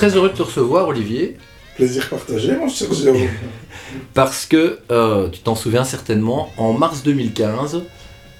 très 0.00 0.16
heureux 0.16 0.30
de 0.30 0.34
te 0.34 0.42
recevoir, 0.42 0.88
Olivier. 0.88 1.36
Plaisir 1.76 2.08
partagé, 2.08 2.56
mon 2.56 2.70
cher 2.70 2.90
Jérôme. 2.90 3.28
Parce 4.14 4.46
que, 4.46 4.78
euh, 4.90 5.28
tu 5.28 5.40
t'en 5.40 5.54
souviens 5.54 5.84
certainement, 5.84 6.50
en 6.56 6.72
mars 6.72 7.02
2015, 7.02 7.82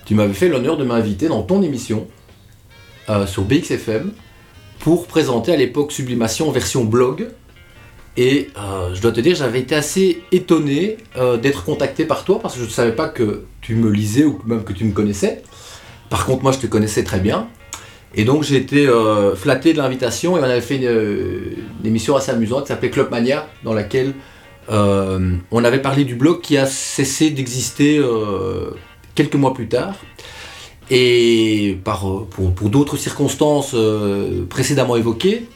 tu 0.06 0.14
m'avais 0.14 0.32
fait 0.32 0.48
l'honneur 0.48 0.78
de 0.78 0.84
m'inviter 0.84 1.28
dans 1.28 1.42
ton 1.42 1.62
émission 1.62 2.06
euh, 3.10 3.27
sur 3.27 3.42
BXFM 3.42 4.12
pour 4.78 5.06
présenter 5.06 5.52
à 5.52 5.56
l'époque 5.56 5.92
Sublimation 5.92 6.51
version 6.51 6.84
blog. 6.84 7.28
Et 8.16 8.48
euh, 8.59 8.95
je 8.95 9.02
dois 9.02 9.12
te 9.12 9.20
dire, 9.20 9.37
j'avais 9.37 9.60
été 9.60 9.74
assez 9.74 10.23
étonné 10.32 10.96
d'être 11.42 11.65
contacté 11.65 12.06
par 12.06 12.24
toi 12.24 12.40
parce 12.40 12.54
que 12.54 12.60
je 12.60 12.65
ne 12.65 12.70
savais 12.70 12.96
pas 12.96 13.10
que 13.10 13.45
tu 13.60 13.74
me 13.74 13.90
lisais 13.90 14.24
ou 14.24 14.40
même 14.46 14.65
que 14.65 14.73
tu 14.73 14.87
me 14.87 14.92
connaissais. 14.92 15.42
Par 16.09 16.24
contre, 16.24 16.42
moi, 16.42 16.52
je 16.52 16.59
te 16.59 16.66
connaissais 16.66 17.04
très 17.04 17.20
bien. 17.20 17.48
Et 18.14 18.24
donc, 18.24 18.42
j'ai 18.42 18.56
été 18.56 18.87
euh, 18.87 19.34
flatté 19.37 19.73
de 19.73 19.78
l'invitation 19.78 20.37
et 20.37 20.41
on 20.41 20.45
avait 20.45 20.60
fait 20.60 20.77
une, 20.77 20.84
une 21.80 21.87
émission 21.87 22.16
assez 22.16 22.30
amusante 22.32 22.62
qui 22.62 22.68
s'appelait 22.68 22.91
Club 22.91 23.10
Mania, 23.10 23.48
dans 23.62 23.73
laquelle 23.73 24.14
euh, 24.70 25.34
on 25.51 25.64
avait 25.64 25.80
parlé 25.80 26.05
du 26.05 26.15
blog 26.16 26.41
qui 26.41 26.56
a 26.59 26.66
cessé 26.66 27.30
d'exister 27.30 27.98
euh, 27.98 28.70
quelques 29.15 29.37
mois 29.37 29.54
plus 29.54 29.68
tard. 29.68 29.95
Et 30.91 31.78
par, 31.84 32.09
euh, 32.09 32.27
pour, 32.28 32.52
pour 32.52 32.68
d'autres 32.68 32.96
circonstances 32.96 33.73
euh, 33.74 34.45
précédemment 34.48 34.96
évoquées. 34.96 35.46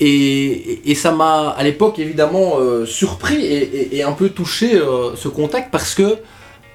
Et, 0.00 0.90
et 0.90 0.94
ça 0.94 1.10
m'a 1.10 1.48
à 1.48 1.62
l'époque 1.64 1.98
évidemment 1.98 2.58
euh, 2.60 2.86
surpris 2.86 3.44
et, 3.44 3.96
et- 3.96 4.02
un 4.04 4.12
peu 4.12 4.28
touché 4.28 4.76
euh, 4.76 5.16
ce 5.16 5.26
contact 5.26 5.72
parce 5.72 5.94
que 5.96 6.18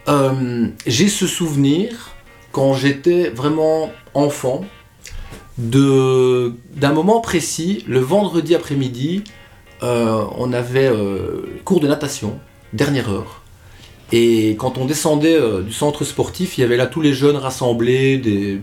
euh, 0.10 0.68
j'ai 0.86 1.08
ce 1.08 1.26
souvenir 1.26 2.12
quand 2.52 2.74
j'étais 2.74 3.30
vraiment 3.30 3.92
enfant 4.14 4.66
d'un 5.58 6.94
moment 6.94 7.22
précis, 7.22 7.84
le 7.88 8.00
vendredi 8.00 8.56
après-midi, 8.56 9.24
euh, 9.84 10.24
on 10.38 10.54
avait 10.54 10.88
euh, 10.88 11.60
cours 11.64 11.80
de 11.80 11.88
natation, 11.88 12.40
dernière 12.74 13.10
heure. 13.10 13.42
Et 14.12 14.52
quand 14.60 14.78
on 14.78 14.86
descendait 14.86 15.36
euh, 15.36 15.62
du 15.62 15.74
centre 15.74 16.04
sportif, 16.04 16.58
il 16.58 16.62
y 16.62 16.64
avait 16.64 16.78
là 16.78 16.88
tous 16.88 17.02
les 17.02 17.14
jeunes 17.14 17.36
rassemblés, 17.36 18.18
des 18.18 18.62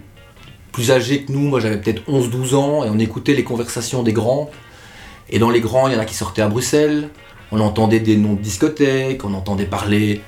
plus 0.72 0.90
âgés 0.90 1.22
que 1.22 1.32
nous, 1.32 1.40
moi 1.40 1.60
j'avais 1.60 1.78
peut-être 1.80 2.02
11-12 2.08 2.54
ans, 2.54 2.84
et 2.84 2.90
on 2.90 2.98
écoutait 2.98 3.34
les 3.34 3.44
conversations 3.44 4.02
des 4.02 4.12
grands. 4.12 4.50
Et 5.28 5.38
dans 5.38 5.50
les 5.50 5.60
grands, 5.60 5.88
il 5.88 5.94
y 5.94 5.96
en 5.96 6.00
a 6.00 6.04
qui 6.04 6.14
sortaient 6.14 6.42
à 6.42 6.48
Bruxelles, 6.48 7.08
on 7.52 7.60
entendait 7.60 8.00
des 8.00 8.16
noms 8.16 8.34
de 8.34 8.40
discothèques, 8.40 9.24
on 9.24 9.34
entendait 9.34 9.64
parler 9.64 10.20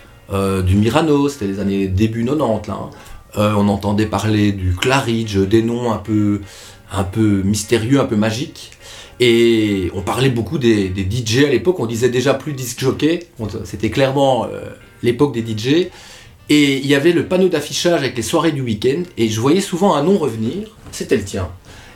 du 0.64 0.76
Mirano, 0.76 1.28
c'était 1.28 1.46
les 1.46 1.60
années 1.60 1.88
début 1.88 2.24
90 2.24 2.68
là. 2.68 2.74
hein. 2.74 2.90
Euh, 3.38 3.54
on 3.56 3.68
entendait 3.68 4.06
parler 4.06 4.52
du 4.52 4.74
Claridge, 4.74 5.38
des 5.38 5.62
noms 5.62 5.90
un 5.92 5.98
peu, 5.98 6.40
mystérieux, 7.44 8.00
un 8.00 8.04
peu 8.04 8.16
magiques. 8.16 8.72
Et 9.20 9.90
on 9.94 10.02
parlait 10.02 10.30
beaucoup 10.30 10.58
des, 10.58 10.88
DJ 10.88 11.44
à 11.44 11.48
l'époque, 11.48 11.78
on 11.80 11.86
disait 11.86 12.08
déjà 12.08 12.34
plus 12.34 12.52
disc 12.52 12.80
jockey, 12.80 13.28
c'était 13.64 13.90
clairement 13.90 14.46
euh, 14.46 14.70
l'époque 15.02 15.32
des 15.32 15.42
DJ. 15.42 15.88
Et 16.48 16.78
il 16.78 16.86
y 16.86 16.94
avait 16.94 17.12
le 17.12 17.26
panneau 17.26 17.48
d'affichage 17.48 18.00
avec 18.00 18.16
les 18.16 18.22
soirées 18.22 18.52
du 18.52 18.62
week-end, 18.62 19.02
et 19.16 19.28
je 19.28 19.40
voyais 19.40 19.60
souvent 19.60 19.94
un 19.94 20.02
nom 20.02 20.18
revenir, 20.18 20.68
c'était 20.90 21.16
le 21.16 21.24
tien. 21.24 21.48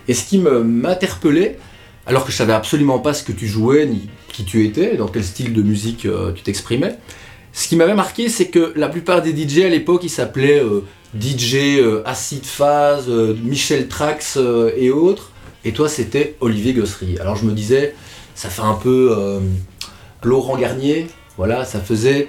Et 0.08 0.14
ce 0.14 0.24
qui 0.24 0.38
m'interpellait, 0.38 1.58
alors 2.06 2.24
que 2.24 2.30
je 2.30 2.36
savais 2.36 2.52
absolument 2.52 3.00
pas 3.00 3.12
ce 3.12 3.24
que 3.24 3.32
tu 3.32 3.48
jouais, 3.48 3.86
ni 3.86 4.08
qui 4.32 4.44
tu 4.44 4.64
étais, 4.64 4.96
dans 4.96 5.08
quel 5.08 5.24
style 5.24 5.52
de 5.52 5.62
musique 5.62 6.06
euh, 6.06 6.32
tu 6.32 6.42
t'exprimais, 6.42 6.96
ce 7.52 7.68
qui 7.68 7.76
m'avait 7.76 7.94
marqué, 7.94 8.28
c'est 8.28 8.48
que 8.48 8.72
la 8.76 8.88
plupart 8.88 9.22
des 9.22 9.34
DJ 9.34 9.60
à 9.60 9.68
l'époque, 9.68 10.02
ils 10.04 10.10
s'appelaient 10.10 10.60
DJ 11.18 11.78
euh, 11.78 12.02
Acid 12.04 12.44
Phase, 12.44 13.06
euh, 13.08 13.34
Michel 13.42 13.88
Trax 13.88 14.36
euh, 14.36 14.72
et 14.76 14.90
autres. 14.90 15.30
Et 15.64 15.72
toi, 15.72 15.88
c'était 15.88 16.36
Olivier 16.40 16.72
Gossery. 16.72 17.18
Alors 17.20 17.36
je 17.36 17.44
me 17.44 17.52
disais, 17.52 17.94
ça 18.34 18.48
fait 18.48 18.62
un 18.62 18.74
peu 18.74 19.40
Laurent 20.22 20.56
Garnier. 20.56 21.08
Voilà, 21.36 21.64
ça 21.64 21.80
faisait. 21.80 22.28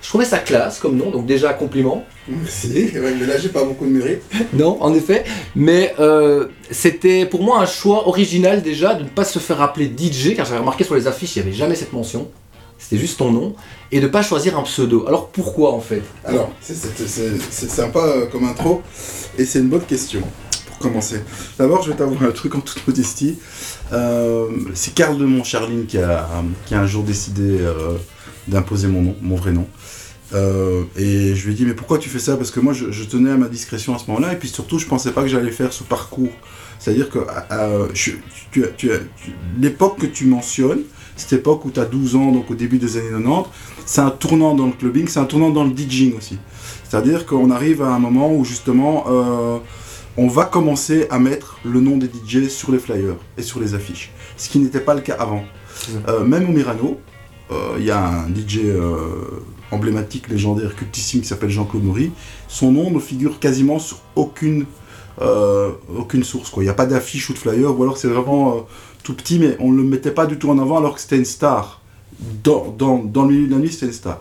Je 0.00 0.08
trouvais 0.08 0.24
ça 0.26 0.38
classe 0.38 0.80
comme 0.80 0.96
nom, 0.96 1.10
donc 1.10 1.26
déjà 1.26 1.52
compliment. 1.54 2.04
Merci, 2.28 2.90
mais 2.94 3.26
là 3.26 3.38
j'ai 3.38 3.48
pas 3.48 3.64
beaucoup 3.64 3.86
de 3.86 3.90
mérite. 3.90 4.22
Non, 4.52 4.76
en 4.82 4.94
effet. 4.94 5.24
Mais 5.56 5.94
euh, 5.98 6.48
c'était 6.70 7.24
pour 7.26 7.42
moi 7.42 7.60
un 7.60 7.66
choix 7.66 8.06
original 8.06 8.62
déjà 8.62 8.94
de 8.94 9.04
ne 9.04 9.08
pas 9.08 9.24
se 9.24 9.38
faire 9.38 9.60
appeler 9.62 9.86
DJ, 9.86 10.34
car 10.36 10.44
j'avais 10.44 10.60
remarqué 10.60 10.84
sur 10.84 10.94
les 10.94 11.06
affiches, 11.06 11.36
il 11.36 11.42
n'y 11.42 11.48
avait 11.48 11.56
jamais 11.56 11.74
cette 11.74 11.92
mention. 11.92 12.28
C'était 12.84 13.00
juste 13.00 13.18
ton 13.18 13.32
nom. 13.32 13.54
Et 13.90 14.00
de 14.00 14.06
ne 14.06 14.10
pas 14.10 14.22
choisir 14.22 14.58
un 14.58 14.62
pseudo. 14.62 15.06
Alors 15.06 15.28
pourquoi 15.30 15.72
en 15.72 15.80
fait? 15.80 16.02
Alors, 16.24 16.52
c'est- 16.60 17.68
sympa 17.68 18.00
euh, 18.00 18.26
comme 18.26 18.44
intro, 18.44 18.82
et 19.38 19.46
c'est 19.46 19.60
une 19.60 19.68
bonne 19.68 19.84
question 19.84 20.20
pour 20.66 20.78
commencer. 20.78 21.22
D'abord, 21.58 21.82
je 21.82 21.90
vais 21.90 21.96
t'avouer 21.96 22.26
un 22.26 22.30
truc 22.32 22.54
en 22.54 22.60
toute 22.60 22.86
modestie. 22.86 23.38
Euh, 23.92 24.48
c'est 24.74 24.92
Karl 24.94 25.16
de 25.16 25.24
Montcharline 25.24 25.86
qui 25.86 25.96
a, 25.98 26.28
qui 26.66 26.74
a 26.74 26.80
un 26.80 26.86
jour 26.86 27.04
décidé 27.04 27.58
euh, 27.60 27.96
d'imposer 28.48 28.88
mon 28.88 29.00
nom, 29.00 29.16
mon 29.22 29.36
vrai 29.36 29.52
nom. 29.52 29.66
Et 30.96 31.34
je 31.36 31.46
lui 31.46 31.52
ai 31.52 31.54
dit, 31.54 31.64
mais 31.64 31.74
pourquoi 31.74 31.98
tu 31.98 32.08
fais 32.08 32.18
ça? 32.18 32.36
Parce 32.36 32.50
que 32.50 32.58
moi, 32.58 32.72
je, 32.72 33.04
tenais 33.04 33.30
à 33.30 33.36
ma 33.36 33.46
discrétion 33.46 33.94
à 33.94 33.98
ce 33.98 34.06
moment-là, 34.08 34.32
et 34.32 34.36
puis 34.36 34.48
surtout, 34.48 34.80
je 34.80 34.86
pensais 34.86 35.12
pas 35.12 35.22
que 35.22 35.28
j'allais 35.28 35.52
faire 35.52 35.72
ce 35.72 35.84
parcours. 35.84 36.32
C'est-à-dire 36.80 37.08
que 37.08 37.20
l'époque 39.60 40.00
que 40.00 40.06
tu 40.06 40.26
mentionnes, 40.26 40.82
cette 41.16 41.32
époque 41.32 41.64
où 41.64 41.70
tu 41.70 41.80
as 41.80 41.84
12 41.84 42.16
ans, 42.16 42.32
donc 42.32 42.50
au 42.50 42.54
début 42.54 42.78
des 42.78 42.96
années 42.96 43.10
90, 43.10 43.48
c'est 43.86 44.00
un 44.00 44.10
tournant 44.10 44.54
dans 44.54 44.66
le 44.66 44.72
clubbing, 44.72 45.08
c'est 45.08 45.20
un 45.20 45.24
tournant 45.24 45.50
dans 45.50 45.64
le 45.64 45.74
DJing 45.74 46.16
aussi. 46.16 46.38
C'est-à-dire 46.88 47.26
qu'on 47.26 47.50
arrive 47.50 47.82
à 47.82 47.88
un 47.88 47.98
moment 47.98 48.32
où 48.32 48.44
justement 48.44 49.04
euh, 49.08 49.58
on 50.16 50.28
va 50.28 50.44
commencer 50.44 51.06
à 51.10 51.18
mettre 51.18 51.58
le 51.64 51.80
nom 51.80 51.96
des 51.96 52.06
DJ 52.06 52.48
sur 52.48 52.72
les 52.72 52.78
flyers 52.78 53.16
et 53.36 53.42
sur 53.42 53.60
les 53.60 53.74
affiches, 53.74 54.12
ce 54.36 54.48
qui 54.48 54.58
n'était 54.58 54.80
pas 54.80 54.94
le 54.94 55.00
cas 55.00 55.16
avant. 55.18 55.44
Euh, 56.08 56.24
même 56.24 56.48
au 56.48 56.52
Mirano, 56.52 57.00
euh, 57.50 57.74
il 57.78 57.84
y 57.84 57.90
a 57.90 58.00
un 58.00 58.28
DJ 58.28 58.60
emblématique, 59.70 60.28
légendaire, 60.28 60.74
cultissime 60.76 61.20
qui 61.20 61.28
s'appelle 61.28 61.50
Jean-Claude 61.50 61.84
Maury. 61.84 62.12
Son 62.48 62.72
nom 62.72 62.90
ne 62.90 62.98
figure 62.98 63.38
quasiment 63.38 63.78
sur 63.78 63.98
aucune, 64.14 64.66
aucune 65.20 66.24
source. 66.24 66.52
Il 66.56 66.62
n'y 66.62 66.68
a 66.68 66.74
pas 66.74 66.86
d'affiche 66.86 67.28
ou 67.30 67.32
de 67.32 67.38
flyer, 67.38 67.76
ou 67.76 67.82
alors 67.82 67.98
c'est 67.98 68.08
vraiment 68.08 68.66
tout 69.04 69.14
petit, 69.14 69.38
mais 69.38 69.56
on 69.60 69.70
ne 69.70 69.76
le 69.76 69.84
mettait 69.84 70.10
pas 70.10 70.26
du 70.26 70.36
tout 70.38 70.50
en 70.50 70.58
avant 70.58 70.78
alors 70.78 70.94
que 70.96 71.00
c'était 71.00 71.16
une 71.16 71.24
star. 71.24 71.80
Dans, 72.44 72.74
dans, 72.76 72.98
dans 72.98 73.24
le 73.24 73.34
milieu 73.34 73.46
de 73.46 73.52
la 73.52 73.58
nuit, 73.58 73.70
c'était 73.70 73.86
une 73.86 73.92
star. 73.92 74.20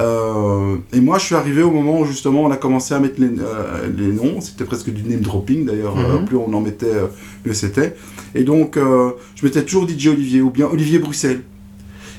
Euh, 0.00 0.76
et 0.92 1.00
moi, 1.00 1.18
je 1.18 1.24
suis 1.26 1.34
arrivé 1.34 1.62
au 1.62 1.70
moment 1.70 2.00
où 2.00 2.04
justement 2.04 2.42
on 2.42 2.50
a 2.50 2.56
commencé 2.56 2.94
à 2.94 3.00
mettre 3.00 3.20
les, 3.20 3.28
euh, 3.28 3.88
les 3.96 4.08
noms. 4.08 4.40
C'était 4.40 4.64
presque 4.64 4.90
du 4.90 5.02
name 5.04 5.20
dropping 5.20 5.64
d'ailleurs. 5.66 5.94
Mhm. 5.96 6.04
euh, 6.04 6.18
plus 6.26 6.36
on 6.36 6.52
en 6.52 6.60
mettait, 6.60 6.92
mieux 7.44 7.54
c'était. 7.54 7.94
Et 8.34 8.42
donc, 8.42 8.76
je 8.76 9.44
mettais 9.46 9.62
toujours 9.64 9.88
DJ 9.88 10.08
Olivier 10.08 10.40
ou 10.40 10.50
bien 10.50 10.66
Olivier 10.66 10.98
Bruxelles. 10.98 11.42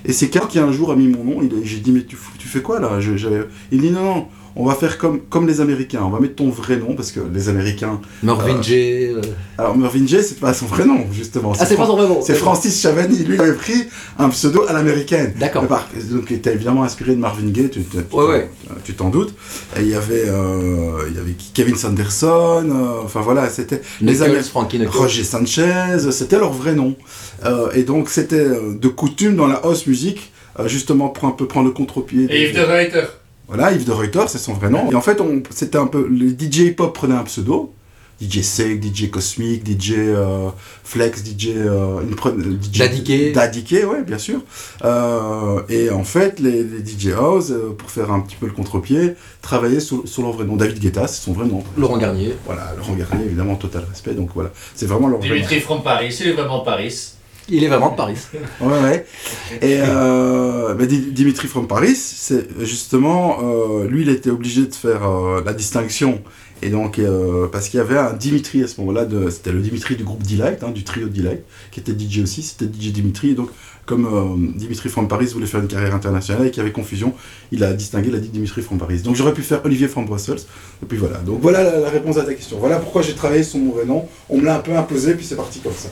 Et 0.08 0.14
c'est 0.14 0.30
Karl 0.30 0.48
qui 0.48 0.60
un 0.60 0.72
jour 0.72 0.92
a 0.92 0.96
mis 0.96 1.08
mon 1.08 1.24
nom. 1.24 1.50
J'ai 1.64 1.80
dit, 1.80 1.92
mais 1.92 2.04
tu, 2.04 2.16
fais 2.16 2.62
quoi 2.62 2.80
là? 2.80 3.00
Je- 3.00 3.28
Il 3.72 3.82
dit, 3.82 3.90
non, 3.90 4.04
non, 4.04 4.26
on 4.56 4.66
va 4.66 4.76
faire 4.76 4.98
comme, 4.98 5.20
comme 5.30 5.48
les 5.48 5.60
Américains. 5.62 6.02
On 6.04 6.10
va 6.10 6.20
mettre 6.20 6.36
ton 6.36 6.50
vrai 6.50 6.78
nom 6.78 6.96
parce 6.96 7.12
que 7.12 7.20
les 7.34 7.50
Américains. 7.50 8.00
Marvin 8.24 8.56
Euh, 8.58 8.62
J. 8.64 8.74
euh, 9.10 9.22
Alors, 9.58 9.78
Mervyn 9.78 10.08
J, 10.08 10.18
c'est 10.24 10.40
pas 10.40 10.54
son 10.54 10.66
vrai 10.66 10.86
nom, 10.86 11.06
justement. 11.12 11.54
Ah, 11.60 11.66
c'est 11.66 11.76
pas 11.76 11.86
son 11.86 11.98
vrai 11.98 12.08
nom. 12.08 12.22
C'est. 12.22 12.36
Francis 12.36 12.82
Chavani. 12.82 13.18
Lui, 13.24 13.36
il 13.36 13.42
avait 13.42 13.54
pris 13.54 13.84
un 14.18 14.30
pseudo 14.30 14.64
à 14.68 14.74
l'américaine. 14.74 15.34
D'accord. 15.40 15.68
Par- 15.68 15.88
Donc, 16.12 16.26
il 16.30 16.38
était 16.38 16.54
évidemment 16.54 16.84
inspiré 16.84 17.16
de 17.16 17.20
Marvin 17.20 17.48
Gaye, 17.50 17.70
tu 17.70 17.82
tu- 17.82 17.90
tu 17.90 17.98
Ouais, 17.98 18.04
t'en- 18.10 18.28
ouais. 18.30 18.50
tu 18.84 18.94
t'en 18.94 19.10
doutes. 19.10 19.34
Et 19.78 19.82
il 19.82 19.90
y 19.90 19.94
avait, 19.96 20.24
euh, 20.28 21.02
il 21.10 21.16
y 21.16 21.20
avait 21.20 21.36
Kevin 21.54 21.76
Sanderson, 21.76 22.66
euh, 22.70 23.04
enfin 23.04 23.22
voilà, 23.22 23.50
c'était 23.50 23.81
les 24.01 24.22
Américains. 24.22 24.90
Roger 24.90 25.24
Sanchez, 25.24 26.00
c'était 26.12 26.38
leur 26.40 26.54
vrai 26.54 26.74
nom. 26.75 26.96
Euh, 27.46 27.72
et 27.74 27.84
donc, 27.84 28.10
c'était 28.10 28.46
de 28.46 28.88
coutume 28.88 29.36
dans 29.36 29.48
la 29.48 29.56
house 29.56 29.86
music, 29.88 30.31
euh, 30.60 30.68
justement 30.68 31.10
pour 31.10 31.25
un 31.28 31.31
peu 31.31 31.46
prendre 31.48 31.68
le 31.68 31.74
contre-pied. 31.74 32.28
Et 32.30 32.44
Yves 32.50 32.56
de 32.56 32.62
Reuter. 32.62 33.08
Voilà, 33.47 33.71
Yves 33.71 33.86
de 33.86 33.92
Reuter, 33.92 34.24
c'est 34.27 34.38
son 34.39 34.53
vrai 34.53 34.69
nom. 34.69 34.92
Et 34.92 34.95
en 34.95 35.01
fait, 35.01 35.21
on, 35.21 35.42
c'était 35.51 35.77
un 35.77 35.88
peu. 35.88 36.07
Les 36.09 36.30
DJ 36.30 36.59
hip-hop 36.71 36.94
prenaient 36.94 37.15
un 37.15 37.24
pseudo. 37.24 37.71
DJ 38.21 38.39
Seg, 38.44 38.81
DJ 38.81 39.09
Cosmic, 39.12 39.65
DJ 39.68 39.92
euh, 39.97 40.47
Flex, 40.86 41.21
DJ. 41.21 41.50
Euh, 41.57 42.00
ils 42.09 42.15
prenaient- 42.15 42.44
DJ 42.62 42.77
Dadiké. 42.80 43.31
Dadiké, 43.33 43.83
ouais, 43.83 44.03
bien 44.03 44.18
sûr. 44.18 44.39
Euh, 44.86 45.62
et 45.68 45.89
en 45.89 46.06
fait, 46.06 46.39
les, 46.39 46.63
les 46.63 46.80
DJ 46.80 47.09
House, 47.09 47.51
euh, 47.51 47.75
pour 47.77 47.92
faire 47.92 48.12
un 48.13 48.21
petit 48.21 48.38
peu 48.38 48.45
le 48.45 48.53
contre-pied, 48.53 49.15
travaillaient 49.42 49.81
sur, 49.81 50.07
sur 50.07 50.21
leur 50.24 50.31
vrai 50.31 50.45
nom. 50.45 50.56
David 50.56 50.80
Guetta, 50.80 51.07
c'est 51.07 51.21
son 51.24 51.33
vrai 51.33 51.45
nom. 51.45 51.62
Laurent 51.77 51.98
Garnier. 51.98 52.36
Voilà, 52.45 52.74
Laurent 52.77 52.94
Garnier, 52.94 53.25
évidemment, 53.25 53.56
total 53.56 53.83
respect. 53.89 54.13
Donc 54.13 54.30
voilà, 54.33 54.51
c'est 54.75 54.86
vraiment 54.86 55.09
leur 55.09 55.19
vrai 55.19 55.27
nom. 55.27 55.36
Dimitri 55.36 55.59
from 55.59 55.83
Paris, 55.83 56.15
il 56.21 56.27
est 56.27 56.33
vraiment 56.33 56.62
Paris. 56.62 57.12
Il 57.50 57.63
est 57.63 57.68
vraiment 57.68 57.92
de 57.92 57.95
Paris. 57.95 58.18
Ouais, 58.59 58.68
ouais. 58.81 59.06
Et 59.62 59.77
euh, 59.81 60.74
Di- 60.86 61.12
Dimitri 61.12 61.47
from 61.47 61.68
Paris, 61.68 61.95
c'est 61.95 62.47
justement, 62.65 63.38
euh, 63.44 63.88
lui, 63.88 64.01
il 64.01 64.09
était 64.09 64.31
obligé 64.31 64.65
de 64.65 64.74
faire 64.74 65.07
euh, 65.07 65.42
la 65.45 65.53
distinction. 65.53 66.21
Et 66.63 66.69
donc, 66.69 67.00
parce 67.51 67.68
qu'il 67.69 67.77
y 67.77 67.81
avait 67.81 67.97
un 67.97 68.13
Dimitri 68.13 68.63
à 68.63 68.68
ce 68.68 68.80
moment-là, 68.81 69.06
c'était 69.30 69.51
le 69.51 69.59
Dimitri 69.59 69.95
du 69.97 70.03
groupe 70.03 70.24
Delight, 70.24 70.63
hein, 70.63 70.71
du 70.71 70.83
trio 70.83 71.09
Delight, 71.09 71.42
qui 71.69 71.81
était 71.81 71.92
DJ 71.92 72.19
aussi, 72.24 72.42
c'était 72.42 72.65
DJ 72.65 72.92
Dimitri. 72.94 73.31
Et 73.31 73.33
donc, 73.36 73.50
comme 73.86 74.53
Dimitri 74.56 74.89
from 74.89 75.07
Paris 75.07 75.27
voulait 75.27 75.45
faire 75.45 75.59
une 75.59 75.68
carrière 75.68 75.94
internationale 75.94 76.48
et 76.48 76.51
qu'il 76.51 76.59
y 76.59 76.62
avait 76.62 76.71
confusion, 76.71 77.13
il 77.51 77.63
a 77.63 77.74
distingué, 77.74 78.07
il 78.07 78.15
a 78.15 78.19
dit 78.19 78.30
Dimitri 78.30 78.62
from 78.63 78.80
Paris. 78.80 79.00
Donc, 79.01 79.15
j'aurais 79.15 79.33
pu 79.33 79.44
faire 79.44 79.62
Olivier 79.65 79.88
from 79.89 80.06
Brussels. 80.06 80.39
Et 80.81 80.86
puis 80.88 80.98
voilà. 80.98 81.18
Donc, 81.19 81.39
voilà 81.41 81.62
la, 81.62 81.77
la 81.80 81.89
réponse 81.89 82.18
à 82.18 82.24
ta 82.24 82.33
question. 82.33 82.57
Voilà 82.57 82.77
pourquoi 82.77 83.01
j'ai 83.03 83.13
travaillé 83.13 83.44
sur 83.44 83.59
mon 83.59 83.74
vrai 83.74 83.86
nom. 83.86 84.07
On 84.30 84.38
me 84.38 84.45
l'a 84.45 84.56
un 84.56 84.62
peu 84.62 84.75
imposé, 84.75 85.13
puis 85.13 85.25
c'est 85.25 85.36
parti 85.36 85.59
comme 85.59 85.74
ça. 85.74 85.89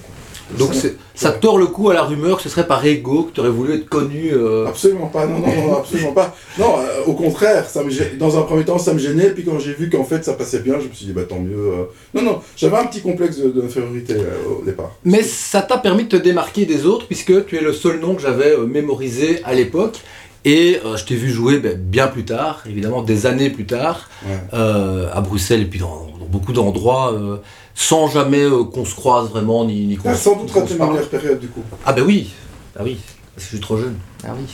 Donc 0.57 0.71
ça 1.15 1.31
tord 1.31 1.57
le 1.57 1.67
coup 1.67 1.89
à 1.89 1.93
la 1.93 2.03
rumeur 2.03 2.37
que 2.37 2.43
ce 2.43 2.49
serait 2.49 2.67
par 2.67 2.85
ego 2.85 3.23
que 3.23 3.31
tu 3.33 3.39
aurais 3.39 3.49
voulu 3.49 3.73
être 3.75 3.87
connu. 3.89 4.31
euh, 4.33 4.67
Absolument 4.67 5.07
pas, 5.07 5.25
non, 5.25 5.39
non, 5.39 5.47
non, 5.67 5.77
absolument 5.77 6.11
pas. 6.11 6.35
Non, 6.59 6.75
euh, 6.79 7.05
au 7.07 7.13
contraire, 7.13 7.67
ça 7.69 7.83
me 7.83 7.89
dans 8.19 8.37
un 8.37 8.41
premier 8.43 8.65
temps, 8.65 8.77
ça 8.77 8.93
me 8.93 8.99
gênait, 8.99 9.29
puis 9.31 9.43
quand 9.43 9.57
j'ai 9.59 9.73
vu 9.73 9.89
qu'en 9.89 10.03
fait 10.03 10.23
ça 10.25 10.33
passait 10.33 10.59
bien, 10.59 10.75
je 10.81 10.87
me 10.87 10.93
suis 10.93 11.05
dit, 11.07 11.13
bah 11.13 11.23
tant 11.27 11.39
mieux. 11.39 11.55
euh. 11.57 11.83
Non, 12.13 12.21
non, 12.21 12.41
j'avais 12.57 12.77
un 12.77 12.85
petit 12.85 13.01
complexe 13.01 13.37
de- 13.37 13.49
d'infériorité 13.61 14.15
au 14.49 14.63
départ. 14.65 14.91
Mais 15.05 15.23
ça 15.23 15.61
t'a 15.61 15.77
permis 15.77 16.03
de 16.03 16.09
te 16.09 16.15
démarquer 16.21 16.65
des 16.65 16.85
autres 16.85 17.07
puisque 17.07 17.45
tu 17.45 17.57
es 17.57 17.61
le 17.61 17.73
seul 17.73 17.99
nom 17.99 18.13
que 18.15 18.21
j'avais 18.21 18.57
mémorisé 18.57 19.39
à 19.45 19.53
l'époque. 19.53 19.99
Et 20.45 20.77
euh, 20.85 20.97
je 20.97 21.05
t'ai 21.05 21.15
vu 21.15 21.29
jouer 21.31 21.59
ben, 21.59 21.77
bien 21.79 22.07
plus 22.07 22.25
tard, 22.25 22.63
évidemment 22.69 23.01
des 23.01 23.25
années 23.27 23.49
plus 23.49 23.65
tard, 23.65 24.09
Ouais. 24.27 24.31
euh, 24.53 25.07
à 25.13 25.21
Bruxelles 25.21 25.61
et 25.61 25.65
puis 25.65 25.79
dans, 25.79 26.07
dans 26.19 26.25
beaucoup 26.29 26.51
d'endroits, 26.51 27.13
euh, 27.13 27.37
sans 27.75 28.07
jamais 28.07 28.41
euh, 28.43 28.63
qu'on 28.63 28.85
se 28.85 28.95
croise 28.95 29.29
vraiment 29.29 29.65
ni, 29.65 29.85
ni 29.85 29.97
qu'on 29.97 30.09
Ah, 30.09 30.15
sans 30.15 30.35
doute 30.35 30.53
ma 30.55 30.61
parle. 30.77 30.91
meilleure 30.93 31.09
période 31.09 31.39
du 31.39 31.47
coup. 31.47 31.61
Ah 31.85 31.93
ben 31.93 32.03
oui, 32.03 32.29
ah 32.77 32.81
oui, 32.83 32.97
parce 33.35 33.45
que 33.47 33.51
je 33.51 33.55
suis 33.57 33.59
trop 33.59 33.77
jeune. 33.77 33.95
Ah 34.23 34.33
oui, 34.37 34.45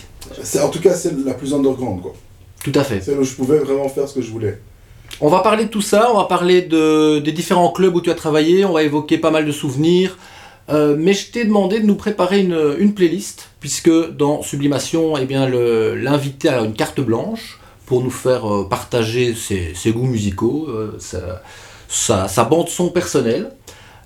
C'est- 0.43 0.61
En 0.61 0.69
tout 0.69 0.79
cas, 0.79 0.93
c'est 0.93 1.13
la 1.25 1.33
plus 1.33 1.53
underground, 1.53 2.01
quoi. 2.01 2.13
tout 2.63 2.71
à 2.75 2.83
fait. 2.83 3.01
C'est 3.01 3.13
là 3.15 3.19
où 3.21 3.23
je 3.23 3.33
pouvais 3.35 3.59
vraiment 3.59 3.89
faire 3.89 4.07
ce 4.07 4.15
que 4.15 4.21
je 4.21 4.31
voulais. 4.31 4.59
On 5.21 5.27
va 5.29 5.39
parler 5.39 5.65
de 5.65 5.69
tout 5.69 5.81
ça, 5.81 6.09
on 6.13 6.17
va 6.17 6.25
parler 6.25 6.61
de, 6.61 7.19
des 7.19 7.31
différents 7.31 7.71
clubs 7.71 7.93
où 7.95 7.99
tu 8.01 8.09
as 8.11 8.15
travaillé, 8.15 8.63
on 8.63 8.73
va 8.73 8.83
évoquer 8.83 9.17
pas 9.17 9.31
mal 9.31 9.45
de 9.45 9.51
souvenirs. 9.51 10.17
Euh, 10.69 10.95
mais 10.97 11.13
je 11.13 11.31
t'ai 11.31 11.45
demandé 11.45 11.79
de 11.79 11.85
nous 11.87 11.95
préparer 11.95 12.41
une, 12.41 12.75
une 12.77 12.93
playlist, 12.93 13.49
puisque 13.59 13.89
dans 14.15 14.43
Sublimation, 14.43 15.17
eh 15.17 15.25
bien, 15.25 15.47
le- 15.49 15.95
l'invité 15.95 16.47
a 16.47 16.61
une 16.61 16.73
carte 16.73 16.99
blanche 17.01 17.59
pour 17.87 18.03
nous 18.03 18.11
faire 18.11 18.45
euh, 18.53 18.67
partager 18.69 19.33
ses, 19.33 19.73
ses 19.73 19.91
goûts 19.91 20.05
musicaux, 20.05 20.67
euh, 20.69 20.95
sa, 20.99 21.41
sa, 21.89 22.27
sa 22.29 22.45
bande 22.45 22.69
son 22.69 22.89
personnelle. 22.89 23.51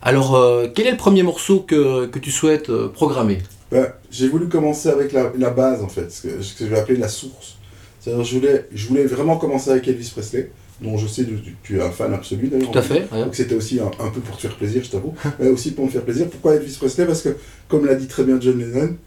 Alors, 0.02 0.36
euh, 0.36 0.68
quel 0.74 0.88
est 0.88 0.92
le 0.92 0.98
premier 0.98 1.22
morceau 1.24 1.60
que, 1.60 2.08
que 2.08 2.18
tu 2.20 2.32
souhaites 2.32 2.70
euh, 2.70 2.88
programmer 2.90 3.40
Ben, 3.72 3.88
j'ai 4.10 4.28
voulu 4.28 4.48
commencer 4.50 4.90
avec 4.90 5.12
la, 5.12 5.32
la 5.38 5.50
base, 5.52 5.84
en 5.84 5.88
fait, 5.88 6.12
ce 6.12 6.22
que, 6.28 6.42
ce 6.42 6.56
que 6.56 6.66
je 6.66 6.70
vais 6.72 6.80
appeler 6.80 6.98
la 6.98 7.08
source. 7.08 7.58
C'est-à-dire, 8.00 8.24
je 8.24 8.36
voulais, 8.36 8.66
je 8.74 8.88
voulais 8.88 9.06
vraiment 9.06 9.38
commencer 9.38 9.70
avec 9.72 9.88
Elvis 9.88 10.10
Presley, 10.12 10.52
dont 10.82 10.98
je 10.98 11.08
sais 11.08 11.24
que 11.24 11.32
tu, 11.64 11.78
es 11.78 11.82
un 11.82 11.92
fan 11.92 12.14
absolu 12.14 12.48
d'ailleurs. 12.50 12.72
Tout 12.72 12.80
à 12.80 12.82
fait. 12.82 13.08
ouais. 13.14 13.24
Donc 13.24 13.36
c'était 13.36 13.56
aussi 13.56 13.80
un, 13.80 13.92
un 14.04 14.10
peu 14.10 14.20
pour 14.20 14.36
te 14.36 14.42
faire 14.42 14.56
plaisir, 14.58 14.84
je 14.84 14.90
t'avoue, 14.90 15.14
mais 15.40 15.48
aussi 15.48 15.72
pour 15.72 15.86
me 15.86 15.90
faire 15.90 16.02
plaisir. 16.02 16.28
Pourquoi 16.30 16.56
Elvis 16.56 16.76
Presley 16.78 17.06
Parce 17.06 17.22
que, 17.22 17.38
comme 17.70 17.86
l'a 17.86 17.96
dit 17.96 18.08
très 18.08 18.24
bien 18.26 18.38
John 18.42 18.60
Lennon, 18.60 18.98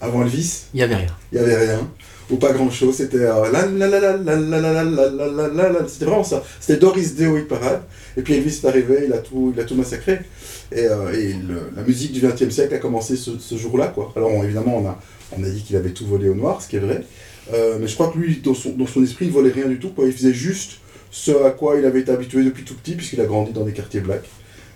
avant 0.00 0.22
Elvis, 0.22 0.64
Il 0.74 0.78
n'y 0.78 0.82
avait 0.82 0.96
rien. 0.96 1.14
il 1.32 1.38
n'y 1.38 1.44
avait 1.44 1.58
rien, 1.72 1.88
ou 2.30 2.36
pas 2.36 2.52
grand-chose, 2.52 2.94
c'était 2.96 3.18
euh, 3.18 3.50
la 3.52 3.66
la 3.66 3.86
la 3.86 4.00
la 4.00 4.16
la 4.16 4.34
la 4.36 4.36
la 4.36 4.72
la 4.72 4.84
la 4.84 5.10
la 5.10 5.26
la 5.28 5.48
la 5.48 5.68
la 5.68 5.88
c'était 5.88 6.06
vraiment 6.06 6.24
ça. 6.24 6.42
C'était 6.58 6.78
Doris 6.80 7.14
Day 7.14 7.28
parade, 7.48 7.82
et 8.16 8.22
puis 8.22 8.34
Elvis 8.34 8.60
est 8.62 8.66
arrivé, 8.66 9.04
il 9.06 9.12
a 9.12 9.18
tout, 9.18 9.52
il 9.54 9.60
a 9.60 9.64
tout 9.64 9.74
massacré. 9.74 10.20
Et, 10.72 10.84
euh, 10.84 11.10
la 11.76 11.82
musique 11.82 12.12
du 12.12 12.20
XXe 12.20 12.50
siècle 12.50 12.74
a 12.74 12.78
commencé 12.78 13.16
ce, 13.16 13.56
jour-là, 13.56 13.88
quoi. 13.88 14.12
Alors 14.16 14.30
on- 14.30 14.42
évidemment, 14.42 14.82
on 15.32 15.42
a, 15.42 15.48
dit 15.48 15.62
qu'il 15.62 15.76
avait 15.76 15.90
tout 15.90 16.06
volé 16.06 16.28
au 16.28 16.34
noir, 16.34 16.62
ce 16.62 16.68
qui 16.68 16.76
est 16.76 16.80
vrai, 16.80 17.04
Euh, 17.52 17.78
mais 17.80 17.88
je 17.88 17.94
crois 17.94 18.08
que 18.12 18.18
lui, 18.18 18.40
dans 18.44 18.54
son, 18.54 19.02
esprit, 19.02 19.26
il 19.26 19.32
volait 19.32 19.50
rien 19.50 19.66
du 19.66 19.78
tout. 19.78 19.90
Il 20.04 20.12
faisait 20.12 20.32
juste 20.32 20.78
ce 21.10 21.32
à 21.44 21.50
quoi 21.50 21.76
il 21.78 21.84
avait 21.84 22.00
été 22.00 22.12
habitué 22.12 22.44
depuis 22.44 22.62
tout 22.62 22.74
petit, 22.74 22.94
puisqu'il 22.94 23.20
a 23.20 23.24
grandi 23.24 23.52
dans 23.52 23.64
des 23.64 23.72
quartiers 23.72 24.00
blacks. 24.00 24.28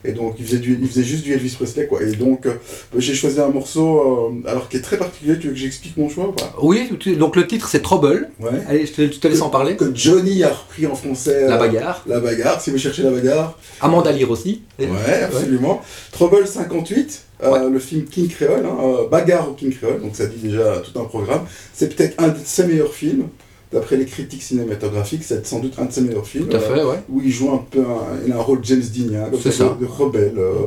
Et 0.07 0.13
donc, 0.13 0.35
il 0.39 0.45
faisait, 0.45 0.59
du, 0.59 0.79
il 0.81 0.89
faisait 0.89 1.03
juste 1.03 1.25
du 1.25 1.33
Elvis 1.33 1.51
Presley, 1.59 1.87
quoi. 1.87 2.03
Et 2.03 2.13
donc, 2.13 2.45
euh, 2.47 2.53
j'ai 2.99 3.15
choisi 3.15 3.41
un 3.41 3.49
morceau, 3.49 4.31
euh, 4.45 4.49
alors 4.51 4.69
qui 4.69 4.77
est 4.77 4.81
très 4.83 4.99
particulier. 4.99 5.39
Tu 5.39 5.47
veux 5.49 5.53
que 5.55 5.59
j'explique 5.59 5.97
mon 5.97 6.09
choix 6.11 6.29
ou 6.29 6.33
pas? 6.33 6.55
Oui, 6.61 6.91
tu- 7.01 7.17
donc 7.17 7.37
le 7.37 7.47
titre 7.47 7.69
c'est 7.69 7.81
Trouble. 7.81 8.29
Ouais. 8.41 8.51
Allez, 8.69 8.85
je 8.87 8.93
te, 8.93 9.03
je 9.13 9.19
te 9.19 9.29
laisse 9.29 9.41
en 9.41 9.49
parler. 9.51 9.77
Que 9.77 9.91
Johnny 9.95 10.43
a 10.45 10.51
repris 10.51 10.87
en 10.87 10.95
français. 10.95 11.47
La 11.49 11.55
euh, 11.57 11.59
bagarre. 11.59 12.05
La 12.07 12.21
bagarre, 12.21 12.61
si 12.61 12.71
vous 12.71 12.79
cherchez 12.79 13.03
la 13.03 13.11
bagarre. 13.11 13.59
Amanda 13.81 14.13
Lear 14.13 14.31
aussi. 14.31 14.63
Ouais, 14.79 15.23
absolument. 15.23 15.81
Trouble 16.13 16.47
58, 16.47 17.23
euh, 17.43 17.71
le 17.71 17.79
film 17.79 18.05
King 18.05 18.29
Creole, 18.29 18.67
hein, 18.67 18.77
euh, 18.83 19.09
bagarre 19.09 19.49
au 19.51 19.53
King 19.55 19.75
Creole, 19.75 20.01
donc 20.03 20.15
ça 20.17 20.27
dit 20.27 20.37
déjà 20.49 20.79
tout 20.85 20.99
un 21.01 21.05
programme. 21.05 21.45
C'est 21.73 21.95
peut-être 21.97 22.23
un 22.23 22.29
de 22.29 22.37
ses 22.45 22.67
meilleurs 22.67 22.93
films. 22.93 23.29
D'après 23.75 23.97
les 23.97 24.07
critiques 24.07 24.43
cinématographiques, 24.43 25.25
c'est 25.25 25.45
sans 25.47 25.59
doute 25.59 25.75
un 25.79 25.85
de 25.87 25.93
ses 25.93 26.01
meilleurs 26.01 26.27
films. 26.27 26.47
Tout 26.49 26.57
à 26.57 26.61
fait, 26.61 26.83
ouais. 26.85 27.01
où 27.11 27.21
il 27.21 27.31
joue 27.31 27.51
un 27.53 27.63
peu 27.71 27.81
un, 27.81 28.25
il 28.27 28.33
a 28.33 28.37
un 28.37 28.41
rôle 28.41 28.61
James 28.63 28.81
Dean, 28.95 29.15
hein, 29.17 29.31
C'est 29.43 29.51
ça, 29.53 29.77
de, 29.79 29.85
de 29.85 29.91
rebelle. 29.91 30.35
euh, 30.39 30.67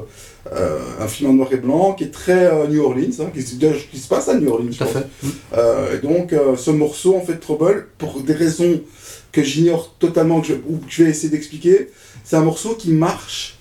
euh, 0.53 0.79
un 1.01 1.07
film 1.07 1.31
en 1.31 1.33
noir 1.33 1.49
et 1.51 1.57
blanc 1.57 1.91
qui 1.93 2.05
est 2.05 2.11
très 2.11 2.45
euh, 2.45 2.67
New 2.67 2.81
Orleans, 2.83 3.11
hein, 3.21 3.25
qui, 3.33 3.41
se- 3.41 3.55
qui 3.55 3.99
se 3.99 4.07
passe 4.07 4.29
à 4.29 4.35
New 4.39 4.49
Orleans. 4.49 4.69
je 4.71 4.77
Tout 4.77 4.83
à 4.83 4.87
fait. 4.87 5.05
Euh, 5.57 5.97
et 5.97 6.05
donc, 6.05 6.33
ce 6.57 6.71
morceau, 6.71 7.15
en 7.17 7.21
fait, 7.21 7.35
Trouble, 7.39 7.87
pour 7.97 8.21
des 8.21 8.33
raisons 8.33 8.79
que 9.33 9.43
j'ignore 9.43 9.93
totalement, 9.99 10.39
que 10.41 10.47
je, 10.47 10.53
ou 10.53 10.77
que 10.77 10.85
je 10.89 11.03
vais 11.03 11.09
essayer 11.09 11.29
d'expliquer, 11.29 11.89
c'est 12.23 12.35
un 12.37 12.43
morceau 12.43 12.75
qui 12.75 12.91
marche, 12.91 13.56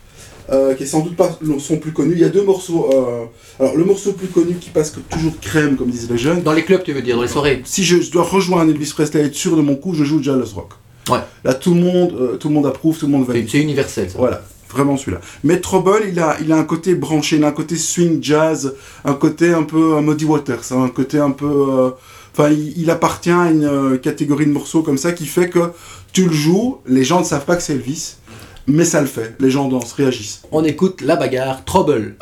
euh, 0.50 0.74
qui 0.74 0.84
est 0.84 0.86
sans 0.86 1.00
doute 1.00 1.16
pas 1.16 1.38
son 1.58 1.78
plus 1.78 1.92
connu. 1.92 2.12
Il 2.12 2.20
y 2.20 2.24
a 2.24 2.28
deux 2.28 2.44
morceaux. 2.44 2.88
euh, 2.92 3.24
alors, 3.58 3.76
le 3.76 3.84
morceau 3.84 4.12
plus 4.12 4.28
connu 4.28 4.54
qui 4.60 4.70
passe 4.70 4.92
toujours 5.10 5.38
crème, 5.40 5.76
comme 5.76 5.90
disent 5.90 6.10
les 6.10 6.18
jeunes. 6.18 6.42
Dans 6.42 6.52
les 6.52 6.64
clubs, 6.64 6.82
tu 6.82 6.92
veux 6.92 7.02
dire, 7.02 7.16
dans 7.16 7.22
les 7.22 7.28
soirées. 7.28 7.62
Si 7.64 7.84
je, 7.84 8.00
je 8.00 8.10
dois 8.10 8.22
rejoindre 8.24 8.70
Elvis 8.70 8.92
Presley 8.94 9.22
et 9.22 9.26
être 9.26 9.34
sûr 9.34 9.56
de 9.56 9.62
mon 9.62 9.76
coup, 9.76 9.94
je 9.94 10.04
joue 10.04 10.22
Jealous 10.22 10.54
Rock. 10.54 10.70
Ouais. 11.08 11.20
Là, 11.44 11.54
tout 11.54 11.74
le 11.74 11.80
monde, 11.80 12.12
euh, 12.20 12.36
tout 12.36 12.48
le 12.48 12.54
monde 12.54 12.66
approuve, 12.66 12.98
tout 12.98 13.06
le 13.06 13.12
monde 13.12 13.24
C'est 13.26 13.32
valide. 13.32 13.48
c'est 13.50 13.58
universel, 13.58 14.10
ça. 14.10 14.18
Voilà, 14.18 14.42
vraiment 14.70 14.96
celui-là. 14.96 15.20
Mais 15.44 15.60
Trouble, 15.60 16.02
il 16.08 16.18
a, 16.18 16.36
il 16.40 16.50
a 16.52 16.56
un 16.56 16.64
côté 16.64 16.94
branché, 16.96 17.36
il 17.36 17.44
a 17.44 17.48
un 17.48 17.52
côté 17.52 17.76
swing 17.76 18.18
jazz, 18.22 18.74
un 19.04 19.14
côté 19.14 19.52
un 19.52 19.62
peu 19.62 19.94
euh, 19.96 20.00
Muddy 20.00 20.24
Waters, 20.24 20.72
hein, 20.72 20.82
un 20.84 20.88
côté 20.88 21.18
un 21.18 21.30
peu... 21.30 21.92
Enfin, 22.36 22.50
il, 22.50 22.74
il 22.76 22.90
appartient 22.90 23.30
à 23.30 23.50
une 23.50 23.98
catégorie 24.02 24.46
de 24.46 24.50
morceaux 24.52 24.82
comme 24.82 24.98
ça 24.98 25.12
qui 25.12 25.26
fait 25.26 25.48
que 25.48 25.70
tu 26.12 26.26
le 26.26 26.32
joues, 26.32 26.78
les 26.86 27.04
gens 27.04 27.20
ne 27.20 27.24
savent 27.24 27.44
pas 27.44 27.56
que 27.56 27.62
c'est 27.62 27.74
Elvis, 27.74 28.16
mais 28.66 28.84
ça 28.84 29.00
le 29.00 29.06
fait. 29.06 29.34
Les 29.40 29.50
gens 29.50 29.68
dansent, 29.68 29.92
réagissent. 29.92 30.42
On 30.52 30.64
écoute 30.64 31.00
la 31.00 31.16
bagarre 31.16 31.64
Trouble. 31.64 32.16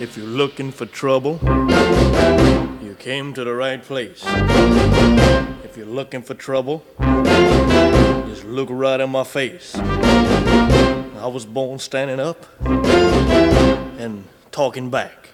If 0.00 0.16
you're 0.16 0.26
looking 0.26 0.72
for 0.72 0.86
trouble, 0.86 1.38
you 2.82 2.94
came 2.98 3.34
to 3.34 3.44
the 3.44 3.54
right 3.54 3.82
place. 3.82 4.24
If 5.64 5.76
you're 5.76 5.86
looking 5.86 6.22
for 6.22 6.34
trouble, 6.34 6.82
just 8.28 8.44
look 8.44 8.68
right 8.70 9.00
in 9.00 9.10
my 9.10 9.24
face. 9.24 9.74
I 9.76 11.26
was 11.26 11.44
born 11.44 11.78
standing 11.78 12.20
up 12.20 12.46
and 12.64 14.24
talking 14.50 14.88
back. 14.88 15.30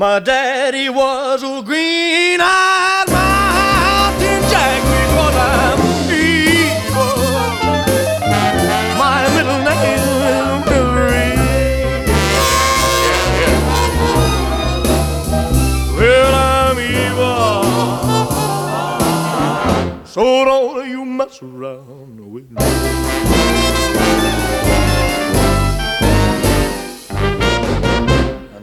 My 0.00 0.18
daddy 0.18 0.88
was 0.88 1.42
a 1.42 1.60
green 1.62 2.40
eyed 2.40 3.04
mountain 3.10 4.40
jack 4.48 4.80
because 4.96 5.36
I'm 5.36 5.78
evil. 6.08 7.20
My 8.96 9.28
middle 9.36 9.60
name 9.62 9.98
is. 9.98 11.00
Well, 15.98 16.34
I'm 16.34 16.78
evil. 16.78 17.62
So 20.06 20.22
don't 20.46 20.88
you 20.88 21.04
mess 21.04 21.42
around 21.42 22.32
with 22.32 22.50
me. 22.50 23.79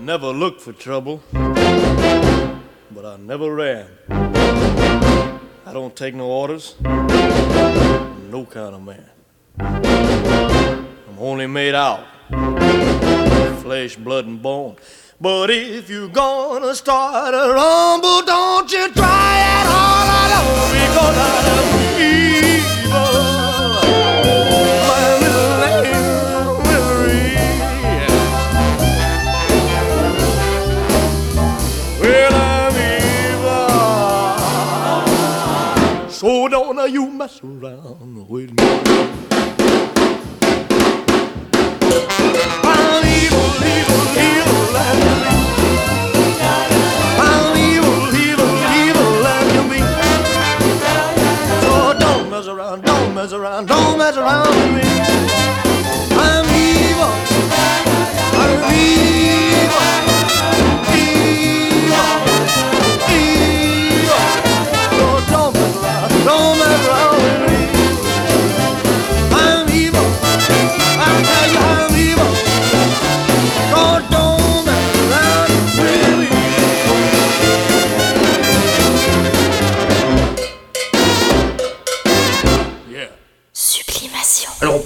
Never 0.07 0.27
looked 0.27 0.61
for 0.61 0.71
trouble, 0.71 1.21
but 1.33 3.03
I 3.03 3.17
never 3.17 3.53
ran. 3.53 3.87
I 4.09 5.73
don't 5.73 5.93
take 5.97 6.15
no 6.15 6.27
orders, 6.27 6.75
no 6.81 8.47
kind 8.49 8.73
of 8.73 8.81
man. 8.83 9.09
I'm 9.59 11.19
only 11.19 11.45
made 11.47 11.75
out 11.75 12.05
flesh, 13.61 13.97
blood, 13.97 14.27
and 14.27 14.41
bone. 14.41 14.77
But 15.19 15.49
if 15.49 15.89
you're 15.89 16.07
gonna 16.07 16.73
start 16.73 17.33
a 17.33 17.53
rumble, 17.53 18.21
don't 18.21 18.71
you 18.71 18.89
try 18.93 19.33
it 19.59 19.67
all 19.67 20.07
alone 20.23 20.71
because 20.71 21.17
I'm 21.17 21.67
evil. 21.99 23.26
you 36.89 37.09
mess 37.09 37.43
around 37.43 38.29
with 38.29 38.49
me. 38.51 38.63
I'll 42.63 43.01
leave, 43.01 43.31
leave, 43.61 43.89
leave, 44.15 44.47
I'll 47.19 47.53
leave, 47.53 47.83
leave, 48.13 48.39
leave, 48.39 48.99
leave 49.69 49.85
oh, 51.63 51.95
don't 51.99 52.29
mess 52.29 52.47
around, 52.47 52.83
don't 52.83 53.13
mess 53.13 53.33
around, 53.33 53.65
don't 53.67 53.97
mess 53.97 54.15
around 54.15 54.47
with 54.47 54.83
me. 54.83 54.86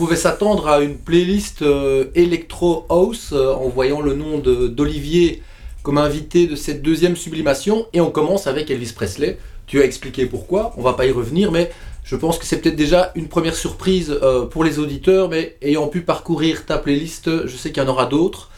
Pouvait 0.02 0.16
s'attendre 0.16 0.68
à 0.68 0.80
une 0.82 0.98
playlist 0.98 1.62
euh, 1.62 2.06
Electro 2.16 2.88
House 2.90 3.34
euh, 3.34 3.54
en 3.54 3.70
voyant 3.70 4.02
le 4.02 4.16
nom 4.16 4.40
d'Olivier 4.40 5.44
comme 5.84 6.00
invité 6.00 6.48
de 6.48 6.56
cette 6.56 6.82
deuxième 6.82 7.16
sublimation. 7.16 7.86
Et 7.94 8.02
on 8.02 8.10
commence 8.10 8.48
avec 8.48 8.72
Elvis 8.72 8.94
Presley. 8.94 9.38
Tu 9.68 9.80
as 9.80 9.86
expliqué 9.86 10.26
pourquoi, 10.26 10.74
on 10.76 10.82
va 10.82 10.94
pas 10.94 11.06
y 11.06 11.12
revenir, 11.12 11.52
mais 11.52 11.72
je 12.04 12.16
pense 12.16 12.40
que 12.40 12.46
c'est 12.48 12.58
peut-être 12.58 12.76
déjà 12.76 13.12
une 13.14 13.28
première 13.28 13.54
surprise 13.54 14.18
euh, 14.24 14.48
pour 14.48 14.64
les 14.64 14.80
auditeurs, 14.80 15.30
mais 15.30 15.56
ayant 15.62 15.88
pu 15.88 16.02
parcourir 16.02 16.66
ta 16.66 16.80
playlist, 16.80 17.46
je 17.46 17.56
sais 17.56 17.72
qu'il 17.72 17.84
y 17.84 17.86
en 17.86 17.90
aura 17.90 18.08
d'autres. 18.08 18.50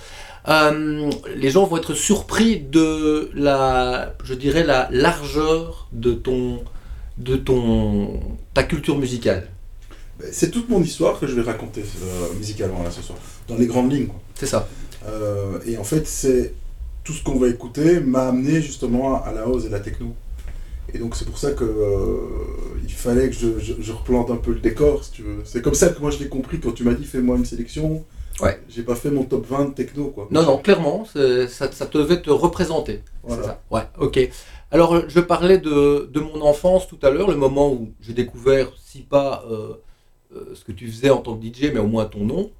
Les 0.47 1.49
gens 1.49 1.65
vont 1.65 1.75
être 1.75 1.93
surpris 1.93 2.61
de 2.61 3.31
la, 3.33 4.13
je 4.23 4.33
dirais, 4.33 4.63
la 4.63 4.87
largeur 4.91 5.89
de 5.91 6.13
ton, 6.13 6.63
de 7.17 7.35
ton, 7.35 8.21
ta 8.53 8.63
culture 8.63 8.97
musicale. 8.97 9.49
Ben, 10.19 10.29
C'est 10.31 10.51
toute 10.51 10.69
mon 10.69 10.81
histoire 10.81 11.19
que 11.19 11.27
je 11.27 11.33
vais 11.35 11.41
raconter 11.41 11.81
euh, 11.81 12.33
musicalement 12.37 12.83
là 12.83 12.91
ce 12.91 13.01
soir, 13.01 13.17
dans 13.47 13.55
les 13.55 13.65
grandes 13.67 13.91
lignes. 13.91 14.09
C'est 14.35 14.45
ça. 14.47 14.67
Euh, 15.07 15.59
et 15.65 15.77
en 15.77 15.83
fait, 15.83 16.07
c'est 16.07 16.53
tout 17.03 17.13
ce 17.13 17.23
qu'on 17.23 17.37
va 17.37 17.47
écouter 17.49 17.99
m'a 17.99 18.27
amené 18.29 18.61
justement 18.61 19.23
à 19.23 19.31
la 19.33 19.41
house 19.41 19.65
et 19.65 19.69
la 19.69 19.79
techno. 19.79 20.13
Et 20.93 20.97
donc 20.99 21.15
c'est 21.15 21.25
pour 21.25 21.37
ça 21.37 21.51
que 21.51 21.63
euh, 21.63 22.17
il 22.83 22.91
fallait 22.91 23.29
que 23.29 23.35
je, 23.35 23.59
je- 23.59 23.73
je 23.79 23.91
replante 23.91 24.29
un 24.31 24.35
peu 24.35 24.51
le 24.51 24.59
décor, 24.59 25.03
si 25.03 25.11
tu 25.11 25.21
veux. 25.23 25.41
C'est 25.43 25.61
comme 25.61 25.73
ça 25.73 25.89
que 25.89 25.99
moi 25.99 26.11
je 26.11 26.19
l'ai 26.19 26.27
compris 26.29 26.59
quand 26.59 26.71
tu 26.71 26.83
m'as 26.83 26.93
dit 26.93 27.05
fais-moi 27.05 27.35
une 27.37 27.45
sélection. 27.45 28.05
Ouais. 28.41 28.59
J'ai 28.69 28.83
pas 28.83 28.95
fait 28.95 29.09
mon 29.11 29.23
top 29.23 29.45
20 29.47 29.65
de 29.65 29.73
techno 29.73 30.07
quoi. 30.07 30.27
Non, 30.31 30.43
non, 30.43 30.57
clairement, 30.57 31.05
ça, 31.05 31.71
ça 31.71 31.85
devait 31.91 32.21
te 32.21 32.29
représenter. 32.29 33.01
Voilà. 33.23 33.43
Ça. 33.43 33.61
Ouais, 33.71 33.83
ok. 33.99 34.29
Alors, 34.71 35.07
je 35.07 35.19
parlais 35.19 35.59
de, 35.59 36.09
de 36.11 36.19
mon 36.19 36.41
enfance 36.41 36.87
tout 36.87 36.97
à 37.03 37.11
l'heure, 37.11 37.29
le 37.29 37.37
moment 37.37 37.71
où 37.71 37.91
j'ai 38.01 38.13
découvert, 38.13 38.71
si 38.83 38.99
pas 39.01 39.45
euh, 39.51 39.73
ce 40.53 40.63
que 40.63 40.71
tu 40.71 40.87
faisais 40.87 41.09
en 41.09 41.17
tant 41.17 41.35
que 41.35 41.45
DJ, 41.45 41.71
mais 41.73 41.79
au 41.79 41.87
moins 41.87 42.05
ton 42.05 42.25
nom, 42.25 42.51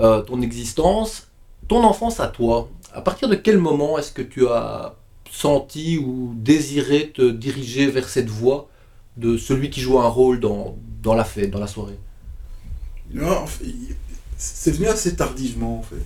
euh, 0.00 0.22
ton 0.22 0.40
existence. 0.42 1.28
Ton 1.68 1.84
enfance 1.84 2.18
à 2.20 2.26
toi, 2.26 2.68
à 2.92 3.00
partir 3.02 3.28
de 3.28 3.36
quel 3.36 3.58
moment 3.58 3.96
est-ce 3.98 4.12
que 4.12 4.22
tu 4.22 4.46
as 4.48 4.96
senti 5.30 5.96
ou 5.96 6.34
désiré 6.36 7.10
te 7.14 7.30
diriger 7.30 7.86
vers 7.86 8.08
cette 8.08 8.28
voie 8.28 8.68
de 9.16 9.36
celui 9.36 9.70
qui 9.70 9.80
joue 9.80 9.98
un 10.00 10.08
rôle 10.08 10.40
dans, 10.40 10.76
dans 11.02 11.14
la 11.14 11.24
fête, 11.24 11.50
dans 11.50 11.60
la 11.60 11.68
soirée? 11.68 11.98
C'est 14.36 14.72
venu 14.72 14.88
assez 14.88 15.14
tardivement 15.14 15.78
en 15.78 15.82
fait. 15.82 16.04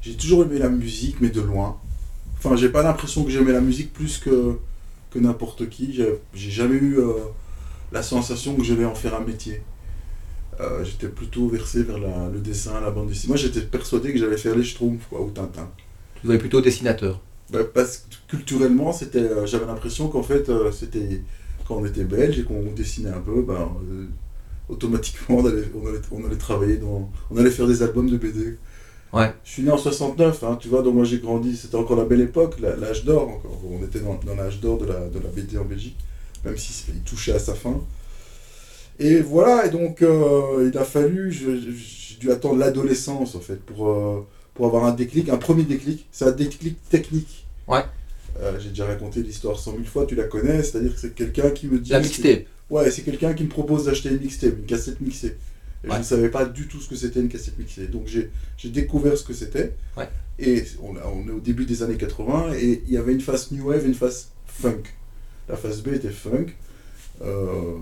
J'ai 0.00 0.14
toujours 0.14 0.42
aimé 0.44 0.58
la 0.58 0.68
musique, 0.68 1.20
mais 1.20 1.30
de 1.30 1.40
loin. 1.40 1.78
Enfin, 2.38 2.56
j'ai 2.56 2.68
pas 2.68 2.82
l'impression 2.82 3.24
que 3.24 3.30
j'aimais 3.30 3.52
la 3.52 3.60
musique 3.60 3.92
plus 3.92 4.18
que, 4.18 4.58
que 5.10 5.18
n'importe 5.18 5.68
qui. 5.68 5.92
J'ai 5.92 6.14
j'ai 6.34 6.50
jamais 6.50 6.76
eu 6.76 6.98
euh, 6.98 7.12
la 7.92 8.02
sensation 8.02 8.54
que 8.56 8.64
je 8.64 8.74
vais 8.74 8.84
en 8.84 8.94
faire 8.94 9.14
un 9.14 9.24
métier. 9.24 9.62
Euh, 10.60 10.84
j'étais 10.84 11.08
plutôt 11.08 11.48
versé 11.48 11.82
vers 11.84 11.98
la- 11.98 12.28
le 12.32 12.40
dessin, 12.40 12.80
la 12.80 12.90
bande 12.90 13.08
dessinée. 13.08 13.28
Moi, 13.28 13.36
j'étais 13.36 13.60
persuadé 13.60 14.12
que 14.12 14.18
j'allais 14.18 14.36
faire 14.36 14.56
les 14.56 14.64
Schtroumpfs 14.64 15.06
quoi, 15.08 15.20
ou 15.20 15.30
Tintin. 15.30 15.68
Tu 16.22 16.32
es 16.32 16.38
plutôt 16.38 16.60
dessinateur. 16.60 17.20
Bah, 17.50 17.60
parce 17.72 17.98
que 17.98 18.36
culturellement, 18.36 18.92
c'était, 18.92 19.20
euh, 19.20 19.46
j'avais 19.46 19.66
l'impression 19.66 20.08
qu'en 20.08 20.22
fait, 20.22 20.48
euh, 20.48 20.72
c'était 20.72 21.22
quand 21.66 21.76
on 21.76 21.86
était 21.86 22.04
belge 22.04 22.38
et 22.40 22.44
qu'on 22.44 22.62
dessinait 22.74 23.10
un 23.10 23.20
peu, 23.20 23.44
euh, 23.48 24.04
automatiquement, 24.68 25.36
on 25.38 25.46
allait, 25.46 25.70
on, 25.74 25.86
allait, 25.86 26.00
on 26.10 26.26
allait 26.26 26.36
travailler 26.36 26.76
dans, 26.76 27.10
on 27.30 27.36
allait 27.36 27.50
faire 27.50 27.66
des 27.66 27.82
albums 27.82 28.10
de 28.10 28.16
BD. 28.16 28.58
Ouais. 29.12 29.32
Je 29.44 29.50
suis 29.52 29.62
né 29.62 29.70
en 29.70 29.78
69, 29.78 30.42
hein, 30.44 30.58
tu 30.60 30.68
vois, 30.68 30.82
donc 30.82 30.94
moi 30.94 31.04
j'ai 31.04 31.18
grandi, 31.18 31.56
c'était 31.56 31.76
encore 31.76 31.96
la 31.96 32.04
belle 32.04 32.20
époque, 32.20 32.56
l'âge 32.60 33.04
d'or 33.04 33.28
encore. 33.28 33.58
On 33.70 33.82
était 33.82 34.00
dans, 34.00 34.18
dans 34.26 34.34
l'âge 34.34 34.60
d'or 34.60 34.76
de 34.78 34.84
la, 34.86 35.08
de 35.08 35.18
la 35.18 35.30
BD 35.30 35.56
en 35.56 35.64
Belgique, 35.64 35.96
même 36.44 36.58
si 36.58 36.84
il 36.94 37.00
touchait 37.00 37.32
à 37.32 37.38
sa 37.38 37.54
fin. 37.54 37.80
Et 38.98 39.20
voilà, 39.20 39.66
et 39.66 39.70
donc 39.70 40.02
euh, 40.02 40.70
il 40.72 40.76
a 40.78 40.84
fallu, 40.84 41.30
j'ai 41.32 42.16
dû 42.18 42.32
attendre 42.32 42.56
l'adolescence 42.58 43.34
en 43.34 43.40
fait 43.40 43.60
pour, 43.60 43.88
euh, 43.90 44.26
pour 44.54 44.66
avoir 44.66 44.84
un 44.84 44.92
déclic, 44.92 45.28
un 45.28 45.36
premier 45.36 45.62
déclic. 45.62 46.06
C'est 46.10 46.24
un 46.24 46.32
déclic 46.32 46.76
technique. 46.88 47.46
Ouais. 47.68 47.84
Euh, 48.40 48.58
j'ai 48.58 48.70
déjà 48.70 48.86
raconté 48.86 49.22
l'histoire 49.22 49.58
cent 49.58 49.72
mille 49.72 49.86
fois, 49.86 50.04
tu 50.06 50.14
la 50.14 50.24
connais, 50.24 50.62
c'est-à-dire 50.62 50.94
que 50.94 51.00
c'est 51.00 51.14
quelqu'un 51.14 51.50
qui 51.50 51.66
me 51.68 51.78
dit. 51.78 51.90
La 51.90 52.00
mixtape. 52.00 52.44
Ouais, 52.70 52.90
c'est 52.90 53.02
quelqu'un 53.02 53.34
qui 53.34 53.44
me 53.44 53.48
propose 53.48 53.84
d'acheter 53.86 54.10
une 54.10 54.18
mixtape, 54.20 54.58
une 54.58 54.66
cassette 54.66 55.00
mixée. 55.00 55.36
Et 55.84 55.88
Ouais. 55.88 55.94
Je 55.94 55.98
ne 56.00 56.04
savais 56.04 56.28
pas 56.28 56.44
du 56.44 56.66
tout 56.66 56.80
ce 56.80 56.88
que 56.88 56.96
c'était 56.96 57.20
une 57.20 57.28
cassette 57.28 57.56
mixée. 57.58 57.86
Donc 57.86 58.06
j'ai 58.08 58.30
découvert 58.68 59.16
ce 59.16 59.22
que 59.24 59.32
c'était. 59.32 59.74
Ouais. 59.96 60.08
Et 60.40 60.64
on, 60.82 60.94
on 60.96 61.28
est 61.28 61.32
au 61.32 61.40
début 61.40 61.66
des 61.66 61.82
années 61.84 61.96
80 61.96 62.54
et 62.60 62.82
il 62.86 62.92
y 62.92 62.96
avait 62.96 63.12
une 63.12 63.20
face 63.20 63.52
new 63.52 63.68
wave 63.68 63.84
et 63.84 63.88
une 63.88 63.94
face 63.94 64.30
funk. 64.46 64.82
La 65.48 65.56
face 65.56 65.80
B 65.82 65.88
était 65.94 66.10
funk. 66.10 66.46
Euh, 67.22 67.74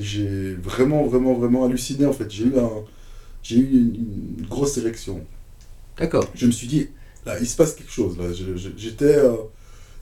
j'ai 0.00 0.54
vraiment, 0.54 1.04
vraiment, 1.06 1.34
vraiment 1.34 1.64
halluciné 1.64 2.06
en 2.06 2.12
fait. 2.12 2.30
J'ai 2.30 2.44
eu, 2.44 2.58
un, 2.58 2.70
j'ai 3.42 3.56
eu 3.58 3.64
une, 3.70 4.36
une 4.40 4.46
grosse 4.46 4.76
érection. 4.78 5.20
D'accord. 5.98 6.26
Je 6.34 6.46
me 6.46 6.50
suis 6.52 6.66
dit, 6.66 6.88
là, 7.26 7.38
il 7.40 7.46
se 7.46 7.56
passe 7.56 7.74
quelque 7.74 7.92
chose. 7.92 8.18
Là. 8.18 8.24
J'étais, 8.76 9.16
euh, 9.16 9.34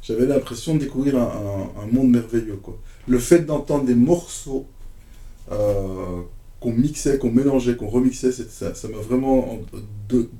j'avais 0.02 0.26
l'impression 0.26 0.74
de 0.74 0.80
découvrir 0.80 1.16
un, 1.16 1.22
un- 1.78 1.82
un 1.82 1.86
monde 1.92 2.10
merveilleux. 2.10 2.56
Quoi. 2.62 2.78
Le 3.08 3.18
fait 3.18 3.40
d'entendre 3.40 3.84
des 3.84 3.94
morceaux 3.94 4.66
euh, 5.50 6.22
qu'on 6.60 6.72
mixait, 6.72 7.18
qu'on 7.18 7.30
mélangeait, 7.30 7.76
qu'on 7.76 7.88
remixait, 7.88 8.32
c'est- 8.32 8.50
ça 8.50 8.74
ça 8.74 8.88
m'a 8.88 8.98
vraiment 8.98 9.58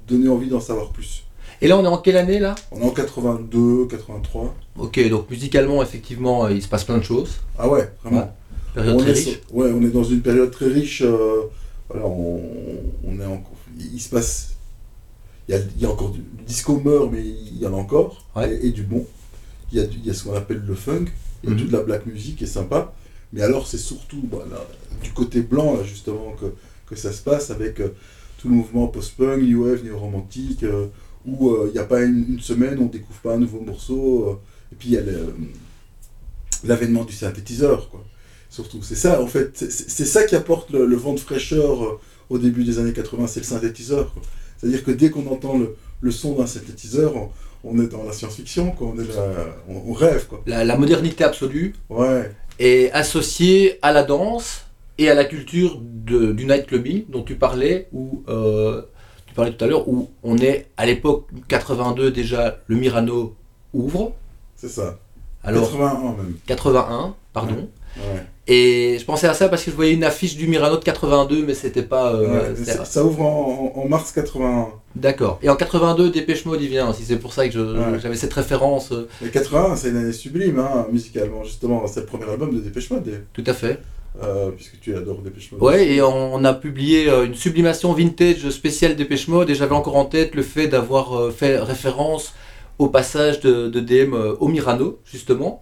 donné 0.09 0.29
envie 0.29 0.49
d'en 0.49 0.61
savoir 0.61 0.91
plus. 0.93 1.25
Et 1.63 1.69
là, 1.69 1.79
on 1.79 1.85
est 1.85 1.89
en 1.89 1.99
quelle 1.99 2.17
année 2.17 2.39
là 2.41 2.55
On 2.73 2.81
est 2.81 2.85
en 2.85 2.91
82, 2.91 3.87
83. 3.87 4.55
Ok, 4.79 5.09
donc 5.09 5.31
musicalement, 5.31 5.83
effectivement, 5.83 6.45
euh, 6.47 6.53
il 6.53 6.61
se 6.61 6.67
passe 6.69 6.85
plein 6.85 6.99
de 6.99 7.05
choses. 7.05 7.37
Ah 7.59 7.69
ouais, 7.69 7.89
vraiment. 8.03 8.21
Ouais. 8.23 8.27
Période 8.75 8.95
on 8.97 8.99
très 8.99 9.11
est, 9.11 9.25
riche. 9.31 9.41
ouais, 9.53 9.71
on 9.73 9.83
est 9.83 9.91
dans 9.91 10.03
une 10.05 10.23
période 10.23 10.51
très 10.51 10.67
riche. 10.67 11.03
euh, 11.03 11.43
on, 11.95 12.41
on 13.07 13.21
est 13.21 13.25
en- 13.27 13.43
il 13.79 14.01
se 14.01 14.09
passe. 14.09 14.55
Il 15.49 15.55
y 15.55 15.59
a, 15.59 15.61
il 15.77 15.83
y 15.83 15.87
a 15.87 15.91
encore 15.91 16.11
du 16.11 16.19
le 16.21 16.45
disco 16.45 16.81
meurt, 16.85 17.11
mais 17.13 17.23
il 17.23 17.59
y 17.61 17.67
en 17.67 17.75
a 17.75 17.77
encore. 17.77 18.25
Ouais. 18.35 18.53
Et, 18.55 18.67
et 18.67 18.71
du 18.71 18.83
bon. 18.83 19.07
Il 19.71 19.79
y, 19.79 19.81
a, 19.81 19.87
du- 19.87 19.99
il 19.99 20.07
y 20.07 20.11
a 20.11 20.15
ce 20.15 20.25
qu'on 20.25 20.35
appelle 20.35 20.63
le 20.67 20.75
funk. 20.75 21.07
Il 21.45 21.49
y 21.51 21.53
a 21.53 21.55
Mhm. 21.55 21.61
toute 21.63 21.73
la 21.73 21.81
black 21.81 22.07
music 22.07 22.37
qui 22.37 22.45
est 22.45 22.49
sympa. 22.49 22.93
Mais 23.33 23.43
alors, 23.43 23.67
c'est 23.67 23.79
surtout 23.79 24.23
voilà, 24.31 24.65
du 25.03 25.11
côté 25.13 25.41
blanc, 25.41 25.75
là, 25.77 25.83
justement, 25.85 26.35
que, 26.41 26.47
que 26.87 26.97
ça 27.01 27.13
se 27.13 27.23
passe 27.23 27.51
avec 27.51 27.81
euh, 27.81 27.95
tout 28.39 28.49
le 28.49 28.55
mouvement 28.55 28.87
post-punk, 28.89 29.43
new 29.43 29.65
wave, 29.65 29.83
néo-romantique, 29.85 30.63
euh, 30.65 30.87
où 31.27 31.51
euh, 31.51 31.67
il 31.69 31.73
n'y 31.73 31.79
a 31.79 31.85
pas 31.85 32.03
une, 32.03 32.25
une 32.35 32.41
semaine, 32.41 32.79
on 32.81 32.85
ne 32.85 32.89
découvre 32.91 33.21
pas 33.21 33.35
un 33.35 33.39
nouveau 33.39 33.61
morceau. 33.61 34.29
euh, 34.29 34.33
et 34.73 34.77
puis, 34.77 34.89
il 34.91 34.95
y 34.95 34.99
a 34.99 35.03
le- 35.03 35.35
l'avènement 36.65 37.05
du 37.05 37.13
synthétiseur, 37.13 37.89
quoi. 37.91 38.05
Surtout, 38.51 38.83
c'est 38.83 38.95
ça, 38.97 39.23
en 39.23 39.27
fait, 39.27 39.51
c'est- 39.57 40.05
ça 40.05 40.25
qui 40.25 40.35
apporte 40.37 40.71
le, 40.71 40.85
le 40.87 40.97
vent 40.97 41.15
de 41.15 41.21
fraîcheur 41.21 41.85
euh, 41.85 42.01
au 42.29 42.39
début 42.39 42.65
des 42.65 42.79
années 42.79 42.93
80, 42.93 43.27
c'est 43.27 43.41
le 43.41 43.47
synthétiseur. 43.47 44.15
C'est-à-dire 44.59 44.85
que 44.85 44.91
dès 44.91 45.11
qu'on 45.11 45.27
entend 45.29 45.59
le, 45.59 45.75
le 46.01 46.11
son 46.11 46.35
d'un 46.35 46.47
synthétiseur, 46.47 47.17
on, 47.17 47.31
on 47.65 47.81
est 47.81 47.87
dans 47.89 48.05
la 48.05 48.13
science-fiction, 48.13 48.73
quoi. 48.73 48.93
On, 48.95 49.01
est 49.01 49.09
là- 49.09 49.57
on, 49.69 49.91
on 49.91 49.93
rêve, 49.93 50.27
quoi. 50.29 50.43
La, 50.47 50.65
la 50.65 50.77
modernité 50.77 51.25
absolue 51.25 51.75
Ouais, 51.89 52.31
est 52.59 52.91
associée 52.93 53.79
à 53.83 53.93
la 53.93 54.03
danse 54.03 54.67
et 54.99 55.09
à 55.09 55.15
la 55.15 55.25
culture 55.25 55.81
de- 55.83 56.33
du 56.33 56.45
nightclubbing 56.45 57.07
dont 57.09 57.23
tu 57.23 57.37
parlais, 57.37 57.89
où 57.93 58.23
euh, 58.29 58.83
tu 59.33 59.37
parlais 59.37 59.53
tout 59.53 59.65
à 59.65 59.69
l'heure, 59.69 59.89
où 59.89 60.11
on 60.23 60.37
est 60.37 60.67
à 60.77 60.85
l'époque 60.85 61.27
82 61.49 62.11
déjà, 62.11 62.59
le 62.67 62.77
Mirano 62.77 63.35
ouvre. 63.73 64.13
c'est 64.57 64.69
ça. 64.69 64.99
Alors 65.43 65.63
81 65.71 66.03
même. 66.23 66.35
81, 66.47 67.15
pardon. 67.33 67.69
Ouais. 67.97 68.27
Et 68.47 68.97
je 68.99 69.05
pensais 69.07 69.27
à 69.27 69.35
ça 69.35 69.49
parce 69.49 69.65
que 69.65 69.71
je 69.71 69.77
voyais 69.77 69.95
une 69.95 70.05
affiche 70.05 70.37
du 70.37 70.47
Mirano 70.49 70.77
de 70.77 70.85
82, 70.85 71.45
mais 71.47 71.55
c'était 71.55 71.83
pas. 71.83 72.13
euh, 72.15 72.53
Ouais, 72.53 72.65
ça, 72.65 72.85
ça 72.85 73.05
ouvre 73.05 73.23
en, 73.23 73.87
mars 73.89 74.13
81. 74.13 74.69
D'accord. 74.97 75.39
Et 75.43 75.49
en 75.49 75.57
82, 75.57 76.11
Dépêche 76.11 76.45
Mode, 76.45 76.61
il 76.61 76.69
vient 76.69 76.91
aussi. 76.91 77.05
C'est 77.05 77.17
pour 77.19 77.33
ça 77.33 77.49
que 77.49 77.99
j'avais 78.01 78.17
cette 78.17 78.33
référence. 78.35 78.93
euh, 78.93 79.09
Et 79.25 79.31
81, 79.31 79.77
c'est 79.77 79.89
une 79.91 79.97
année 79.97 80.13
sublime, 80.13 80.59
hein, 80.59 80.87
musicalement, 80.93 81.43
justement. 81.45 81.87
C'est 81.87 82.01
le 82.01 82.07
premier 82.07 82.29
album 82.31 82.55
de 82.55 82.61
Dépêche 82.61 82.91
Mode. 82.91 83.25
Tout 83.33 83.45
à 83.47 83.55
fait. 83.55 83.81
Euh, 84.23 84.51
puisque 84.51 84.79
tu 84.79 84.95
adores 84.95 85.23
Dépêche 85.23 85.51
Mode. 85.53 85.63
Ouais, 85.63 85.89
et 85.89 86.03
on, 86.03 86.35
on 86.35 86.45
a 86.45 86.53
publié 86.53 87.09
euh, 87.09 87.25
une 87.25 87.35
sublimation 87.35 87.95
vintage 87.95 88.51
spéciale 88.51 88.95
Dépêche 88.95 89.27
Mode 89.27 89.49
et 89.49 89.55
j'avais 89.55 89.75
encore 89.75 89.97
en 89.97 90.05
tête 90.05 90.35
le 90.35 90.43
fait 90.43 90.69
d'avoir 90.69 91.19
euh, 91.19 91.31
fait 91.31 91.59
référence 91.59 92.35
au 92.79 92.89
passage 92.89 93.41
de, 93.41 93.69
de 93.69 93.81
DM 93.81 94.15
au 94.41 94.49
Mirano, 94.49 94.99
justement. 95.05 95.61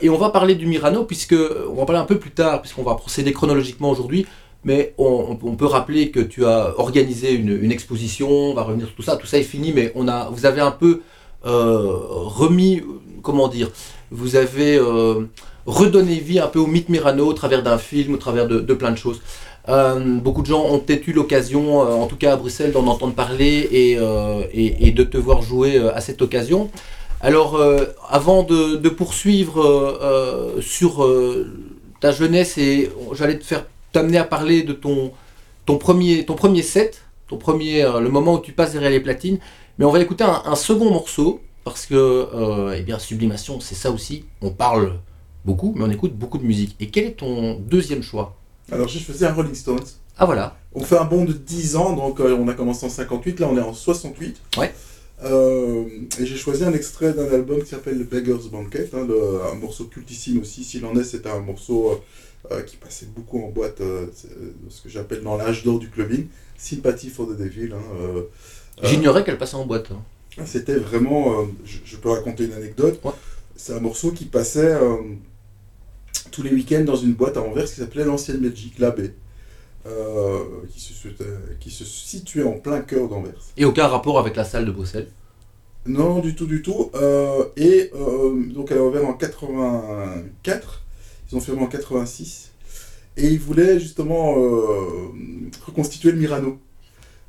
Et 0.00 0.10
on 0.10 0.16
va 0.16 0.30
parler 0.30 0.56
du 0.56 0.66
Mirano, 0.66 1.04
puisque 1.04 1.34
on 1.68 1.74
va 1.74 1.84
parler 1.84 2.00
un 2.00 2.06
peu 2.06 2.18
plus 2.18 2.32
tard, 2.32 2.60
puisqu'on 2.60 2.82
va 2.82 2.94
procéder 2.96 3.32
chronologiquement 3.32 3.90
aujourd'hui. 3.90 4.26
Mais 4.64 4.94
on, 4.98 5.38
on 5.42 5.54
peut 5.54 5.66
rappeler 5.66 6.10
que 6.10 6.18
tu 6.18 6.44
as 6.44 6.74
organisé 6.78 7.32
une, 7.34 7.56
une 7.62 7.70
exposition, 7.70 8.28
on 8.28 8.54
va 8.54 8.62
revenir 8.62 8.86
sur 8.86 8.96
tout 8.96 9.02
ça, 9.02 9.16
tout 9.16 9.26
ça 9.26 9.38
est 9.38 9.44
fini, 9.44 9.72
mais 9.72 9.92
on 9.94 10.08
a, 10.08 10.28
vous 10.30 10.44
avez 10.44 10.60
un 10.60 10.72
peu 10.72 11.02
remis, 11.44 12.82
comment 13.22 13.46
dire, 13.48 13.70
vous 14.10 14.34
avez 14.34 14.80
redonné 15.66 16.14
vie 16.16 16.38
un 16.40 16.46
peu 16.48 16.58
au 16.58 16.66
mythe 16.66 16.88
Mirano 16.88 17.26
au 17.26 17.32
travers 17.32 17.62
d'un 17.62 17.78
film, 17.78 18.14
au 18.14 18.16
travers 18.18 18.46
de, 18.48 18.60
de 18.60 18.74
plein 18.74 18.90
de 18.90 18.96
choses. 18.98 19.20
Euh, 19.68 20.18
beaucoup 20.18 20.40
de 20.42 20.46
gens 20.46 20.64
ont 20.64 20.78
peut-être 20.78 21.06
eu 21.06 21.12
l'occasion, 21.12 21.82
euh, 21.82 21.92
en 21.94 22.06
tout 22.06 22.16
cas 22.16 22.32
à 22.32 22.36
Bruxelles, 22.36 22.72
d'en 22.72 22.86
entendre 22.86 23.14
parler 23.14 23.68
et, 23.70 23.96
euh, 23.98 24.42
et- 24.52 24.90
de 24.90 25.04
te 25.04 25.18
voir 25.18 25.42
jouer 25.42 25.78
à 25.94 26.00
cette 26.00 26.22
occasion. 26.22 26.70
Alors, 27.20 27.60
avant 28.08 28.42
de, 28.42 28.76
de 28.76 28.88
poursuivre 28.88 30.58
sur 30.62 31.06
ta 32.00 32.12
jeunesse, 32.12 32.56
et 32.56 32.90
j'allais 33.12 33.38
te 33.38 33.44
faire 33.44 33.66
t'amener 33.92 34.16
à 34.16 34.24
parler 34.24 34.62
de 34.62 34.72
ton, 34.72 35.12
ton 35.66 35.76
premier, 35.76 36.24
ton 36.24 36.34
premier 36.34 36.62
set, 36.62 37.02
ton 37.28 37.36
premier, 37.36 37.82
le 38.00 38.08
moment 38.08 38.34
où 38.34 38.40
tu 38.40 38.52
passes 38.52 38.72
derrière 38.72 38.90
les 38.90 39.00
platines. 39.00 39.38
Mais 39.78 39.84
on 39.84 39.90
va 39.90 40.00
écouter 40.00 40.24
un, 40.24 40.42
un 40.46 40.54
second 40.56 40.90
morceau 40.90 41.40
parce 41.62 41.84
que, 41.84 42.26
eh 42.74 42.80
bien, 42.80 42.98
sublimation, 42.98 43.60
c'est 43.60 43.74
ça 43.74 43.90
aussi. 43.90 44.24
On 44.40 44.50
parle 44.50 44.94
beaucoup, 45.44 45.72
mais 45.76 45.84
on 45.84 45.90
écoute 45.90 46.14
beaucoup 46.14 46.38
de 46.38 46.44
musique. 46.44 46.76
Et 46.80 46.88
quel 46.90 47.04
est 47.04 47.12
ton 47.18 47.54
deuxième 47.58 48.02
choix? 48.02 48.36
Alors, 48.72 48.88
je 48.88 48.98
faisais 48.98 49.26
un 49.26 49.32
Rolling 49.32 49.54
Stones. 49.54 49.80
Ah 50.18 50.26
voilà. 50.26 50.56
On 50.74 50.80
fait 50.84 50.98
un 50.98 51.04
bond 51.04 51.24
de 51.24 51.32
10 51.32 51.76
ans, 51.76 51.94
donc 51.94 52.20
euh, 52.20 52.36
on 52.38 52.46
a 52.48 52.54
commencé 52.54 52.84
en 52.86 52.90
58, 52.90 53.40
là 53.40 53.48
on 53.50 53.56
est 53.56 53.60
en 53.62 53.72
68. 53.72 54.36
Ouais. 54.58 54.72
Euh, 55.24 55.84
et 56.18 56.24
j'ai 56.26 56.36
choisi 56.36 56.64
un 56.64 56.72
extrait 56.72 57.12
d'un 57.12 57.26
album 57.32 57.60
qui 57.62 57.68
s'appelle 57.70 57.98
The 57.98 58.08
Beggar's 58.08 58.46
Banquet, 58.46 58.88
hein, 58.94 59.04
le- 59.08 59.40
un 59.50 59.54
morceau 59.56 59.84
cultissime 59.84 60.40
aussi. 60.40 60.62
S'il 60.64 60.84
en 60.86 60.94
est, 60.96 61.04
c'était 61.04 61.28
un 61.30 61.40
morceau 61.40 62.00
euh, 62.52 62.62
qui 62.62 62.76
passait 62.76 63.06
beaucoup 63.14 63.42
en 63.42 63.48
boîte, 63.48 63.82
c'est, 64.14 64.28
ce 64.68 64.82
que 64.82 64.88
j'appelle 64.88 65.22
dans 65.22 65.36
l'âge 65.36 65.64
d'or 65.64 65.78
du 65.78 65.90
clubbing. 65.90 66.26
Sympathy 66.56 67.08
for 67.08 67.26
the 67.26 67.36
Devil. 67.36 67.72
hein, 67.74 68.22
J'ignorais 68.82 69.24
qu'elle 69.24 69.38
passait 69.38 69.56
en 69.56 69.66
boîte. 69.66 69.90
hein. 69.90 70.00
C'était 70.46 70.76
vraiment. 70.76 71.46
je, 71.64 71.78
je 71.84 71.96
peux 71.96 72.10
raconter 72.10 72.44
une 72.44 72.52
anecdote. 72.52 73.00
Ouais. 73.04 73.12
C'est 73.56 73.74
un 73.74 73.80
morceau 73.80 74.12
qui 74.12 74.24
passait 74.26 74.74
tous 76.30 76.42
les 76.42 76.50
week-ends 76.50 76.84
dans 76.84 76.96
une 76.96 77.12
boîte 77.14 77.36
à 77.36 77.42
Anvers 77.42 77.66
qui 77.66 77.74
s'appelait 77.76 78.04
l'Ancienne 78.04 78.38
Belgique, 78.38 78.78
l'AB, 78.78 79.10
euh, 79.86 80.38
qui, 80.72 80.80
se, 80.80 80.92
situait- 80.92 81.14
qui 81.60 81.70
se 81.70 81.84
situait 81.84 82.42
en 82.44 82.52
plein 82.52 82.80
cœur 82.80 83.08
d'Anvers. 83.08 83.40
Et 83.56 83.64
aucun 83.64 83.86
rapport 83.88 84.18
avec 84.18 84.36
la 84.36 84.44
salle 84.44 84.64
de 84.66 84.70
Bruxelles? 84.72 85.08
Non, 85.86 86.18
du 86.20 86.34
tout, 86.34 86.46
du 86.46 86.60
tout. 86.62 86.90
Euh, 86.94 87.44
et 87.56 87.90
euh, 87.94 88.34
donc 88.52 88.70
elle 88.70 88.78
a 88.78 88.84
ouvert 88.84 89.06
en 89.06 89.14
84, 89.14 90.82
ils 91.32 91.36
ont 91.36 91.40
fermé 91.40 91.62
en 91.62 91.66
86, 91.66 92.50
et 93.16 93.28
ils 93.28 93.38
voulaient 93.40 93.80
justement 93.80 94.34
euh, 94.38 95.08
reconstituer 95.66 96.12
le 96.12 96.18
Mirano. 96.18 96.58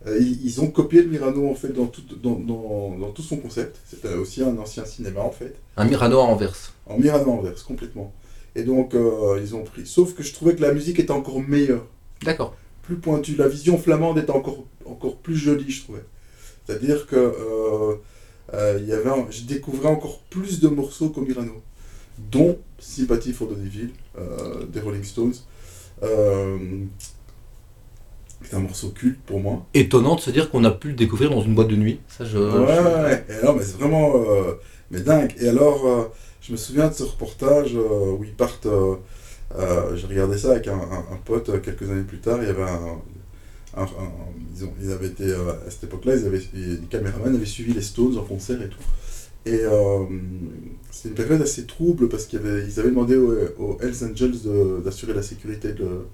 Ils, 0.07 0.43
ils 0.45 0.61
ont 0.61 0.67
copié 0.67 1.03
le 1.03 1.09
Mirano 1.09 1.47
en 1.49 1.53
fait 1.55 1.69
dans 1.69 1.85
tout, 1.85 2.01
dans, 2.23 2.31
dans- 2.39 2.97
dans 2.99 3.11
tout 3.11 3.21
son 3.21 3.37
concept. 3.37 3.77
C'était 3.89 4.13
aussi 4.15 4.41
un 4.43 4.57
ancien 4.57 4.83
cinéma 4.83 5.21
en 5.21 5.31
fait. 5.31 5.55
Un 5.77 5.85
Mirano 5.85 6.19
à 6.19 6.23
Anvers. 6.23 6.73
En 6.87 6.97
Mirano 6.97 7.31
Anvers, 7.31 7.63
complètement. 7.65 8.11
Et 8.55 8.63
donc 8.63 8.93
euh, 8.95 9.39
ils 9.41 9.55
ont 9.55 9.63
pris. 9.63 9.85
Sauf 9.85 10.13
que 10.13 10.23
je 10.23 10.33
trouvais 10.33 10.55
que 10.55 10.61
la 10.61 10.73
musique 10.73 10.99
était 10.99 11.11
encore 11.11 11.39
meilleure, 11.41 11.85
D'accord. 12.23 12.55
plus 12.83 12.95
pointue. 12.97 13.35
La 13.35 13.47
vision 13.47 13.77
flamande 13.77 14.17
était 14.17 14.31
encore, 14.31 14.63
encore 14.85 15.15
plus 15.17 15.35
jolie, 15.37 15.69
je 15.71 15.83
trouvais. 15.83 16.03
C'est-à-dire 16.67 17.07
que 17.07 17.15
euh, 17.15 17.95
euh, 18.53 18.77
il 18.81 18.87
y 18.87 18.93
avait 18.93 19.09
un- 19.09 19.25
je 19.29 19.43
découvrais 19.43 19.87
encore 19.89 20.19
plus 20.29 20.59
de 20.59 20.67
morceaux 20.67 21.09
qu'au 21.09 21.21
Mirano, 21.21 21.61
dont 22.31 22.57
Sympathy 22.79 23.31
for 23.33 23.47
the 23.47 23.57
Devil 23.57 23.89
des 24.71 24.79
Rolling 24.81 25.03
Stones. 25.03 25.33
C'est 28.43 28.55
un 28.55 28.59
morceau 28.59 28.89
culte 28.89 29.19
pour 29.25 29.39
moi. 29.39 29.65
Étonnant 29.73 30.15
de 30.15 30.19
se 30.21 30.31
dire 30.31 30.49
qu'on 30.49 30.63
a 30.65 30.71
pu 30.71 30.89
le 30.89 30.93
découvrir 30.95 31.29
dans 31.29 31.41
une 31.41 31.53
boîte 31.55 31.67
de 31.67 31.75
nuit. 31.75 31.99
Ça, 32.07 32.25
je. 32.25 32.37
Ouais, 32.37 32.67
je- 32.75 33.03
ouais. 33.03 33.25
Et 33.29 33.33
alors, 33.35 33.55
mais 33.55 33.63
c'est 33.63 33.77
vraiment 33.77 34.13
mais 34.89 34.99
dingue. 35.01 35.33
Et 35.39 35.47
alors, 35.47 36.11
je 36.41 36.51
me 36.51 36.57
souviens 36.57 36.87
de 36.89 36.93
ce 36.93 37.03
reportage 37.03 37.75
euh, 37.75 38.11
où 38.17 38.23
ils 38.23 38.33
partent. 38.33 38.65
euh, 38.65 38.95
euh, 39.57 39.95
J'ai 39.95 40.07
regardé 40.07 40.37
ça 40.37 40.51
avec 40.51 40.67
un, 40.67 40.73
un- 40.75 41.13
un 41.13 41.17
pote 41.25 41.61
quelques 41.61 41.89
années 41.89 42.03
plus 42.03 42.19
tard. 42.19 42.39
Il 42.41 42.47
y 42.47 42.51
avait 42.51 42.63
un. 42.63 42.97
ils, 44.57 44.65
ont, 44.65 44.73
ils 44.81 44.91
avaient 44.91 45.07
été. 45.07 45.31
à 45.33 45.69
cette 45.69 45.85
époque-là, 45.85 46.15
ils 46.15 46.25
avaient, 46.25 46.41
les 46.53 46.77
caméramans 46.89 47.35
avaient 47.35 47.45
suivi 47.45 47.73
les 47.73 47.81
Stones 47.81 48.17
en 48.17 48.23
concert 48.23 48.61
et 48.61 48.69
tout. 48.69 48.77
Et 49.45 49.59
euh, 49.63 50.05
c'était 50.91 51.09
une 51.09 51.15
période 51.15 51.41
assez 51.41 51.65
trouble 51.65 52.07
parce 52.09 52.25
qu'ils 52.25 52.39
avaient, 52.39 52.63
ils 52.67 52.79
avaient 52.79 52.89
demandé 52.89 53.15
aux, 53.15 53.33
aux 53.59 53.77
Hells 53.81 54.03
Angels 54.11 54.35
d'assurer 54.83 55.13
la 55.13 55.23
sécurité 55.23 55.73
de 55.73 56.05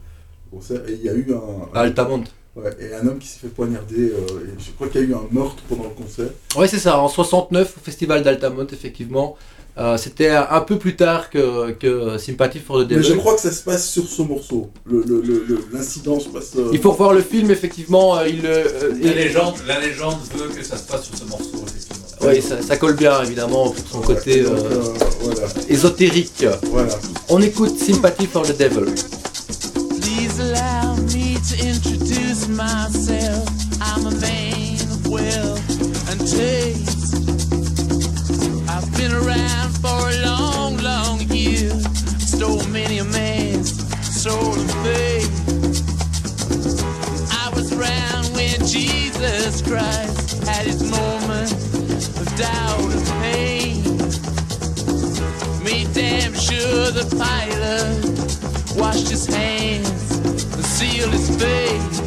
concert. 0.52 0.82
Et 0.88 0.94
il 0.94 1.02
y 1.04 1.10
a 1.10 1.14
eu 1.14 1.28
un. 1.34 1.78
Altamont. 1.78 2.24
Ouais, 2.56 2.72
et 2.80 2.94
un 2.96 3.06
homme 3.08 3.20
qui 3.20 3.28
s'est 3.28 3.40
fait 3.40 3.50
poignarder. 3.50 4.12
euh, 4.12 4.46
et 4.48 4.60
je 4.64 4.72
crois 4.72 4.88
qu'il 4.88 5.02
y 5.02 5.04
a 5.04 5.08
eu 5.08 5.14
un 5.14 5.28
meurtre 5.32 5.62
pendant 5.70 5.84
le 5.84 5.90
concert. 5.92 6.30
Ouais, 6.58 6.68
c'est 6.68 6.80
ça. 6.80 7.00
En 7.00 7.08
69, 7.08 7.76
au 7.78 7.80
festival 7.82 8.24
d'Altamont, 8.24 8.66
effectivement. 8.72 9.36
Euh, 9.80 9.96
C'était 9.98 10.30
un 10.30 10.62
peu 10.62 10.78
plus 10.78 10.96
tard 10.96 11.30
que, 11.30 11.72
que 11.72 12.18
Sympathy 12.18 12.60
for 12.60 12.78
the 12.80 12.90
Mais 12.90 12.96
Devil. 12.96 13.10
je 13.10 13.14
crois 13.14 13.36
que 13.36 13.42
ça 13.42 13.52
se 13.52 13.62
passe 13.64 13.88
sur 13.88 14.08
ce 14.08 14.24
morceau. 14.24 14.70
Le- 14.90 15.04
le- 15.08 15.22
le- 15.22 15.46
le- 15.48 15.60
L'incident 15.72 16.20
se 16.20 16.30
passe. 16.30 16.52
euh, 16.58 16.70
Il 16.74 16.80
faut 16.80 16.92
revoir 16.92 17.14
le 17.14 17.22
film, 17.22 17.52
effectivement. 17.52 18.18
euh, 18.18 18.28
Il, 18.28 18.42
euh, 18.46 18.64
La 19.02 19.12
il- 19.12 19.16
légende, 19.16 19.54
la 19.68 19.80
légende 19.80 20.18
veut 20.36 20.48
que 20.48 20.64
ça 20.66 20.78
se 20.78 20.84
passe 20.84 21.04
sur 21.06 21.16
ce 21.16 21.26
morceau, 21.26 21.64
effectivement. 21.68 22.06
Oui, 22.24 22.42
ça, 22.42 22.60
ça 22.68 22.78
colle 22.78 22.96
bien, 22.96 23.22
évidemment, 23.22 23.70
pour 23.70 23.88
son 23.92 24.02
côté 24.02 24.42
donc, 24.42 24.58
euh, 24.58 24.62
euh, 24.72 24.94
voilà, 25.22 25.42
ésotérique. 25.70 26.44
voilà. 26.72 26.96
On 27.30 27.40
écoute 27.40 27.78
Sympathy 27.78 28.26
for 28.26 28.42
the 28.42 28.58
Devil. 28.58 28.86
Please 30.02 30.40
allow 30.42 30.96
me 31.14 31.36
to 31.50 31.56
introduce 31.64 32.48
myself. 32.50 33.46
I'm 33.80 34.08
a 34.08 34.12
man 34.12 34.80
of 34.92 35.08
wealth 35.08 35.62
and 36.12 36.18
taste. 36.26 37.14
I've 38.68 38.92
been 38.98 39.14
around 39.14 39.47
for 39.82 40.10
a 40.10 40.18
long, 40.26 40.78
long 40.78 41.20
year. 41.30 41.70
Stole 42.20 42.66
many 42.68 43.00
a 43.00 43.04
man's 43.06 43.72
soul 44.22 44.54
and 44.54 44.72
faith. 44.86 45.32
I 47.32 47.50
was 47.56 47.72
around 47.72 48.26
when 48.36 48.60
Jesus 48.66 49.62
Christ 49.62 50.44
had 50.46 50.66
his 50.66 50.84
moment 50.90 51.52
of 52.22 52.28
doubt 52.38 52.92
and 52.96 53.06
pain. 53.22 53.84
Me 55.64 55.86
damn 55.94 56.34
sure 56.34 56.92
the 56.92 57.08
pilot 57.18 58.78
washed 58.78 59.10
his 59.10 59.26
hands 59.28 60.18
and 60.56 60.66
sealed 60.66 61.14
his 61.14 61.30
face. 61.42 62.00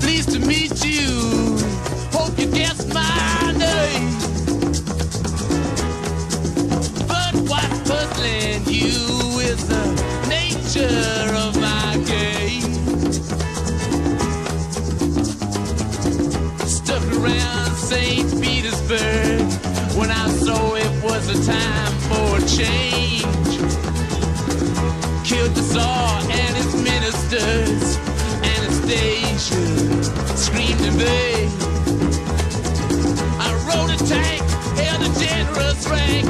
Pleased 0.00 0.30
to 0.32 0.38
meet 0.40 0.84
you. 0.84 1.58
Hope 2.12 2.38
you 2.38 2.46
guessed 2.50 2.92
my 2.94 3.35
St. 17.86 18.42
Petersburg 18.42 19.46
when 19.96 20.10
I 20.10 20.28
saw 20.30 20.74
it 20.74 20.90
was 21.04 21.28
a 21.28 21.38
time 21.46 21.92
for 22.08 22.36
a 22.36 22.40
change. 22.40 23.60
Killed 25.24 25.54
the 25.54 25.62
Tsar 25.62 26.20
and 26.22 26.56
his 26.56 26.74
ministers. 26.82 27.96
Anastasia 28.42 29.64
screamed 30.36 30.80
in 30.80 30.94
vain. 30.94 31.48
I 33.38 33.54
rode 33.68 33.92
a 33.94 33.98
tank, 34.04 34.42
held 34.76 35.02
a 35.02 35.10
generous 35.20 35.86
rank 35.88 36.26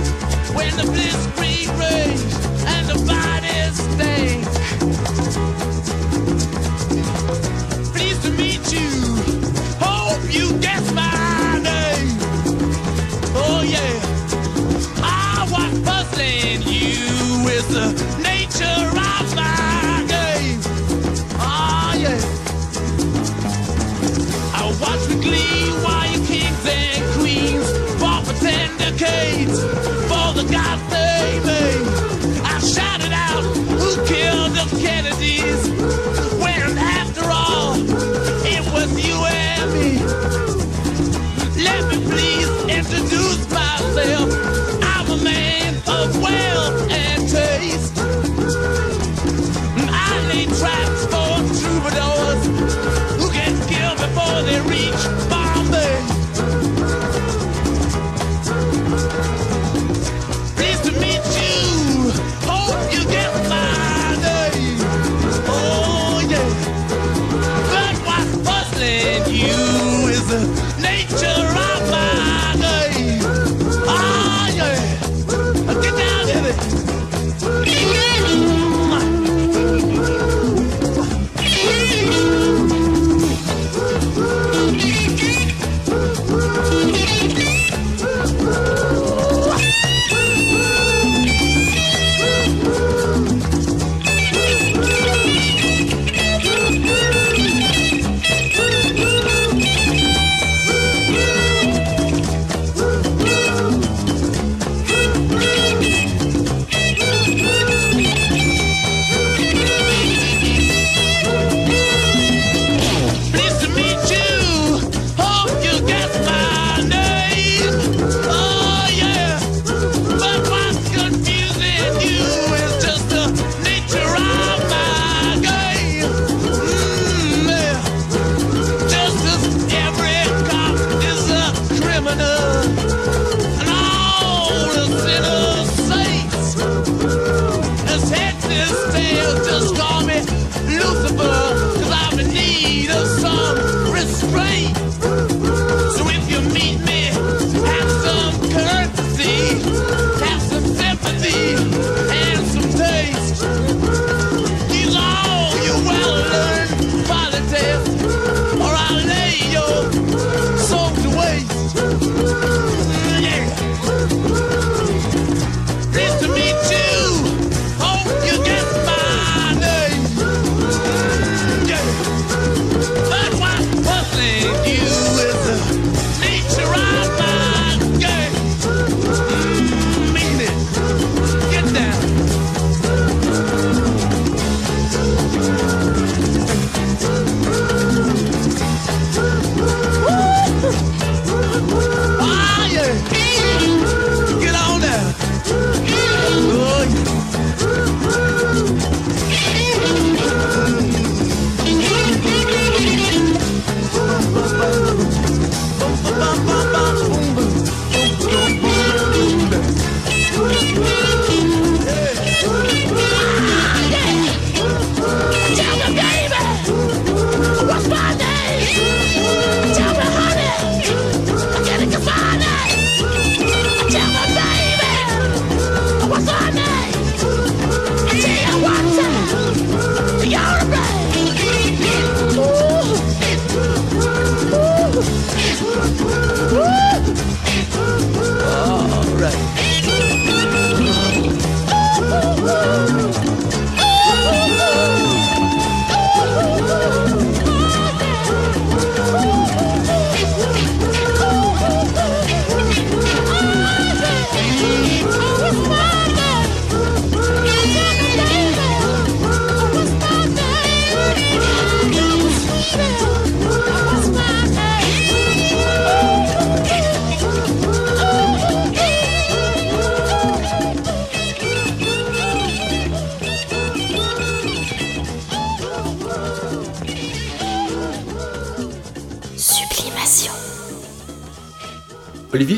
when 0.55 0.77
the 0.77 0.85
blitzkrieg 0.93 1.69
raged 1.81 2.37
and 2.67 2.87
the 2.87 2.99
bodies 3.07 3.77
stank. 3.95 4.45
You 17.69 18.26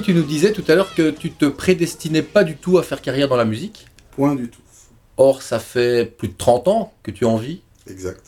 tu 0.08 0.14
nous 0.14 0.22
disais 0.22 0.52
tout 0.52 0.64
à 0.68 0.74
l'heure 0.74 0.94
que 0.94 1.10
tu 1.10 1.30
te 1.32 1.44
prédestinais 1.44 2.22
pas 2.22 2.42
du 2.42 2.56
tout 2.56 2.78
à 2.78 2.82
faire 2.82 3.02
carrière 3.02 3.28
dans 3.28 3.36
la 3.36 3.44
musique. 3.44 3.86
Point 4.12 4.34
du 4.36 4.48
tout. 4.48 4.62
Or, 5.18 5.42
ça 5.42 5.58
fait 5.58 6.06
plus 6.06 6.28
de 6.28 6.34
30 6.34 6.66
ans 6.68 6.94
que 7.02 7.10
tu 7.10 7.26
en 7.26 7.36
vis. 7.36 7.60
Exact. 7.90 8.22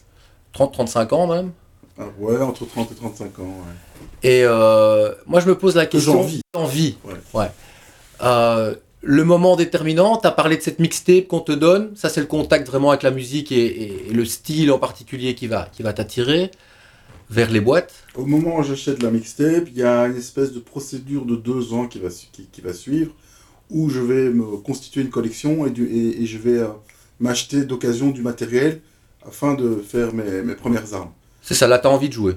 30-35 0.54 1.14
ans 1.14 1.26
même. 1.26 1.52
Ah, 1.98 2.02
ouais, 2.18 2.36
entre 2.36 2.66
30 2.66 2.92
et 2.92 2.94
35 2.96 3.38
ans. 3.38 3.42
ouais. 3.44 4.28
Et 4.28 4.42
euh, 4.44 5.14
moi, 5.26 5.40
je 5.40 5.46
me 5.46 5.56
pose 5.56 5.74
la 5.74 5.86
Que 5.86 5.92
question. 5.92 6.12
j'en 6.12 6.22
vis. 6.22 6.42
Vis. 6.68 6.96
Ouais. 7.32 7.46
Euh, 8.22 8.74
le 9.00 9.24
moment 9.24 9.56
déterminant, 9.56 10.18
tu 10.18 10.26
as 10.26 10.32
parlé 10.32 10.58
de 10.58 10.62
cette 10.62 10.80
mixtape 10.80 11.28
qu'on 11.28 11.40
te 11.40 11.52
donne. 11.52 11.92
Ça, 11.96 12.10
c'est 12.10 12.20
le 12.20 12.26
contact 12.26 12.66
vraiment 12.66 12.90
avec 12.90 13.02
la 13.04 13.10
musique 13.10 13.52
et, 13.52 13.64
et- 13.64 14.10
et 14.10 14.12
le 14.12 14.26
style 14.26 14.70
en 14.70 14.78
particulier 14.78 15.34
qui 15.34 15.46
va, 15.46 15.68
qui 15.72 15.82
va 15.82 15.94
t'attirer 15.94 16.50
vers 17.30 17.50
les 17.50 17.60
boîtes. 17.60 17.94
Au 18.14 18.26
moment 18.26 18.58
où 18.58 18.62
j'achète 18.62 19.02
la 19.02 19.10
mixtape, 19.10 19.68
il 19.68 19.78
y 19.78 19.82
a 19.82 20.02
une 20.06 20.16
espèce 20.16 20.52
de 20.52 20.58
procédure 20.60 21.24
de 21.24 21.36
deux 21.36 21.72
ans 21.72 21.86
qui 21.86 21.98
va, 21.98 22.08
qui, 22.32 22.46
qui 22.50 22.60
va 22.60 22.72
suivre, 22.72 23.12
où 23.70 23.88
je 23.88 24.00
vais 24.00 24.30
me 24.30 24.56
constituer 24.58 25.02
une 25.02 25.10
collection 25.10 25.64
et, 25.66 25.70
du- 25.70 25.86
et, 25.86 26.22
et 26.22 26.26
je 26.26 26.38
vais 26.38 26.58
euh, 26.58 26.68
m'acheter 27.20 27.64
d'occasion 27.64 28.10
du 28.10 28.20
matériel 28.22 28.80
afin 29.26 29.54
de 29.54 29.76
faire 29.76 30.12
mes, 30.12 30.42
mes 30.42 30.54
premières 30.56 30.92
armes. 30.94 31.12
C'est 31.42 31.54
ça, 31.54 31.66
là, 31.68 31.78
tu 31.78 31.86
as 31.86 31.90
envie 31.90 32.08
de 32.08 32.14
jouer. 32.14 32.34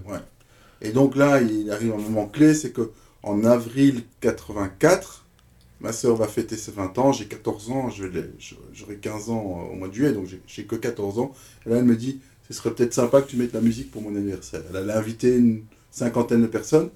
Et 0.82 0.91
donc 0.91 1.15
là, 1.15 1.41
il 1.41 1.71
arrive 1.71 1.93
un 1.93 1.97
moment 1.97 2.27
clé, 2.27 2.53
c'est 2.53 2.71
que 2.71 2.91
en 3.23 3.43
avril 3.45 4.03
84, 4.21 5.25
ma 5.82 5.91
sœur 5.93 6.15
va 6.15 6.27
fêter 6.27 6.56
ses 6.58 6.71
20 6.71 6.97
ans, 6.99 7.12
j'ai 7.13 7.25
14 7.25 7.71
ans, 7.71 7.89
je 7.89 8.06
l'ai- 8.06 8.29
je- 8.38 8.56
j'aurai 8.73 8.97
15 8.97 9.29
ans 9.29 9.67
euh, 9.69 9.73
au 9.73 9.75
mois 9.75 9.88
de 9.88 9.93
juillet, 9.93 10.12
donc 10.13 10.27
j'ai 10.45 10.63
que 10.65 10.75
14 10.75 11.19
ans. 11.19 11.32
Et 11.65 11.69
là, 11.69 11.77
elle 11.77 11.86
me 11.86 11.95
dit, 11.95 12.19
ce 12.47 12.53
serait 12.53 12.71
peut-être 12.71 12.93
sympa 12.93 13.21
que 13.21 13.29
tu 13.29 13.38
mettes 13.38 13.53
la 13.53 13.62
musique 13.62 13.91
pour 13.91 14.01
mon 14.01 14.15
anniversaire. 14.15 14.62
Elle 14.75 14.89
a 14.89 14.97
invité 14.97 15.36
une 15.36 15.63
cinquantaine 15.91 16.41
de 16.41 16.47
personnes. 16.47 16.89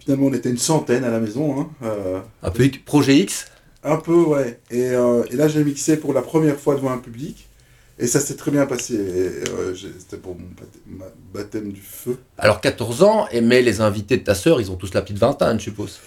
Finalement, 0.00 0.26
on 0.26 0.32
était 0.32 0.50
une 0.50 0.58
centaine 0.58 1.04
à 1.04 1.10
la 1.10 1.20
maison. 1.20 1.60
hein, 1.60 1.70
euh, 1.82 2.20
Un 2.42 2.50
peu 2.50 2.68
projet 2.84 3.16
X? 3.18 3.46
un 3.84 3.96
peu, 3.96 4.14
ouais. 4.24 4.58
Et, 4.70 4.90
euh, 4.90 5.22
et 5.30 5.36
là, 5.36 5.46
j'ai 5.48 5.62
mixé 5.62 5.96
pour 5.96 6.12
la 6.12 6.22
première 6.22 6.58
fois 6.58 6.74
devant 6.74 6.90
un 6.90 6.98
public. 6.98 7.46
Et 8.00 8.06
ça 8.06 8.20
s'est 8.20 8.36
très 8.36 8.50
bien 8.50 8.64
passé. 8.66 8.94
Euh, 8.98 9.74
C'était 9.74 10.16
pour 10.16 10.34
mon 10.36 10.46
baptême, 10.56 10.82
ma- 10.86 11.04
baptême 11.40 11.72
du 11.72 11.80
feu. 11.80 12.16
Alors, 12.38 12.60
14 12.60 13.02
ans, 13.02 13.26
et 13.32 13.40
mais 13.40 13.60
les 13.62 13.80
invités 13.80 14.16
de 14.16 14.22
ta 14.24 14.34
sœur, 14.34 14.60
ils 14.60 14.70
ont 14.70 14.76
tous 14.76 14.94
la 14.94 15.02
petite 15.02 15.18
vingtaine, 15.18 15.58
je 15.58 15.64
suppose. 15.64 15.98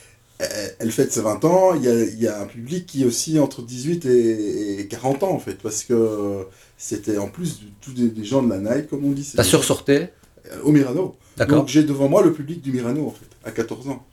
Elle- 0.80 0.92
fête 0.92 1.12
ses 1.14 1.22
20 1.22 1.44
ans, 1.46 1.76
il 1.76 1.84
y 1.84 1.88
a, 1.88 2.04
il 2.04 2.20
y 2.22 2.28
a 2.28 2.42
un 2.42 2.46
public 2.46 2.86
qui 2.86 3.04
est 3.04 3.06
aussi 3.06 3.38
entre 3.40 3.62
18 3.62 4.06
et, 4.06 4.80
et 4.82 4.88
40 4.88 5.24
ans 5.24 5.32
en 5.32 5.40
fait, 5.40 5.56
parce 5.62 5.84
que 5.84 6.46
c'était 6.78 7.18
en 7.18 7.28
plus 7.28 7.60
de- 7.60 7.66
tous 7.82 7.92
des, 7.94 8.10
des 8.10 8.24
gens 8.24 8.42
de 8.42 8.50
la 8.50 8.58
night 8.58 8.90
comme 8.90 9.06
on 9.06 9.12
dit. 9.12 9.30
Ta 9.36 9.44
sœur 9.44 9.64
sortait, 9.64 10.12
euh, 10.52 10.58
Au 10.64 10.72
Mirano. 10.72 11.16
d'accord 11.38 11.60
Donc 11.60 11.68
j'ai 11.68 11.84
devant 11.84 12.10
moi 12.10 12.24
le 12.24 12.34
public 12.34 12.62
du 12.62 12.72
Mirano 12.72 13.06
en 13.08 13.12
fait, 13.12 13.28
à 13.44 13.52
14 13.52 13.88
ans, 13.90 14.04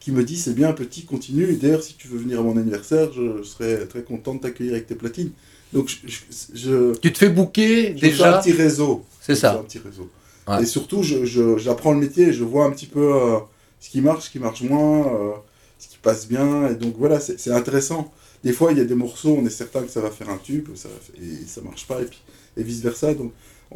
qui 0.00 0.10
me 0.12 0.24
dit 0.24 0.36
c'est 0.36 0.54
bien 0.54 0.72
petit, 0.72 1.04
continue, 1.04 1.50
et 1.50 1.56
d'ailleurs 1.56 1.82
si 1.82 1.94
tu 1.94 2.08
veux 2.08 2.18
venir 2.18 2.40
à 2.40 2.42
mon 2.42 2.56
anniversaire, 2.56 3.10
je 3.12 3.42
serais 3.42 3.86
très 3.86 4.02
content 4.02 4.34
de 4.34 4.40
t'accueillir 4.40 4.72
avec 4.74 4.86
tes 4.86 4.94
platines. 4.94 5.30
Donc 5.72 5.88
je, 5.88 5.96
je, 6.06 6.18
je- 6.54 6.94
Tu 6.98 7.12
te 7.12 7.18
fais 7.18 7.28
bouquer 7.28 7.94
je 7.96 8.00
fais 8.00 8.06
un 8.06 8.10
déjà, 8.10 8.38
petit 8.38 8.52
réseau. 8.52 9.04
c'est 9.20 9.34
Je 9.34 9.40
ça. 9.40 9.54
Un 9.58 9.62
petit 9.64 9.78
réseau. 9.80 10.08
Ouais. 10.46 10.62
Et 10.62 10.66
surtout, 10.66 11.02
je, 11.02 11.24
je- 11.24 11.56
j'apprends 11.58 11.92
le 11.92 11.98
métier, 11.98 12.32
je 12.32 12.44
vois 12.44 12.64
un 12.66 12.70
petit 12.70 12.86
peu 12.86 13.14
euh, 13.14 13.38
ce 13.80 13.90
qui 13.90 14.00
marche, 14.02 14.26
ce 14.26 14.30
qui 14.30 14.38
marche 14.38 14.62
moins, 14.62 15.06
euh, 15.06 15.30
ce 15.78 15.88
qui 15.88 15.98
passe 15.98 16.28
bien. 16.28 16.68
Et 16.68 16.74
donc 16.74 16.94
voilà, 16.98 17.20
c'est, 17.20 17.50
intéressant. 17.50 18.12
Des 18.42 18.52
fois, 18.52 18.72
il 18.72 18.78
y 18.78 18.80
a 18.80 18.84
des 18.84 18.94
morceaux, 18.94 19.36
on 19.40 19.46
est 19.46 19.50
certain 19.50 19.82
que 19.82 19.90
ça 19.90 20.00
va 20.00 20.10
faire 20.10 20.28
un 20.28 20.38
tube, 20.38 20.68
ça 20.74 20.88
et 21.20 21.46
ça 21.46 21.60
marche 21.62 21.86
pas, 21.86 22.00
et, 22.02 22.04
puis, 22.04 22.20
et 22.56 22.62
vice 22.62 22.80
versa. 22.80 23.14
Donc 23.14 23.32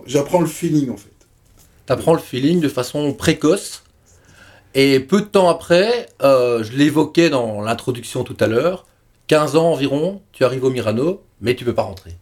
j'apprends 0.07 0.41
le 0.41 0.47
feeling 0.47 0.91
en 0.91 0.97
fait. 0.97 1.11
T'apprends 1.87 2.13
le 2.13 2.21
feeling 2.21 2.61
de 2.61 2.69
façon 2.69 3.13
précoce. 3.15 3.83
Et 4.75 5.01
peu 5.01 5.23
de 5.23 5.27
temps 5.27 5.49
après, 5.49 6.07
euh, 6.23 6.63
je 6.63 6.73
l'évoquais 6.73 7.31
dans 7.31 7.63
l'introduction 7.63 8.23
tout 8.23 8.37
à 8.39 8.47
l'heure, 8.47 8.87
15 9.29 9.57
ans 9.57 9.73
environ, 9.73 10.21
tu 10.33 10.45
arrives 10.45 10.65
au 10.65 10.71
Mirano, 10.71 11.23
mais 11.41 11.55
tu 11.55 11.65
peux 11.65 11.75
pas 11.75 11.83
rentrer. 11.83 12.13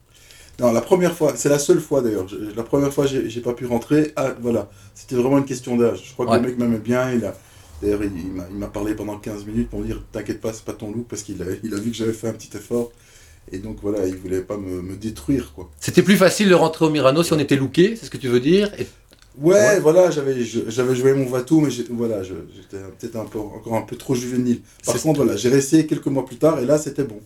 Non, 0.58 0.72
la 0.72 0.80
première 0.80 1.12
fois, 1.12 1.34
c'est 1.36 1.48
la 1.48 1.58
seule 1.58 1.80
fois 1.80 2.00
d'ailleurs. 2.00 2.26
La 2.56 2.62
première 2.62 2.92
fois, 2.92 3.06
j'ai, 3.06 3.40
pas 3.40 3.52
pu 3.52 3.66
rentrer. 3.66 4.12
Ah, 4.16 4.34
voilà, 4.40 4.70
c'était 4.94 5.16
vraiment 5.16 5.38
une 5.38 5.44
question 5.44 5.76
d'âge. 5.76 6.02
Je 6.06 6.12
crois 6.12 6.26
que 6.26 6.32
le 6.32 6.48
mec 6.48 6.58
m'aimait 6.58 6.78
bien. 6.78 7.12
Il 7.12 7.24
a, 7.26 7.34
d'ailleurs, 7.82 8.02
il, 8.04 8.10
il 8.52 8.56
m'a, 8.58 8.66
parlé 8.68 8.94
pendant 8.94 9.18
15 9.18 9.44
minutes 9.46 9.68
pour 9.70 9.80
me 9.80 9.86
dire 9.86 10.02
T'inquiète 10.12 10.40
pas, 10.40 10.52
c'est 10.52 10.64
pas 10.64 10.72
ton 10.72 10.90
look, 10.92 11.06
parce 11.08 11.22
qu'il 11.22 11.40
a, 11.42 11.46
il 11.62 11.74
a 11.74 11.78
vu 11.78 11.90
que 11.90 11.96
j'avais 11.96 12.12
fait 12.12 12.28
un 12.28 12.32
petit 12.32 12.56
effort. 12.56 12.92
Et 13.52 13.58
donc 13.58 13.78
voilà, 13.80 14.06
il 14.06 14.16
voulait 14.16 14.40
pas 14.40 14.56
me, 14.56 14.82
me 14.82 14.96
détruire 14.96 15.52
quoi. 15.54 15.70
C'était 15.80 16.02
plus 16.02 16.16
facile 16.16 16.48
de 16.48 16.54
rentrer 16.54 16.84
au 16.84 16.90
Mirano 16.90 17.22
si 17.22 17.32
on 17.32 17.38
était 17.38 17.54
looké, 17.56 17.94
c'est 17.96 18.06
ce 18.06 18.10
que 18.10 18.16
tu 18.16 18.28
veux 18.28 18.40
dire? 18.40 18.72
Et 18.78 18.86
Ouais, 19.38 19.52
Ouais. 19.54 19.80
voilà, 19.80 20.10
j'avais, 20.10 20.42
joué 20.42 21.12
mon 21.12 21.26
Vatou, 21.26 21.60
mais 21.60 21.68
voilà, 21.90 22.22
je- 22.22 22.32
j'étais 22.56 22.82
peut-être 22.98 23.16
un 23.16 23.26
peu, 23.26 23.38
encore 23.38 23.74
un 23.74 23.82
peu 23.82 23.94
trop 23.96 24.14
juvénile. 24.14 24.62
Par 24.84 24.96
C'est- 24.96 25.02
contre, 25.02 25.22
voilà, 25.22 25.36
j'ai 25.36 25.50
réessayé 25.50 25.86
quelques 25.86 26.06
mois 26.06 26.24
plus 26.24 26.36
tard, 26.36 26.58
et 26.58 26.64
là, 26.64 26.78
c'était 26.78 27.04
bon. 27.04 27.20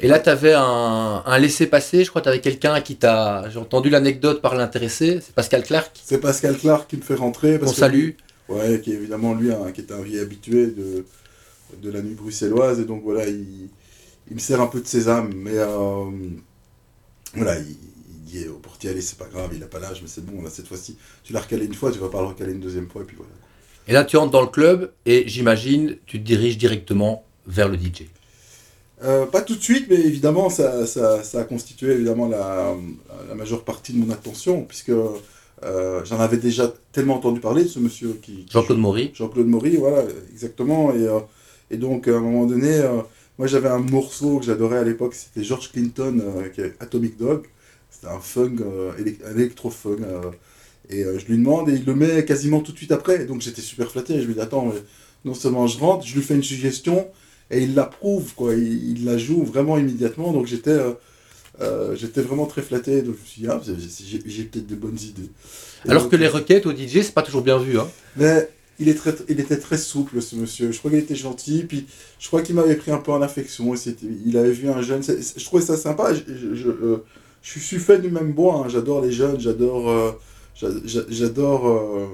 Et 0.00 0.08
là, 0.08 0.18
tu 0.18 0.30
avais 0.30 0.54
un, 0.54 1.22
un 1.26 1.38
laissez-passer, 1.38 2.02
je 2.04 2.08
crois, 2.08 2.22
tu 2.22 2.30
avais 2.30 2.40
quelqu'un 2.40 2.80
qui 2.80 2.96
t'a. 2.96 3.44
J'ai 3.50 3.58
entendu 3.58 3.90
l'anecdote 3.90 4.40
par 4.40 4.54
l'intéressé, 4.54 5.20
c'est 5.22 5.34
Pascal 5.34 5.62
Clark, 5.62 5.92
C'est 6.02 6.18
Pascal 6.18 6.56
Clark 6.56 6.88
qui 6.88 6.96
me 6.96 7.02
fait 7.02 7.14
rentrer. 7.14 7.58
parce 7.58 7.72
que- 7.72 7.78
salue. 7.78 8.10
Ouais, 8.50 8.80
qui 8.82 8.92
est 8.92 8.96
évidemment 8.96 9.34
lui, 9.34 9.50
qui 9.74 9.80
est 9.80 9.92
un 9.92 10.02
vieil 10.02 10.20
habitué 10.20 10.68
de, 10.68 11.06
de 11.82 11.90
la 11.90 12.02
nuit 12.02 12.14
bruxelloise, 12.14 12.80
et 12.80 12.84
donc 12.84 13.02
voilà, 13.04 13.26
il, 13.28 13.70
il 14.30 14.34
me 14.34 14.40
sert 14.40 14.60
un 14.60 14.68
peu 14.68 14.80
de 14.80 14.86
sésame, 14.86 15.32
mais 15.34 15.54
euh, 15.56 16.10
voilà, 17.34 17.58
il, 17.58 17.70
il 17.70 18.22
dit 18.24 18.48
au 18.48 18.58
portier, 18.58 18.90
allez, 18.90 19.00
c'est 19.00 19.18
pas 19.18 19.26
grave, 19.28 19.50
il 19.54 19.62
a 19.62 19.66
pas 19.66 19.78
l'âge, 19.78 20.02
mais 20.02 20.08
c'est 20.08 20.24
bon, 20.24 20.42
là, 20.42 20.50
cette 20.50 20.66
fois-ci, 20.68 20.96
tu 21.24 21.32
l'as 21.32 21.40
recalé 21.40 21.66
une 21.66 21.74
fois, 21.74 21.92
tu 21.92 21.98
vas 21.98 22.08
pas 22.08 22.20
le 22.20 22.28
recaler 22.28 22.52
une 22.52 22.60
deuxième 22.60 22.88
fois, 22.88 23.02
et 23.02 23.04
puis 23.04 23.16
voilà. 23.16 23.30
Et 23.86 23.92
là, 23.92 24.04
tu 24.04 24.16
entres 24.16 24.30
dans 24.30 24.40
le 24.40 24.46
club 24.48 24.92
et 25.04 25.24
j'imagine, 25.28 25.98
tu 26.06 26.18
te 26.18 26.24
diriges 26.24 26.56
directement 26.58 27.24
vers 27.46 27.68
le 27.68 27.76
DJ. 27.76 28.10
Euh, 29.02 29.24
pas 29.26 29.40
tout 29.40 29.56
de 29.56 29.62
suite, 29.62 29.86
mais 29.88 29.96
évidemment, 29.96 30.50
ça, 30.50 30.86
ça, 30.86 31.22
ça 31.22 31.40
a 31.40 31.44
constitué 31.44 31.92
évidemment 31.92 32.28
la, 32.28 32.74
la 33.28 33.34
majeure 33.34 33.64
partie 33.64 33.92
de 33.94 33.98
mon 33.98 34.10
attention, 34.12 34.62
puisque 34.64 34.92
euh, 35.62 36.04
j'en 36.04 36.18
avais 36.20 36.38
déjà 36.38 36.72
tellement 36.92 37.16
entendu 37.16 37.40
parler 37.40 37.64
de 37.64 37.68
ce 37.68 37.78
monsieur 37.78 38.18
qui... 38.22 38.44
qui 38.44 38.52
Jean-Claude 38.52 38.78
Maury. 38.78 39.10
Jean-Claude 39.14 39.46
Maury, 39.46 39.76
voilà, 39.76 40.04
exactement. 40.32 40.92
Et, 40.94 41.06
euh, 41.06 41.20
et 41.70 41.76
donc, 41.76 42.08
à 42.08 42.16
un 42.16 42.20
moment 42.20 42.46
donné, 42.46 42.78
euh, 42.78 43.02
moi 43.38 43.46
j'avais 43.46 43.68
un 43.68 43.78
morceau 43.78 44.38
que 44.38 44.46
j'adorais 44.46 44.78
à 44.78 44.84
l'époque, 44.84 45.14
c'était 45.14 45.44
George 45.44 45.70
Clinton, 45.72 46.22
qui 46.54 46.62
est 46.62 46.74
Atomic 46.80 47.16
Dog. 47.18 47.46
C'était 47.90 48.08
un 48.12 48.20
funk, 48.20 48.56
un 48.62 49.36
électro-funk. 49.36 49.98
et 50.88 51.02
je 51.02 51.26
lui 51.26 51.36
demande, 51.36 51.68
et 51.68 51.74
il 51.74 51.84
le 51.84 51.94
met 51.94 52.24
quasiment 52.24 52.60
tout 52.60 52.72
de 52.72 52.76
suite 52.76 52.92
après. 52.92 53.22
Et 53.22 53.24
donc 53.26 53.40
j'étais 53.42 53.62
super 53.62 53.90
flatté. 53.90 54.20
Je 54.20 54.26
lui 54.26 54.34
dis, 54.34 54.40
attends, 54.40 54.72
non 55.24 55.34
seulement 55.34 55.66
je 55.66 55.78
rentre, 55.78 56.06
je 56.06 56.14
lui 56.14 56.22
fais 56.22 56.34
une 56.34 56.42
suggestion, 56.42 57.08
et 57.50 57.62
il 57.62 57.74
l'approuve, 57.74 58.34
quoi. 58.34 58.54
Il, 58.54 58.98
il 58.98 59.04
la 59.04 59.18
joue 59.18 59.42
vraiment 59.44 59.76
immédiatement. 59.76 60.32
Donc 60.32 60.46
j'étais. 60.46 60.78
Euh, 61.60 61.64
euh, 61.92 61.96
j'étais 61.96 62.20
vraiment 62.22 62.46
très 62.46 62.62
flatté, 62.62 63.02
donc 63.02 63.14
je 63.16 63.20
me 63.20 63.26
suis 63.26 63.42
dit, 63.42 63.48
ah, 63.48 63.60
j'ai- 64.26 64.44
peut-être 64.44 64.66
de 64.66 64.74
bonnes 64.74 64.98
idées. 64.98 65.30
Et 65.86 65.90
Alors 65.90 66.02
donc, 66.04 66.12
que 66.12 66.16
les 66.16 66.28
requêtes 66.28 66.66
au 66.66 66.72
DJ, 66.72 67.02
c'est 67.02 67.12
pas 67.14 67.22
toujours 67.22 67.42
bien 67.42 67.58
vu. 67.58 67.78
Hein. 67.78 67.88
mais 68.16 68.48
il, 68.78 68.88
est 68.88 68.94
très, 68.94 69.14
il 69.28 69.38
était 69.40 69.58
très 69.58 69.76
souple, 69.76 70.22
ce 70.22 70.36
monsieur. 70.36 70.72
Je 70.72 70.78
crois 70.78 70.90
qu'il 70.90 71.00
était 71.00 71.14
gentil. 71.14 71.64
Puis 71.68 71.86
je 72.18 72.26
crois 72.28 72.40
qu'il 72.42 72.54
m'avait 72.54 72.76
pris 72.76 72.90
un 72.90 72.96
peu 72.98 73.12
en 73.12 73.20
affection. 73.20 73.74
et 73.74 73.78
Il 74.26 74.38
avait 74.38 74.52
vu 74.52 74.70
un 74.70 74.80
jeune. 74.80 75.02
Je 75.02 75.44
trouvais 75.44 75.62
ça 75.62 75.76
sympa. 75.76 76.14
Je, 76.14 76.20
je, 76.34 76.54
je, 76.54 76.68
euh, 76.68 77.04
je 77.42 77.58
suis 77.58 77.78
fait 77.78 77.98
du 77.98 78.10
même 78.10 78.32
bois. 78.32 78.62
hein. 78.64 78.68
J'adore 78.70 79.02
les 79.02 79.12
jeunes. 79.12 79.38
J'adore 79.38 79.90
euh, 79.90 80.12
j'a- 80.54 80.68
j'a- 80.86 81.04
j'adore 81.10 81.68
euh, 81.68 82.06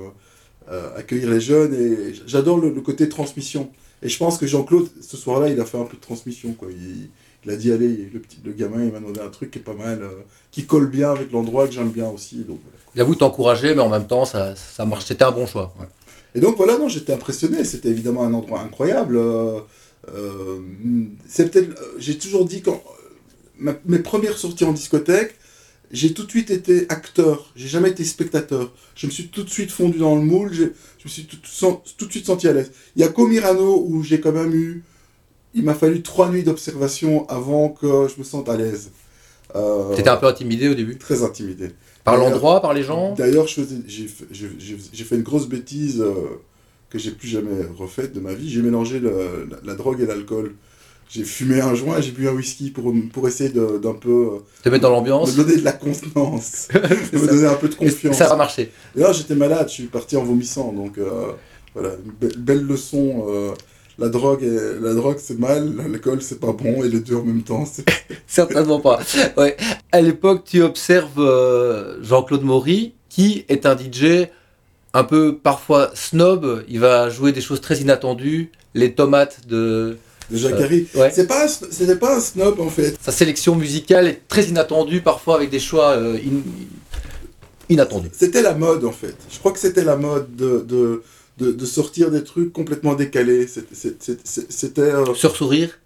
euh, 0.72 0.96
accueillir 0.96 1.30
les 1.30 1.40
jeunes. 1.40 1.72
Et 1.74 2.14
j'adore 2.26 2.58
le, 2.58 2.70
le 2.70 2.80
côté 2.80 3.08
transmission. 3.08 3.70
Et 4.02 4.08
je 4.08 4.18
pense 4.18 4.36
que 4.36 4.46
Jean-Claude, 4.48 4.88
ce 5.00 5.16
soir-là, 5.16 5.48
il 5.50 5.60
a 5.60 5.64
fait 5.64 5.78
un 5.78 5.84
peu 5.84 5.96
de 5.96 6.02
transmission. 6.02 6.52
Quoi. 6.54 6.68
Il, 6.72 7.08
il 7.46 7.52
a 7.52 7.56
dit 7.56 7.70
allez, 7.72 8.10
le, 8.12 8.20
petit, 8.20 8.38
le 8.44 8.52
gamin, 8.52 8.84
il 8.84 8.92
m'a 8.92 8.98
demandé 8.98 9.20
un 9.20 9.28
truc 9.30 9.50
qui 9.52 9.58
est 9.60 9.62
pas 9.62 9.74
mal, 9.74 10.02
euh, 10.02 10.08
qui 10.50 10.66
colle 10.66 10.88
bien 10.90 11.10
avec 11.12 11.30
l'endroit 11.32 11.66
que 11.66 11.72
j'aime 11.72 11.90
bien 11.90 12.08
aussi. 12.08 12.36
Donc, 12.38 12.58
voilà. 12.62 12.76
Il 12.94 13.00
avoue 13.00 13.14
t'encourager, 13.14 13.74
mais 13.74 13.82
en 13.82 13.88
même 13.88 14.06
temps, 14.06 14.24
ça, 14.24 14.54
ça 14.56 14.84
marche. 14.84 15.04
C'était 15.06 15.24
un 15.24 15.30
bon 15.30 15.46
choix. 15.46 15.74
Et 16.34 16.40
donc 16.40 16.56
voilà, 16.56 16.76
non, 16.76 16.88
j'étais 16.88 17.12
impressionné. 17.12 17.64
C'était 17.64 17.88
évidemment 17.88 18.24
un 18.24 18.34
endroit 18.34 18.60
incroyable. 18.60 19.16
Euh, 19.16 19.60
euh, 20.14 20.58
c'est 21.28 21.50
peut-être, 21.50 21.80
j'ai 21.98 22.18
toujours 22.18 22.44
dit 22.44 22.62
quand 22.62 22.82
ma- 23.58 23.76
mes 23.86 23.98
premières 24.00 24.36
sorties 24.38 24.64
en 24.64 24.72
discothèque, 24.72 25.34
j'ai 25.92 26.12
tout 26.14 26.24
de 26.24 26.30
suite 26.30 26.50
été 26.50 26.86
acteur. 26.88 27.52
J'ai 27.54 27.68
jamais 27.68 27.90
été 27.90 28.04
spectateur. 28.04 28.72
Je 28.96 29.06
me 29.06 29.12
suis 29.12 29.28
tout 29.28 29.44
de 29.44 29.50
suite 29.50 29.70
fondu 29.70 29.98
dans 29.98 30.14
le 30.16 30.22
moule. 30.22 30.52
Je 30.52 30.64
me 30.64 31.08
suis 31.08 31.26
tout, 31.26 31.36
tout- 31.36 31.78
tout 31.96 32.06
de 32.06 32.10
suite 32.10 32.26
senti 32.26 32.48
à 32.48 32.52
l'aise. 32.52 32.72
Il 32.96 33.02
y 33.02 33.04
a 33.04 33.08
qu'au 33.08 33.26
Mirano 33.26 33.84
où 33.86 34.02
j'ai 34.02 34.20
quand 34.20 34.32
même 34.32 34.52
eu. 34.54 34.82
Il 35.56 35.64
m'a 35.64 35.74
fallu 35.74 36.02
trois 36.02 36.28
nuits 36.28 36.42
d'observation 36.44 37.26
avant 37.28 37.70
que 37.70 38.06
je 38.08 38.18
me 38.18 38.24
sente 38.24 38.48
à 38.48 38.56
l'aise. 38.56 38.90
Euh, 39.54 39.94
T'étais 39.94 40.10
un 40.10 40.16
peu 40.18 40.26
intimidé 40.26 40.68
au 40.68 40.74
début 40.74 40.98
très 40.98 41.22
intimidé. 41.24 41.70
Par 42.04 42.16
l'endroit, 42.18 42.60
par 42.60 42.74
les 42.74 42.82
gens 42.82 43.14
D'ailleurs, 43.14 43.46
j'ai 43.48 44.06
fait, 45.04 45.16
une 45.16 45.22
grosse 45.22 45.48
bêtise 45.48 46.00
euh, 46.00 46.12
que 46.90 46.98
j'ai 46.98 47.10
plus 47.12 47.28
jamais 47.28 47.62
refaite 47.76 48.12
de 48.12 48.20
ma 48.20 48.34
vie. 48.34 48.50
J'ai 48.50 48.60
mélangé 48.62 49.00
le- 49.00 49.48
la, 49.50 49.56
la 49.64 49.74
drogue 49.74 50.00
et 50.02 50.06
l'alcool. 50.06 50.54
J'ai 51.08 51.24
fumé 51.24 51.60
un 51.60 51.74
joint, 51.74 52.00
j'ai 52.00 52.10
bu 52.10 52.28
un 52.28 52.32
whisky 52.32 52.70
pour, 52.70 52.92
pour 53.12 53.28
essayer 53.28 53.50
d'un 53.50 53.94
peu 53.94 54.40
Te 54.62 54.68
mettre 54.68 54.82
dans 54.82 54.90
euh, 54.90 54.96
l'ambiance 54.96 55.36
me 55.36 55.42
donner 55.44 55.56
de 55.56 55.64
la 55.64 55.72
contenance, 55.72 56.66
de 56.74 57.18
me 57.18 57.26
donner 57.28 57.46
un 57.46 57.54
peu 57.54 57.68
de 57.68 57.74
Et 57.74 57.76
confiance. 57.76 58.18
Ça 58.18 58.32
a 58.32 58.36
marché. 58.36 58.72
D'ailleurs, 58.94 59.12
j'étais 59.12 59.36
malade, 59.36 59.68
je 59.68 59.74
suis 59.74 59.84
parti 59.84 60.16
en 60.16 60.24
vomissant, 60.24 60.72
donc 60.72 60.98
euh, 60.98 61.32
voilà, 61.74 61.90
une 62.22 62.28
belle 62.42 62.62
leçon. 62.62 63.24
Euh, 63.98 64.04
la 64.04 64.08
drogue, 64.08 64.42
est- 64.42 64.80
la 64.80 64.94
drogue 64.94 65.16
c'est 65.20 65.38
mal, 65.38 65.74
l'alcool 65.76 66.20
c'est 66.22 66.40
pas 66.40 66.52
bon, 66.52 66.82
et 66.84 66.88
les 66.88 67.00
deux 67.00 67.16
en 67.16 67.22
même 67.24 67.42
temps. 67.42 67.64
Certainement 68.26 68.80
pas. 68.80 69.00
Ouais. 69.36 69.56
À 69.92 70.00
l'époque, 70.00 70.42
tu 70.44 70.62
observes 70.62 71.18
euh, 71.20 71.96
Jean-Claude 72.02 72.42
Maury, 72.42 72.94
qui 73.08 73.44
est 73.48 73.66
un 73.66 73.76
DJ 73.76 74.28
un 74.94 75.04
peu 75.04 75.36
parfois 75.36 75.90
snob. 75.94 76.64
Il 76.68 76.80
va 76.80 77.08
jouer 77.10 77.32
des 77.32 77.40
choses 77.40 77.60
très 77.60 77.78
inattendues. 77.78 78.50
Les 78.74 78.92
tomates 78.94 79.46
de 79.46 79.96
De 80.30 80.36
Jacques 80.36 80.58
ouais. 80.60 81.10
C'est 81.14 81.26
pas, 81.26 81.48
c'était 81.48 81.96
pas 81.96 82.16
un 82.16 82.20
snob 82.20 82.60
en 82.60 82.68
fait. 82.68 82.96
sa 83.00 83.12
sélection 83.12 83.54
musicale 83.54 84.06
est 84.08 84.20
très 84.28 84.44
inattendue, 84.44 85.00
parfois 85.00 85.36
avec 85.36 85.48
des 85.50 85.60
choix 85.60 85.90
euh, 85.92 86.16
in- 86.16 86.42
inattendus. 87.68 88.10
C'était 88.12 88.42
la 88.42 88.54
mode 88.54 88.84
en 88.84 88.92
fait. 88.92 89.14
Je 89.30 89.38
crois 89.38 89.52
que 89.52 89.58
c'était 89.58 89.84
la 89.84 89.96
mode 89.96 90.34
de, 90.36 90.64
de, 90.68 91.02
de, 91.38 91.52
de 91.52 91.66
sortir 91.66 92.10
des 92.10 92.24
trucs 92.24 92.52
complètement 92.52 92.94
décalés. 92.94 93.46
C'était- 93.46 94.80
euh, 94.80 95.14
Sur 95.14 95.36
sourire, 95.36 95.78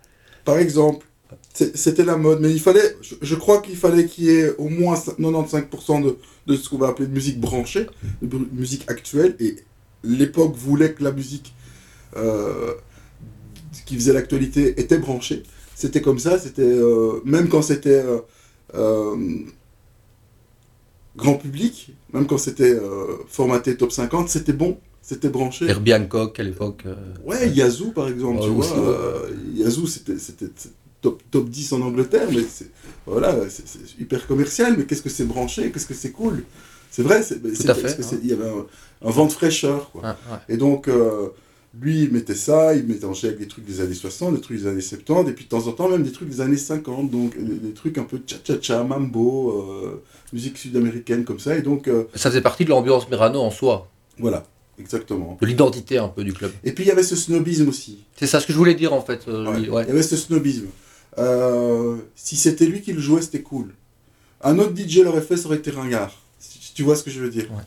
par 0.45 0.59
exemple, 0.59 1.07
c'était 1.53 2.05
la 2.05 2.17
mode. 2.17 2.41
Mais 2.41 2.51
il 2.53 2.61
fallait, 2.61 2.97
je, 3.03 3.15
je 3.21 3.35
crois 3.35 3.61
qu'il 3.61 3.77
fallait 3.77 4.07
qu'il 4.07 4.25
y 4.25 4.31
ait 4.31 4.55
au 4.59 4.69
moins 4.69 4.95
95% 4.95 6.03
de, 6.05 6.17
de 6.47 6.57
ce 6.57 6.69
qu'on 6.69 6.79
va 6.79 6.89
appeler 6.89 7.09
de 7.09 7.13
musique 7.13 7.41
branchée, 7.41 7.87
de 8.23 8.39
musique 8.53 8.85
actuelle. 8.91 9.37
Et 9.41 9.57
l'époque 10.05 10.55
voulait 10.57 10.93
que 10.93 11.03
la 11.05 11.13
musique 11.13 11.53
euh, 12.17 12.75
qui 13.87 13.95
faisait 13.97 14.13
l'actualité 14.13 14.81
était 14.81 14.99
branchée. 14.99 15.43
C'était 15.75 16.01
comme 16.01 16.19
ça. 16.19 16.39
C'était 16.39 16.63
euh, 16.63 17.21
même 17.25 17.49
quand 17.49 17.63
c'était 17.63 18.05
euh, 18.75 19.27
grand 21.17 21.35
public, 21.35 21.93
même 22.13 22.27
quand 22.27 22.39
c'était 22.39 22.79
formaté 23.29 23.77
top 23.77 23.93
50, 23.93 24.29
c'était 24.29 24.53
bon, 24.53 24.79
c'était 25.15 25.29
branché. 25.29 25.67
Herbie 25.67 25.93
Hancock 25.95 26.39
à 26.39 26.43
l'époque. 26.45 26.83
euh, 26.87 26.95
Ouais, 27.25 27.49
Yazoo 27.51 27.91
par 27.91 28.09
exemple, 28.09 28.41
tu 28.43 28.49
aussi, 28.51 28.73
vois. 28.75 28.89
euh, 28.89 29.31
Yazoo 29.55 29.87
c'était 29.87 30.19
c'était 30.19 30.51
top, 31.01 31.21
top 31.31 31.49
10 31.49 31.73
en 31.73 31.81
Angleterre, 31.83 32.29
mais 32.31 32.45
c'est 32.49 32.71
voilà, 33.07 33.35
c'est 33.49 33.67
c'est 33.67 34.01
hyper 34.01 34.27
commercial, 34.27 34.75
mais 34.79 34.85
qu'est-ce 34.85 35.03
que 35.03 35.11
c'est 35.11 35.25
branché, 35.25 35.71
qu'est-ce 35.73 35.87
que 35.87 35.95
c'est 35.95 36.13
cool? 36.13 36.45
C'est 36.93 37.03
vrai, 37.03 37.23
c'est 37.23 37.41
parce 37.43 37.59
que 37.59 38.03
hein. 38.03 38.19
y 38.25 38.33
avait 38.33 38.49
un, 38.49 38.67
un 39.09 39.11
vent 39.11 39.27
de 39.27 39.33
fraîcheur. 39.33 39.91
Quoi. 39.93 40.03
ouais. 40.03 40.39
Et 40.49 40.57
donc, 40.57 40.89
euh, 40.89 41.29
lui, 41.81 42.03
il 42.03 42.11
mettait 42.13 42.35
ça, 42.35 42.75
il 42.75 42.85
mélangeait 42.85 43.29
avec 43.29 43.39
des 43.39 43.47
trucs 43.47 43.65
des 43.65 43.81
années 43.81 43.95
60, 43.95 44.35
des 44.35 44.41
trucs 44.41 44.59
des 44.59 44.67
années 44.67 44.81
70, 44.81 45.31
et 45.31 45.35
puis 45.35 45.45
de 45.45 45.49
temps 45.51 45.67
en 45.69 45.73
temps, 45.73 45.89
même 45.89 46.03
des 46.03 46.11
trucs 46.13 46.29
des 46.29 46.41
années 46.41 46.57
50, 46.57 47.09
donc 47.11 47.37
des, 47.39 47.55
des 47.69 47.73
trucs 47.75 47.97
un 47.99 48.03
peu 48.03 48.21
cha-cha-cha, 48.27 48.83
mambo, 48.83 49.51
euh, 49.53 50.03
musique 50.33 50.59
sud-américaine 50.59 51.25
comme 51.25 51.39
ça, 51.39 51.57
et 51.57 51.63
donc, 51.63 51.87
euh, 51.87 52.05
Ça 52.17 52.29
faisait 52.31 52.41
partie 52.41 52.65
de 52.65 52.71
l'ambiance 52.71 53.09
Mirano 53.09 53.41
en 53.41 53.51
soi, 53.53 53.89
voilà, 54.19 54.45
exactement. 54.79 55.37
de 55.41 55.47
l'identité 55.47 55.99
un 55.99 56.09
peu 56.09 56.25
du 56.25 56.33
club. 56.33 56.53
Et 56.65 56.73
puis, 56.73 56.85
il 56.85 56.89
y 56.89 56.91
avait 56.91 57.03
ce 57.03 57.17
snobisme 57.17 57.69
aussi. 57.69 58.05
C'est 58.17 58.27
ça 58.27 58.41
ce 58.41 58.47
que 58.47 58.53
je 58.53 58.59
voulais 58.59 58.75
dire 58.75 58.93
en 58.93 59.03
fait. 59.03 59.27
euh, 59.29 59.47
Ouais. 59.51 59.61
lui, 59.61 59.71
ouais. 59.71 59.83
Il 59.85 59.89
y 59.89 59.93
avait 59.93 60.03
ce 60.03 60.17
snobisme. 60.17 60.67
Euh, 61.19 61.97
si 62.15 62.37
c'était 62.37 62.67
lui 62.67 62.81
qui 62.83 62.93
le 62.93 63.01
jouait, 63.01 63.23
c'était 63.23 63.43
cool. 63.43 63.75
Un 64.43 64.59
autre 64.59 64.73
DJ 64.77 64.99
l'aurait 64.99 65.21
fait, 65.23 65.37
ça 65.37 65.47
aurait 65.47 65.59
été 65.59 65.71
ringard. 65.71 66.23
Si 66.39 66.73
tu 66.73 66.83
vois 66.83 66.97
ce 66.97 67.03
que 67.03 67.11
je 67.11 67.21
veux 67.21 67.31
dire. 67.31 67.51
Ouais. 67.51 67.63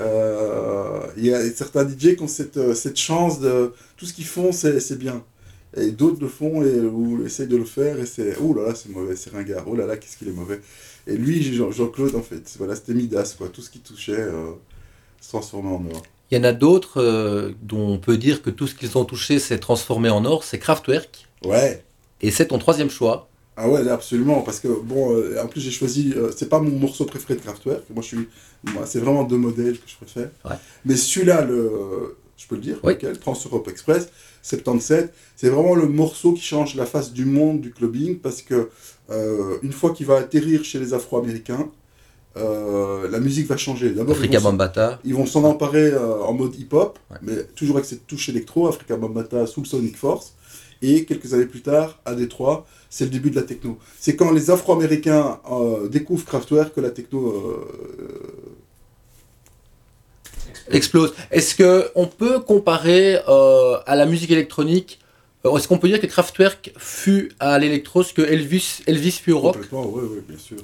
Euh, 0.00 1.00
Il 1.16 1.26
y 1.26 1.34
a 1.34 1.50
certains 1.52 1.86
DJ 1.88 2.16
qui 2.16 2.22
ont 2.22 2.28
cette, 2.28 2.74
cette 2.74 2.96
chance 2.96 3.40
de. 3.40 3.72
Tout 3.96 4.06
ce 4.06 4.12
qu'ils 4.12 4.24
font, 4.26 4.52
c'est 4.52 4.80
c'est 4.80 4.98
bien. 4.98 5.22
Et 5.76 5.90
d'autres 5.90 6.20
le 6.20 6.28
font 6.28 6.62
et, 6.62 6.80
ou 6.80 7.24
essayent 7.24 7.46
de 7.46 7.56
le 7.56 7.64
faire 7.64 7.98
et 8.00 8.06
c'est. 8.06 8.36
Oh 8.40 8.54
là 8.54 8.68
là, 8.68 8.74
c'est 8.74 8.88
mauvais, 8.90 9.16
c'est 9.16 9.30
ringard. 9.30 9.64
Oh 9.66 9.76
là 9.76 9.86
là, 9.86 9.96
qu'est-ce 9.96 10.16
qu'il 10.16 10.28
est 10.28 10.32
mauvais. 10.32 10.60
Et 11.06 11.16
lui, 11.16 11.42
Jean- 11.54 11.70
Jean-Claude, 11.72 12.14
en 12.14 12.22
fait, 12.22 12.42
voilà, 12.58 12.74
c'était 12.74 12.94
Midas, 12.94 13.34
quoi. 13.36 13.48
Tout 13.48 13.60
ce 13.62 13.70
qui 13.70 13.80
touchait 13.80 14.24
se 15.20 15.28
transformait 15.28 15.70
en 15.70 15.84
or. 15.94 16.02
Il 16.32 16.36
y 16.36 16.38
en 16.40 16.44
a 16.44 16.54
d'autres 16.54 16.98
euh, 16.98 17.52
dont 17.60 17.88
on 17.90 17.98
peut 17.98 18.16
dire 18.16 18.40
que 18.40 18.48
tout 18.48 18.66
ce 18.66 18.74
qu'ils 18.74 18.96
ont 18.96 19.04
touché 19.04 19.38
s'est 19.38 19.58
transformé 19.58 20.08
en 20.08 20.24
or, 20.24 20.44
c'est 20.44 20.58
Kraftwerk. 20.58 21.28
Ouais. 21.44 21.84
Et 22.22 22.30
c'est 22.30 22.46
ton 22.46 22.58
troisième 22.58 22.88
choix. 22.88 23.28
Ah 23.54 23.68
ouais, 23.68 23.86
absolument, 23.86 24.40
parce 24.40 24.58
que 24.58 24.68
bon, 24.68 25.14
euh, 25.14 25.36
en 25.42 25.46
plus 25.46 25.60
j'ai 25.60 25.70
choisi, 25.70 26.14
euh, 26.16 26.30
c'est 26.34 26.48
pas 26.48 26.58
mon 26.58 26.70
morceau 26.70 27.04
préféré 27.04 27.34
de 27.34 27.44
Kraftwerk, 27.44 27.82
moi 27.90 28.00
je 28.00 28.06
suis, 28.06 28.28
moi, 28.64 28.86
c'est 28.86 29.00
vraiment 29.00 29.24
deux 29.24 29.36
modèles 29.36 29.74
que 29.74 29.86
je 29.86 29.94
préfère. 29.96 30.30
Ouais. 30.46 30.56
Mais 30.86 30.96
celui-là, 30.96 31.42
le, 31.42 32.16
je 32.38 32.46
peux 32.46 32.54
le 32.54 32.62
dire, 32.62 32.78
Oui. 32.82 32.94
lequel, 32.94 33.18
Trans-Europe 33.18 33.68
Express, 33.68 34.08
77, 34.40 35.12
c'est 35.36 35.50
vraiment 35.50 35.74
le 35.74 35.86
morceau 35.86 36.32
qui 36.32 36.40
change 36.42 36.76
la 36.76 36.86
face 36.86 37.12
du 37.12 37.26
monde 37.26 37.60
du 37.60 37.72
clubbing, 37.74 38.20
parce 38.20 38.40
que 38.40 38.70
une 39.62 39.72
fois 39.72 39.90
qu'il 39.90 40.06
va 40.06 40.16
atterrir 40.16 40.64
chez 40.64 40.78
les 40.78 40.94
Afro-Américains, 40.94 41.68
euh, 42.36 43.08
la 43.10 43.20
musique 43.20 43.46
va 43.46 43.56
changer. 43.56 43.90
D'abord, 43.90 44.16
ils 44.16 44.20
Africa 44.20 44.38
vont 44.38 44.50
Bambata. 44.50 44.98
ils 45.04 45.14
vont 45.14 45.26
s'en 45.26 45.44
emparer 45.44 45.90
euh, 45.92 46.22
en 46.22 46.32
mode 46.32 46.54
hip-hop, 46.58 46.98
Ouais. 47.10 47.16
mais 47.22 47.42
toujours 47.54 47.76
avec 47.76 47.86
cette 47.86 48.06
touche 48.06 48.28
électro, 48.28 48.68
Africa 48.68 48.96
Bambata, 48.96 49.46
Soul 49.46 49.66
Sonic 49.66 49.96
Force. 49.96 50.34
Et 50.84 51.04
quelques 51.04 51.32
années 51.34 51.46
plus 51.46 51.62
tard, 51.62 52.00
à 52.04 52.14
Détroit, 52.14 52.66
c'est 52.90 53.04
le 53.04 53.10
début 53.10 53.30
de 53.30 53.36
la 53.36 53.42
techno. 53.42 53.78
C'est 54.00 54.16
quand 54.16 54.32
les 54.32 54.50
Afro-Américains 54.50 55.38
euh, 55.50 55.88
découvrent 55.88 56.24
Kraftwerk 56.24 56.74
que 56.74 56.80
la 56.80 56.90
techno. 56.90 57.64
explose. 60.70 61.12
Est-ce 61.30 61.54
que 61.54 61.90
on 61.94 62.06
peut 62.06 62.40
comparer 62.40 63.16
à 63.86 63.94
la 63.96 64.06
musique 64.06 64.30
électronique 64.30 64.98
Est-ce 65.44 65.68
qu'on 65.68 65.78
peut 65.78 65.88
dire 65.88 66.00
que 66.00 66.06
Kraftwerk 66.06 66.72
fut 66.78 67.32
à 67.40 67.58
l'électro 67.58 68.02
ce 68.02 68.12
que 68.12 68.22
Elvis, 68.22 68.80
Elvis 68.86 69.12
fut 69.12 69.32
au 69.32 69.38
rock? 69.40 69.54
Complètement, 69.54 69.86
oui, 69.86 70.02
oui, 70.10 70.18
bien 70.28 70.38
sûr. 70.38 70.58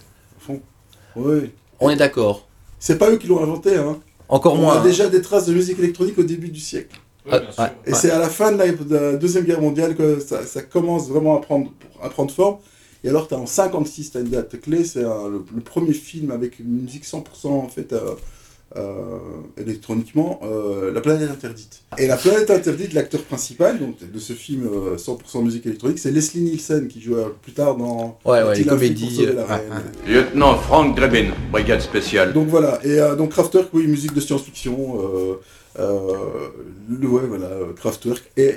Oui. 1.19 1.51
On 1.81 1.91
est 1.91 1.97
d'accord. 1.97 2.47
C'est 2.79 2.99
pas 2.99 3.11
eux 3.11 3.17
qui 3.17 3.27
l'ont 3.27 3.43
inventé, 3.43 3.77
hein. 3.77 3.99
Encore 4.29 4.55
On 4.55 4.59
moins. 4.59 4.81
a 4.81 4.83
déjà 4.83 5.09
des 5.09 5.23
traces 5.23 5.47
de 5.47 5.55
musique 5.55 5.79
électronique 5.79 6.19
au 6.19 6.23
début 6.23 6.49
du 6.49 6.61
siècle. 6.61 7.01
Bien 7.27 7.41
Ah, 7.47 7.53
sûr. 7.53 7.65
Et 7.87 7.91
Ouais. 7.93 7.97
c'est 7.99 8.11
à 8.11 8.19
la 8.19 8.29
fin 8.29 8.53
de 8.53 8.59
la, 8.59 8.71
de 8.73 8.95
la 8.95 9.13
Deuxième 9.17 9.45
Guerre 9.45 9.61
mondiale 9.61 9.97
que 9.97 10.21
ça, 10.21 10.45
ça 10.47 10.63
commence 10.63 11.09
vraiment 11.09 11.37
à 11.37 11.41
prendre, 11.41 11.73
à 12.03 12.09
prendre 12.09 12.31
forme. 12.33 12.59
Et 13.05 13.09
alors, 13.09 13.29
tu 13.29 13.35
as 13.35 13.39
en 13.39 13.47
56, 13.47 14.11
tu 14.13 14.19
as 14.19 14.21
une 14.21 14.29
date 14.29 14.61
clé, 14.61 14.85
c'est 14.85 15.03
le, 15.03 15.45
le 15.55 15.61
premier 15.61 15.93
film 15.93 16.31
avec 16.31 16.59
une 16.59 16.83
musique 16.83 17.05
100% 17.05 17.47
en 17.49 17.69
fait, 17.69 17.93
euh, 17.93 18.15
électroniquement, 19.57 20.41
euh, 20.45 20.93
La 20.93 21.01
planète 21.01 21.31
interdite. 21.31 21.83
Et 21.97 22.07
La 22.07 22.17
planète 22.17 22.51
interdite, 22.51 22.93
l'acteur 22.93 23.23
principal 23.23 23.79
donc, 23.79 23.97
de 24.11 24.19
ce 24.19 24.33
film 24.33 24.67
euh, 24.67 24.97
100% 24.97 25.43
musique 25.45 25.67
électronique, 25.67 25.99
c'est 25.99 26.11
Leslie 26.11 26.43
Nielsen 26.43 26.89
qui 26.89 27.01
joue 27.01 27.17
euh, 27.17 27.29
plus 27.43 27.53
tard 27.53 27.77
dans 27.77 28.19
Ouais, 28.25 28.43
ouais, 28.43 28.57
les 28.57 28.65
comédies. 28.65 29.27
la 29.27 29.43
euh, 29.43 29.57
Lieutenant 30.07 30.57
Frank 30.57 30.97
Drebin, 30.97 31.29
brigade 31.51 31.81
spéciale. 31.81 32.33
Donc 32.33 32.49
voilà, 32.49 32.79
et 32.85 33.01
euh, 33.01 33.17
donc 33.17 33.31
Kraftwerk, 33.31 33.69
oui, 33.73 33.87
musique 33.87 34.15
de 34.15 34.21
science-fiction. 34.21 34.99
Euh, 35.01 35.35
euh, 35.81 36.17
ouais, 36.91 37.23
voilà, 37.29 37.47
euh, 37.47 37.73
Kraftwerk. 37.75 38.23
Et, 38.37 38.57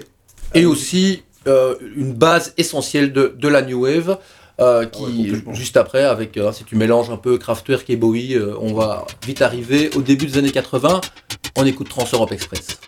Et 0.54 0.66
aussi 0.66 1.24
euh, 1.48 1.76
une 1.96 2.14
base 2.14 2.54
essentielle 2.58 3.14
de, 3.14 3.34
de 3.38 3.48
la 3.48 3.62
New 3.62 3.84
Wave. 3.84 4.18
Euh, 4.60 4.86
Ah 4.94 5.00
ouais, 5.00 5.12
qui 5.12 5.34
juste 5.54 5.78
après 5.78 6.04
avec 6.04 6.38
euh, 6.38 6.52
si 6.52 6.64
tu 6.64 6.76
mélanges 6.76 7.10
un 7.10 7.18
peu 7.18 7.38
Kraftwerk 7.38 7.90
et 7.90 7.96
Bowie 7.96 8.36
euh, 8.36 8.56
on 8.60 8.74
va 8.74 9.06
vite 9.26 9.42
arriver 9.42 9.90
au 9.96 10.02
début 10.02 10.26
des 10.26 10.38
années 10.38 10.52
80 10.52 11.02
on 11.58 11.66
écoute 11.66 11.90
Trans 11.90 12.06
Europe 12.14 12.32
Express 12.32 12.80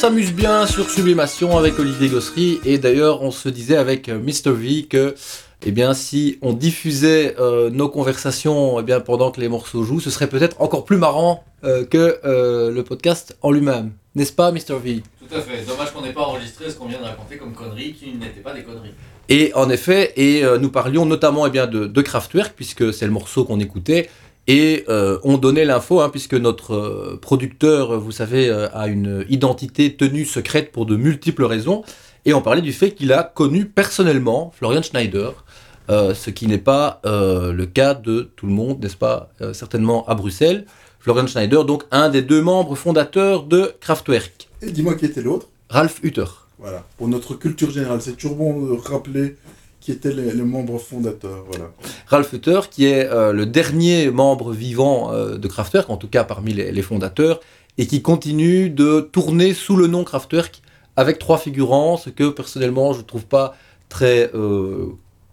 s'amuse 0.00 0.32
bien 0.32 0.66
sur 0.66 0.88
Sublimation 0.88 1.58
avec 1.58 1.78
Olivier 1.78 2.08
Gossery 2.08 2.58
et 2.64 2.78
d'ailleurs 2.78 3.20
on 3.20 3.30
se 3.30 3.50
disait 3.50 3.76
avec 3.76 4.08
euh, 4.08 4.18
Mr 4.18 4.50
V 4.50 4.86
que 4.86 5.14
eh 5.66 5.72
bien, 5.72 5.92
si 5.92 6.38
on 6.40 6.54
diffusait 6.54 7.36
euh, 7.38 7.68
nos 7.68 7.90
conversations 7.90 8.80
eh 8.80 8.82
bien, 8.82 9.00
pendant 9.00 9.30
que 9.30 9.42
les 9.42 9.48
morceaux 9.50 9.82
jouent, 9.82 10.00
ce 10.00 10.08
serait 10.08 10.28
peut-être 10.28 10.58
encore 10.62 10.86
plus 10.86 10.96
marrant 10.96 11.44
euh, 11.64 11.84
que 11.84 12.18
euh, 12.24 12.70
le 12.70 12.82
podcast 12.82 13.36
en 13.42 13.50
lui-même. 13.50 13.92
N'est-ce 14.14 14.32
pas, 14.32 14.52
Mr. 14.52 14.78
V? 14.82 15.02
Tout 15.18 15.36
à 15.36 15.42
fait. 15.42 15.66
Dommage 15.66 15.92
qu'on 15.92 16.00
n'ait 16.00 16.14
pas 16.14 16.22
enregistré 16.22 16.70
ce 16.70 16.76
qu'on 16.76 16.86
vient 16.86 17.00
de 17.00 17.04
raconter 17.04 17.36
comme 17.36 17.52
conneries 17.52 17.92
qui 17.92 18.14
n'étaient 18.14 18.40
pas 18.40 18.54
des 18.54 18.62
conneries. 18.62 18.94
Et 19.28 19.52
en 19.54 19.68
effet, 19.68 20.14
et 20.16 20.42
nous 20.58 20.70
parlions 20.70 21.04
notamment 21.04 21.46
eh 21.46 21.50
bien, 21.50 21.66
de, 21.66 21.86
de 21.86 22.02
Kraftwerk, 22.02 22.54
puisque 22.56 22.92
c'est 22.92 23.04
le 23.04 23.12
morceau 23.12 23.44
qu'on 23.44 23.60
écoutait, 23.60 24.08
et 24.50 24.84
euh, 24.88 25.18
on 25.22 25.38
donnait 25.38 25.64
l'info, 25.64 26.00
hein, 26.00 26.08
puisque 26.08 26.34
notre 26.34 26.74
euh, 26.74 27.18
producteur, 27.22 28.00
vous 28.00 28.10
savez, 28.10 28.48
euh, 28.48 28.68
a 28.72 28.88
une 28.88 29.24
identité 29.28 29.94
tenue 29.94 30.24
secrète 30.24 30.72
pour 30.72 30.86
de 30.86 30.96
multiples 30.96 31.44
raisons, 31.44 31.84
et 32.24 32.34
on 32.34 32.42
parlait 32.42 32.60
du 32.60 32.72
fait 32.72 32.90
qu'il 32.90 33.12
a 33.12 33.22
connu 33.22 33.66
personnellement 33.66 34.52
Florian 34.56 34.82
Schneider, 34.82 35.44
euh, 35.88 36.14
ce 36.14 36.30
qui 36.30 36.48
n'est 36.48 36.58
pas 36.58 37.00
euh, 37.06 37.52
le 37.52 37.64
cas 37.66 37.94
de 37.94 38.28
tout 38.34 38.46
le 38.46 38.52
monde, 38.52 38.82
n'est-ce 38.82 38.96
pas, 38.96 39.30
euh, 39.40 39.52
certainement 39.52 40.04
à 40.08 40.16
Bruxelles. 40.16 40.66
Florian 40.98 41.28
Schneider, 41.28 41.64
donc 41.64 41.84
un 41.92 42.08
des 42.08 42.22
deux 42.22 42.42
membres 42.42 42.74
fondateurs 42.74 43.44
de 43.44 43.72
Kraftwerk, 43.80 44.48
Et 44.62 44.72
dis-moi 44.72 44.96
qui 44.96 45.04
était 45.04 45.22
l'autre. 45.22 45.46
Ralph 45.68 46.00
Hutter. 46.02 46.24
Voilà. 46.58 46.84
Pour 46.98 47.06
notre 47.06 47.34
culture 47.34 47.70
générale, 47.70 48.02
c'est 48.02 48.16
toujours 48.16 48.36
bon 48.36 48.66
de 48.66 48.72
rappeler 48.72 49.36
qui 49.80 49.92
étaient 49.92 50.12
les, 50.12 50.32
les 50.32 50.42
membres 50.42 50.78
fondateurs. 50.78 51.44
Voilà. 51.50 51.72
Ralph 52.06 52.32
Hutter, 52.32 52.60
qui 52.70 52.86
est 52.86 53.06
euh, 53.06 53.32
le 53.32 53.46
dernier 53.46 54.10
membre 54.10 54.52
vivant 54.52 55.12
euh, 55.12 55.38
de 55.38 55.48
Kraftwerk, 55.48 55.88
en 55.90 55.96
tout 55.96 56.08
cas 56.08 56.22
parmi 56.24 56.52
les, 56.52 56.70
les 56.70 56.82
fondateurs, 56.82 57.40
et 57.78 57.86
qui 57.86 58.02
continue 58.02 58.68
de 58.68 59.00
tourner 59.00 59.54
sous 59.54 59.76
le 59.76 59.86
nom 59.86 60.04
Kraftwerk 60.04 60.60
avec 60.96 61.18
trois 61.18 61.38
figurants, 61.38 61.96
ce 61.96 62.10
que 62.10 62.28
personnellement 62.28 62.92
je 62.92 63.00
trouve 63.00 63.24
pas 63.24 63.56
très 63.88 64.30
euh, 64.34 64.88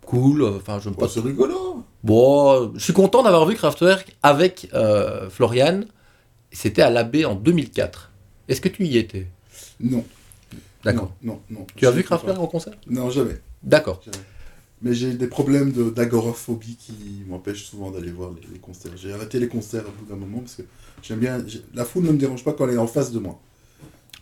cool. 0.06 0.44
Enfin, 0.44 0.80
je 0.80 0.90
Oh, 0.98 1.08
c'est 1.08 1.20
rigolo. 1.20 1.84
Bon, 2.04 2.72
je 2.76 2.80
suis 2.80 2.94
content 2.94 3.24
d'avoir 3.24 3.46
vu 3.46 3.56
Kraftwerk 3.56 4.16
avec 4.24 4.70
Florian. 5.30 5.82
C'était 6.52 6.84
à 6.84 6.90
l'AB 6.90 7.18
en 7.26 7.36
2004. 7.36 8.12
Est-ce 8.48 8.62
que 8.62 8.70
tu 8.70 8.86
y 8.86 8.98
étais? 8.98 9.28
Non. 9.82 10.06
D'accord. 10.86 11.12
Non, 11.22 11.42
non. 11.50 11.60
non. 11.60 11.68
Tu 11.76 11.86
as 11.86 11.92
vu 11.92 12.04
Kraftwerk 12.04 12.38
pas. 12.38 12.44
en 12.44 12.48
concert? 12.48 12.74
Non, 12.90 13.10
jamais. 13.10 13.42
D'accord. 13.62 14.00
jamais. 14.06 14.24
Mais 14.82 14.94
j'ai 14.94 15.14
des 15.14 15.28
problèmes 15.28 15.72
de- 15.72 15.90
d'agoraphobie 15.90 16.76
qui 16.78 16.94
m'empêchent 17.28 17.66
souvent 17.66 17.90
d'aller 17.92 18.12
voir 18.12 18.32
les, 18.32 18.48
les 18.54 18.60
concerts. 18.60 18.92
J'ai 18.96 19.12
arrêté 19.12 19.40
les 19.40 19.48
concerts 19.48 19.84
au 19.88 19.92
bout 19.92 20.06
d'un 20.10 20.20
moment 20.20 20.40
parce 20.40 20.56
que 20.56 20.62
j'aime 21.02 21.20
bien. 21.20 21.44
La 21.74 21.84
foule 21.86 22.04
ne 22.04 22.12
me 22.12 22.18
dérange 22.18 22.44
pas 22.44 22.54
quand 22.54 22.68
elle 22.68 22.76
est 22.76 22.78
en 22.78 22.88
face 22.88 23.12
de 23.12 23.20
moi. 23.20 23.40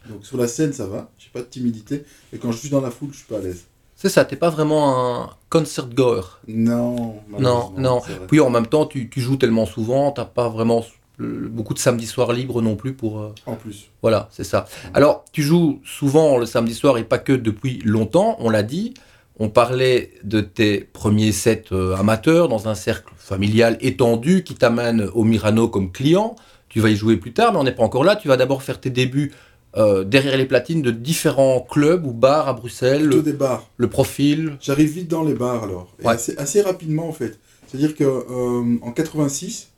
Donc 0.10 0.26
sur 0.26 0.38
la 0.38 0.47
scène, 0.47 0.72
ça 0.72 0.86
va, 0.88 1.10
j'ai 1.18 1.30
pas 1.34 1.41
de 1.41 1.45
timidité. 1.47 2.03
Et 2.32 2.38
quand 2.38 2.51
je 2.51 2.58
suis 2.58 2.70
dans 2.70 2.80
la 2.82 2.91
foule, 2.91 3.10
je 3.12 3.18
suis 3.18 3.26
pas 3.28 3.38
à 3.38 3.41
l'aise. 3.41 3.66
C'est 3.97 4.10
ça, 4.10 4.24
t'es 4.26 4.36
pas 4.36 4.49
vraiment 4.49 5.24
un 5.24 5.30
concert 5.49 5.88
goer. 5.89 6.22
Non, 6.47 7.22
Non, 7.39 7.72
non. 7.78 8.01
Puis 8.28 8.39
en 8.39 8.49
même 8.49 8.68
temps, 8.68 8.86
tu, 8.86 9.10
tu 9.10 9.20
joues 9.22 9.38
tellement 9.38 9.66
souvent, 9.66 10.12
t'as 10.12 10.26
pas 10.26 10.47
vraiment 10.49 10.86
beaucoup 11.18 11.74
de 11.74 11.80
samedi 11.80 12.06
soir 12.06 12.34
libre 12.34 12.62
non 12.62 12.76
plus 12.76 12.93
pour. 12.93 13.20
euh, 13.22 13.34
En 13.45 13.56
plus. 13.56 13.89
Voilà, 14.01 14.28
c'est 14.32 14.43
ça. 14.43 14.68
Alors, 14.93 15.24
tu 15.32 15.41
joues 15.43 15.80
souvent 15.86 16.38
le 16.38 16.45
samedi 16.45 16.74
soir 16.74 16.97
et 16.97 17.03
pas 17.06 17.18
que 17.20 17.32
depuis 17.34 17.80
longtemps, 17.84 18.36
on 18.39 18.49
l'a 18.49 18.64
dit. 18.64 18.93
On 19.38 19.49
parlait 19.49 20.11
de 20.23 20.39
tes 20.41 20.79
premiers 20.79 21.31
sets 21.33 21.65
euh, 21.73 21.95
amateurs 21.95 22.47
dans 22.47 22.67
un 22.69 22.75
cercle 22.75 23.13
familial 23.17 23.77
étendu 23.81 24.43
qui 24.43 24.55
t'amène 24.55 25.09
au 25.13 25.23
Mirano 25.23 25.67
comme 25.67 25.91
client. 25.91 26.36
Tu 26.69 26.79
vas 26.79 26.89
y 26.89 26.95
jouer 26.95 27.17
plus 27.17 27.33
tard, 27.33 27.51
mais 27.53 27.59
on 27.59 27.63
n'est 27.63 27.75
pas 27.75 27.83
encore 27.83 28.03
là. 28.05 28.15
Tu 28.15 28.27
vas 28.29 28.38
d'abord 28.38 28.63
faire 28.63 28.79
tes 28.79 28.89
débuts 28.89 29.33
euh, 29.75 30.05
derrière 30.05 30.38
les 30.38 30.45
platines 30.45 30.81
de 30.81 30.91
différents 30.91 31.59
clubs 31.59 32.05
ou 32.05 32.13
bars 32.13 32.47
à 32.47 32.53
Bruxelles. 32.53 33.01
Plutôt 33.01 33.17
Le, 33.17 33.23
des 33.23 33.33
bars. 33.33 33.67
le 33.75 33.89
profil. 33.89 34.57
J'arrive 34.61 34.91
vite 34.93 35.09
dans 35.09 35.23
les 35.23 35.33
bars 35.33 35.63
alors. 35.63 35.93
Et 35.99 36.05
Ouais. 36.05 36.13
assez, 36.13 36.38
assez 36.38 36.61
rapidement 36.61 37.09
en 37.09 37.13
fait. 37.13 37.38
C'est-à-dire 37.67 37.93
que 37.95 38.05
euh, 38.05 38.77
en 38.81 38.91
86, 38.91 39.69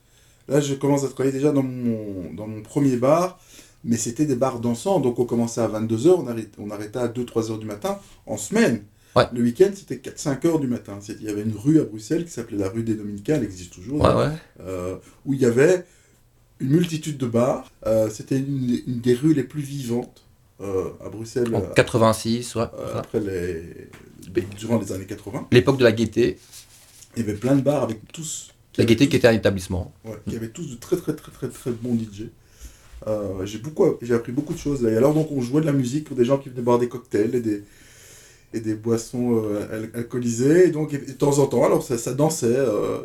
là 0.50 0.60
je 0.62 0.76
commence 0.76 1.04
à 1.04 1.08
travailler 1.08 1.32
déjà 1.36 1.52
dans 1.52 1.64
mon, 1.64 2.32
dans 2.36 2.46
mon 2.46 2.62
premier 2.62 2.96
bar, 2.98 3.40
mais 3.84 3.98
c'était 3.98 4.26
des 4.26 4.36
bars 4.36 4.60
dansants, 4.60 5.00
donc 5.00 5.18
on 5.18 5.26
commençait 5.26 5.62
à 5.62 5.68
22h, 5.68 6.10
on, 6.10 6.28
arrêt- 6.28 6.50
on 6.60 6.70
arrêtait 6.70 7.00
à 7.00 7.08
2-3h 7.08 7.58
du 7.58 7.66
matin 7.66 7.98
en 8.28 8.38
semaine. 8.38 8.84
Ouais. 9.18 9.26
Le 9.34 9.42
week-end 9.42 9.70
c'était 9.74 9.96
4-5h 9.96 10.60
du 10.62 10.68
matin. 10.68 11.00
Il 11.10 11.24
y 11.24 11.30
avait 11.30 11.42
une 11.42 11.56
rue 11.56 11.80
à 11.80 11.84
Bruxelles 11.84 12.26
qui 12.26 12.32
s'appelait 12.32 12.58
la 12.58 12.70
rue 12.70 12.84
des 12.84 12.94
Dominicains, 12.96 13.36
elle 13.36 13.44
existe 13.44 13.74
toujours, 13.74 14.02
Ouais, 14.02 14.14
ouais. 14.14 14.32
euh, 14.62 14.96
où 15.26 15.34
il 15.34 15.42
y 15.42 15.46
avait 15.46 15.86
une 16.60 16.70
multitude 16.70 17.18
de 17.18 17.26
bars. 17.28 17.72
Euh, 17.86 18.10
c'était 18.10 18.38
une, 18.38 18.80
une 18.88 19.00
des 19.00 19.14
rues 19.14 19.34
les 19.34 19.44
plus 19.44 19.62
vivantes 19.62 20.24
euh, 20.62 20.90
à 21.06 21.10
Bruxelles 21.10 21.54
En 21.54 21.62
euh, 21.62 21.74
86, 21.76 22.56
ouais. 22.56 22.64
après 22.96 23.20
les, 23.20 23.90
durant 24.58 24.80
les 24.80 24.92
années 24.92 25.06
80. 25.06 25.48
L'époque 25.52 25.78
de 25.78 25.84
la 25.84 25.92
gaieté. 25.92 26.38
Il 27.16 27.26
y 27.26 27.30
avait 27.30 27.38
plein 27.38 27.56
de 27.56 27.62
bars 27.62 27.84
avec 27.84 28.00
tous. 28.14 28.52
La 28.78 28.86
gaieté 28.86 29.08
qui 29.10 29.16
était 29.16 29.28
un 29.28 29.34
établissement. 29.34 29.92
Ouais, 30.06 30.18
qui 30.30 30.36
avaient 30.36 30.50
tous 30.50 30.70
de 30.70 30.76
très 30.76 30.98
très 30.98 31.16
très 31.16 31.32
très 31.32 31.48
très 31.50 31.72
bons 31.72 31.96
DJ. 31.96 32.26
J'ai 33.46 33.58
beaucoup, 33.60 33.86
j'ai 34.02 34.14
appris 34.14 34.32
beaucoup 34.32 34.54
de 34.54 34.60
choses. 34.60 34.84
Et 34.86 34.96
alors 34.96 35.14
donc 35.14 35.32
on 35.32 35.42
jouait 35.42 35.62
de 35.62 35.66
la 35.66 35.72
musique 35.74 36.06
pour 36.06 36.16
des 36.16 36.26
gens 36.26 36.38
qui 36.38 36.50
venaient 36.50 36.62
boire 36.62 36.78
des 36.80 36.88
cocktails 36.90 37.34
et 37.36 37.42
des 37.42 37.64
et 38.54 38.60
des 38.60 38.76
boissons 38.76 39.44
euh, 39.44 39.68
al- 39.72 39.90
alcoolisées. 39.94 40.68
Et 40.68 40.72
donc 40.72 40.94
et 40.94 40.98
de 41.00 41.12
temps 41.14 41.40
en 41.40 41.48
temps, 41.48 41.64
alors 41.66 41.84
ça, 41.84 41.98
ça 41.98 42.14
dansait. 42.14 42.46
euh, 42.58 43.00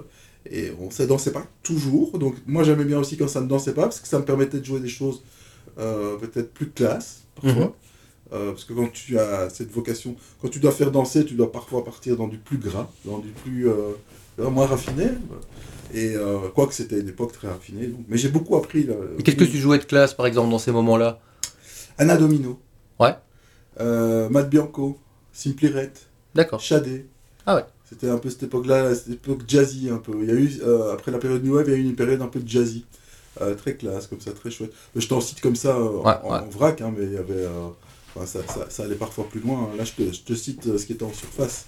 et 0.51 0.73
on 0.81 0.91
ça 0.91 1.07
dansait 1.07 1.31
pas 1.33 1.47
toujours. 1.63 2.19
Donc 2.19 2.35
moi 2.47 2.65
j'aimais 2.65 2.85
bien 2.85 2.99
aussi 2.99 3.17
quand 3.17 3.29
ça 3.29 3.41
ne 3.41 3.47
dansait 3.47 3.75
pas 3.75 3.83
parce 3.83 4.01
que 4.01 4.09
ça 4.09 4.19
me 4.19 4.25
permettait 4.25 4.59
de 4.59 4.65
jouer 4.65 4.81
des 4.81 4.89
choses 4.89 5.23
euh, 5.79 6.17
peut-être 6.17 6.53
plus 6.53 6.69
classe 6.71 7.23
parfois. 7.41 7.65
Mhm. 7.67 7.71
Parce 8.31 8.65
que 8.65 8.73
quand 8.73 8.91
tu 8.91 9.19
as 9.19 9.51
cette 9.51 9.71
vocation, 9.71 10.17
quand 10.41 10.49
tu 10.49 10.59
dois 10.59 10.73
faire 10.73 10.91
danser, 10.91 11.25
tu 11.27 11.35
dois 11.35 11.53
parfois 11.53 11.85
partir 11.85 12.17
dans 12.17 12.29
du 12.29 12.39
plus 12.39 12.57
gras, 12.57 12.91
dans 13.05 13.19
du 13.19 13.29
plus 13.29 13.67
moins 14.39 14.65
raffiné. 14.65 15.05
Et 15.93 16.15
quoique 16.55 16.73
c'était 16.73 16.99
une 17.01 17.11
époque 17.11 17.33
très 17.33 17.49
raffinée. 17.49 17.89
donc. 17.89 18.01
Mais 18.09 18.17
j'ai 18.17 18.31
beaucoup 18.31 18.57
appris. 18.57 18.85
là. 18.85 18.95
Et 19.19 19.23
Qu'est-ce 19.23 19.37
que 19.37 19.45
tu 19.45 19.59
jouais 19.59 19.77
de 19.79 19.85
classe, 19.85 20.15
par 20.15 20.25
exemple, 20.27 20.51
dans 20.51 20.59
ces 20.59 20.73
moments-là? 20.73 21.21
Anna 21.99 22.17
Domino. 22.17 22.59
Ouais. 22.99 23.15
Matt 24.31 24.49
Bianco. 24.49 24.99
Simply 25.33 25.69
Red. 25.69 25.91
D'accord. 26.35 26.61
Shadé. 26.61 27.07
Ah 27.47 27.57
ouais. 27.57 27.65
C'était 27.89 28.09
un 28.09 28.19
peu 28.19 28.31
cette 28.31 28.45
époque-là, 28.45 28.95
cette 28.95 29.11
époque 29.11 29.41
jazzy 29.47 29.91
un 29.91 29.99
peu. 29.99 30.13
Il 30.23 30.29
y 30.29 30.31
a 30.31 30.35
eu, 30.35 30.61
euh, 30.65 30.93
après 30.95 31.11
la 31.13 31.19
période 31.19 31.45
New 31.45 31.55
Wave, 31.57 31.67
il 31.69 31.73
y 31.73 31.75
a 31.75 31.79
eu 31.79 31.83
une 31.85 31.95
période 31.95 32.23
un 32.23 32.27
peu 32.29 32.41
jazzy. 32.45 32.85
Euh, 33.41 33.55
très 33.55 33.75
classe, 33.75 34.07
comme 34.07 34.21
ça, 34.21 34.33
très 34.33 34.51
chouette. 34.51 34.73
Je 34.97 35.07
t'en 35.07 35.21
cite 35.21 35.41
comme 35.41 35.57
ça 35.57 35.71
euh, 35.77 35.99
en- 35.99 36.05
Ouais, 36.07 36.15
en, 36.23 36.31
ouais. 36.33 36.39
en 36.39 36.49
vrac, 36.49 36.81
hein, 36.81 36.93
mais 36.97 37.05
il 37.05 37.13
y 37.13 37.17
avait. 37.19 37.47
enfin, 38.15 38.27
ça, 38.27 38.41
ça, 38.47 38.67
ça 38.71 38.83
allait 38.85 38.95
parfois 38.95 39.25
plus 39.29 39.41
loin. 39.41 39.69
hein. 39.73 39.77
Là, 39.77 39.85
je 39.85 39.93
te, 39.93 40.13
je 40.13 40.21
te 40.21 40.35
cite 40.35 40.77
ce 40.79 40.87
qui 40.87 40.93
était 40.93 41.05
en 41.05 41.13
surface. 41.13 41.67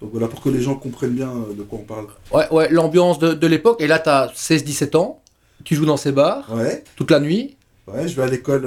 Donc 0.00 0.10
voilà, 0.12 0.28
pour 0.28 0.40
que 0.42 0.48
les 0.50 0.60
gens 0.60 0.74
comprennent 0.76 1.14
bien 1.14 1.32
de 1.56 1.62
quoi 1.62 1.78
on 1.80 1.84
parle. 1.84 2.06
Ouais, 2.32 2.48
ouais, 2.52 2.68
l'ambiance 2.70 3.18
de, 3.18 3.32
de 3.32 3.46
l'époque. 3.46 3.80
Et 3.80 3.86
là, 3.86 3.98
tu 3.98 4.08
as 4.10 4.30
16-17 4.34 4.96
ans. 4.96 5.22
Tu 5.64 5.74
joues 5.74 5.86
dans 5.86 5.96
ces 5.96 6.12
bars 6.12 6.46
Ouais, 6.54 6.84
toute 6.96 7.10
la 7.10 7.18
nuit. 7.20 7.56
ouais, 7.86 8.06
je 8.06 8.14
vais 8.14 8.22
à 8.22 8.26
l'école. 8.28 8.66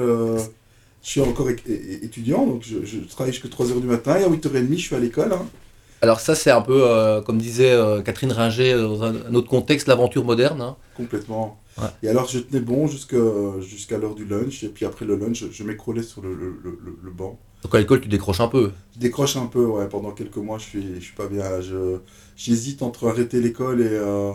Je 1.02 1.08
suis 1.10 1.20
encore 1.20 1.48
étudiant, 1.50 2.46
donc 2.46 2.62
je, 2.62 2.84
je 2.84 2.98
travaille 3.00 3.32
jusqu'à 3.32 3.48
3h 3.48 3.80
du 3.80 3.86
matin. 3.86 4.16
Et 4.18 4.24
à 4.24 4.28
8h30, 4.28 4.76
je 4.78 4.86
suis 4.86 4.96
à 4.96 5.00
l'école. 5.00 5.32
hein. 5.32 5.46
Alors 6.02 6.20
ça, 6.20 6.34
c'est 6.34 6.50
un 6.50 6.62
peu, 6.62 6.82
euh, 6.88 7.20
comme 7.20 7.38
disait 7.38 7.72
euh, 7.72 8.00
Catherine 8.00 8.32
Ringer, 8.32 8.72
euh, 8.72 8.82
dans 8.88 9.02
un, 9.04 9.14
un 9.28 9.34
autre 9.34 9.48
contexte, 9.48 9.86
l'aventure 9.86 10.24
moderne. 10.24 10.60
hein. 10.62 10.76
Complètement. 10.96 11.60
Ouais. 11.78 11.88
Et 12.02 12.08
alors, 12.08 12.26
je 12.28 12.38
tenais 12.38 12.60
bon 12.60 12.86
jusqu'à 12.86 13.16
jusqu'à 13.60 13.98
l'heure 13.98 14.14
du 14.14 14.24
lunch. 14.24 14.62
Et 14.64 14.68
puis 14.68 14.84
après 14.86 15.04
le 15.04 15.16
lunch, 15.16 15.44
je, 15.50 15.62
m'écroulais 15.64 16.02
sur 16.02 16.22
le, 16.22 16.34
le, 16.34 16.54
le, 16.64 16.78
le- 16.84 16.98
le 17.02 17.10
banc. 17.10 17.38
Donc 17.62 17.74
à 17.74 17.78
l'école, 17.78 18.00
tu 18.00 18.08
décroches 18.08 18.40
un 18.40 18.48
peu. 18.48 18.72
Je 18.94 19.00
décroche 19.00 19.36
un 19.36 19.46
peu, 19.46 19.64
ouais. 19.64 19.86
Pendant 19.88 20.12
quelques 20.12 20.36
mois, 20.38 20.56
je 20.58 20.64
suis, 20.64 20.94
je 20.96 21.00
suis 21.00 21.14
pas 21.14 21.26
bien. 21.28 21.44
J'hésite 22.36 22.82
entre 22.82 23.08
arrêter 23.08 23.40
l'école 23.40 23.82
et, 23.82 23.86
euh, 23.90 24.32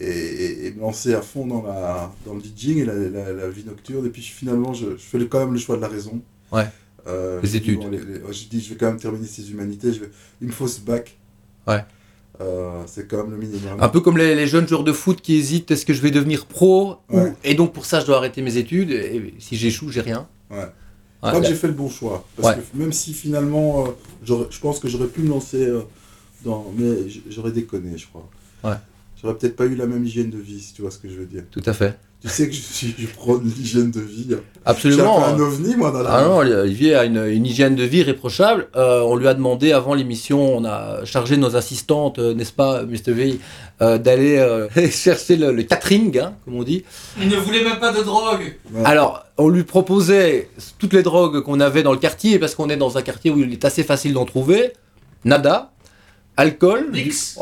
et, 0.00 0.06
et- 0.06 0.66
et 0.66 0.72
me 0.72 0.80
lancer 0.80 1.14
à 1.14 1.22
fond 1.22 1.46
dans, 1.46 1.62
la, 1.62 2.12
dans 2.26 2.34
le 2.34 2.40
DJing 2.40 2.78
et 2.78 2.84
la, 2.84 2.94
la, 2.94 3.32
la 3.32 3.48
vie 3.48 3.64
nocturne. 3.64 4.04
Et 4.06 4.10
puis 4.10 4.22
finalement, 4.22 4.72
je, 4.74 4.90
je 4.90 4.96
fais 5.02 5.26
quand 5.26 5.40
même 5.40 5.52
le 5.52 5.58
choix 5.58 5.76
de 5.76 5.80
la 5.82 5.88
raison. 5.88 6.20
Ouais. 6.52 6.66
Euh, 7.06 7.40
Les 7.42 7.56
études. 7.56 7.80
bon, 7.80 7.90
les- 7.90 7.98
les- 7.98 8.32
je 8.32 8.48
dis, 8.48 8.60
je 8.60 8.70
vais 8.70 8.76
quand 8.76 8.86
même 8.86 8.98
terminer 8.98 9.26
ces 9.26 9.50
humanités. 9.50 9.92
Je 9.92 10.00
vais, 10.00 10.10
il 10.40 10.46
me 10.48 10.52
faut 10.52 10.66
ce 10.68 10.80
bac. 10.80 11.16
Ouais. 11.66 11.84
Euh, 12.40 12.82
c'est 12.86 13.06
quand 13.06 13.18
même 13.18 13.30
le 13.30 13.36
minimum. 13.36 13.80
Un 13.80 13.88
peu 13.88 14.00
comme 14.00 14.18
les, 14.18 14.34
les 14.34 14.46
jeunes 14.48 14.66
joueurs 14.66 14.82
de 14.84 14.92
foot 14.92 15.20
qui 15.20 15.36
hésitent, 15.36 15.70
est-ce 15.70 15.86
que 15.86 15.92
je 15.92 16.02
vais 16.02 16.10
devenir 16.10 16.46
pro 16.46 16.96
ou-. 17.10 17.28
Et 17.44 17.54
donc 17.54 17.72
pour 17.72 17.86
ça, 17.86 18.00
je 18.00 18.06
dois 18.06 18.16
arrêter 18.16 18.42
mes 18.42 18.56
études. 18.56 18.90
Et 18.90 19.34
si 19.38 19.54
j'échoue, 19.56 19.90
j'ai 19.90 20.00
rien. 20.00 20.26
Ouais. 20.50 20.66
Je 21.22 21.28
crois 21.28 21.40
que 21.40 21.46
j'ai 21.46 21.54
fait 21.54 21.68
le 21.68 21.72
bon 21.74 21.88
choix. 21.88 22.26
Parce 22.36 22.56
Ouais. 22.56 22.62
que 22.62 22.76
même 22.76 22.92
si 22.92 23.14
finalement, 23.14 23.86
euh, 23.86 24.34
je 24.50 24.58
pense 24.60 24.78
que 24.80 24.88
j'aurais 24.88 25.06
pu 25.06 25.20
me 25.22 25.28
lancer 25.28 25.72
dans. 26.44 26.66
Mais 26.76 27.08
j'aurais 27.30 27.52
déconné, 27.52 27.96
je 27.96 28.06
crois. 28.08 28.28
Ouais. 28.64 28.76
J'aurais 29.24 29.38
peut-être 29.38 29.56
pas 29.56 29.64
eu 29.64 29.74
la 29.74 29.86
même 29.86 30.04
hygiène 30.04 30.28
de 30.30 30.36
vie, 30.38 30.60
si 30.60 30.74
tu 30.74 30.82
vois 30.82 30.90
ce 30.90 30.98
que 30.98 31.08
je 31.08 31.14
veux 31.14 31.24
dire. 31.24 31.44
Tout 31.50 31.62
à 31.64 31.72
fait. 31.72 31.98
Tu 32.20 32.28
sais 32.30 32.46
que 32.48 32.54
je, 32.54 32.60
suis, 32.60 32.94
je 32.98 33.06
prône 33.06 33.42
l'hygiène 33.44 33.90
de 33.90 34.00
vie. 34.00 34.28
hein. 34.34 34.38
Absolument. 34.64 35.18
Je 35.20 35.24
suis 35.24 35.34
un 35.34 35.46
ovni, 35.46 35.76
moi, 35.76 35.90
dans 35.90 36.02
la 36.02 36.10
Ah 36.14 36.24
non, 36.24 36.36
Olivier 36.38 36.94
a 36.94 37.04
une, 37.04 37.18
une 37.26 37.44
hygiène 37.44 37.74
de 37.74 37.84
vie 37.84 37.98
irréprochable. 37.98 38.68
Euh, 38.76 39.00
on 39.00 39.16
lui 39.16 39.28
a 39.28 39.34
demandé 39.34 39.72
avant 39.72 39.92
l'émission, 39.94 40.56
on 40.56 40.64
a 40.64 41.04
chargé 41.04 41.36
nos 41.36 41.54
assistantes, 41.56 42.18
euh, 42.18 42.32
n'est-ce 42.34 42.52
pas, 42.52 42.82
Mr. 42.84 43.12
V, 43.12 43.38
euh, 43.82 43.98
d'aller 43.98 44.36
euh, 44.38 44.68
chercher 44.90 45.36
le, 45.36 45.52
le 45.52 45.62
catering, 45.64 46.18
hein, 46.18 46.34
comme 46.44 46.54
on 46.56 46.62
dit. 46.62 46.84
Il 47.20 47.28
ne 47.28 47.36
voulait 47.36 47.64
même 47.64 47.78
pas 47.78 47.92
de 47.92 48.02
drogue. 48.02 48.56
Ouais. 48.72 48.82
Alors, 48.86 49.24
on 49.36 49.48
lui 49.50 49.64
proposait 49.64 50.48
toutes 50.78 50.94
les 50.94 51.02
drogues 51.02 51.42
qu'on 51.42 51.60
avait 51.60 51.82
dans 51.82 51.92
le 51.92 51.98
quartier, 51.98 52.38
parce 52.38 52.54
qu'on 52.54 52.70
est 52.70 52.76
dans 52.78 52.96
un 52.96 53.02
quartier 53.02 53.30
où 53.30 53.38
il 53.38 53.52
est 53.52 53.64
assez 53.66 53.82
facile 53.82 54.14
d'en 54.14 54.24
trouver. 54.24 54.72
Nada. 55.26 55.72
Alcool. 56.36 56.92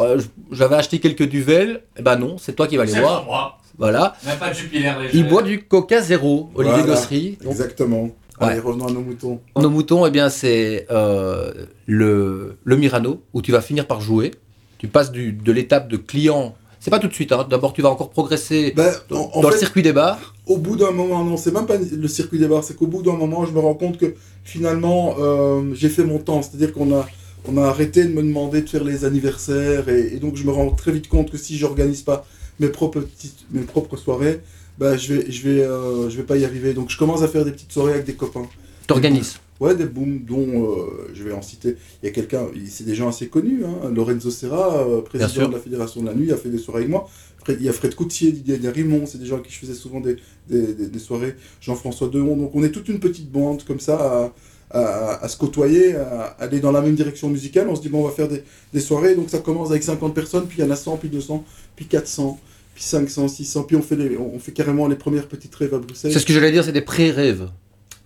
Euh, 0.00 0.20
J'avais 0.50 0.74
acheté 0.76 0.98
quelques 1.00 1.28
duvels. 1.28 1.82
Eh 1.98 2.02
ben 2.02 2.16
non, 2.16 2.36
c'est 2.38 2.52
toi 2.54 2.66
qui 2.66 2.76
vas 2.76 2.84
les 2.84 2.92
voir. 2.92 3.24
moi. 3.24 3.58
Voilà. 3.78 4.14
Même 4.26 4.38
pas 4.38 4.50
de 4.50 4.54
Jupiler. 4.54 4.92
Il 5.14 5.26
boit 5.28 5.42
du 5.42 5.64
coca 5.64 6.00
zéro, 6.02 6.50
Olivier 6.54 6.78
Voilà. 6.82 6.94
Gossery. 6.94 7.38
Donc, 7.42 7.52
Exactement. 7.52 8.10
Allez, 8.38 8.58
revenons 8.60 8.88
à 8.88 8.92
nos 8.92 9.00
moutons. 9.00 9.40
Nos 9.56 9.70
moutons, 9.70 10.04
eh 10.04 10.10
bien, 10.10 10.28
c'est 10.28 10.86
euh, 10.90 11.52
le, 11.86 12.56
le 12.64 12.76
Mirano, 12.76 13.22
où 13.34 13.40
tu 13.40 13.52
vas 13.52 13.60
finir 13.60 13.86
par 13.86 14.00
jouer. 14.00 14.32
Tu 14.78 14.88
passes 14.88 15.12
du, 15.12 15.32
de 15.32 15.52
l'étape 15.52 15.88
de 15.88 15.96
client. 15.96 16.54
C'est 16.80 16.90
pas 16.90 16.98
tout 16.98 17.06
de 17.06 17.14
suite, 17.14 17.30
hein. 17.30 17.46
d'abord 17.48 17.72
tu 17.72 17.80
vas 17.82 17.90
encore 17.90 18.10
progresser 18.10 18.72
Ben, 18.74 18.92
en, 19.12 19.30
en 19.34 19.40
dans 19.42 19.48
le 19.48 19.54
fait, 19.54 19.60
circuit 19.60 19.82
des 19.82 19.92
bars. 19.92 20.34
au 20.48 20.56
bout 20.58 20.74
d'un 20.74 20.90
moment, 20.90 21.22
non, 21.24 21.36
c'est 21.36 21.54
même 21.54 21.66
pas 21.66 21.76
le 21.76 22.08
circuit 22.08 22.40
des 22.40 22.48
bars, 22.48 22.64
c'est 22.64 22.74
qu'au 22.76 22.88
bout 22.88 23.02
d'un 23.04 23.12
moment, 23.12 23.46
je 23.46 23.52
me 23.52 23.60
rends 23.60 23.74
compte 23.74 23.98
que 23.98 24.16
finalement, 24.42 25.14
euh, 25.20 25.62
j'ai 25.74 25.88
fait 25.88 26.02
mon 26.02 26.18
temps. 26.18 26.42
C'est-à-dire 26.42 26.72
qu'on 26.72 26.92
a, 26.98 27.06
on 27.46 27.56
a 27.56 27.62
arrêté 27.64 28.04
de 28.04 28.12
me 28.12 28.22
demander 28.22 28.62
de 28.62 28.68
faire 28.68 28.84
les 28.84 29.04
anniversaires, 29.04 29.88
et, 29.88 30.14
et 30.14 30.18
donc 30.18 30.36
je 30.36 30.44
me 30.44 30.50
rends 30.52 30.70
très 30.70 30.92
vite 30.92 31.08
compte 31.08 31.30
que 31.30 31.38
si 31.38 31.56
j'organise 31.58 32.02
pas 32.02 32.26
mes 32.60 32.68
propres, 32.68 33.00
petites, 33.00 33.46
mes 33.50 33.62
propres 33.62 33.96
soirées, 33.96 34.40
bah, 34.78 34.96
je 34.96 35.14
vais, 35.14 35.30
je, 35.30 35.42
vais, 35.48 35.60
euh, 35.62 36.08
je 36.10 36.16
vais 36.16 36.22
pas 36.22 36.36
y 36.36 36.44
arriver. 36.44 36.72
Donc 36.74 36.90
je 36.90 36.98
commence 36.98 37.22
à 37.22 37.28
faire 37.28 37.44
des 37.44 37.52
petites 37.52 37.72
soirées 37.72 37.92
avec 37.94 38.04
des 38.06 38.14
copains. 38.14 38.46
T'organises. 38.86 39.36
Ouais, 39.60 39.76
des 39.76 39.84
booms 39.84 40.20
dont 40.26 40.64
euh, 40.64 41.10
je 41.14 41.22
vais 41.22 41.32
en 41.32 41.42
citer. 41.42 41.76
Il 42.02 42.06
y 42.06 42.08
a 42.08 42.12
quelqu'un, 42.12 42.46
c'est 42.68 42.84
des 42.84 42.94
gens 42.96 43.08
assez 43.08 43.28
connus. 43.28 43.62
Hein. 43.64 43.90
Lorenzo 43.94 44.30
Serra, 44.30 44.78
euh, 44.78 45.02
président 45.02 45.48
de 45.48 45.52
la 45.54 45.60
Fédération 45.60 46.00
de 46.02 46.06
la 46.06 46.14
Nuit, 46.14 46.32
a 46.32 46.36
fait 46.36 46.48
des 46.48 46.58
soirées 46.58 46.80
avec 46.80 46.90
moi. 46.90 47.08
Fred- 47.44 47.58
il 47.60 47.66
y 47.66 47.68
a 47.68 47.72
Fred 47.72 47.94
Coutier, 47.94 48.32
Didier 48.32 48.58
Rimont, 48.70 49.04
c'est 49.06 49.18
des 49.18 49.26
gens 49.26 49.34
avec 49.36 49.46
qui 49.46 49.52
je 49.52 49.58
faisais 49.60 49.74
souvent 49.74 50.00
des, 50.00 50.16
des, 50.48 50.74
des- 50.74 50.88
des 50.88 50.98
soirées. 50.98 51.36
Jean-François 51.60 52.08
Dehon. 52.08 52.36
Donc 52.36 52.52
on 52.54 52.64
est 52.64 52.70
toute 52.70 52.88
une 52.88 52.98
petite 52.98 53.30
bande 53.30 53.62
comme 53.64 53.78
ça 53.80 53.96
à, 53.96 54.32
à- 54.72 55.24
à 55.24 55.28
se 55.28 55.36
côtoyer, 55.36 55.94
à 55.96 56.36
aller 56.38 56.60
dans 56.60 56.72
la 56.72 56.80
même 56.80 56.94
direction 56.94 57.28
musicale. 57.28 57.68
On 57.68 57.74
se 57.76 57.82
dit, 57.82 57.88
bon, 57.88 58.00
on 58.02 58.06
va 58.08 58.12
faire 58.12 58.28
des, 58.28 58.42
des 58.72 58.80
soirées. 58.80 59.14
Donc 59.14 59.30
ça 59.30 59.38
commence 59.38 59.70
avec 59.70 59.82
50 59.82 60.14
personnes, 60.14 60.46
puis 60.46 60.58
il 60.58 60.64
y 60.64 60.66
en 60.66 60.70
a 60.70 60.76
100, 60.76 60.96
puis 60.96 61.08
200, 61.08 61.44
puis 61.76 61.86
400, 61.86 62.38
puis 62.74 62.82
500, 62.84 63.28
600. 63.28 63.64
Puis 63.64 63.76
on 63.76 63.82
fait, 63.82 63.96
les, 63.96 64.16
on 64.16 64.38
fait 64.38 64.52
carrément 64.52 64.88
les 64.88 64.96
premières 64.96 65.28
petites 65.28 65.54
rêves 65.54 65.74
à 65.74 65.78
Bruxelles. 65.78 66.12
C'est 66.12 66.18
ce 66.18 66.26
que 66.26 66.32
j'allais 66.32 66.52
dire, 66.52 66.64
c'est 66.64 66.72
des 66.72 66.80
pré-rêves. 66.80 67.48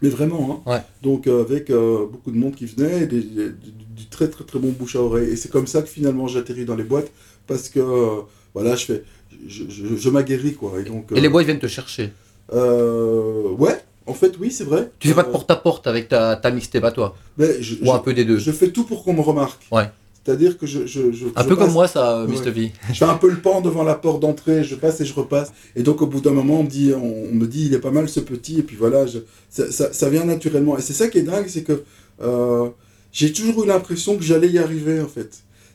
Mais 0.03 0.09
vraiment, 0.11 0.63
hein. 0.67 0.71
Ouais. 0.71 0.83
Donc 1.03 1.27
euh, 1.27 1.41
avec 1.43 1.71
euh, 1.71 2.07
beaucoup 2.11 2.31
de 2.31 2.37
monde 2.37 2.55
qui 2.55 2.67
venait, 2.67 3.05
et 3.05 3.07
des- 3.07 3.23
des- 3.23 3.49
du, 3.97 4.07
très 4.11 4.29
très 4.29 4.45
très 4.45 4.59
bon 4.59 4.69
bouche 4.69 4.95
à 4.97 5.01
oreille. 5.01 5.31
Et 5.31 5.37
c'est 5.37 5.51
comme 5.51 5.67
ça 5.67 5.81
que 5.81 5.89
finalement 5.89 6.27
j'atterris 6.29 6.67
dans 6.67 6.77
les 6.77 6.85
boîtes, 6.85 7.11
parce 7.47 7.71
que 7.71 7.81
euh, 7.81 8.21
voilà, 8.53 8.77
je 8.77 8.85
fais, 8.85 9.05
je, 9.49 9.65
je, 9.71 9.97
je 9.97 10.11
m'aguerris 10.11 10.53
quoi. 10.55 10.75
Et 10.81 10.85
donc. 10.85 11.13
Et 11.13 11.21
les 11.21 11.31
boys 11.31 11.45
viennent 11.45 11.59
te 11.59 11.67
chercher. 11.67 12.13
euh, 12.53 13.49
ouais, 13.59 13.79
en 14.07 14.15
fait 14.15 14.35
oui, 14.41 14.51
c'est 14.51 14.65
vrai. 14.65 14.91
Tu 14.99 15.09
fais 15.09 15.15
pas 15.15 15.23
de 15.23 15.29
Euh, 15.29 15.33
porte-à-porte 15.33 15.87
avec 15.87 16.09
ta, 16.09 16.37
ta 16.37 16.51
mixtape 16.51 16.85
à 16.85 16.93
toi 16.93 17.17
mais 17.39 17.61
je, 17.63 17.77
Ou 17.83 17.93
un 17.93 17.99
peu 17.99 18.15
des 18.15 18.25
deux 18.25 18.39
je 18.39 18.51
fais 18.53 18.71
tout 18.71 18.85
pour 18.85 19.05
qu'on 19.05 19.13
me 19.15 19.21
remarque. 19.21 19.63
Ouais. 19.73 19.85
C'est-à-dire 20.25 20.59
que 20.59 20.67
je, 20.67 20.87
je, 20.87 21.13
je 21.13 21.27
Un 21.37 21.45
peu 21.45 21.55
comme 21.55 21.71
moi, 21.71 21.87
ça, 21.87 22.25
Ouais. 22.25 22.33
Mr. 22.35 22.51
V. 22.51 22.73
Je 22.89 22.95
fais 22.95 23.05
un 23.05 23.15
peu 23.15 23.31
le 23.31 23.37
pan 23.37 23.61
devant 23.61 23.85
la 23.85 23.95
porte 23.95 24.21
d'entrée, 24.21 24.65
je 24.65 24.75
passe 24.75 25.01
et 25.01 25.05
je 25.05 25.15
repasse. 25.15 25.53
Et 25.77 25.85
donc 25.85 26.03
au 26.03 26.07
bout 26.09 26.21
d'un 26.21 26.33
moment, 26.33 26.59
on 26.59 26.63
me 26.65 26.69
dit, 26.69 26.93
on, 26.97 27.27
on 27.31 27.33
me 27.33 27.47
dit, 27.47 27.67
il 27.67 27.75
est 27.75 27.79
pas 27.79 27.93
mal 27.93 28.09
ce 28.09 28.19
petit. 28.19 28.59
Et 28.59 28.63
puis 28.63 28.75
voilà, 28.77 29.07
je- 29.07 29.21
ça, 29.51 29.71
ça, 29.71 29.93
ça 29.93 30.11
vient 30.11 30.25
naturellement. 30.25 30.77
Et 30.79 30.81
c'est 30.83 30.95
ça 30.95 31.07
qui 31.07 31.19
est 31.19 31.23
dingue, 31.23 31.47
c'est 31.47 31.63
que 31.63 31.85
euh, 32.23 32.69
j'ai 33.13 33.33
toujours 33.33 33.63
eu 33.65 33.69
l'impression 33.69 34.17
que 34.17 34.25
j'allais 34.25 34.49
y 34.49 34.59
arriver 34.59 35.01
en 35.01 35.07
fait. 35.07 35.31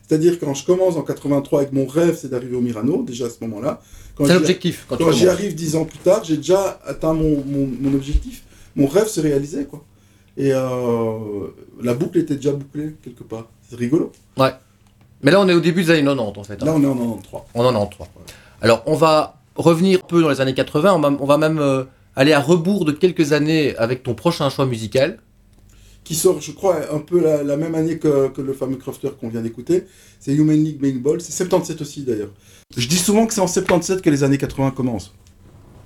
C'est-à-dire 0.06 0.38
quand 0.38 0.52
je 0.52 0.66
commence 0.66 0.96
en 0.96 1.02
83 1.02 1.60
avec 1.60 1.72
mon 1.72 1.86
rêve, 1.86 2.18
c'est 2.20 2.28
d'arriver 2.28 2.54
au 2.56 2.60
Mirano, 2.60 3.04
déjà 3.04 3.26
à 3.26 3.30
ce 3.30 3.36
moment-là. 3.40 3.80
Quand 4.16 4.26
C'est 4.26 4.34
l'objectif 4.34 4.86
quand 4.88 5.10
j'y 5.12 5.26
arrive 5.28 5.54
dix 5.54 5.74
ans 5.76 5.84
plus 5.84 5.98
tard, 5.98 6.22
j'ai 6.24 6.36
déjà 6.36 6.78
atteint 6.86 7.14
mon, 7.14 7.42
mon, 7.46 7.68
mon 7.80 7.94
objectif. 7.94 8.42
Mon 8.76 8.86
rêve 8.86 9.06
se 9.08 9.20
réalisait 9.20 9.64
quoi. 9.64 9.82
Et 10.36 10.52
euh, 10.52 11.18
la 11.82 11.94
boucle 11.94 12.18
était 12.18 12.36
déjà 12.36 12.52
bouclée 12.52 12.94
quelque 13.02 13.22
part. 13.22 13.46
C'est 13.68 13.76
rigolo. 13.76 14.12
Mais 15.24 15.30
là, 15.30 15.40
on 15.40 15.48
est 15.48 15.54
au 15.54 15.60
début 15.60 15.82
des 15.84 15.90
années 15.90 16.02
90 16.02 16.38
en 16.40 16.44
fait. 16.44 16.54
hein. 16.54 16.66
Là, 16.66 16.74
on 16.74 16.82
est 16.82 16.86
en 16.86 16.94
93. 16.96 17.42
On 17.54 17.64
en 17.64 17.74
a 17.74 17.78
en 17.78 17.86
3. 17.86 18.08
Alors, 18.60 18.82
on 18.86 18.96
va 18.96 19.38
revenir 19.54 20.00
un 20.02 20.06
peu 20.06 20.20
dans 20.20 20.30
les 20.30 20.40
années 20.40 20.54
80. 20.54 20.94
On 20.94 20.98
va, 21.00 21.12
on 21.20 21.26
va 21.26 21.38
même 21.38 21.58
euh, 21.58 21.84
aller 22.16 22.32
à 22.32 22.40
rebours 22.40 22.84
de 22.84 22.92
quelques 22.92 23.32
années 23.32 23.76
avec 23.76 24.02
ton 24.02 24.14
prochain 24.14 24.50
choix 24.50 24.66
musical. 24.66 25.18
Qui 26.04 26.14
sort, 26.14 26.40
je 26.40 26.52
crois, 26.52 26.92
un 26.92 26.98
peu 26.98 27.20
la, 27.22 27.42
la 27.42 27.56
même 27.56 27.74
année 27.74 27.98
que, 27.98 28.28
que 28.28 28.40
le 28.42 28.52
fameux 28.52 28.76
Crafter 28.76 29.10
qu'on 29.18 29.28
vient 29.28 29.42
d'écouter. 29.42 29.84
C'est 30.18 30.34
Human 30.34 30.62
League 30.62 30.80
Bang 30.80 31.00
Ball. 31.00 31.20
C'est 31.20 31.32
77 31.32 31.80
aussi, 31.80 32.02
d'ailleurs. 32.02 32.30
Je 32.76 32.88
dis 32.88 32.96
souvent 32.98 33.26
que 33.26 33.34
c'est 33.34 33.40
en 33.40 33.46
77 33.46 34.02
que 34.02 34.10
les 34.10 34.24
années 34.24 34.38
80 34.38 34.72
commencent. 34.72 35.12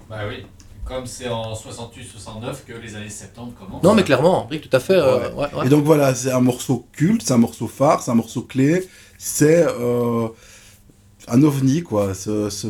Bah 0.09 0.21
oui. 0.29 0.47
Comme 0.85 1.05
c'est 1.05 1.29
en 1.29 1.53
68-69 1.53 2.64
que 2.67 2.73
les 2.81 2.95
années 2.95 3.09
70 3.11 3.55
commencent. 3.59 3.83
Non, 3.83 3.95
mais 3.95 4.05
clairement, 4.05 4.47
Rick, 4.47 4.71
tout 4.71 4.77
à 4.77 4.81
fait. 4.81 4.95
euh, 4.95 5.31
Ouais. 5.31 5.35
ouais, 5.35 5.59
ouais. 5.59 5.67
Et 5.67 5.69
donc 5.69 5.85
voilà, 5.85 6.14
c'est 6.14 6.31
un 6.31 6.41
morceau 6.41 6.87
culte, 6.93 7.23
c'est 7.25 7.33
un 7.33 7.39
morceau 7.39 7.67
phare, 7.67 8.03
c'est 8.03 8.11
un 8.12 8.14
morceau 8.14 8.43
clé. 8.43 8.87
C'est 9.19 9.67
euh, 9.69 10.29
un 11.29 11.43
ovni, 11.43 11.83
quoi. 11.83 12.14
Ce, 12.14 12.49
ce 12.51 12.69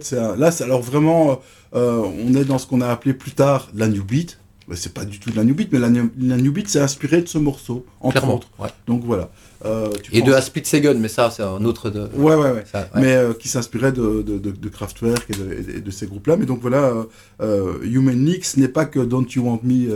c'est 0.00 0.18
un- 0.18 0.36
là, 0.36 0.50
c'est 0.50 0.64
alors 0.64 0.80
vraiment, 0.80 1.40
euh, 1.74 2.02
on 2.26 2.34
est 2.34 2.44
dans 2.46 2.58
ce 2.58 2.66
qu'on 2.66 2.80
a 2.80 2.88
appelé 2.88 3.12
plus 3.14 3.32
tard 3.32 3.68
la 3.74 3.88
New 3.88 4.02
Beat. 4.04 4.39
C'est 4.76 4.94
pas 4.94 5.04
du 5.04 5.18
tout 5.18 5.30
de 5.30 5.36
la 5.36 5.44
New 5.44 5.54
Beat, 5.54 5.70
mais 5.72 5.78
la, 5.78 5.90
New- 5.90 6.10
la 6.20 6.36
New 6.36 6.52
Beat, 6.52 6.68
c'est 6.68 6.80
inspiré 6.80 7.22
de 7.22 7.28
ce 7.28 7.38
morceau, 7.38 7.84
entre 8.00 8.16
clairement. 8.16 8.36
autres. 8.36 8.48
ouais. 8.58 8.68
Donc 8.86 9.04
voilà. 9.04 9.30
Euh, 9.64 9.88
tu 10.02 10.14
Et 10.16 10.22
de 10.22 10.26
penses- 10.26 10.34
A 10.36 10.42
Split 10.42 10.64
Second, 10.64 10.96
mais 10.98 11.08
ça, 11.08 11.30
c'est 11.30 11.42
un 11.42 11.62
autre 11.64 11.90
de. 11.90 12.08
Ouais, 12.14 12.34
ouais, 12.34 12.50
ouais. 12.52 12.64
ça, 12.70 12.88
ouais. 12.94 13.00
mais 13.00 13.14
euh, 13.14 13.34
qui 13.34 13.48
s'inspirait 13.48 13.92
de, 13.92 14.22
de, 14.22 14.38
de, 14.38 14.50
de 14.52 14.68
Kraftwerk 14.68 15.26
et 15.28 15.32
de, 15.34 15.78
et 15.78 15.90
ces 15.90 16.06
groupes-là. 16.06 16.36
Mais 16.36 16.46
donc 16.46 16.60
voilà, 16.62 16.94
euh, 17.42 17.74
Human 17.82 18.16
ce 18.42 18.58
n'est 18.58 18.68
pas 18.68 18.86
que 18.86 19.00
Don't 19.00 19.26
You 19.34 19.42
Want 19.44 19.60
Me 19.64 19.88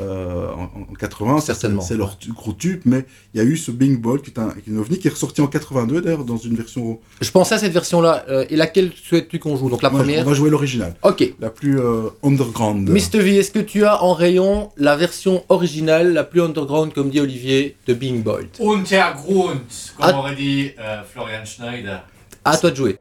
euh, 0.00 0.48
en, 0.52 0.64
en 0.90 0.94
80, 0.98 1.40
ça, 1.40 1.46
Certainement. 1.54 1.80
c'est 1.82 1.96
leur 1.96 2.18
gros 2.28 2.52
tube, 2.52 2.82
mais 2.84 3.04
il 3.34 3.38
y 3.38 3.40
a 3.40 3.44
eu 3.44 3.56
ce 3.56 3.70
Bing 3.70 4.00
Ball 4.00 4.20
qui 4.22 4.30
est 4.30 4.38
un, 4.38 4.50
qui 4.50 4.70
est 4.70 4.74
un 4.74 4.78
ovni 4.78 4.98
qui 4.98 5.08
est 5.08 5.10
ressorti 5.10 5.40
en 5.40 5.46
82 5.46 6.00
d'ailleurs 6.00 6.24
dans 6.24 6.36
une 6.36 6.54
version. 6.54 6.98
Je 7.20 7.30
pensais 7.30 7.54
à 7.54 7.58
cette 7.58 7.72
version-là. 7.72 8.24
euh, 8.28 8.44
et 8.50 8.56
laquelle 8.56 8.92
souhaites-tu 8.94 9.38
qu'on 9.38 9.56
joue? 9.56 9.68
Donc 9.70 9.82
la 9.82 9.90
première. 9.90 10.24
On 10.26 10.28
va 10.30 10.34
jouer 10.34 10.50
l'original, 10.50 10.94
Ok. 11.02 11.34
la 11.40 11.50
plus 11.50 11.80
euh, 11.80 12.08
underground. 12.22 12.88
Mr. 12.88 13.18
V, 13.20 13.36
est-ce 13.36 13.50
que 13.50 13.58
tu 13.58 13.84
as 13.84 14.02
en 14.02 14.14
rayon 14.14 14.70
la 14.76 14.96
version 14.96 15.44
originale, 15.48 16.12
la 16.12 16.24
plus 16.24 16.42
underground, 16.42 16.92
comme 16.92 17.10
dit 17.10 17.20
Olivier, 17.20 17.76
de 17.86 17.94
Bing 17.94 18.22
Bolt? 18.22 18.60
Untergrund, 18.60 19.58
comme 19.96 20.06
Ah. 20.14 20.18
aurait 20.18 20.36
dit 20.36 20.70
euh, 20.78 21.02
Florian 21.12 21.44
Schneider. 21.44 22.02
À 22.44 22.56
toi 22.56 22.70
de 22.70 22.76
jouer. 22.76 22.96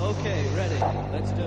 Okay, 0.00 0.42
ready. 0.56 0.80
Let's 1.12 1.30
do 1.34 1.39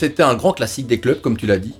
c'était 0.00 0.22
un 0.22 0.34
grand 0.34 0.54
classique 0.54 0.86
des 0.86 0.98
clubs, 0.98 1.20
comme 1.20 1.36
tu 1.36 1.46
l'as 1.46 1.58
dit. 1.58 1.74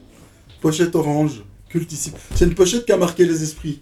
Pochette 0.61 0.95
orange, 0.95 1.43
cultissime. 1.71 2.13
C'est 2.35 2.45
une 2.45 2.55
pochette 2.55 2.85
qui 2.85 2.93
a 2.93 2.99
marqué 2.99 3.25
les 3.25 3.43
esprits, 3.43 3.81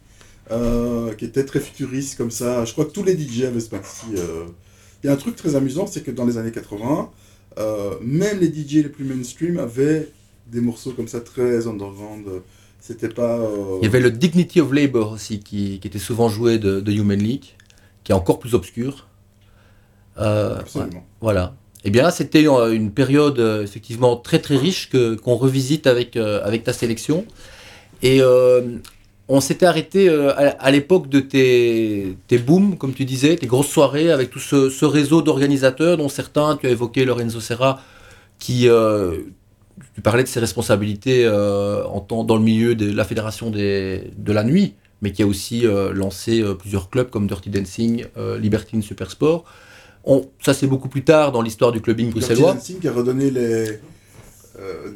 euh, 0.52 1.12
qui 1.14 1.24
était 1.24 1.44
très 1.44 1.58
futuriste 1.58 2.16
comme 2.16 2.30
ça. 2.30 2.64
Je 2.64 2.72
crois 2.72 2.84
que 2.84 2.92
tous 2.92 3.02
les 3.02 3.18
DJ 3.18 3.42
avaient 3.44 3.58
ce 3.58 3.68
euh. 3.74 4.46
Il 5.02 5.06
y 5.08 5.10
a 5.10 5.12
un 5.12 5.16
truc 5.16 5.34
très 5.34 5.56
amusant, 5.56 5.88
c'est 5.88 6.02
que 6.02 6.12
dans 6.12 6.24
les 6.24 6.38
années 6.38 6.52
80, 6.52 7.10
euh, 7.58 7.94
même 8.00 8.38
les 8.38 8.46
DJ 8.46 8.74
les 8.74 8.88
plus 8.88 9.04
mainstream 9.04 9.58
avaient 9.58 10.08
des 10.46 10.60
morceaux 10.60 10.92
comme 10.92 11.08
ça 11.08 11.20
très 11.20 11.66
underground. 11.66 12.26
C'était 12.80 13.08
pas. 13.08 13.38
euh, 13.38 13.78
Il 13.82 13.86
y 13.86 13.88
avait 13.88 14.00
le 14.00 14.12
Dignity 14.12 14.60
of 14.60 14.72
Labor 14.72 15.10
aussi, 15.12 15.40
qui, 15.40 15.80
qui 15.80 15.88
était 15.88 15.98
souvent 15.98 16.28
joué 16.28 16.60
de, 16.60 16.78
de 16.80 16.92
Human 16.92 17.18
League, 17.18 17.56
qui 18.04 18.12
est 18.12 18.14
encore 18.14 18.38
plus 18.38 18.54
obscur. 18.54 19.08
Absolument. 20.16 20.92
ouais, 20.98 21.02
voilà. 21.20 21.56
Eh 21.84 21.90
bien, 21.90 22.10
c'était 22.10 22.48
euh, 22.48 22.72
une 22.72 22.90
période 22.90 23.38
euh, 23.38 23.62
effectivement 23.62 24.16
très 24.16 24.40
très 24.40 24.56
riche 24.56 24.90
qu'on 24.90 25.36
revisite 25.36 25.86
avec 25.86 26.16
euh, 26.16 26.40
avec 26.44 26.64
ta 26.64 26.72
sélection. 26.72 27.24
Et 28.02 28.20
on 29.30 29.40
s'était 29.40 29.66
arrêté 29.66 30.08
à, 30.08 30.70
l'époque 30.70 31.08
de 31.10 31.20
tes, 31.20 32.16
tes 32.28 32.38
booms, 32.38 32.78
comme 32.78 32.94
tu 32.94 33.04
disais, 33.04 33.36
tes 33.36 33.46
grosses 33.46 33.68
soirées 33.68 34.10
avec 34.10 34.30
tout 34.30 34.38
ce, 34.38 34.84
réseau 34.84 35.20
d'organisateurs, 35.20 35.98
dont 35.98 36.08
certains, 36.08 36.56
tu 36.56 36.66
as 36.66 36.70
évoqué 36.70 37.04
Lorenzo 37.04 37.40
Serra, 37.40 37.82
qui, 38.38 38.68
euh, 38.68 39.18
tu 39.94 40.00
parlais 40.00 40.22
de 40.22 40.28
ses 40.28 40.40
responsabilités 40.40 41.24
dans 41.24 42.36
le 42.36 42.40
milieu 42.40 42.74
de 42.76 42.90
la 42.90 43.04
fédération 43.04 43.50
de 43.50 44.32
la 44.32 44.44
nuit, 44.44 44.74
mais 45.02 45.10
qui 45.10 45.24
a 45.24 45.26
aussi 45.26 45.64
lancé 45.92 46.42
plusieurs 46.58 46.88
clubs 46.88 47.10
comme 47.10 47.26
Dirty 47.26 47.50
Dancing, 47.50 48.06
Libertine 48.38 48.80
Supersport. 48.80 49.44
On, 50.10 50.24
ça, 50.40 50.54
c'est 50.54 50.66
beaucoup 50.66 50.88
plus 50.88 51.04
tard 51.04 51.30
dans 51.32 51.42
l'histoire 51.42 51.70
du 51.70 51.80
clubbing 51.80 52.10
bruxellois. 52.10 52.54
Dancing 52.54 52.78
qui 52.80 52.88
a 52.88 52.92
redonné 52.92 53.30
les, 53.30 53.78
euh, 54.58 54.90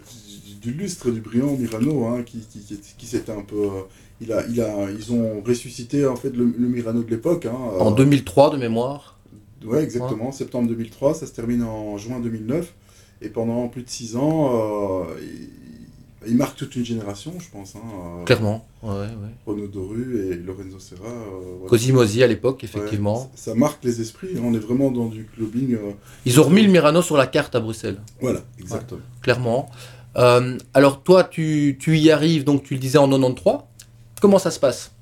du, 0.61 0.71
du 0.71 0.73
lustre 0.73 1.11
du 1.11 1.21
brillant 1.21 1.55
Mirano, 1.57 2.07
hein, 2.07 2.23
qui, 2.25 2.39
qui, 2.41 2.61
qui, 2.61 2.81
qui 2.99 3.07
s'était 3.07 3.31
un 3.33 3.43
peu. 3.43 3.57
euh, 3.57 3.83
il 4.21 4.33
a, 4.33 4.45
il 4.49 4.61
a, 4.61 4.91
ils 4.91 5.13
ont 5.13 5.43
ressuscité 5.47 6.07
en 6.07 6.17
fait 6.17 6.31
le, 6.35 6.45
le 6.57 6.67
Mirano 6.69 7.03
de 7.03 7.11
l'époque. 7.11 7.47
Hein, 7.47 7.57
En 7.79 7.93
euh, 7.93 7.95
2003, 7.95 8.51
de 8.51 8.57
mémoire. 8.57 9.19
Ouais, 9.65 9.83
exactement. 9.85 10.33
Septembre 10.33 10.69
2003, 10.69 11.15
ça 11.15 11.27
se 11.27 11.33
termine 11.33 11.63
en 11.63 11.97
juin 11.99 12.19
2009. 12.19 12.73
Et 13.21 13.29
pendant 13.29 13.69
plus 13.69 13.83
de 13.83 13.89
six 13.91 14.17
ans, 14.17 14.51
euh, 14.53 15.05
il, 16.27 16.37
marque 16.37 16.57
toute 16.57 16.75
une 16.77 16.85
génération, 16.85 17.33
je 17.39 17.49
pense. 17.51 17.75
Hein, 17.77 17.81
euh, 18.21 18.25
Clairement. 18.25 18.67
Ouais, 18.83 18.91
ouais. 18.91 19.07
Renaud 19.47 19.67
Doru 19.67 20.31
et 20.31 20.35
Lorenzo 20.37 20.79
Serra. 20.79 21.09
euh, 21.09 21.57
voilà. 21.59 21.69
Cosimosi 21.69 22.23
à 22.23 22.27
l'époque, 22.27 22.65
effectivement. 22.65 23.31
ça, 23.35 23.55
marque 23.55 23.83
les 23.85 24.01
esprits. 24.01 24.29
hein, 24.37 24.43
on 24.45 24.55
est 24.55 24.59
vraiment 24.59 24.91
dans 24.91 25.07
du 25.07 25.25
clubbing. 25.27 25.75
euh, 25.75 25.93
Ils 26.27 26.41
ont 26.41 26.45
remis 26.45 26.63
le 26.63 26.71
Mirano 26.71 27.03
sur 27.03 27.17
la 27.17 27.27
carte 27.27 27.55
à 27.55 27.61
Bruxelles. 27.61 28.01
voilà, 28.21 28.41
exactement. 28.59 29.01
clairement. 29.21 29.71
Euh, 30.17 30.59
alors 30.75 31.03
toi, 31.03 31.25
tu, 31.25 31.77
tu 31.81 31.97
y 31.99 32.11
arrives, 32.11 32.45
donc 32.45 32.65
tu 32.65 32.75
le 32.75 32.81
disais 32.81 32.99
en 32.99 33.09
93. 33.09 33.57
Comment 34.21 34.39
ça 34.39 34.51
se 34.51 34.61
passe? 34.61 34.93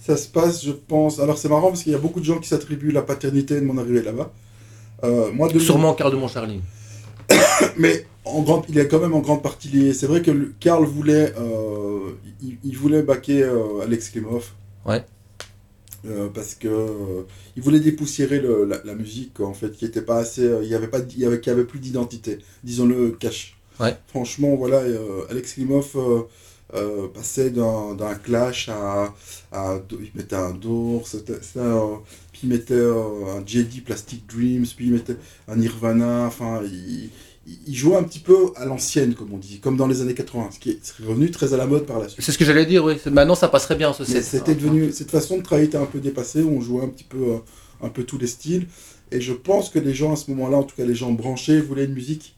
Ça 0.00 0.16
se 0.16 0.28
passe, 0.28 0.64
je 0.64 0.72
pense. 0.72 1.18
Alors 1.20 1.38
c'est 1.38 1.48
marrant 1.48 1.68
parce 1.68 1.82
qu'il 1.82 1.92
y 1.92 1.94
a 1.94 1.98
beaucoup 1.98 2.20
de 2.20 2.24
gens 2.24 2.38
qui 2.38 2.48
s'attribuent 2.48 2.90
la 2.92 3.02
paternité 3.02 3.54
de 3.60 3.64
mon 3.64 3.78
arrivée 3.78 4.02
là-bas. 4.02 4.30
Euh, 5.04 5.32
moi, 5.32 5.48
2000 5.48 5.64
Sûrement 5.64 5.94
Carl 5.94 6.10
de 6.12 6.16
Montcharline. 6.16 6.60
Mais 7.78 8.06
en 8.24 8.42
grande, 8.42 8.64
il 8.68 8.78
est 8.78 8.88
quand 8.88 9.00
même 9.00 9.14
en 9.14 9.20
grande 9.20 9.42
partie 9.42 9.68
lié. 9.68 9.92
C'est 9.94 10.06
vrai 10.06 10.22
que 10.22 10.30
Karl 10.60 10.84
voulait, 10.84 11.32
euh, 11.38 12.10
il, 12.42 12.56
il 12.64 12.76
voulait 12.76 13.02
baquer 13.02 13.42
euh, 13.42 13.80
Alex 13.82 14.10
Klimov. 14.10 14.50
Ouais. 14.86 15.04
Euh, 16.04 16.28
parce 16.34 16.54
que 16.56 16.66
euh, 16.66 17.22
il 17.56 17.62
voulait 17.62 17.78
dépoussiérer 17.78 18.40
le- 18.40 18.64
la, 18.64 18.80
la 18.84 18.94
musique 18.96 19.38
en 19.38 19.54
fait, 19.54 19.70
qui 19.70 19.84
était 19.84 20.02
pas 20.02 20.18
assez, 20.18 20.42
euh, 20.42 20.60
il 20.64 20.68
y 20.68 20.74
avait 20.74 20.88
pas, 20.88 20.98
il 20.98 21.18
y 21.18 21.24
avait, 21.24 21.40
qui 21.40 21.48
avait 21.50 21.62
plus 21.64 21.78
d'identité, 21.78 22.38
disons-le 22.64 23.10
cash. 23.12 23.56
Ouais. 23.78 23.96
Franchement, 24.08 24.56
voilà, 24.56 24.82
Alex 25.30 25.54
Klimov 25.54 25.96
passait 27.14 27.50
d'un 27.50 28.14
clash 28.22 28.68
à, 28.68 29.14
à, 29.52 29.78
il 29.92 30.10
mettait 30.14 30.36
un 30.36 30.50
Doors, 30.52 31.06
c'était- 31.06 31.38
puis 32.32 32.40
il 32.44 32.48
mettait 32.48 32.74
un 32.82 33.44
JD 33.46 33.84
Plastic 33.84 34.26
Dreams, 34.26 34.66
puis 34.76 34.86
il 34.86 34.92
mettait 34.92 35.16
un 35.48 35.56
Nirvana, 35.56 36.24
enfin, 36.26 36.62
il, 36.64 37.10
il- 37.46 37.74
jouait 37.74 37.96
un 37.96 38.02
petit 38.04 38.18
peu 38.20 38.52
à 38.56 38.64
l'ancienne, 38.64 39.14
comme 39.14 39.32
on 39.32 39.38
dit, 39.38 39.58
comme 39.60 39.76
dans 39.76 39.86
les 39.86 40.00
années 40.00 40.14
80, 40.14 40.50
ce 40.52 40.58
qui 40.58 40.70
est 40.70 40.78
revenu 41.06 41.30
très 41.30 41.54
à 41.54 41.56
la 41.56 41.66
mode 41.66 41.86
par 41.86 41.98
la 41.98 42.08
suite. 42.08 42.24
C'est 42.24 42.32
ce 42.32 42.38
que 42.38 42.44
j'allais 42.44 42.66
dire, 42.66 42.84
oui. 42.84 42.94
Maintenant, 43.10 43.34
ça 43.34 43.48
passerait 43.48 43.76
bien, 43.76 43.92
ce 43.92 44.04
set. 44.04 44.22
c'était 44.22 44.54
devenu, 44.54 44.92
cette 44.92 45.10
façon 45.10 45.38
de 45.38 45.42
travailler 45.42 45.66
était 45.68 45.78
un 45.78 45.86
peu 45.86 46.00
dépassée, 46.00 46.42
on 46.42 46.60
jouait 46.60 46.84
un 46.84 46.88
petit 46.88 47.04
peu, 47.04 47.18
euh, 47.32 47.38
un 47.82 47.88
peu 47.88 48.04
tous 48.04 48.18
les 48.18 48.26
styles, 48.28 48.66
et 49.10 49.20
je 49.20 49.32
pense 49.32 49.68
que 49.70 49.78
les 49.78 49.92
gens 49.94 50.12
à 50.12 50.16
ce 50.16 50.30
moment-là, 50.30 50.58
en 50.58 50.62
tout 50.62 50.76
cas 50.76 50.84
les 50.84 50.94
gens 50.94 51.10
branchés, 51.12 51.60
voulaient 51.60 51.84
une 51.84 51.94
musique 51.94 52.36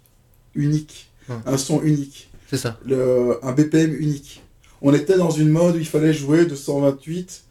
unique, 0.55 1.11
Hum. 1.29 1.41
un 1.47 1.57
son 1.57 1.83
unique, 1.83 2.29
C'est 2.51 2.59
ça. 2.59 2.79
le, 2.85 3.39
un 3.43 3.53
BPM 3.53 3.95
unique. 3.95 4.43
On 4.83 4.93
était 4.93 5.17
dans 5.17 5.31
une 5.31 5.49
mode 5.49 5.77
où 5.77 5.79
il 5.79 5.87
fallait 5.87 6.13
jouer 6.13 6.45
de 6.45 6.55
128 6.55 7.44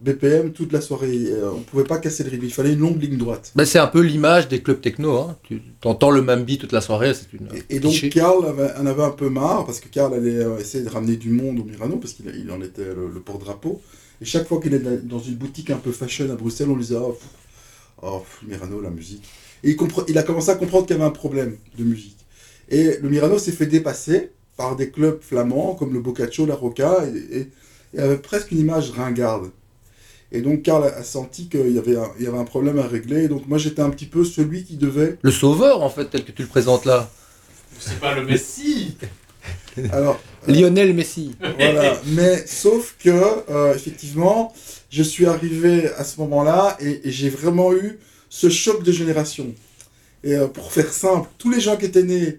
BPM 0.00 0.52
toute 0.52 0.72
la 0.72 0.80
soirée, 0.80 1.26
euh, 1.26 1.50
on 1.54 1.60
pouvait 1.60 1.84
pas 1.84 1.98
casser 1.98 2.24
le 2.24 2.30
rythme, 2.30 2.46
il 2.46 2.52
fallait 2.52 2.72
une 2.72 2.78
longue 2.80 3.02
ligne 3.02 3.18
droite. 3.18 3.52
Ben, 3.54 3.64
c'est 3.66 3.78
un 3.78 3.86
peu 3.86 4.00
l'image 4.00 4.48
des 4.48 4.62
clubs 4.62 4.80
techno. 4.80 5.18
Hein. 5.18 5.36
Tu 5.48 5.60
entends 5.84 6.10
le 6.10 6.22
même 6.22 6.44
beat 6.44 6.60
toute 6.60 6.72
la 6.72 6.80
soirée. 6.80 7.12
C'est 7.14 7.32
une. 7.34 7.48
Et, 7.68 7.76
et 7.76 7.80
donc. 7.80 8.08
Karl 8.10 8.46
avait- 8.46 8.72
en 8.78 8.86
avait 8.86 9.02
un 9.02 9.10
peu 9.10 9.28
marre 9.28 9.66
parce 9.66 9.78
que 9.80 9.88
Karl 9.88 10.14
allait 10.14 10.36
euh, 10.36 10.58
essayer 10.58 10.82
de 10.84 10.88
ramener 10.88 11.16
du 11.16 11.28
monde 11.30 11.58
au 11.60 11.64
Mirano 11.64 11.96
parce 11.96 12.14
qu'il 12.14 12.32
il 12.34 12.50
en 12.50 12.62
était 12.62 12.84
le, 12.84 13.10
le 13.12 13.20
porte-drapeau. 13.20 13.82
Et 14.22 14.24
chaque 14.24 14.46
fois 14.48 14.60
qu'il 14.60 14.72
est 14.74 14.78
dans- 15.06 15.18
une 15.20 15.34
boutique 15.34 15.70
un 15.70 15.76
peu 15.76 15.92
fashion 15.92 16.30
à 16.30 16.34
Bruxelles, 16.34 16.68
on 16.70 16.74
lui 16.76 16.82
disait 16.82 16.96
Oh, 16.98 17.12
pff, 17.12 17.28
oh, 18.02 18.20
pff, 18.20 18.48
Mirano, 18.48 18.80
la 18.80 18.90
musique. 18.90 19.28
Et 19.64 19.70
il, 19.72 19.76
il 20.08 20.16
a 20.18 20.22
commencé 20.22 20.48
à 20.50 20.54
comprendre 20.54 20.86
qu'il 20.86 20.96
y 20.96 20.98
avait 20.98 21.08
un 21.08 21.12
problème 21.12 21.56
de 21.78 21.84
musique. 21.84 22.16
Et 22.70 22.96
le 23.02 23.08
Mirano 23.10 23.38
s'est 23.38 23.52
fait 23.52 23.66
dépasser 23.66 24.30
par 24.56 24.76
des 24.76 24.88
clubs 24.90 25.20
flamands 25.20 25.74
comme 25.74 25.92
le 25.92 26.00
Boccaccio, 26.00 26.46
la 26.46 26.54
Rocca, 26.54 27.04
et, 27.06 27.38
et- 27.40 27.48
et 27.92 27.98
avait 27.98 28.18
presque 28.18 28.52
une 28.52 28.60
image 28.60 28.90
ringarde. 28.92 29.50
Et 30.32 30.42
donc 30.42 30.62
Karl 30.62 30.84
a, 30.84 31.02
senti 31.02 31.48
qu'il 31.48 31.72
y, 31.72 31.78
avait 31.78 31.96
un- 31.96 32.10
il 32.18 32.24
y 32.24 32.28
avait 32.28 32.38
un 32.38 32.44
problème 32.44 32.78
à 32.78 32.86
régler. 32.86 33.24
Et 33.24 33.28
donc 33.28 33.46
moi 33.48 33.58
j'étais 33.58 33.82
un 33.82 33.90
petit 33.90 34.06
peu 34.06 34.24
celui 34.24 34.64
qui 34.64 34.76
devait 34.76 35.18
Le 35.22 35.30
sauveur, 35.30 35.82
en 35.82 35.90
fait, 35.90 36.06
tel 36.06 36.24
que 36.24 36.32
tu 36.32 36.42
le 36.42 36.48
présentes 36.48 36.84
là. 36.84 37.10
C'est 37.78 37.98
pas 37.98 38.14
le 38.14 38.24
Messi 38.24 38.96
Alors, 39.92 40.20
Lionel 40.46 40.92
Messi. 40.94 41.34
Voilà, 41.58 42.00
mais 42.08 42.44
sauf 42.46 42.96
que, 43.02 43.08
euh, 43.50 43.74
effectivement, 43.74 44.52
je 44.90 45.02
suis 45.02 45.26
arrivé 45.26 45.88
à 45.92 46.04
ce 46.04 46.20
moment-là 46.20 46.76
et, 46.80 47.08
et 47.08 47.10
j'ai 47.10 47.30
vraiment 47.30 47.72
eu 47.72 47.98
ce 48.28 48.48
choc 48.50 48.82
de 48.82 48.92
génération. 48.92 49.54
Et 50.24 50.34
euh, 50.34 50.48
pour 50.48 50.72
faire 50.72 50.92
simple, 50.92 51.28
tous 51.38 51.50
les 51.50 51.60
gens 51.60 51.76
qui 51.76 51.86
étaient 51.86 52.02
nés 52.02 52.38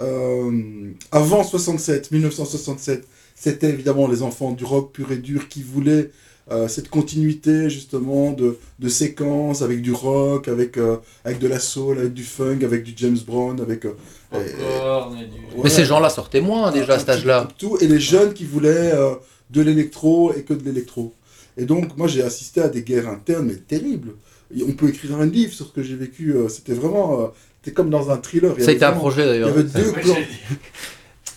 euh, 0.00 0.90
avant 1.10 1.44
67, 1.44 2.10
1967, 2.10 3.06
c'était 3.34 3.70
évidemment 3.70 4.08
les 4.08 4.22
enfants 4.22 4.50
du 4.52 4.64
rock 4.64 4.92
pur 4.92 5.10
et 5.12 5.16
dur 5.16 5.48
qui 5.48 5.62
voulaient 5.62 6.10
euh, 6.50 6.66
cette 6.68 6.88
continuité 6.88 7.70
justement 7.70 8.32
de, 8.32 8.58
de 8.78 8.88
séquences 8.88 9.62
avec 9.62 9.80
du 9.80 9.92
rock, 9.92 10.48
avec, 10.48 10.76
euh, 10.76 10.96
avec 11.24 11.38
de 11.38 11.46
la 11.48 11.60
soul, 11.60 11.98
avec 11.98 12.12
du 12.14 12.24
funk, 12.24 12.58
avec 12.64 12.82
du 12.82 12.92
James 12.96 13.18
Brown, 13.26 13.60
avec... 13.60 13.84
euh, 13.86 13.94
Popcorn 14.30 15.16
et 15.18 15.26
du. 15.26 15.40
Mais 15.40 15.46
voilà. 15.56 15.70
ces 15.70 15.84
gens-là 15.84 16.10
sortaient 16.10 16.40
moins 16.40 16.72
déjà 16.72 16.94
à 16.94 16.98
cet 16.98 17.08
âge-là. 17.10 17.48
Tout, 17.58 17.78
et 17.80 17.86
les 17.86 18.00
jeunes 18.00 18.32
qui 18.32 18.44
voulaient 18.44 18.92
euh, 18.94 19.14
de 19.50 19.60
l'électro 19.62 20.32
et 20.34 20.42
que 20.42 20.54
de 20.54 20.64
l'électro. 20.64 21.14
Et 21.56 21.64
donc, 21.64 21.96
moi, 21.96 22.08
j'ai 22.08 22.22
assisté 22.22 22.60
à 22.62 22.68
des 22.68 22.82
guerres 22.82 23.08
internes, 23.08 23.46
mais 23.46 23.56
terribles. 23.56 24.14
Et 24.56 24.62
on 24.64 24.72
peut 24.72 24.88
écrire 24.88 25.16
un 25.20 25.26
livre 25.26 25.52
sur 25.52 25.66
ce 25.66 25.72
que 25.72 25.82
j'ai 25.82 25.96
vécu. 25.96 26.34
c'était 26.48 26.72
vraiment. 26.74 27.20
euh, 27.20 27.26
c'était 27.62 27.74
comme 27.74 27.90
dans 27.90 28.10
un 28.10 28.16
thriller. 28.16 28.54
Il 28.56 28.62
y 28.62 28.64
Ça 28.64 28.70
a 28.72 28.74
été 28.74 28.84
un 28.84 28.92
projet 28.92 29.22
Il 29.22 29.26
y 29.26 29.28
d'ailleurs. 29.28 29.48
avait 29.50 29.62
deux 29.62 29.92
clans. 29.92 30.16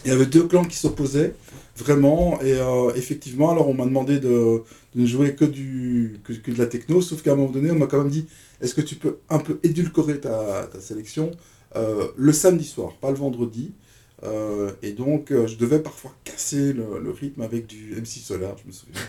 Il 0.05 0.09
y 0.09 0.11
avait 0.11 0.25
deux 0.25 0.43
clans 0.47 0.63
qui 0.65 0.77
s'opposaient, 0.77 1.33
vraiment, 1.75 2.39
et 2.41 2.53
euh, 2.53 2.91
effectivement, 2.95 3.51
alors 3.51 3.67
on 3.67 3.73
m'a 3.73 3.85
demandé 3.85 4.19
de, 4.19 4.29
de 4.29 5.01
ne 5.01 5.05
jouer 5.05 5.35
que, 5.35 5.45
du, 5.45 6.19
que, 6.23 6.33
que 6.33 6.51
de 6.51 6.57
la 6.57 6.67
techno, 6.67 7.01
sauf 7.01 7.21
qu'à 7.21 7.33
un 7.33 7.35
moment 7.35 7.51
donné, 7.51 7.71
on 7.71 7.75
m'a 7.75 7.87
quand 7.87 7.99
même 7.99 8.09
dit, 8.09 8.27
est-ce 8.61 8.73
que 8.73 8.81
tu 8.81 8.95
peux 8.95 9.17
un 9.29 9.39
peu 9.39 9.59
édulcorer 9.63 10.19
ta, 10.19 10.67
ta 10.71 10.79
sélection 10.79 11.31
euh, 11.75 12.07
le 12.15 12.31
samedi 12.31 12.63
soir, 12.65 12.93
pas 13.01 13.09
le 13.11 13.17
vendredi 13.17 13.73
Euh, 14.23 14.71
et 14.81 14.93
donc, 14.93 15.29
euh, 15.31 15.45
je 15.45 15.57
devais 15.57 15.79
parfois 15.79 16.11
casser 16.23 16.71
le, 16.73 16.99
le 17.03 17.11
rythme 17.11 17.41
avec 17.41 17.67
du 17.67 17.93
MC 17.95 18.23
Solar, 18.23 18.55
je 18.61 18.65
me 18.67 18.71
souviens. 18.71 19.01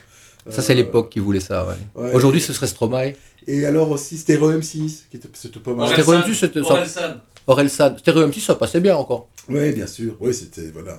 Ça, 0.50 0.62
c'est 0.62 0.74
l'époque 0.74 1.10
qui 1.10 1.20
voulait 1.20 1.40
ça, 1.40 1.66
ouais. 1.66 1.74
ouais. 2.02 2.12
Aujourd'hui, 2.12 2.40
ce 2.40 2.52
serait 2.52 2.66
Stromae. 2.66 3.12
Et 3.46 3.64
alors 3.64 3.90
aussi 3.92 4.18
Stereo 4.18 4.50
M6, 4.52 5.04
qui 5.10 5.16
était, 5.16 5.28
c'était 5.32 5.60
pas 5.60 5.74
mal. 5.74 5.88
C'était. 6.34 6.60
Orelsan. 6.60 7.20
Orelsan. 7.46 7.98
Stereo 7.98 8.26
M6, 8.26 8.40
ça 8.40 8.56
passait 8.56 8.80
bien 8.80 8.96
encore. 8.96 9.28
Oui, 9.48 9.72
bien 9.72 9.86
sûr. 9.86 10.16
Oui, 10.20 10.34
c'était. 10.34 10.70
Voilà. 10.72 10.98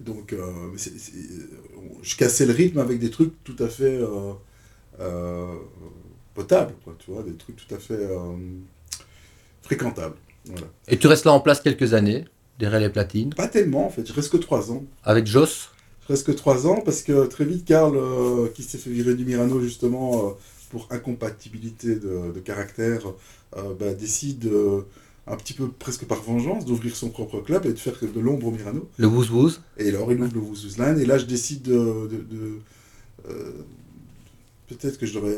Donc, 0.00 0.32
euh, 0.32 0.38
euh, 0.38 0.72
je 2.02 2.16
cassais 2.16 2.46
le 2.46 2.52
rythme 2.52 2.78
avec 2.78 2.98
des 2.98 3.10
trucs 3.10 3.32
tout 3.44 3.56
à 3.58 3.68
fait 3.68 3.98
euh, 3.98 4.32
euh, 5.00 5.54
potables, 6.34 6.74
quoi, 6.84 6.94
tu 6.98 7.10
vois, 7.10 7.22
des 7.22 7.34
trucs 7.34 7.56
tout 7.56 7.74
à 7.74 7.78
fait 7.78 8.08
fréquentables. 9.62 10.16
Voilà. 10.46 10.66
Et 10.88 10.98
tu 10.98 11.06
restes 11.06 11.24
là 11.24 11.32
en 11.32 11.40
place 11.40 11.60
quelques 11.60 11.94
années, 11.94 12.24
derrière 12.58 12.80
les 12.80 12.90
platines, 12.90 13.32
Pas 13.34 13.48
tellement, 13.48 13.86
en 13.86 13.90
fait. 13.90 14.06
Je 14.06 14.12
reste 14.12 14.30
que 14.30 14.36
trois 14.36 14.70
ans. 14.72 14.84
avec 15.04 15.26
Joss? 15.26 15.70
Je 16.02 16.12
reste 16.12 16.26
que 16.26 16.32
trois 16.32 16.66
ans 16.66 16.82
parce 16.84 17.02
que 17.02 17.26
très 17.26 17.46
vite, 17.46 17.64
Karl, 17.64 17.98
qui 18.52 18.62
s'est 18.62 18.76
fait 18.78 18.90
virer 18.90 19.14
du 19.14 19.24
Mirano 19.24 19.60
justement 19.60 20.36
pour 20.70 20.86
incompatibilité 20.90 21.94
de, 21.94 22.32
de 22.34 22.40
caractère, 22.40 23.00
bah, 23.54 23.94
décide 23.98 24.50
un 25.26 25.36
petit 25.36 25.54
peu 25.54 25.68
presque 25.68 26.04
par 26.04 26.22
vengeance 26.22 26.64
d'ouvrir 26.66 26.94
son 26.96 27.08
propre 27.08 27.40
club 27.40 27.64
et 27.66 27.72
de 27.72 27.78
faire 27.78 27.94
de 28.02 28.20
l'ombre 28.20 28.48
au 28.48 28.50
Mirano. 28.50 28.88
Le 28.98 29.06
Wouz 29.06 29.30
Wouz. 29.30 29.62
Et 29.78 29.88
alors 29.88 30.12
il 30.12 30.20
ouvre 30.20 30.34
le 30.34 30.40
Wouzouzland 30.40 30.98
et 30.98 31.06
là 31.06 31.16
je 31.18 31.24
décide 31.24 31.62
de... 31.62 31.74
de- 32.10 32.36
de- 32.36 32.58
euh, 33.30 33.52
Peut-être 34.66 34.98
que 34.98 35.06
je 35.06 35.14
devrais... 35.14 35.36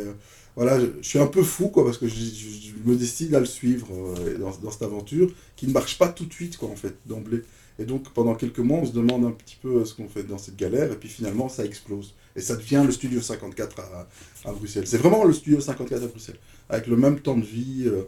Voilà, 0.55 0.81
je, 0.81 0.87
je 1.03 1.07
suis 1.09 1.19
un 1.19 1.27
peu 1.27 1.43
fou 1.43 1.69
quoi 1.69 1.85
parce 1.85 1.99
que 1.99 2.07
je, 2.09 2.15
je- 2.15 2.71
je 2.85 2.91
me 2.91 2.97
décide 2.97 3.35
à 3.35 3.41
le 3.41 3.47
suivre 3.47 3.89
euh, 3.93 4.39
dans, 4.39 4.51
dans 4.63 4.71
cette 4.71 4.83
aventure 4.83 5.31
qui 5.57 5.67
ne 5.67 5.73
marche 5.73 5.99
pas 5.99 6.09
tout 6.09 6.25
de 6.25 6.33
suite 6.33 6.57
quoi 6.57 6.69
en 6.69 6.77
fait 6.77 6.95
d'emblée. 7.07 7.43
Et 7.79 7.85
donc 7.85 8.09
pendant 8.15 8.35
quelques 8.35 8.61
mois 8.61 8.79
on 8.79 8.87
se 8.87 8.93
demande 8.93 9.25
un 9.25 9.33
petit 9.33 9.57
peu 9.61 9.79
euh, 9.81 9.85
ce 9.85 9.95
qu'on 9.95 10.09
fait 10.09 10.23
dans 10.23 10.39
cette 10.39 10.57
galère 10.57 10.91
et 10.93 10.97
puis 10.97 11.09
finalement 11.09 11.49
ça 11.49 11.65
explose. 11.65 12.15
Et 12.37 12.41
ça 12.41 12.57
devient 12.57 12.83
le 12.87 12.93
Studio 12.93 13.21
54 13.21 13.81
à, 13.81 14.09
à 14.49 14.53
Bruxelles. 14.53 14.87
C'est 14.87 14.99
vraiment 14.99 15.25
le 15.25 15.33
Studio 15.33 15.61
54 15.61 16.03
à 16.03 16.07
Bruxelles. 16.07 16.39
Avec 16.69 16.87
le 16.87 16.97
même 16.97 17.21
temps 17.21 17.37
de 17.37 17.45
vie, 17.45 17.85
euh, 17.87 18.03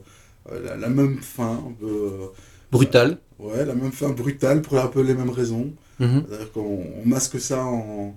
la, 0.64 0.76
la 0.76 0.88
même 0.88 1.18
fin. 1.18 1.62
euh, 1.82 2.26
Brutal. 2.70 3.18
ouais, 3.38 3.64
la 3.64 3.74
même 3.74 3.92
fin 3.92 4.10
brutale 4.10 4.62
pour 4.62 4.78
un 4.78 4.86
peu 4.88 5.00
les 5.02 5.14
mêmes 5.14 5.30
raisons. 5.30 5.70
C'est-à-dire 5.98 6.52
qu'on 6.52 6.84
on 7.02 7.08
masque 7.08 7.40
ça 7.40 7.64
en. 7.64 8.14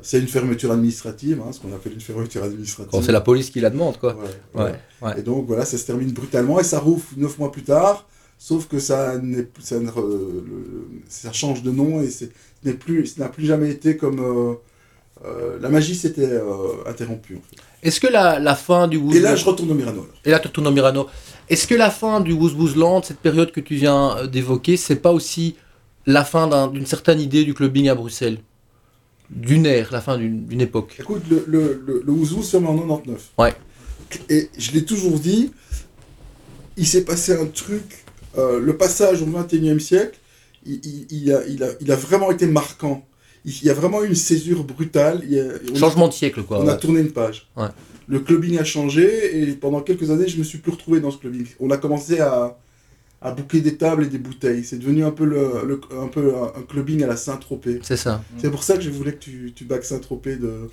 C'est 0.00 0.18
une 0.20 0.28
fermeture 0.28 0.72
administrative, 0.72 1.40
hein, 1.44 1.52
ce 1.52 1.60
qu'on 1.60 1.72
appelle 1.74 1.92
une 1.92 2.00
fermeture 2.00 2.42
administrative. 2.44 3.02
C'est 3.04 3.12
la 3.12 3.20
police 3.20 3.50
qui 3.50 3.60
la 3.60 3.68
demande, 3.70 3.98
quoi. 3.98 4.16
Ouais, 4.54 4.72
Ouais. 5.02 5.18
Et 5.18 5.22
donc 5.22 5.46
voilà, 5.46 5.64
ça 5.66 5.76
se 5.76 5.84
termine 5.84 6.12
brutalement 6.12 6.58
et 6.60 6.64
ça 6.64 6.78
rouvre 6.78 7.04
neuf 7.16 7.38
mois 7.38 7.52
plus 7.52 7.62
tard. 7.64 8.06
Sauf 8.38 8.66
que 8.68 8.78
ça, 8.78 9.18
n'est- 9.18 9.46
ça, 9.60 9.78
ne 9.78 9.88
re- 9.90 10.00
le- 10.08 10.88
ça 11.08 11.32
change 11.32 11.62
de 11.62 11.70
nom 11.70 12.00
et 12.02 12.08
c'est- 12.08 12.30
ce 12.62 12.68
n'est 12.68 12.74
plus, 12.74 13.06
ça 13.06 13.22
n'a 13.22 13.28
plus 13.28 13.44
jamais 13.46 13.70
été 13.70 13.96
comme. 13.96 14.20
euh, 14.20 14.54
euh, 15.26 15.58
la 15.60 15.68
magie 15.68 15.94
s'était 15.94 16.22
euh, 16.26 16.82
interrompue. 16.86 17.36
En 17.36 17.40
fait. 17.40 17.56
Est-ce 17.86 18.00
que 18.00 18.06
la, 18.08 18.38
la 18.40 18.54
fin 18.56 18.88
du 18.88 18.96
Et 19.14 19.20
là, 19.20 19.36
je 19.36 19.44
retourne 19.44 19.70
au 19.70 19.74
Mirano. 19.74 20.00
alors. 20.02 20.14
Et 20.24 20.30
là, 20.30 20.38
tu 20.40 20.48
retournes 20.48 20.66
au 20.68 20.72
Mirano. 20.72 21.06
Est-ce 21.48 21.66
que 21.66 21.74
la 21.74 21.90
fin 21.90 22.20
du 22.20 22.32
Wouz 22.32 22.54
Wouzland, 22.54 23.02
cette 23.04 23.18
période 23.18 23.52
que 23.52 23.60
tu 23.60 23.74
viens 23.74 24.16
euh, 24.16 24.26
d'évoquer, 24.26 24.76
c'est 24.76 24.96
pas 24.96 25.12
aussi 25.12 25.56
la 26.06 26.24
fin 26.24 26.46
d'un- 26.48 26.68
d'une 26.68 26.86
certaine 26.86 27.20
idée 27.20 27.44
du 27.44 27.54
clubbing 27.54 27.88
à 27.88 27.94
Bruxelles? 27.94 28.38
D'une 29.30 29.64
ère, 29.66 29.90
la 29.92 30.00
fin 30.00 30.18
d'une 30.18 30.60
époque. 30.60 30.96
Écoute, 31.00 31.22
le, 31.30 31.44
le, 31.46 31.82
le, 32.04 32.24
se 32.42 32.56
en 32.56 32.60
99. 32.76 33.30
Ouais. 33.38 33.54
Et 34.28 34.50
je 34.58 34.72
l'ai 34.72 34.84
toujours 34.84 35.18
dit, 35.18 35.52
il 36.76 36.86
s'est 36.86 37.04
passé 37.04 37.32
un 37.34 37.46
truc, 37.46 38.04
euh, 38.36 38.60
le 38.60 38.76
passage 38.76 39.22
au 39.22 39.26
21e 39.26 39.78
siècle, 39.78 40.18
il, 40.66 40.80
il- 40.84 41.06
il 41.10 41.32
a, 41.32 41.46
il, 41.46 41.62
a, 41.64 41.68
il 41.80 41.90
a 41.92 41.96
vraiment 41.96 42.30
été 42.30 42.46
marquant. 42.46 43.06
Il, 43.44 43.64
y 43.64 43.70
a 43.70 43.74
vraiment 43.74 44.04
eu 44.04 44.08
une 44.08 44.14
césure 44.14 44.64
brutale. 44.64 45.22
Il 45.28 45.38
a- 45.38 45.78
Changement 45.78 46.08
de 46.08 46.12
siècle, 46.12 46.42
quoi. 46.42 46.60
On 46.62 46.68
a 46.68 46.74
tourné 46.76 47.00
une 47.00 47.10
page. 47.12 47.48
Ouais. 47.56 47.68
Le 48.08 48.20
clubbing 48.20 48.58
a 48.58 48.64
changé 48.64 49.40
et 49.42 49.46
pendant 49.52 49.80
quelques 49.80 50.10
années, 50.10 50.28
je 50.28 50.38
me 50.38 50.44
suis 50.44 50.58
plus 50.58 50.72
retrouvé 50.72 51.00
dans 51.00 51.10
ce 51.10 51.18
clubbing. 51.18 51.46
On 51.60 51.70
a 51.70 51.76
commencé 51.76 52.20
à, 52.20 52.58
à 53.20 53.30
bouquer 53.30 53.60
des 53.60 53.76
tables 53.76 54.04
et 54.04 54.08
des 54.08 54.18
bouteilles. 54.18 54.64
C'est 54.64 54.78
devenu 54.78 55.04
un 55.04 55.10
peu, 55.12 55.24
le, 55.24 55.62
le- 55.66 55.80
un, 56.00 56.08
peu 56.08 56.32
un, 56.34 56.62
clubbing 56.62 57.02
à 57.04 57.06
la 57.06 57.16
Saint-Tropez. 57.16 57.78
C'est 57.82 57.96
ça. 57.96 58.22
C'est 58.38 58.50
pour 58.50 58.64
ça 58.64 58.76
que 58.76 58.82
je 58.82 58.90
voulais 58.90 59.12
que 59.12 59.20
tu, 59.22 59.52
tu 59.54 59.64
bacs 59.64 59.84
Saint-Tropez 59.84 60.36
de, 60.36 60.68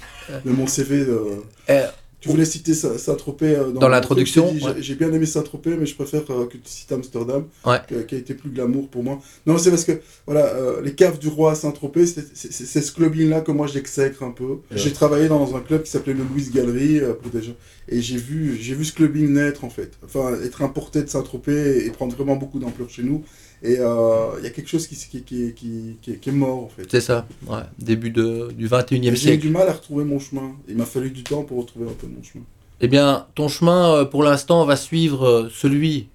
de 0.45 0.51
mon 0.51 0.65
CV. 0.67 1.05
de- 1.05 1.21
Eh, 1.69 1.83
tu 2.19 2.29
voulais 2.29 2.45
citer 2.45 2.73
Saint- 2.73 2.97
Saint-Tropez 2.97 3.55
euh, 3.55 3.71
Dans 3.71 3.87
l'introduction, 3.87 4.53
j'ai 4.79 4.93
ouais. 4.93 4.97
Bien 4.97 5.13
aimé 5.13 5.25
Saint-Tropez, 5.25 5.77
mais 5.79 5.85
je 5.85 5.95
préfère 5.95 6.23
euh, 6.29 6.45
que 6.47 6.57
tu 6.57 6.63
cites 6.69 6.91
Amsterdam, 6.91 7.45
Ouais. 7.65 7.77
qui 8.07 8.15
a 8.15 8.17
été 8.17 8.33
plus 8.33 8.49
glamour 8.49 8.89
pour 8.89 9.03
moi. 9.03 9.21
Non, 9.45 9.57
c'est 9.57 9.69
parce 9.69 9.85
que 9.85 9.93
voilà, 10.25 10.45
euh, 10.47 10.81
les 10.81 10.93
caves 10.95 11.17
du 11.19 11.27
roi 11.29 11.53
à 11.53 11.55
Saint-Tropez, 11.55 12.05
c'est 12.05 12.81
ce 12.81 12.91
clubbing-là 12.91 13.41
que 13.41 13.51
moi 13.51 13.67
j'exècre 13.67 14.23
un 14.23 14.31
peu. 14.31 14.57
J'ai 14.75 14.91
travaillé 14.91 15.27
dans 15.29 15.55
un 15.55 15.61
club 15.61 15.83
qui 15.83 15.91
s'appelait 15.91 16.13
le 16.13 16.23
Louis 16.23 16.49
Gallery 16.53 16.99
euh, 16.99 17.13
pour 17.13 17.31
des 17.31 17.41
gens, 17.41 17.55
et 17.87 18.01
j'ai 18.01 18.17
vu, 18.17 18.57
j'ai 18.59 18.73
vu 18.75 18.83
ce 18.85 18.93
clubbing 18.93 19.29
naître 19.33 19.63
en 19.63 19.69
fait. 19.69 19.91
Enfin, 20.03 20.33
être 20.43 20.61
importé 20.61 21.01
de 21.03 21.07
Saint-Tropez 21.09 21.85
et 21.85 21.89
prendre 21.91 22.15
vraiment 22.15 22.35
beaucoup 22.35 22.59
d'ampleur 22.59 22.89
chez 22.89 23.03
nous. 23.03 23.23
Et 23.61 23.75
euh, 23.79 24.31
il 24.37 24.43
y 24.43 24.47
a 24.47 24.51
quelque 24.51 24.69
chose 24.69 24.87
qui, 24.87 24.95
qui, 24.95 25.21
qui, 25.53 25.97
qui, 26.01 26.29
est 26.29 26.31
mort 26.31 26.63
en 26.63 26.69
fait. 26.69 26.83
C'est 26.89 27.01
ça. 27.01 27.27
Ouais. 27.45 27.57
Début 27.77 28.09
de, 28.09 28.49
du 28.53 28.67
21e 28.69 28.95
Et 28.95 29.01
J'ai 29.03 29.09
eu 29.11 29.17
siècle. 29.17 29.41
du 29.41 29.49
mal 29.49 29.67
à 29.67 29.73
retrouver 29.73 30.05
mon 30.05 30.19
chemin. 30.19 30.53
Il 30.69 30.77
m'a 30.77 30.85
fallu 30.85 31.11
du 31.11 31.23
temps 31.23 31.43
pour 31.43 31.57
retrouver 31.59 31.87
un 31.89 31.93
peu 31.93 32.07
mon 32.07 32.23
chemin. 32.23 32.45
Eh 32.81 32.87
bien, 32.87 33.27
ton 33.35 33.49
chemin, 33.49 33.93
euh, 33.93 34.05
pour 34.05 34.23
l'instant, 34.23 34.63
va 34.63 34.77
suivre 34.77 35.27
euh, 35.27 35.49
celui 35.53 36.07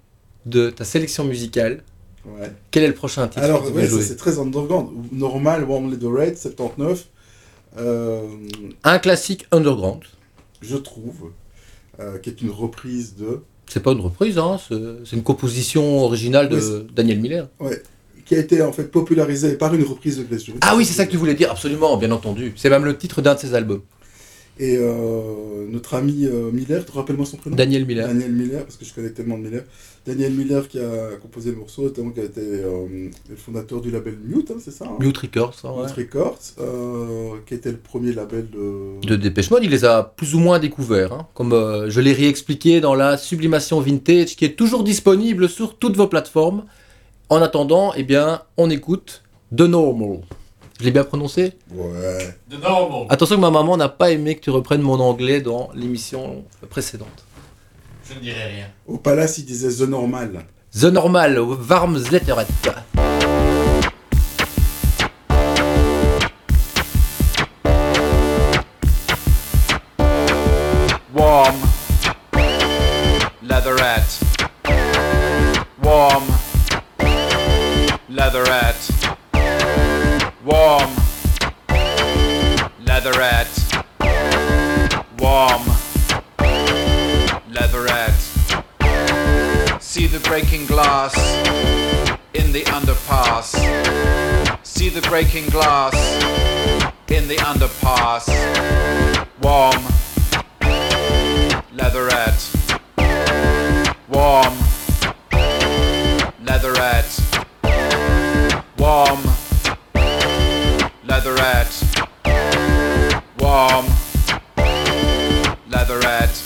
de 0.46 0.70
ta 0.70 0.84
sélection 0.84 1.24
musicale. 1.24 1.82
Ouais. 2.24 2.50
Quel 2.70 2.84
est 2.84 2.88
le 2.88 2.94
prochain 2.94 3.28
titre 3.28 3.42
Alors, 3.44 3.70
ouais, 3.74 3.86
c'est 3.86 4.16
très 4.16 4.38
underground. 4.38 4.88
Normal, 5.12 5.64
Warm 5.64 5.90
Little 5.90 6.06
Red, 6.16 6.38
79. 6.38 7.06
Euh, 7.76 8.22
Un 8.84 8.98
classique 8.98 9.46
underground. 9.50 10.04
je 10.62 10.76
trouve, 10.76 11.32
euh, 12.00 12.18
qui 12.18 12.30
est 12.30 12.40
une 12.40 12.50
reprise 12.50 13.16
de. 13.16 13.40
C'est 13.68 13.82
pas 13.82 13.92
une 13.92 14.00
reprise, 14.00 14.38
hein, 14.38 14.58
c'est 15.04 15.16
une 15.16 15.22
composition 15.22 16.04
originale 16.04 16.48
de 16.48 16.56
Oui, 16.56 16.86
Daniel 16.94 17.20
Miller. 17.20 17.48
Ouais, 17.60 17.82
qui 18.24 18.34
a 18.34 18.38
été 18.38 18.62
en 18.62 18.72
fait 18.72 18.90
popularisée 18.90 19.54
par 19.54 19.74
une 19.74 19.84
reprise 19.84 20.18
de 20.18 20.22
Glass 20.22 20.44
Jones. 20.44 20.56
Ah 20.62 20.74
oui, 20.76 20.84
c'est 20.84 20.94
ça 20.94 21.06
que 21.06 21.10
tu 21.10 21.16
voulais 21.16 21.34
dire, 21.34 21.50
absolument, 21.50 21.96
bien 21.96 22.10
entendu. 22.10 22.52
C'est 22.56 22.70
même 22.70 22.84
le 22.84 22.96
titre 22.96 23.22
d'un 23.22 23.34
de 23.34 23.40
ses 23.40 23.54
albums. 23.54 23.82
Et 24.60 24.76
euh, 24.78 25.66
notre 25.68 25.94
ami 25.94 26.26
euh, 26.26 26.52
Miller, 26.52 26.84
tu 26.86 26.92
rappelles-moi 26.92 27.26
son 27.26 27.38
prénom? 27.38 27.56
Daniel 27.56 27.84
Miller. 27.86 28.06
Daniel 28.06 28.32
Miller, 28.32 28.62
parce 28.62 28.76
que 28.76 28.84
je 28.84 28.94
connais 28.94 29.10
tellement 29.10 29.36
de 29.36 29.42
Miller. 29.42 29.64
Daniel 30.06 30.32
Miller 30.32 30.68
qui 30.68 30.78
a 30.78 31.16
composé 31.20 31.50
le 31.50 31.56
morceau, 31.56 31.82
notamment 31.82 32.10
qui 32.10 32.20
a 32.20 32.24
été 32.24 32.40
euh, 32.40 33.08
le 33.28 33.36
fondateur 33.36 33.80
du 33.80 33.90
label 33.90 34.16
Mute, 34.22 34.52
hein, 34.52 34.60
c'est 34.64 34.70
ça 34.70 34.84
hein? 34.84 34.96
Mute 35.00 35.18
Records, 35.18 35.56
hein, 35.64 35.70
ouais. 35.70 35.86
Mute 35.86 35.96
Records, 35.96 37.42
qui 37.46 37.54
était 37.54 37.72
le 37.72 37.78
premier 37.78 38.12
label 38.12 38.46
de. 38.48 39.04
de 39.04 39.16
Dépêche 39.16 39.50
Mode, 39.50 39.64
il 39.64 39.70
les 39.70 39.84
a 39.84 40.04
plus 40.04 40.36
ou 40.36 40.38
moins 40.38 40.60
découverts, 40.60 41.12
hein, 41.12 41.26
comme 41.34 41.50
je 41.88 42.00
l'ai 42.00 42.12
réexpliqué 42.12 42.80
dans 42.80 42.94
la 42.94 43.16
Sublimation 43.16 43.80
Vintage, 43.80 44.36
qui 44.36 44.44
est 44.44 44.56
toujours 44.56 44.84
disponible 44.84 45.48
sur 45.48 45.78
toutes 45.78 45.96
vos 45.96 46.06
plateformes. 46.06 46.64
En 47.28 47.40
attendant, 47.42 47.92
eh 47.96 48.04
bien, 48.04 48.42
on 48.56 48.70
écoute 48.70 49.22
The 49.56 49.62
Normal. 49.62 50.18
Je 50.80 50.84
l'ai 50.84 50.90
bien 50.90 51.04
prononcé 51.04 51.52
Ouais. 51.72 52.36
De 52.50 52.56
normal. 52.56 53.06
Attention 53.10 53.36
que 53.36 53.40
ma 53.40 53.50
maman 53.50 53.76
n'a 53.76 53.88
pas 53.88 54.10
aimé 54.10 54.34
que 54.36 54.40
tu 54.40 54.50
reprennes 54.50 54.82
mon 54.82 54.98
anglais 55.00 55.40
dans 55.40 55.70
l'émission 55.74 56.44
précédente. 56.70 57.24
Je 58.08 58.14
ne 58.14 58.20
dirai 58.20 58.44
rien. 58.44 58.66
Au 58.86 58.98
Palace, 58.98 59.38
il 59.38 59.44
disait 59.44 59.72
The 59.84 59.88
Normal. 59.88 60.44
The 60.78 60.84
Normal, 60.84 61.38
Varms 61.38 62.10
breaking 90.34 90.66
glass 90.66 91.14
in 92.34 92.50
the 92.50 92.64
underpass. 92.64 93.54
See 94.66 94.88
the 94.88 95.00
breaking 95.02 95.46
glass 95.46 95.94
in 97.06 97.28
the 97.28 97.36
underpass. 97.36 98.26
Warm. 99.40 99.80
Leatherette. 101.72 102.50
Warm. 104.08 104.54
Leatherette. 106.42 107.20
Warm. 108.76 109.20
Leatherette. 111.04 111.74
Warm. 113.38 113.86
Leatherette. 115.68 116.42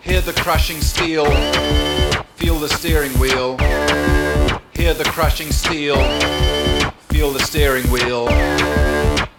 Hear 0.00 0.22
the 0.22 0.32
crushing 0.34 0.80
steel. 0.80 1.26
The 2.62 2.68
steering 2.68 3.12
wheel. 3.18 3.58
Hear 4.72 4.94
the 4.94 5.02
crushing 5.06 5.50
steel. 5.50 5.96
Feel 7.08 7.32
the 7.32 7.40
steering 7.40 7.90
wheel. 7.90 8.26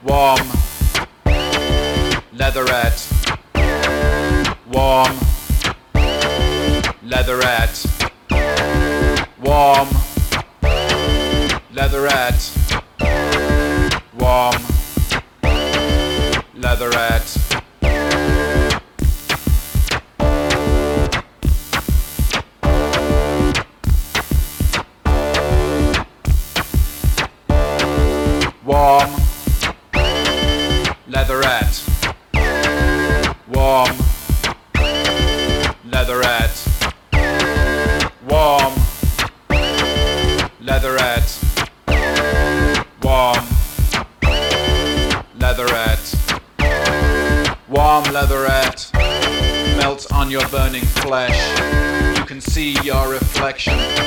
Warm. 0.03 0.45
Leatherette. 2.33 3.07
Warm. 4.67 5.17
Leatherette. 7.01 7.85
warm, 9.43 9.87
leatherette, 11.73 12.51
warm, 14.17 14.55
leatherette. 16.55 17.52
Reflection 53.43 54.02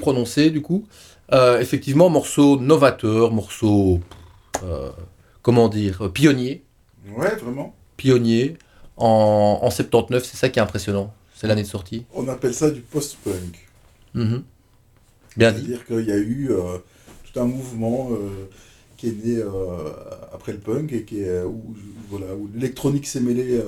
prononcé 0.00 0.50
du 0.50 0.62
coup. 0.62 0.86
Euh, 1.32 1.60
effectivement, 1.60 2.08
morceau 2.10 2.58
novateur, 2.58 3.30
morceau. 3.32 4.00
euh, 4.64 4.90
comment 5.42 5.68
dire 5.68 6.02
euh, 6.02 6.08
Pionnier. 6.08 6.64
Ouais, 7.16 7.34
vraiment. 7.36 7.74
Pionnier. 7.96 8.56
En, 8.96 9.60
en 9.62 9.70
79, 9.70 10.24
c'est 10.24 10.36
ça 10.36 10.48
qui 10.48 10.58
est 10.58 10.62
impressionnant. 10.62 11.14
C'est 11.34 11.46
l'année 11.46 11.62
de 11.62 11.68
sortie. 11.68 12.04
On 12.14 12.28
appelle 12.28 12.52
ça 12.52 12.70
du 12.70 12.80
post-punk. 12.80 13.68
Mhm. 14.14 14.42
Bien 15.36 15.52
dit. 15.52 15.58
C'est-à-dire 15.60 15.86
qu'il 15.86 16.06
y 16.06 16.12
a 16.12 16.16
eu 16.18 16.48
euh, 16.50 16.78
tout 17.24 17.40
un 17.40 17.44
mouvement 17.44 18.10
qui 18.96 19.08
est 19.08 19.24
né 19.24 19.42
après 20.34 20.52
le 20.52 20.58
punk 20.58 20.92
et 20.92 21.04
qui 21.04 21.20
est, 21.22 21.42
où, 21.44 21.74
voilà, 22.10 22.34
où 22.34 22.50
l'électronique 22.54 23.06
s'est 23.06 23.20
mêlée 23.20 23.62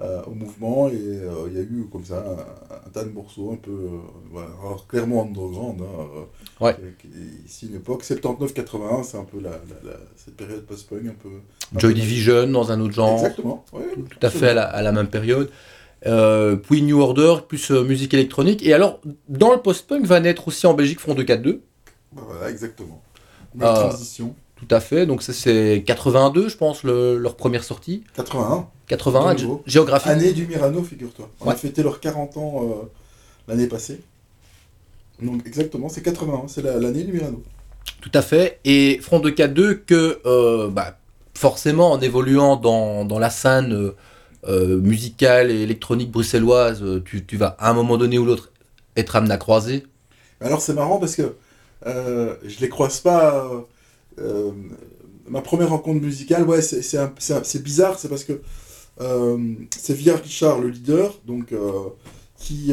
euh, 0.00 0.22
au 0.26 0.30
mouvement 0.30 0.88
et 0.88 0.94
euh, 0.94 1.48
il 1.50 1.56
y 1.56 1.58
a 1.58 1.62
eu 1.62 1.86
comme 1.90 2.04
ça 2.04 2.24
un, 2.24 2.86
un 2.86 2.90
tas 2.90 3.02
de 3.04 3.10
morceaux 3.10 3.50
un 3.52 3.56
peu 3.56 3.70
euh, 3.72 3.88
voilà, 4.30 4.48
alors, 4.60 4.86
clairement 4.86 5.22
underground. 5.24 5.80
Hein, 5.82 6.24
Ouais. 6.60 6.76
qui- 7.00 7.08
qui- 7.08 7.14
ici 7.46 7.66
une 7.68 7.76
époque 7.76 8.02
79-81, 8.04 9.02
c'est 9.04 9.16
un 9.16 9.24
peu 9.24 9.40
la, 9.40 9.50
la- 9.50 9.90
la- 9.90 9.98
cette 10.16 10.36
période 10.36 10.64
post-punk 10.66 11.02
un 11.06 11.14
peu. 11.22 11.28
Joy 11.78 11.94
Division 11.94 12.46
dans 12.48 12.70
un 12.72 12.80
autre 12.80 12.94
genre. 12.94 13.18
Exactement. 13.18 13.64
ouais, 13.72 13.86
Tout 14.08 14.18
à 14.26 14.30
fait 14.30 14.48
à 14.50 14.54
la, 14.54 14.64
à 14.64 14.82
la 14.82 14.92
même 14.92 15.08
période. 15.08 15.50
Euh, 16.06 16.54
puis 16.54 16.82
New 16.82 17.00
Order, 17.00 17.38
plus 17.48 17.70
euh, 17.72 17.82
musique 17.82 18.14
électronique. 18.14 18.64
Et 18.64 18.72
alors, 18.72 19.00
dans 19.28 19.52
le 19.52 19.58
post-punk 19.60 20.04
va 20.06 20.20
naître 20.20 20.46
aussi 20.46 20.64
en 20.68 20.74
Belgique 20.74 21.00
Front 21.00 21.14
242. 21.14 21.60
Bah, 22.12 22.22
voilà, 22.24 22.50
exactement. 22.50 23.02
Une 23.54 23.62
Euh, 23.64 23.72
transition. 23.88 24.34
Tout 24.58 24.74
à 24.74 24.80
fait. 24.80 25.06
Donc 25.06 25.22
ça 25.22 25.32
c'est 25.32 25.82
82, 25.86 26.48
je 26.48 26.56
pense, 26.56 26.82
le- 26.82 27.16
leur 27.18 27.36
première 27.36 27.64
sortie. 27.64 28.04
81. 28.16 28.66
81, 28.88 29.34
De 29.34 29.42
nouveau. 29.42 29.62
gé- 29.66 29.70
géographique. 29.72 30.10
Année 30.10 30.32
du 30.32 30.46
Mirano, 30.46 30.82
figure-toi. 30.82 31.28
On 31.40 31.48
a 31.50 31.54
fêté 31.54 31.82
leurs 31.82 32.00
40 32.00 32.36
ans 32.36 32.62
euh, 32.64 32.88
l'année 33.46 33.66
passée. 33.68 34.00
Donc 35.22 35.46
exactement, 35.46 35.88
c'est 35.88 36.02
81, 36.02 36.48
c'est 36.48 36.62
la- 36.62 36.78
l'année 36.78 37.04
du 37.04 37.12
Mirano. 37.12 37.42
Tout 38.00 38.10
à 38.14 38.22
fait. 38.22 38.60
Et 38.64 38.98
Front 39.02 39.18
242 39.20 39.74
que, 39.74 40.20
euh, 40.26 40.68
bah, 40.68 40.98
forcément, 41.34 41.92
en 41.92 42.00
évoluant 42.00 42.56
dans, 42.56 43.04
dans 43.04 43.18
la 43.18 43.30
scène 43.30 43.92
euh, 44.46 44.76
musicale 44.80 45.50
et 45.50 45.62
électronique 45.62 46.10
bruxelloise, 46.10 46.84
tu, 47.04 47.24
tu 47.26 47.36
vas 47.36 47.56
à 47.58 47.70
un 47.70 47.74
moment 47.74 47.96
donné 47.96 48.18
ou 48.18 48.24
l'autre 48.24 48.52
être 48.96 49.16
amené 49.16 49.34
à 49.34 49.38
croiser. 49.38 49.84
Alors 50.40 50.60
c'est 50.60 50.74
marrant 50.74 50.98
parce 50.98 51.16
que 51.16 51.34
je 51.84 52.60
les 52.60 52.68
croise 52.68 53.00
pas. 53.00 53.50
Euh, 54.18 54.50
ma 55.26 55.40
première 55.40 55.70
rencontre 55.70 56.00
musicale, 56.00 56.44
ouais, 56.44 56.62
c'est 56.62 57.62
bizarre, 57.62 57.98
c'est 57.98 58.08
parce 58.08 58.24
que 58.24 58.40
euh, 59.00 59.54
c'est 59.76 59.94
via 59.94 60.16
Richard, 60.16 60.60
le 60.60 60.68
leader, 60.68 61.14
donc 61.26 61.52
euh, 61.52 61.70
qui, 62.36 62.72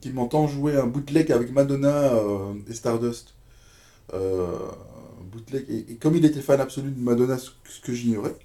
qui 0.00 0.10
m'entend 0.10 0.46
jouer 0.48 0.76
un 0.76 0.86
bootleg 0.86 1.32
avec 1.32 1.52
Madonna 1.52 2.12
et 2.68 2.74
Stardust. 2.74 3.34
Bootleg, 4.12 5.64
et, 5.68 5.92
et 5.92 5.94
comme 5.96 6.16
il 6.16 6.24
était 6.24 6.40
fan 6.40 6.60
absolu 6.60 6.90
de 6.90 7.00
Madonna, 7.00 7.36
ce, 7.38 7.50
ce 7.68 7.80
que 7.80 7.92
j'ignorais. 7.92 8.36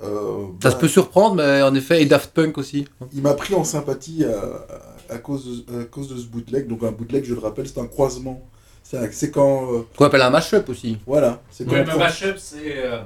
Ça 0.00 0.08
bah, 0.60 0.70
se 0.70 0.76
peut 0.76 0.88
surprendre, 0.88 1.36
mais 1.36 1.62
en 1.62 1.74
effet, 1.74 2.02
et 2.02 2.06
Daft 2.06 2.32
Punk 2.32 2.58
aussi. 2.58 2.84
il 3.12 3.22
m'a 3.22 3.34
pris 3.34 3.54
en 3.54 3.64
sympathie 3.64 4.24
à, 4.24 4.66
à 5.08 5.18
cause 5.18 5.64
de, 5.66 5.82
à 5.82 5.84
cause 5.84 6.08
de 6.08 6.16
ce 6.16 6.26
bootleg. 6.26 6.66
Donc 6.66 6.82
un 6.82 6.92
bootleg, 6.92 7.24
je 7.24 7.34
le 7.34 7.40
rappelle, 7.40 7.68
c'est 7.68 7.78
un 7.78 7.86
croisement. 7.86 8.42
C'est 8.84 9.30
quand... 9.30 9.72
euh, 9.72 9.86
Qu'on 9.96 10.04
appelle 10.04 10.22
un 10.22 10.30
mashup 10.30 10.68
aussi. 10.68 10.98
voilà. 11.06 11.40
C'est 11.50 11.64
quand 11.64 11.72
Ouais, 11.72 11.80
on 11.80 11.84
mais 11.84 11.90
prend- 11.90 11.98
mashup, 11.98 12.36
c'est. 12.38 12.76
euh, 12.84 12.98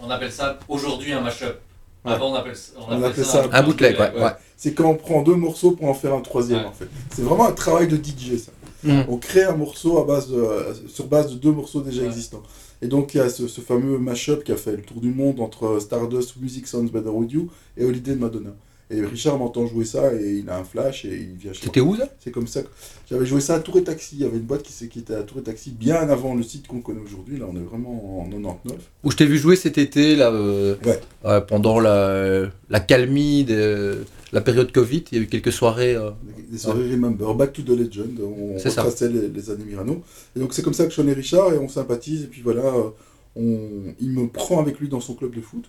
on 0.00 0.08
appelle 0.10 0.30
ça 0.30 0.58
aujourd'hui 0.68 1.12
un 1.12 1.20
mashup. 1.20 1.56
Ouais. 2.04 2.12
Avant, 2.12 2.30
on 2.32 2.34
appelle, 2.34 2.54
on 2.76 2.80
On 2.82 2.84
appelle 2.92 3.04
appelle 3.10 3.24
ça, 3.24 3.42
ça 3.44 3.48
Un 3.52 3.62
bootleg, 3.62 3.98
ouais. 3.98 4.12
ouais. 4.22 4.30
C'est 4.56 4.72
quand 4.74 4.88
on 4.88 4.94
prend 4.94 5.22
deux 5.22 5.34
morceaux 5.34 5.72
pour 5.72 5.88
en 5.88 5.94
faire 5.94 6.14
un 6.14 6.20
troisième, 6.20 6.60
Ouais. 6.60 6.66
en 6.66 6.72
fait. 6.72 6.88
C'est 7.14 7.22
vraiment 7.22 7.48
un 7.48 7.52
travail 7.52 7.88
de 7.88 7.96
DJ, 7.96 8.36
ça. 8.38 8.52
Mm. 8.84 9.02
On 9.08 9.16
crée 9.18 9.44
un 9.44 9.56
morceau 9.56 9.98
à 9.98 10.04
base 10.04 10.28
de, 10.30 10.46
sur 10.88 11.06
base 11.06 11.30
de 11.30 11.34
deux 11.36 11.52
morceaux 11.52 11.80
déjà 11.82 12.02
Ouais. 12.02 12.08
existants. 12.08 12.42
Et 12.82 12.86
donc, 12.86 13.12
il 13.14 13.18
y 13.18 13.20
a 13.20 13.28
ce, 13.28 13.48
ce 13.48 13.60
fameux 13.60 13.98
mashup 13.98 14.42
qui 14.44 14.52
a 14.52 14.56
fait 14.56 14.72
le 14.72 14.82
tour 14.82 15.00
du 15.02 15.10
monde 15.12 15.40
entre 15.40 15.78
Stardust, 15.80 16.36
Music 16.40 16.66
Sounds 16.66 16.90
Better 16.90 17.10
With 17.10 17.32
You 17.32 17.50
et 17.76 17.84
Holiday 17.84 18.12
de 18.14 18.18
Madonna. 18.20 18.50
Et 18.92 19.00
Richard 19.02 19.38
m'entend 19.38 19.66
jouer 19.66 19.84
ça 19.84 20.12
et 20.14 20.38
il 20.42 20.48
a 20.50 20.58
un 20.58 20.64
flash 20.64 21.04
et 21.04 21.08
il 21.14 21.36
vient 21.36 21.52
chez 21.52 21.60
moi. 21.60 21.66
C'était 21.66 21.80
où 21.80 21.94
ça 21.96 22.08
C'est 22.18 22.30
comme 22.32 22.48
ça 22.48 22.62
que 22.62 22.68
j'avais 23.08 23.24
joué 23.24 23.40
ça 23.40 23.54
à 23.54 23.60
Tour 23.60 23.78
et 23.78 23.84
Taxi. 23.84 24.16
Il 24.18 24.22
y 24.22 24.24
avait 24.24 24.36
une 24.38 24.42
boîte 24.42 24.62
qui, 24.64 24.88
qui 24.88 24.98
était 24.98 25.14
à 25.14 25.22
Tour 25.22 25.38
et 25.38 25.42
Taxi 25.42 25.70
bien 25.70 25.94
avant 26.08 26.34
le 26.34 26.42
site 26.42 26.66
qu'on 26.66 26.80
connaît 26.80 27.00
aujourd'hui. 27.00 27.38
Là, 27.38 27.46
on 27.48 27.54
est 27.56 27.60
vraiment 27.64 28.20
en 28.20 28.24
99. 28.28 28.76
Où 29.04 29.10
je 29.12 29.16
t'ai 29.16 29.26
vu 29.26 29.38
jouer 29.38 29.54
cet 29.54 29.78
été, 29.78 30.16
là, 30.16 30.32
euh, 30.32 30.74
Ouais. 30.84 31.00
euh, 31.24 31.40
pendant 31.40 31.78
la, 31.78 32.48
la 32.68 32.80
calmie 32.80 33.44
de 33.44 33.98
la 34.32 34.40
période 34.40 34.72
Covid. 34.72 35.04
Il 35.12 35.18
y 35.18 35.20
a 35.20 35.24
eu 35.24 35.28
quelques 35.28 35.52
soirées. 35.52 35.94
euh, 35.94 36.10
Des 36.50 36.58
soirées 36.58 36.90
Remember, 36.90 37.32
Back 37.34 37.52
to 37.52 37.62
the 37.62 37.68
Legend. 37.78 38.18
On 38.20 38.58
retraçait 38.58 39.08
les, 39.08 39.28
les 39.28 39.50
années 39.50 39.64
Mirano. 39.64 40.02
Et 40.34 40.40
donc, 40.40 40.52
c'est 40.52 40.62
comme 40.62 40.74
ça 40.74 40.84
que 40.86 40.90
je 40.90 40.96
connais 40.96 41.12
Richard 41.12 41.52
et 41.54 41.58
on 41.58 41.68
sympathise. 41.68 42.24
Et 42.24 42.26
puis 42.26 42.42
voilà, 42.42 42.62
on, 43.36 43.58
il 44.00 44.10
me 44.10 44.26
prend 44.26 44.60
avec 44.60 44.80
lui 44.80 44.88
dans 44.88 45.00
son 45.00 45.14
club 45.14 45.32
de 45.34 45.40
foot. 45.40 45.64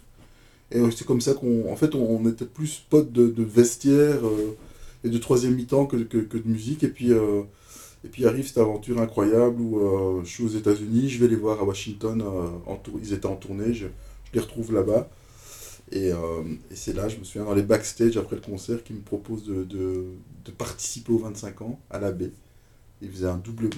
Et 0.71 0.79
euh, 0.79 0.91
c'est 0.91 1.05
comme 1.05 1.21
ça 1.21 1.33
qu'on 1.33 1.71
en 1.71 1.75
fait, 1.75 1.95
on, 1.95 2.27
était 2.27 2.45
plus 2.45 2.83
potes 2.89 3.11
de, 3.11 3.27
de 3.27 3.43
vestiaire 3.43 4.25
euh, 4.25 4.55
et 5.03 5.09
de 5.09 5.17
troisième 5.17 5.55
mi-temps 5.55 5.85
que, 5.85 5.97
que, 5.97 6.37
de 6.37 6.47
musique. 6.47 6.83
Et 6.83 6.87
puis, 6.87 7.11
euh, 7.11 7.41
et 8.03 8.07
puis 8.07 8.25
arrive 8.25 8.47
cette 8.47 8.57
aventure 8.57 8.99
incroyable 8.99 9.61
où 9.61 10.21
je 10.23 10.29
suis 10.29 10.43
aux 10.43 10.49
États-Unis, 10.49 11.09
je 11.09 11.19
vais 11.19 11.27
les 11.27 11.35
voir 11.35 11.59
à 11.59 11.63
Washington. 11.63 12.23
ils 13.01 13.13
étaient 13.13 13.27
en 13.27 13.35
tournée. 13.35 13.73
Je, 13.73 13.87
les 14.33 14.39
retrouve 14.39 14.73
là-bas. 14.73 15.09
Et, 15.91 16.07
et 16.07 16.75
c'est 16.75 16.93
là, 16.93 17.09
je 17.09 17.17
me 17.17 17.23
souviens, 17.23 17.43
dans 17.43 17.53
les 17.53 17.61
backstage 17.61 18.17
après 18.17 18.37
le 18.37 18.41
concert, 18.41 18.83
qu'ils 18.83 18.95
me 18.95 19.01
proposent 19.01 19.43
de, 19.43 19.65
de, 19.65 20.51
participer 20.57 21.11
aux 21.11 21.19
25 21.19 21.61
ans 21.61 21.79
à 21.91 21.99
la 21.99 22.11
baie. 22.11 22.31
Ils 23.03 23.11
faisaient 23.11 23.27
un 23.27 23.37
double, 23.37 23.69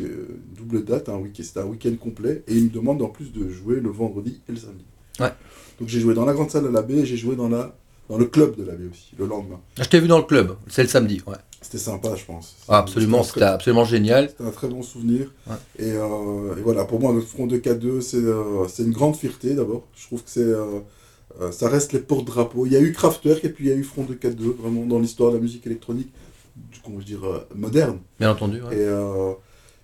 double 0.55 0.85
date, 0.85 1.09
un 1.09 1.17
week 1.17 1.35
c'était 1.43 1.61
un 1.61 1.65
week-end 1.65 1.95
complet, 1.99 2.43
et 2.47 2.55
ils 2.55 2.65
me 2.65 2.69
demandent 2.69 3.01
en 3.01 3.09
plus 3.09 3.33
de 3.33 3.49
jouer 3.49 3.79
le 3.81 3.89
vendredi 3.89 4.41
et 4.47 4.51
le 4.51 4.57
samedi. 4.57 4.85
Ouais. 5.19 5.33
Donc 5.79 5.89
j'ai 5.89 5.99
joué 5.99 6.13
dans 6.13 6.25
la 6.25 6.33
grande 6.33 6.49
salle 6.51 6.67
à 6.67 6.71
la 6.71 6.81
baie 6.81 6.99
et 6.99 7.05
j'ai 7.05 7.17
joué 7.17 7.35
dans, 7.35 7.49
la, 7.49 7.75
dans 8.09 8.17
le 8.17 8.25
club 8.25 8.55
de 8.55 8.63
la 8.63 8.73
baie 8.73 8.87
aussi, 8.91 9.11
le 9.17 9.25
lendemain. 9.25 9.59
Je 9.77 9.83
t'ai 9.85 9.99
vu 9.99 10.07
dans 10.07 10.17
le 10.17 10.23
club, 10.23 10.55
c'est 10.67 10.83
le 10.83 10.89
samedi. 10.89 11.21
Ouais. 11.27 11.35
C'était 11.61 11.77
sympa, 11.77 12.13
je 12.15 12.25
pense. 12.25 12.55
Ah, 12.67 12.79
absolument, 12.79 13.23
C'était 13.23 13.43
absolument 13.43 13.85
génial. 13.85 14.29
C'était 14.29 14.43
un 14.43 14.51
très 14.51 14.67
bon 14.67 14.83
souvenir. 14.83 15.31
Ouais. 15.47 15.55
Et, 15.79 15.91
euh, 15.93 16.55
et 16.57 16.61
voilà, 16.61 16.83
pour 16.83 16.99
moi, 16.99 17.13
le 17.13 17.21
front 17.21 17.47
de 17.47 17.57
K2, 17.57 18.01
c'est 18.01 18.17
euh, 18.17 18.67
c'est 18.67 18.83
une 18.83 18.91
grande 18.91 19.15
fierté 19.15 19.55
d'abord. 19.55 19.87
Je 19.95 20.05
trouve 20.05 20.21
que 20.23 20.29
c'est, 20.29 20.41
euh, 20.41 20.81
ça 21.51 21.69
reste 21.69 21.93
les 21.93 21.99
porte-drapeaux. 21.99 22.65
Il 22.65 22.73
y 22.73 22.75
a 22.75 22.81
eu 22.81 22.91
Kraftwerk 22.91 23.45
et 23.45 23.49
puis 23.49 23.65
il 23.65 23.69
y 23.69 23.73
a 23.73 23.75
eu 23.75 23.83
Front 23.83 24.03
de 24.03 24.13
K2, 24.13 24.55
vraiment 24.57 24.85
dans 24.85 24.99
l'histoire 24.99 25.31
de 25.31 25.37
la 25.37 25.41
musique 25.41 25.65
électronique, 25.65 26.09
du 26.55 26.79
comment 26.83 26.99
je 26.99 27.05
dire, 27.05 27.21
moderne. 27.55 27.99
Bien 28.19 28.31
entendu. 28.31 28.61
ouais. 28.61 28.77
Et 28.77 28.87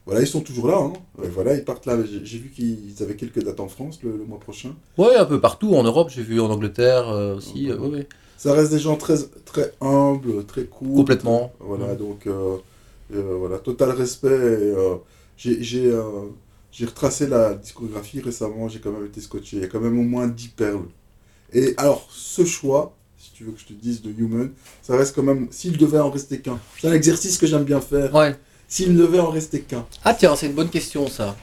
voilà, 0.09 0.21
ils 0.21 0.27
sont 0.27 0.41
toujours 0.41 0.67
là. 0.67 0.77
Hein. 0.77 0.93
Voilà, 1.17 1.53
ils 1.55 1.63
partent 1.63 1.85
là. 1.85 1.95
J'ai 2.23 2.37
vu 2.39 2.49
qu'ils 2.49 2.95
avaient 3.01 3.15
quelques 3.15 3.43
dates 3.43 3.59
en 3.59 3.67
France 3.67 3.99
le, 4.03 4.11
le 4.17 4.25
mois 4.25 4.39
prochain. 4.39 4.73
Ouais, 4.97 5.15
un 5.15 5.25
peu 5.25 5.39
partout 5.39 5.75
en 5.75 5.83
Europe, 5.83 6.09
j'ai 6.09 6.23
vu 6.23 6.39
en 6.39 6.49
Angleterre 6.49 7.07
euh, 7.09 7.35
aussi. 7.37 7.69
euh, 7.69 7.77
ouais. 7.77 8.07
Ça 8.37 8.53
reste 8.53 8.71
des 8.71 8.79
gens 8.79 8.95
très, 8.95 9.17
très 9.45 9.73
humbles, 9.81 10.45
très 10.45 10.63
cool. 10.63 10.95
Complètement. 10.95 11.51
Voilà, 11.59 11.93
donc 11.95 12.25
euh, 12.25 12.57
euh, 13.13 13.35
voilà, 13.37 13.59
total 13.59 13.91
respect. 13.91 14.73
j'ai 15.37 16.85
retracé 16.85 17.27
la 17.27 17.53
discographie 17.53 18.21
récemment, 18.21 18.67
j'ai 18.67 18.79
quand 18.79 18.91
même 18.91 19.05
été 19.05 19.21
scotché. 19.21 19.57
Il 19.57 19.61
y 19.61 19.65
a 19.65 19.67
quand 19.67 19.79
même 19.81 19.99
au 19.99 20.03
moins 20.03 20.27
10 20.27 20.47
perles. 20.49 20.85
Et 21.53 21.73
alors, 21.77 22.07
ce 22.11 22.45
choix, 22.45 22.95
si 23.17 23.31
tu 23.33 23.43
veux 23.43 23.51
que 23.51 23.59
je 23.59 23.65
te 23.65 23.73
dise, 23.73 24.01
de 24.01 24.11
Human, 24.17 24.51
ça 24.81 24.95
reste 24.95 25.15
quand 25.15 25.23
même. 25.23 25.47
S'il 25.51 25.77
devait 25.77 25.99
en 25.99 26.09
rester 26.11 26.39
qu'un, 26.39 26.59
c'est 26.79 26.87
un 26.87 26.93
exercice 26.93 27.37
que 27.37 27.47
j'aime 27.47 27.63
bien 27.63 27.81
faire. 27.81 28.13
Ouais. 28.15 28.35
S'il 28.69 28.93
ne 28.93 28.99
devait 28.99 29.19
en 29.19 29.31
rester 29.31 29.61
qu'un. 29.61 29.85
Ah 30.05 30.13
tiens, 30.13 30.35
c'est 30.35 30.45
une 30.45 30.53
bonne 30.53 30.69
question 30.69 31.07
ça. 31.09 31.35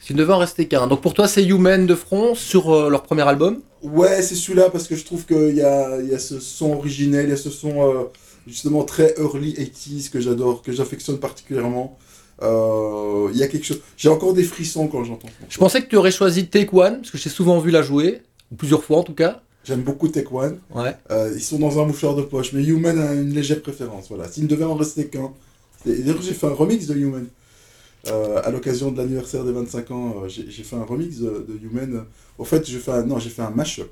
S'il 0.00 0.14
ne 0.14 0.20
devait 0.20 0.34
en 0.34 0.38
rester 0.38 0.68
qu'un. 0.68 0.86
Donc 0.86 1.00
pour 1.00 1.14
toi, 1.14 1.26
c'est 1.26 1.42
Human 1.44 1.86
de 1.86 1.94
Front 1.96 2.34
sur 2.36 2.72
euh, 2.72 2.90
leur 2.90 3.02
premier 3.02 3.22
album? 3.26 3.60
Ouais, 3.82 4.22
c'est 4.22 4.34
celui-là 4.36 4.70
parce 4.70 4.86
que 4.86 4.94
je 4.94 5.04
trouve 5.04 5.24
qu'il 5.26 5.56
y 5.56 5.62
a, 5.62 6.00
il 6.00 6.08
y 6.10 6.14
a 6.14 6.18
ce 6.18 6.38
son 6.38 6.72
originel, 6.74 7.26
il 7.26 7.30
y 7.30 7.32
a 7.32 7.36
ce 7.36 7.50
son 7.50 7.82
euh, 7.82 8.04
justement 8.46 8.84
très 8.84 9.14
early 9.18 9.54
80s 9.54 10.10
que 10.10 10.20
j'adore, 10.20 10.62
que 10.62 10.70
j'affectionne 10.70 11.18
particulièrement. 11.18 11.98
Euh, 12.42 13.30
Il 13.32 13.38
y 13.38 13.42
a 13.42 13.48
quelque 13.48 13.64
chose. 13.64 13.80
J'ai 13.96 14.10
encore 14.10 14.34
des 14.34 14.44
frissons 14.44 14.86
quand 14.88 15.02
j'entends. 15.02 15.28
Je 15.48 15.58
pensais 15.58 15.82
que 15.82 15.88
tu 15.88 15.96
aurais 15.96 16.10
choisi 16.10 16.46
Take 16.46 16.68
One, 16.72 16.98
parce 16.98 17.10
que 17.10 17.18
j'ai 17.18 17.30
souvent 17.30 17.58
vu 17.58 17.70
la 17.70 17.82
jouer, 17.82 18.20
ou 18.52 18.56
plusieurs 18.56 18.84
fois 18.84 18.98
en 18.98 19.02
tout 19.02 19.14
cas. 19.14 19.40
J'aime 19.64 19.80
beaucoup 19.82 20.08
Take 20.08 20.28
One. 20.30 20.58
Ouais. 20.74 20.94
Euh, 21.10 21.32
ils 21.34 21.42
sont 21.42 21.58
dans 21.58 21.80
un 21.80 21.86
mouchoir 21.86 22.14
de 22.14 22.22
poche, 22.22 22.52
mais 22.52 22.62
Human 22.62 22.98
a 22.98 23.14
une 23.14 23.32
légère 23.32 23.62
préférence. 23.62 24.06
Voilà. 24.08 24.28
S'il 24.28 24.44
ne 24.44 24.48
devait 24.48 24.64
en 24.64 24.74
rester 24.74 25.06
qu'un. 25.08 25.32
D'ailleurs, 25.86 26.20
j'ai 26.22 26.34
fait 26.34 26.46
un 26.46 26.54
remix 26.54 26.86
de 26.86 26.94
Human. 26.94 27.26
Euh, 28.08 28.40
à 28.44 28.50
l'occasion 28.50 28.92
de 28.92 28.98
l'anniversaire 28.98 29.44
des 29.44 29.52
25 29.52 29.90
ans, 29.90 30.14
euh, 30.22 30.28
j'ai 30.28 30.48
j'ai 30.48 30.62
fait 30.62 30.76
un 30.76 30.84
remix 30.84 31.18
de, 31.18 31.44
de 31.48 31.58
Human. 31.64 32.04
Au 32.38 32.44
fait, 32.44 32.64
j'ai 32.68 32.78
fait 32.78 32.92
un, 32.92 33.02
non, 33.02 33.18
j'ai 33.18 33.30
fait 33.30 33.42
un 33.42 33.50
mash-up 33.50 33.90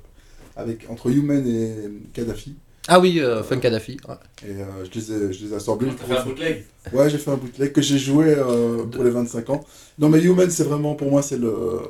avec 0.56 0.86
entre 0.88 1.10
Human 1.10 1.44
et 1.46 1.74
Kadhafi. 2.12 2.54
Ah 2.86 3.00
oui, 3.00 3.18
euh, 3.18 3.42
Fun 3.42 3.56
Kadhafi. 3.58 3.96
ouais. 4.08 4.14
Et 4.46 4.60
euh, 4.60 4.84
je, 4.84 4.98
les 4.98 5.12
ai, 5.12 5.32
je 5.32 5.46
les 5.46 5.52
ai 5.52 5.56
assemblés. 5.56 5.88
T'as 5.98 6.04
fait 6.14 6.20
un 6.20 6.24
bootleg? 6.24 6.64
Ouais, 6.92 7.08
j'ai 7.10 7.18
fait 7.18 7.30
un 7.30 7.36
bootleg 7.36 7.72
que 7.72 7.80
j'ai 7.80 7.98
joué 7.98 8.26
euh, 8.36 8.84
pour 8.84 9.02
les 9.04 9.10
25 9.10 9.50
ans. 9.50 9.64
Non, 9.98 10.08
mais 10.10 10.20
Human, 10.22 10.50
c'est 10.50 10.64
vraiment, 10.64 10.94
pour 10.94 11.10
moi, 11.10 11.22
c'est 11.22 11.38
le 11.38 11.80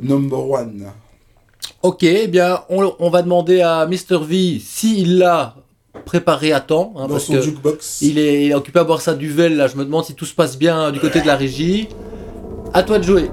number 0.00 0.48
one. 0.48 0.86
Ok, 1.82 2.02
eh 2.04 2.26
bien, 2.26 2.62
on, 2.70 2.94
on 2.98 3.10
va 3.10 3.22
demander 3.22 3.60
à 3.60 3.86
Mr. 3.86 4.24
V 4.24 4.58
s'il 4.60 5.18
l'a 5.18 5.56
préparé 6.04 6.52
à 6.52 6.60
temps. 6.60 6.94
hein, 6.96 7.06
parce 7.08 7.26
que 7.26 7.40
jukebox. 7.40 8.02
il 8.02 8.18
est, 8.18 8.44
il 8.46 8.50
est 8.50 8.54
occupé 8.54 8.78
à 8.80 8.84
boire 8.84 9.00
sa 9.00 9.14
duvel, 9.14 9.56
là. 9.56 9.66
Je 9.66 9.76
me 9.76 9.84
demande 9.84 10.04
si 10.04 10.14
tout 10.14 10.24
se 10.26 10.34
passe 10.34 10.58
bien 10.58 10.90
du 10.92 11.00
côté 11.00 11.20
de 11.20 11.26
la 11.26 11.36
régie. 11.36 11.88
À 12.74 12.82
toi 12.82 12.98
de 12.98 13.04
jouer. 13.04 13.30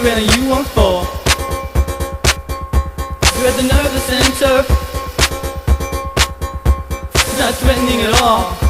Grease 0.00 0.18
and 0.18 0.36
you 0.36 0.48
won't 0.48 0.66
fall. 0.68 1.04
You're 3.36 3.48
at 3.48 3.56
the 3.56 3.62
nervous 3.62 4.04
center. 4.04 4.64
Not 7.38 7.54
threatening 7.54 8.02
at 8.02 8.22
all. 8.22 8.67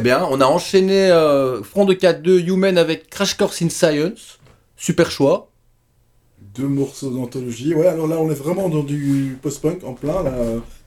Eh 0.00 0.02
bien, 0.02 0.26
on 0.30 0.40
a 0.40 0.46
enchaîné 0.46 1.10
euh, 1.10 1.62
Front 1.62 1.84
de 1.84 1.92
4-2 1.92 2.46
Human 2.46 2.78
avec 2.78 3.10
Crash 3.10 3.36
Course 3.36 3.60
in 3.60 3.68
Science. 3.68 4.38
Super 4.74 5.10
choix. 5.10 5.50
Deux 6.54 6.68
morceaux 6.68 7.10
d'anthologie. 7.10 7.74
Ouais, 7.74 7.86
alors 7.86 8.06
là, 8.06 8.16
on 8.18 8.30
est 8.30 8.34
vraiment 8.34 8.70
dans 8.70 8.82
du 8.82 9.36
post-punk 9.42 9.84
en 9.84 9.92
plein. 9.92 10.24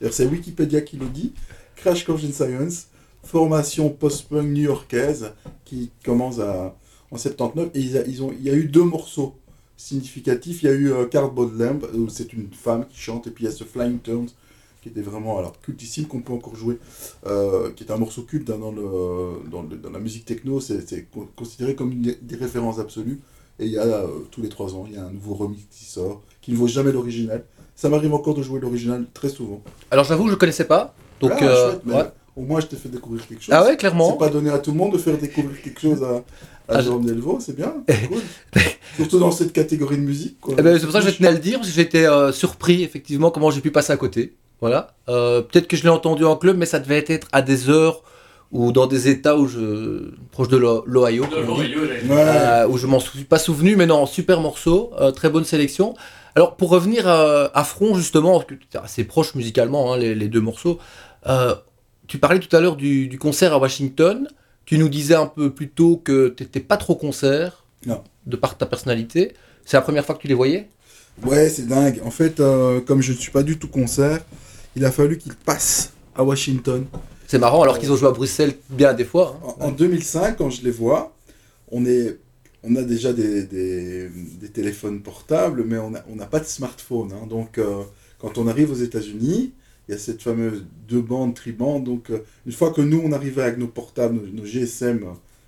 C'est 0.09 0.25
Wikipédia 0.25 0.81
qui 0.81 0.97
le 0.97 1.05
dit. 1.05 1.31
Crash 1.75 2.05
Course 2.05 2.23
in 2.23 2.31
Science, 2.31 2.87
formation 3.23 3.89
post-punk 3.89 4.47
new-yorkaise 4.47 5.33
qui 5.63 5.91
commence 6.03 6.39
en 6.39 7.15
79. 7.15 7.69
Et 7.75 7.81
il 7.81 7.91
y 8.41 8.49
a 8.49 8.53
eu 8.55 8.63
deux 8.63 8.83
morceaux 8.83 9.35
significatifs. 9.77 10.63
Il 10.63 10.65
y 10.65 10.69
a 10.69 10.73
eu 10.73 10.91
euh, 10.91 11.05
Cardboard 11.05 11.55
Lamb, 11.59 11.85
où 11.93 12.09
c'est 12.09 12.33
une 12.33 12.47
femme 12.51 12.87
qui 12.87 12.97
chante, 12.99 13.27
et 13.27 13.29
puis 13.29 13.43
il 13.43 13.47
y 13.47 13.51
a 13.51 13.55
ce 13.55 13.63
Flying 13.63 13.99
Turns, 13.99 14.29
qui 14.83 14.89
était 14.89 15.01
vraiment 15.01 15.39
alors, 15.39 15.59
cultissime, 15.61 16.05
qu'on 16.05 16.19
peut 16.21 16.33
encore 16.33 16.55
jouer, 16.55 16.77
euh, 17.25 17.71
qui 17.71 17.83
est 17.85 17.91
un 17.91 17.97
morceau 17.97 18.23
culte 18.23 18.47
dans, 18.47 18.71
le, 18.71 19.49
dans, 19.49 19.61
le- 19.63 19.77
dans 19.77 19.89
la 19.89 19.99
musique 19.99 20.25
techno. 20.25 20.59
C'est 20.59 20.87
c'est 20.87 21.03
con- 21.05 21.27
considéré 21.35 21.73
comme 21.75 21.91
une 21.93 22.01
des, 22.21 22.35
références 22.35 22.79
absolues. 22.79 23.19
Et 23.59 23.65
il 23.65 23.71
y 23.71 23.77
a 23.77 23.83
euh, 23.83 24.07
tous 24.31 24.41
les 24.41 24.49
trois 24.49 24.73
ans, 24.75 24.85
il 24.87 24.95
y 24.95 24.97
a 24.97 25.05
un 25.05 25.11
nouveau 25.11 25.35
remix 25.35 25.61
qui 25.71 25.85
sort, 25.85 26.21
qui 26.41 26.51
ne 26.51 26.57
vaut 26.57 26.67
jamais 26.67 26.91
l'original. 26.91 27.45
Ça 27.75 27.87
m'arrive 27.89 28.13
encore 28.13 28.33
de 28.35 28.43
jouer 28.43 28.59
l'original 28.59 29.05
très 29.13 29.29
souvent. 29.29 29.61
Alors 29.89 30.05
j'avoue, 30.05 30.27
je 30.29 30.35
connaissais 30.35 30.65
pas. 30.65 30.93
Donc, 31.21 31.31
Ah, 31.35 31.43
euh, 31.43 31.69
chouette, 31.71 31.81
mais 31.85 31.93
ouais. 31.95 32.03
Au 32.35 32.41
moins, 32.41 32.59
je 32.59 32.65
t'ai 32.65 32.75
fait 32.75 32.89
découvrir 32.89 33.25
quelque 33.27 33.43
chose. 33.43 33.53
Ah 33.55 33.63
ouais, 33.63 33.77
clairement. 33.77 34.11
C'est 34.11 34.17
pas 34.17 34.29
donné 34.29 34.49
à 34.49 34.57
tout 34.57 34.71
le 34.71 34.77
monde 34.77 34.93
de 34.93 34.97
faire 34.97 35.15
découvrir 35.19 35.61
quelque 35.61 35.79
chose 35.79 36.01
à, 36.03 36.15
à 36.15 36.23
Ah, 36.67 36.81
Jérôme 36.81 37.05
Delvaux, 37.05 37.37
c'est 37.39 37.55
bien, 37.55 37.75
cool. 38.09 38.21
Surtout 38.95 39.19
dans 39.19 39.31
cette 39.31 39.53
catégorie 39.53 39.97
de 39.97 40.01
musique. 40.01 40.37
Eh 40.49 40.61
ben, 40.61 40.77
c'est 40.79 40.85
pour 40.85 40.93
ça 40.93 41.01
que 41.01 41.09
je 41.11 41.15
tenais 41.15 41.27
à 41.29 41.31
le 41.31 41.37
dire, 41.37 41.59
parce 41.59 41.69
que 41.69 41.75
j'étais 41.75 42.05
euh, 42.07 42.31
surpris, 42.31 42.81
effectivement, 42.83 43.29
comment 43.29 43.51
j'ai 43.51 43.61
pu 43.61 43.69
passer 43.69 43.93
à 43.93 43.97
côté. 43.97 44.33
Voilà. 44.63 44.81
Euh, 45.09 45.41
Peut-être 45.41 45.67
que 45.67 45.75
je 45.75 45.83
l'ai 45.83 45.89
entendu 45.89 46.23
en 46.25 46.37
club, 46.37 46.55
mais 46.57 46.65
ça 46.65 46.79
devait 46.79 47.03
être 47.07 47.27
à 47.33 47.41
des 47.41 47.69
heures 47.69 48.01
ou 48.51 48.71
dans 48.71 48.87
des 48.87 49.07
états 49.09 49.35
où 49.35 49.45
je... 49.47 50.11
proche 50.31 50.47
de 50.47 50.57
l'O- 50.57 50.83
l'Ohio. 50.85 51.25
Euh, 51.33 52.67
où 52.67 52.77
je 52.77 52.87
m'en 52.87 52.99
suis 52.99 53.25
pas 53.25 53.39
souvenu, 53.39 53.75
mais 53.75 53.85
non, 53.85 54.05
super 54.05 54.39
morceau, 54.39 54.91
euh, 54.99 55.11
très 55.11 55.29
bonne 55.29 55.43
sélection. 55.43 55.95
Alors 56.35 56.55
pour 56.55 56.69
revenir 56.69 57.07
à 57.07 57.63
Front 57.63 57.93
justement, 57.95 58.33
parce 58.39 58.45
que 58.45 58.55
c'est 58.71 58.79
assez 58.79 59.03
proche 59.03 59.35
musicalement 59.35 59.93
hein, 59.93 59.97
les, 59.97 60.15
les 60.15 60.27
deux 60.29 60.41
morceaux, 60.41 60.79
euh, 61.27 61.55
tu 62.07 62.17
parlais 62.17 62.39
tout 62.39 62.53
à 62.55 62.59
l'heure 62.61 62.75
du, 62.75 63.07
du 63.07 63.19
concert 63.19 63.53
à 63.53 63.57
Washington, 63.59 64.27
tu 64.65 64.77
nous 64.77 64.89
disais 64.89 65.15
un 65.15 65.27
peu 65.27 65.51
plus 65.51 65.69
tôt 65.69 66.01
que 66.03 66.29
t'étais 66.29 66.59
pas 66.59 66.77
trop 66.77 66.95
concert, 66.95 67.63
Non. 67.85 68.01
de 68.25 68.35
par 68.37 68.57
ta 68.57 68.65
personnalité. 68.65 69.33
C'est 69.65 69.77
la 69.77 69.81
première 69.81 70.05
fois 70.05 70.15
que 70.15 70.21
tu 70.21 70.27
les 70.27 70.33
voyais? 70.33 70.69
Ouais, 71.23 71.49
c'est 71.49 71.67
dingue. 71.67 72.01
En 72.05 72.11
fait, 72.11 72.39
euh, 72.39 72.81
comme 72.81 73.01
je 73.01 73.11
ne 73.11 73.17
suis 73.17 73.31
pas 73.31 73.43
du 73.43 73.59
tout 73.59 73.67
concert, 73.67 74.21
il 74.75 74.85
a 74.85 74.91
fallu 74.91 75.17
qu'il 75.17 75.35
passe 75.35 75.93
à 76.15 76.23
Washington. 76.23 76.85
C'est 77.27 77.39
marrant 77.39 77.63
alors 77.63 77.79
qu'ils 77.79 77.91
ont 77.91 77.95
joué 77.95 78.07
à 78.09 78.11
Bruxelles 78.11 78.55
bien 78.69 78.93
des 78.93 79.05
fois. 79.05 79.39
hein. 79.43 79.53
En, 79.59 79.65
en 79.67 79.71
2005, 79.71 80.37
quand 80.37 80.49
je 80.49 80.63
les 80.63 80.71
vois, 80.71 81.15
on, 81.71 81.85
est, 81.85 82.17
on 82.63 82.75
a 82.75 82.83
déjà 82.83 83.13
des, 83.13 83.43
des- 83.43 84.09
des 84.09 84.49
téléphones 84.49 85.01
portables, 85.01 85.63
mais 85.65 85.77
on 85.77 85.91
n'a 85.91 86.03
on 86.09 86.17
pas 86.17 86.39
de 86.39 86.45
smartphone. 86.45 87.11
hein. 87.13 87.25
Donc, 87.27 87.57
euh, 87.57 87.81
quand 88.19 88.37
on 88.37 88.47
arrive 88.47 88.71
aux 88.71 88.75
États-Unis, 88.75 89.53
il 89.87 89.91
y 89.91 89.95
a 89.95 89.97
cette 89.97 90.21
fameuse 90.21 90.65
deux 90.87 91.01
bandes, 91.01 91.33
tribandes. 91.33 91.83
Donc, 91.85 92.09
euh, 92.09 92.19
une 92.45 92.51
fois 92.51 92.71
que 92.71 92.81
nous, 92.81 93.01
on 93.03 93.11
arrivait 93.11 93.41
avec 93.43 93.57
nos 93.57 93.67
portables, 93.67 94.15
nos, 94.15 94.41
nos 94.41 94.45
GSM 94.45 95.03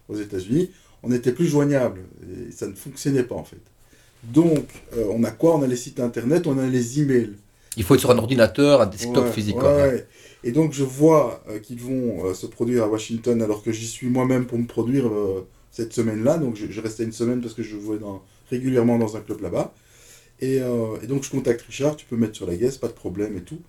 aux 0.10 0.16
États-Unis, 0.18 0.72
on 1.04 1.10
n'était 1.10 1.32
plus 1.32 1.46
joignable. 1.48 2.02
Et 2.24 2.52
ça 2.52 2.68
ne 2.68 2.74
fonctionnait 2.74 3.24
pas, 3.24 3.36
en 3.36 3.44
fait. 3.44 3.62
Donc, 4.24 4.68
euh, 4.98 5.06
on 5.12 5.24
a 5.24 5.32
quoi? 5.32 5.56
On 5.56 5.62
a 5.62 5.68
les 5.68 5.76
sites 5.76 6.00
internet, 6.00 6.48
on 6.48 6.58
a 6.58 6.66
les 6.66 7.00
emails. 7.00 7.34
Il 7.78 7.84
faut 7.84 7.96
être 7.96 8.02
sur 8.02 8.12
un 8.12 8.18
ordinateur, 8.18 8.82
un 8.82 8.86
desktop 8.86 9.26
Ouais, 9.26 9.32
physique. 9.32 9.56
ouais, 9.58 9.62
quoi. 9.62 9.76
ouais. 9.76 10.08
Et 10.44 10.52
donc 10.52 10.74
je 10.74 10.84
vois 10.84 11.44
euh, 11.50 11.60
qu'ils 11.60 11.80
vont 11.82 12.26
euh, 12.26 12.34
se 12.34 12.46
produire 12.46 12.84
à 12.84 12.88
Washington 12.88 13.42
alors 13.42 13.64
que 13.64 13.72
j'y 13.72 13.88
suis 13.88 14.08
moi-même 14.08 14.46
pour 14.46 14.58
me 14.60 14.66
produire 14.68 15.08
euh, 15.08 15.48
cette 15.72 15.92
semaine-là. 15.94 16.38
Donc 16.38 16.56
je, 16.56 16.68
je 16.70 16.82
restais 16.82 17.04
une 17.04 17.12
semaine 17.12 17.42
parce 17.42 17.54
que 17.54 17.64
je 17.64 17.78
jouais 17.80 17.98
dans, 17.98 18.22
régulièrement 18.50 18.98
dans 19.00 19.18
un 19.18 19.22
club 19.22 19.42
là-bas. 19.42 19.74
Et, 20.42 20.58
et 20.58 21.08
donc 21.08 21.24
je 21.24 21.30
contacte 21.32 21.62
Richard, 21.62 21.96
tu 21.96 22.06
peux 22.06 22.18
mettre 22.18 22.36
sur 22.36 22.46
la 22.46 22.56
guest, 22.58 22.82
pas 22.82 22.90
de 22.90 22.94
problème 22.94 23.38
et 23.38 23.42
tout. 23.42 23.60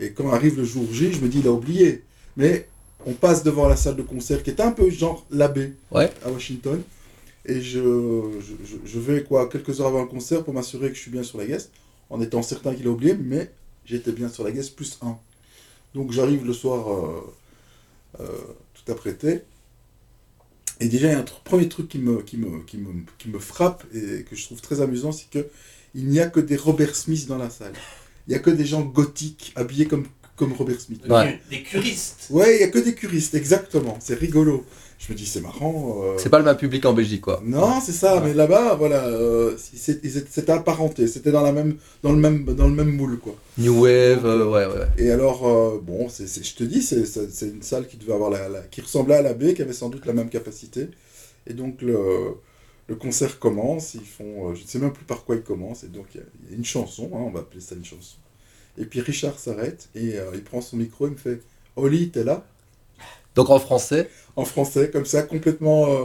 Et 0.00 0.10
quand 0.12 0.30
arrive 0.32 0.56
le 0.56 0.64
jour 0.64 0.84
J, 0.92 1.12
je 1.12 1.20
me 1.20 1.28
dis 1.28 1.38
il 1.38 1.46
a 1.46 1.52
oublié. 1.52 2.02
Mais 2.36 2.66
on 3.06 3.12
passe 3.12 3.42
devant 3.44 3.68
la 3.68 3.76
salle 3.76 3.96
de 3.96 4.02
concert 4.02 4.42
qui 4.42 4.50
est 4.50 4.60
un 4.60 4.72
peu 4.72 4.90
genre 4.90 5.24
l'abbé 5.30 5.72
Ouais. 5.92 6.10
à 6.24 6.30
Washington. 6.30 6.82
Et 7.46 7.60
je, 7.60 7.80
je, 8.40 8.52
je- 8.64 8.76
je 8.84 8.98
vais 9.00 9.22
quoi 9.22 9.48
quelques 9.48 9.80
heures 9.80 9.88
avant 9.88 10.02
le 10.02 10.08
concert 10.08 10.44
pour 10.44 10.54
m'assurer 10.54 10.88
que 10.90 10.94
je 10.96 11.00
suis 11.00 11.10
bien 11.10 11.22
sur 11.22 11.38
la 11.38 11.46
guest. 11.46 11.70
En 12.12 12.20
étant 12.20 12.42
certain 12.42 12.74
qu'il 12.74 12.86
a 12.86 12.90
oublié, 12.90 13.14
mais 13.14 13.50
j'étais 13.86 14.12
bien 14.12 14.28
sur 14.28 14.44
la 14.44 14.52
guest 14.52 14.76
plus 14.76 14.98
1. 15.02 15.16
Donc 15.94 16.12
j'arrive 16.12 16.44
le 16.46 16.52
soir 16.52 16.92
euh, 16.92 17.34
euh, 18.20 18.26
tout 18.74 18.92
apprêté. 18.92 19.40
Et 20.80 20.88
déjà, 20.88 21.08
il 21.08 21.12
y 21.12 21.14
a 21.14 21.18
un 21.20 21.22
tr- 21.24 21.42
premier 21.44 21.68
truc 21.68 21.88
qui 21.88 21.98
me, 21.98 22.22
qui, 22.22 22.36
me, 22.36 22.60
qui, 22.64 22.76
me, 22.76 23.04
qui 23.18 23.28
me 23.28 23.38
frappe 23.38 23.84
et 23.94 24.24
que 24.24 24.36
je 24.36 24.44
trouve 24.44 24.60
très 24.60 24.80
amusant, 24.80 25.12
c'est 25.12 25.30
que 25.30 25.46
il 25.94 26.06
n'y 26.08 26.20
a 26.20 26.28
que 26.28 26.40
des 26.40 26.56
Robert 26.56 26.94
Smith 26.96 27.26
dans 27.26 27.38
la 27.38 27.50
salle. 27.50 27.74
Il 28.26 28.30
n'y 28.30 28.36
a 28.36 28.40
que 28.40 28.50
des 28.50 28.64
gens 28.64 28.82
gothiques 28.82 29.52
habillés 29.56 29.86
comme, 29.86 30.06
comme 30.36 30.52
Robert 30.54 30.80
Smith. 30.80 31.02
Ouais. 31.08 31.40
Des 31.50 31.62
curistes. 31.62 32.26
Ouais, 32.30 32.56
il 32.56 32.58
n'y 32.58 32.64
a 32.64 32.68
que 32.68 32.78
des 32.78 32.94
curistes, 32.94 33.34
exactement. 33.34 33.96
C'est 34.00 34.14
rigolo. 34.14 34.64
Je 35.04 35.12
me 35.12 35.18
dis, 35.18 35.26
c'est 35.26 35.40
marrant. 35.40 36.00
euh, 36.04 36.14
C'est 36.16 36.28
pas 36.28 36.38
le 36.38 36.44
même 36.44 36.56
public 36.56 36.84
en 36.86 36.92
Belgique, 36.92 37.22
quoi. 37.22 37.42
non, 37.44 37.80
c'est 37.80 37.90
ça, 37.90 38.20
mais 38.24 38.34
là-bas, 38.34 38.76
voilà, 38.76 39.04
euh, 39.06 39.56
c'était 39.58 40.52
apparenté, 40.52 41.08
c'était 41.08 41.32
dans, 41.32 41.42
la 41.42 41.50
même, 41.50 41.76
dans, 42.04 42.12
le 42.12 42.18
même, 42.18 42.44
dans 42.44 42.68
le 42.68 42.74
même 42.74 42.94
moule, 42.94 43.18
quoi. 43.18 43.34
New 43.58 43.82
Wave, 43.82 44.24
euh, 44.24 44.44
ouais, 44.46 44.66
ouais. 44.66 44.86
Et 44.98 45.10
alors, 45.10 45.44
euh, 45.48 45.80
bon, 45.82 46.06
je 46.08 46.54
te 46.54 46.62
dis, 46.62 46.82
c'est, 46.82 47.02
une 47.48 47.62
salle 47.62 47.88
qui 47.88 47.96
devait 47.96 48.12
avoir 48.12 48.30
la, 48.30 48.48
la- 48.48 48.60
qui 48.62 48.80
ressemblait 48.80 49.16
à 49.16 49.22
la 49.22 49.34
baie, 49.34 49.54
qui 49.54 49.62
avait 49.62 49.72
sans 49.72 49.88
doute 49.88 50.06
la 50.06 50.12
même 50.12 50.28
capacité. 50.28 50.88
Et 51.48 51.54
donc, 51.54 51.82
le, 51.82 52.36
le 52.86 52.94
concert 52.94 53.40
commence, 53.40 53.94
ils 53.94 54.06
font, 54.06 54.54
je 54.54 54.62
ne 54.62 54.66
sais 54.68 54.78
même 54.78 54.92
plus 54.92 55.04
par 55.04 55.24
quoi 55.24 55.34
ils 55.34 55.42
commencent, 55.42 55.82
et 55.82 55.88
donc 55.88 56.06
il 56.14 56.18
y 56.18 56.20
a- 56.20 56.26
il 56.44 56.50
y, 56.50 56.54
a 56.54 56.56
une 56.58 56.64
chanson, 56.64 57.10
hein, 57.12 57.18
on 57.26 57.30
va 57.30 57.40
appeler 57.40 57.60
ça 57.60 57.74
une 57.74 57.84
chanson. 57.84 58.18
Et 58.78 58.84
puis 58.84 59.00
Richard 59.00 59.36
s'arrête, 59.40 59.88
et 59.96 60.14
il 60.32 60.44
prend 60.44 60.60
son 60.60 60.76
micro, 60.76 61.08
il 61.08 61.14
me 61.14 61.16
fait 61.16 61.40
«Oli, 61.76 62.10
t'es 62.10 62.22
là?» 62.22 62.46
Donc 63.34 63.50
en 63.50 63.58
français, 63.58 64.08
en 64.36 64.44
français, 64.44 64.90
comme 64.90 65.06
ça, 65.06 65.22
complètement. 65.22 65.86
euh, 65.90 66.04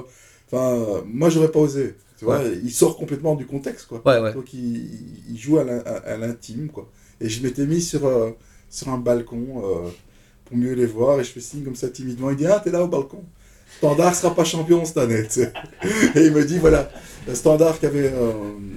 Enfin, 0.50 0.76
euh, 0.76 1.02
moi, 1.06 1.30
j'aurais 1.30 1.52
pas 1.52 1.60
osé. 1.60 1.96
Tu 2.18 2.24
vois, 2.24 2.42
il 2.64 2.72
sort 2.72 2.96
complètement 2.98 3.36
du 3.36 3.46
contexte, 3.46 3.88
quoi. 3.88 4.02
Ouais, 4.06 4.20
ouais. 4.22 4.34
Donc, 4.34 4.54
il, 4.54 4.90
il 5.30 5.38
joue 5.38 5.60
à 5.60 5.66
l'in- 5.66 5.80
à 5.86 5.96
à 6.14 6.18
l'intime, 6.18 6.70
quoi. 6.70 6.90
Et 7.20 7.28
je 7.28 7.44
m'étais 7.44 7.66
mis 7.66 7.82
sur, 7.82 8.06
euh, 8.08 8.32
sur 8.70 8.88
un 8.90 8.98
balcon 8.98 9.62
euh, 9.64 9.90
pour 10.46 10.56
mieux 10.58 10.72
les 10.74 10.86
voir, 10.86 11.20
et 11.20 11.24
je 11.26 11.32
fais 11.32 11.42
signe 11.42 11.64
comme 11.66 11.76
ça 11.76 11.90
timidement. 11.90 12.30
Il 12.32 12.38
dit 12.38 12.46
Ah, 12.48 12.62
t'es 12.64 12.72
là 12.72 12.82
au 12.84 12.88
balcon 12.88 13.24
Standard 13.80 14.16
sera 14.16 14.34
pas 14.34 14.46
champion 14.46 14.86
cette 14.86 14.98
année. 14.98 15.24
tu 15.28 15.42
sais. 15.42 15.54
Et 16.16 16.28
il 16.28 16.32
me 16.32 16.46
dit 16.46 16.60
Voilà, 16.60 16.90
Standard 17.34 17.78
qui 17.80 17.86
avait 17.88 18.12
euh, 18.14 18.32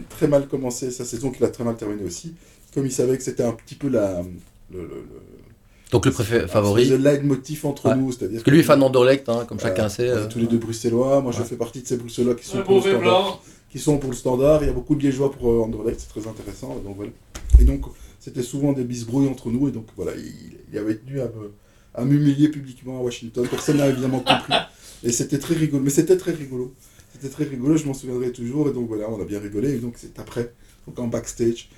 très 0.09 0.27
mal 0.27 0.48
commencé 0.48 0.90
sa 0.90 1.05
saison, 1.05 1.31
qu'il 1.31 1.44
a 1.44 1.48
très 1.48 1.62
mal 1.64 1.77
terminé 1.77 2.02
aussi, 2.05 2.35
comme 2.74 2.85
il 2.85 2.93
savait 2.93 3.16
que 3.16 3.22
c'était 3.22 3.44
un 3.44 3.52
petit 3.52 3.77
peu 3.77 3.89
la. 3.89 4.22
Le, 4.72 4.81
le, 4.82 4.86
le- 4.89 5.20
donc 5.92 6.06
le 6.06 6.12
préfet 6.12 6.46
favori. 6.46 6.88
le 6.88 6.96
leitmotiv 6.96 7.66
entre 7.66 7.86
Ouais. 7.88 7.96
nous, 7.96 8.12
c'est-à-dire 8.12 8.36
Parce 8.36 8.44
que 8.44 8.50
lui 8.50 8.60
est 8.60 8.62
fan 8.64 8.78
d'Anderlecht, 8.80 9.28
hein, 9.28 9.44
comme 9.48 9.58
chacun 9.60 9.88
sait. 9.88 10.08
euh. 10.08 10.26
tous 10.28 10.38
les 10.38 10.46
deux 10.46 10.58
bruxellois. 10.58 11.20
Moi, 11.20 11.32
je 11.32 11.42
fais 11.42 11.56
partie 11.56 11.82
de 11.82 11.86
ces 11.86 11.96
bruxellois 11.96 12.34
qui 12.34 12.46
sont, 12.46 12.62
pour 12.62 12.76
le, 12.76 12.80
standard, 12.80 13.00
blanc. 13.00 13.40
qui 13.70 13.78
sont 13.78 13.98
pour 13.98 14.10
le 14.10 14.16
standard. 14.16 14.62
Il 14.62 14.66
y 14.66 14.70
a 14.70 14.72
beaucoup 14.72 14.94
de 14.94 15.02
liégeois 15.02 15.30
pour 15.32 15.50
euh, 15.50 15.60
Anderlecht, 15.64 16.00
c'est 16.00 16.20
très 16.20 16.28
intéressant. 16.28 16.76
Et 16.80 16.84
donc, 16.86 16.96
voilà. 16.96 17.10
Et 17.58 17.64
donc, 17.64 17.84
c'était 18.20 18.42
souvent 18.42 18.72
des 18.72 18.84
bisbrouilles 18.84 19.28
entre 19.28 19.50
nous. 19.50 19.68
Et 19.68 19.72
donc, 19.72 19.86
voilà, 19.96 20.12
il, 20.16 20.58
il 20.72 20.78
avait 20.78 20.96
tenu 20.96 21.20
à 21.94 22.04
m'humilier 22.04 22.48
publiquement 22.48 22.98
à 23.00 23.02
Washington. 23.02 23.46
Personne 23.50 23.78
n'a 23.78 23.88
évidemment 23.88 24.20
compris. 24.20 24.54
Et 25.02 25.12
c'était 25.12 25.38
très 25.38 25.54
rigolo. 25.54 25.82
Mais 25.82 25.90
c'était 25.90 26.16
très 26.16 26.32
rigolo. 26.32 26.72
C'était 27.12 27.28
très 27.30 27.44
rigolo, 27.44 27.76
je 27.76 27.86
m'en 27.86 27.94
souviendrai 27.94 28.30
toujours. 28.32 28.68
Et 28.68 28.72
donc, 28.72 28.86
voilà, 28.86 29.10
on 29.10 29.20
a 29.20 29.24
bien 29.24 29.40
rigolé. 29.40 29.70
Et 29.74 29.78
donc, 29.78 29.94
c'est 29.96 30.18
après, 30.20 30.52
donc 30.86 30.98
en 30.98 31.08
backstage, 31.08 31.68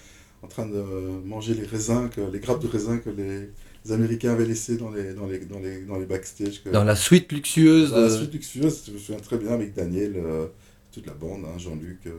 en 0.42 0.48
train 0.48 0.66
de 0.66 0.82
manger 1.24 1.54
les 1.54 1.64
raisins, 1.64 2.10
que, 2.14 2.20
les 2.32 2.40
grappes 2.40 2.60
de 2.62 2.68
raisins 2.68 3.00
que 3.00 3.10
les, 3.10 3.48
les 3.84 3.92
Américains 3.92 4.32
avaient 4.32 4.46
laissés 4.46 4.76
dans 4.76 4.90
les, 4.90 5.12
dans 5.14 5.26
les, 5.26 5.38
dans 5.40 5.58
les, 5.58 5.80
dans 5.82 5.98
les 5.98 6.06
backstage. 6.06 6.62
que- 6.62 6.68
Dans 6.70 6.84
la 6.84 6.96
suite 6.96 7.30
luxueuse. 7.32 7.90
dans 7.90 8.00
la 8.00 8.08
de- 8.10 8.16
suite 8.16 8.32
luxueuse, 8.32 8.82
je 8.86 8.92
me 8.92 8.98
souviens 8.98 9.20
très 9.20 9.38
bien 9.38 9.50
avec 9.52 9.74
Daniel, 9.74 10.14
euh, 10.16 10.46
toute 10.92 11.06
la 11.06 11.14
bande, 11.14 11.42
hein, 11.44 11.58
Jean-Luc. 11.58 11.98
euh, 12.06 12.10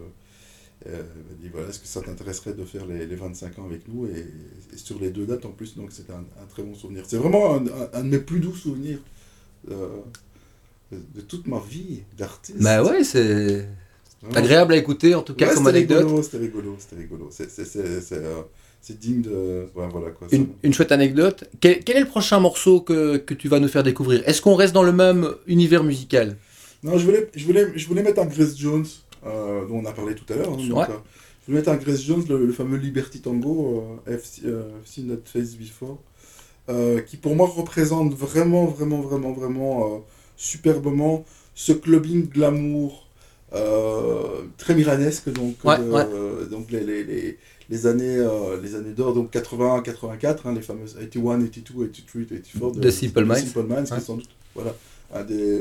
euh, 0.88 1.02
il 1.15 1.23
m'a 1.35 1.41
dit 1.41 1.49
voilà, 1.53 1.69
est-ce 1.69 1.80
que 1.80 1.88
ça 1.88 2.02
t'intéresserait 2.02 2.53
de 2.53 2.65
faire 2.65 2.85
les, 2.85 3.06
les 3.06 3.15
25 3.15 3.57
ans 3.60 3.65
avec 3.65 3.88
nous? 3.88 4.06
Et, 4.07 4.26
et 4.73 4.77
sur 4.77 4.99
les 4.99 5.11
deux 5.11 5.26
dates 5.26 5.45
en 5.45 5.52
plus, 5.52 5.76
donc 5.77 5.91
c'était 5.94 6.11
un, 6.11 6.26
un 6.41 6.45
très 6.49 6.64
bon 6.64 6.76
souvenir. 6.76 7.06
C'est 7.07 7.15
vraiment 7.18 7.56
un, 7.56 7.65
un- 7.68 7.90
un 7.94 8.03
de 8.03 8.10
mes 8.10 8.19
plus 8.19 8.40
doux 8.41 8.53
souvenirs 8.56 8.99
euh, 9.72 9.88
de, 10.91 11.22
toute 11.22 11.48
ma 11.48 11.60
vie 11.60 12.02
d'artiste. 12.18 12.61
Bah 12.61 12.84
ouais, 12.84 13.03
c'est 13.06 13.65
agréable 14.34 14.73
à 14.73 14.77
écouter 14.77 15.15
en 15.15 15.22
tout 15.22 15.34
cas 15.35 15.48
Ouais, 15.48 15.53
comme 15.53 15.65
c'était 15.65 15.77
anecdote. 15.77 16.03
rigolo, 16.03 16.22
C'était 16.23 16.38
rigolo, 16.38 16.76
c'était 16.80 16.95
rigolo. 16.98 17.30
C'est- 17.31 17.49
c'est- 17.49 17.65
C'est 17.65 18.02
c'est, 18.02 18.15
euh, 18.18 18.41
c'est 18.85 18.99
digne 18.99 19.22
de. 19.22 19.65
ouais, 19.76 19.88
voilà 19.89 20.11
quoi. 20.11 20.27
Une, 20.31 20.47
une 20.61 20.73
chouette 20.73 20.91
anecdote. 20.91 21.45
Quel, 21.61 21.80
quel 21.85 21.95
est 21.97 22.01
le 22.01 22.05
prochain 22.05 22.39
morceau 22.41 22.81
que, 22.81 23.18
que 23.18 23.34
tu 23.34 23.47
vas 23.47 23.60
nous 23.60 23.69
faire 23.69 23.81
découvrir? 23.84 24.22
Est-ce 24.27 24.41
qu'on 24.41 24.55
reste 24.55 24.73
dans 24.73 24.84
le 24.84 24.91
même 24.91 25.30
univers 25.47 25.84
musical? 25.85 26.35
Non, 26.84 26.97
je 26.97 27.05
voulais, 27.05 27.30
je 27.34 27.45
voulais, 27.45 27.65
je 27.76 27.88
voulais 27.88 28.03
mettre 28.03 28.22
un 28.22 28.26
Grace 28.26 28.57
Jones, 28.57 28.85
euh, 29.26 29.65
dont 29.68 29.77
on 29.81 29.85
a 29.85 29.93
parlé 29.93 30.15
tout 30.15 30.26
à 30.34 30.35
l'heure. 30.35 30.51
hein, 30.51 30.57
Ouais. 30.72 30.84
euh, 30.84 30.97
je 31.41 31.45
voulais 31.47 31.60
mettre 31.60 31.69
un 31.72 31.77
Grace 31.77 32.01
Jones, 32.03 32.23
le, 32.27 32.45
le 32.45 32.51
fameux 32.53 32.77
Liberty 32.77 33.22
Tango, 33.22 33.85
euh, 34.07 34.11
I've, 34.14 34.22
euh, 34.45 34.64
Seen 34.84 35.07
That 35.07 35.22
Face 35.26 35.55
Before, 35.55 35.97
qui 37.07 37.15
pour 37.18 37.35
moi 37.38 37.47
représente 37.47 38.14
vraiment, 38.15 38.65
vraiment, 38.65 38.99
vraiment, 39.01 39.31
vraiment 39.31 40.05
superbement 40.35 41.23
ce 41.55 41.72
clubbing 41.72 42.27
glamour 42.27 43.07
très 44.57 44.76
miranesque, 44.76 45.30
donc, 45.31 45.55
Ouais, 45.64 45.77
de- 45.77 45.84
ouais. 45.84 46.05
donc 46.49 46.72
les, 46.72 46.81
les, 46.81 47.03
les, 47.03 47.38
les 47.69 47.88
années, 47.88 48.18
euh, 48.18 48.60
les 48.61 48.76
années 48.76 48.94
d'or, 48.94 49.14
donc 49.14 49.31
80 49.31 49.81
84, 49.81 50.48
hein, 50.48 50.53
les 50.53 50.61
fameuses 50.61 50.95
81, 50.99 51.48
82, 51.48 51.88
83, 51.88 52.72
84 52.72 52.80
De 52.80 52.90
Simple 52.90 53.26
Minds. 53.26 53.35
Simple 53.48 53.64
Minds, 53.68 53.85
qui 53.90 53.94
est 53.94 53.99
sans 53.99 54.15
doute 54.18 54.30
voilà, 54.56 54.76
un 55.14 55.23
des 55.23 55.60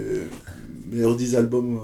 meilleurs 0.90 1.16
10 1.16 1.36
albums 1.36 1.80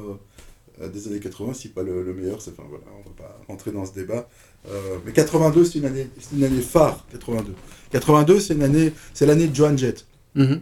euh, 0.82 0.89
des 0.89 1.09
années 1.09 1.20
80, 1.20 1.55
si 1.55 1.69
pas 1.69 1.82
le, 1.82 2.03
le 2.05 2.12
meilleur. 2.15 2.40
c'est- 2.43 2.51
Enfin, 2.51 2.65
voilà, 2.69 2.85
on 2.99 3.09
va 3.09 3.15
pas 3.16 3.40
rentrer 3.49 3.73
dans 3.73 3.85
ce 3.86 3.93
débat. 3.95 4.28
Euh, 4.69 4.97
mais 5.07 5.12
82, 5.12 5.65
c'est 5.65 5.78
une 5.78 5.85
année, 5.86 6.09
c'est 6.20 6.36
une 6.36 6.45
année 6.45 6.61
phare. 6.61 7.05
82. 7.12 7.53
82, 7.90 8.40
c'est 8.40 8.55
une 8.55 8.62
année, 8.62 8.93
c'est 9.15 9.24
l'année 9.27 9.47
de 9.49 9.55
Joan 9.55 9.77
Jett. 9.78 10.07
Mhm. 10.35 10.61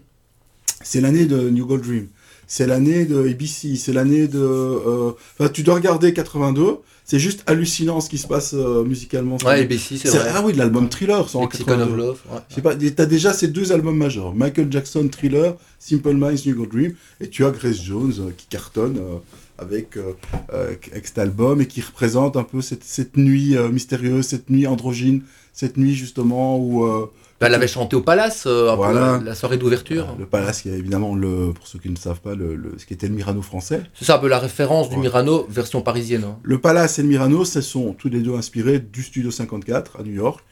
C'est 0.82 1.00
l'année 1.00 1.26
de 1.26 1.48
New 1.50 1.66
Gold 1.66 1.82
Dream. 1.82 2.08
C'est 2.46 2.66
l'année 2.66 3.06
de 3.06 3.28
ABC. 3.28 3.74
C'est 3.76 3.92
l'année 3.92 4.28
de. 4.28 5.14
Enfin, 5.38 5.48
tu 5.50 5.62
dois 5.64 5.74
regarder 5.74 6.12
82. 6.14 6.78
C'est 7.08 7.20
juste 7.20 7.44
hallucinant 7.46 8.00
ce 8.00 8.10
qui 8.10 8.18
se 8.18 8.26
passe 8.26 8.52
euh, 8.52 8.82
musicalement. 8.82 9.36
Ouais, 9.44 9.60
ABC, 9.60 9.96
c'est 9.96 10.08
vrai. 10.08 10.28
Ah 10.34 10.42
oui, 10.44 10.52
de 10.52 10.58
l'album 10.58 10.88
Thriller, 10.88 11.28
c'est 11.28 11.36
en 11.36 11.42
Lexicon 11.42 11.74
of 11.74 11.78
82. 11.78 11.96
Love. 11.96 12.20
ouais. 12.32 12.38
Je 12.48 12.54
sais 12.56 12.62
pas, 12.62 12.74
t'as 12.74 13.06
déjà 13.06 13.32
ces 13.32 13.46
deux 13.46 13.70
albums 13.70 13.96
majeurs, 13.96 14.34
Michael 14.34 14.66
Jackson 14.72 15.08
Thriller, 15.08 15.54
Simple 15.78 16.14
Minds, 16.14 16.44
New 16.46 16.56
Gold 16.56 16.70
Dream, 16.72 16.94
et 17.20 17.28
tu 17.28 17.44
as 17.44 17.52
Grace 17.52 17.80
Jones 17.80 18.12
euh, 18.18 18.30
qui 18.36 18.46
cartonne 18.48 18.98
euh, 18.98 19.18
avec, 19.58 19.96
euh, 19.96 20.12
euh, 20.52 20.74
avec 20.92 21.06
cet 21.06 21.18
album 21.18 21.60
et 21.60 21.66
qui 21.66 21.80
représente 21.80 22.36
un 22.36 22.42
peu 22.44 22.60
cette, 22.60 22.84
cette 22.84 23.16
nuit 23.16 23.56
euh, 23.56 23.68
mystérieuse, 23.70 24.26
cette 24.26 24.50
nuit 24.50 24.66
androgyne, 24.66 25.22
cette 25.52 25.76
nuit 25.76 25.94
justement 25.94 26.58
où 26.58 26.84
euh, 26.84 27.10
Bah, 27.40 27.46
elle 27.48 27.54
avait 27.54 27.66
chanté 27.68 27.96
au 27.96 28.02
Palace, 28.02 28.46
Voilà. 28.46 29.20
la, 29.24 29.34
soirée 29.34 29.56
d'ouverture. 29.56 30.14
le 30.18 30.26
Palace, 30.26 30.62
qui 30.62 30.68
est 30.68 30.78
évidemment 30.78 31.14
le, 31.14 31.52
pour 31.54 31.66
ceux 31.66 31.78
qui 31.78 31.88
ne 31.90 31.96
savent 31.96 32.20
pas, 32.20 32.34
le, 32.34 32.54
le- 32.56 32.74
ce 32.78 32.84
qui 32.86 32.94
était 32.94 33.08
le 33.08 33.14
Mirano 33.14 33.40
français. 33.42 33.82
C'est 33.94 34.04
ça 34.04 34.16
un 34.16 34.18
peu 34.18 34.28
la 34.28 34.38
référence 34.38 34.90
du. 34.90 34.96
Mirano 34.98 35.46
version 35.48 35.80
parisienne. 35.82 36.24
hein. 36.24 36.38
Le 36.42 36.58
Palace 36.58 36.98
et 36.98 37.02
le 37.02 37.08
Mirano, 37.08 37.44
ce 37.44 37.60
sont 37.62 37.92
tous 37.94 38.08
les 38.08 38.20
deux 38.20 38.34
inspirés 38.34 38.78
du 38.80 39.02
Studio 39.02 39.30
54 39.30 40.00
à 40.00 40.02
New 40.02 40.12
York. 40.14 40.44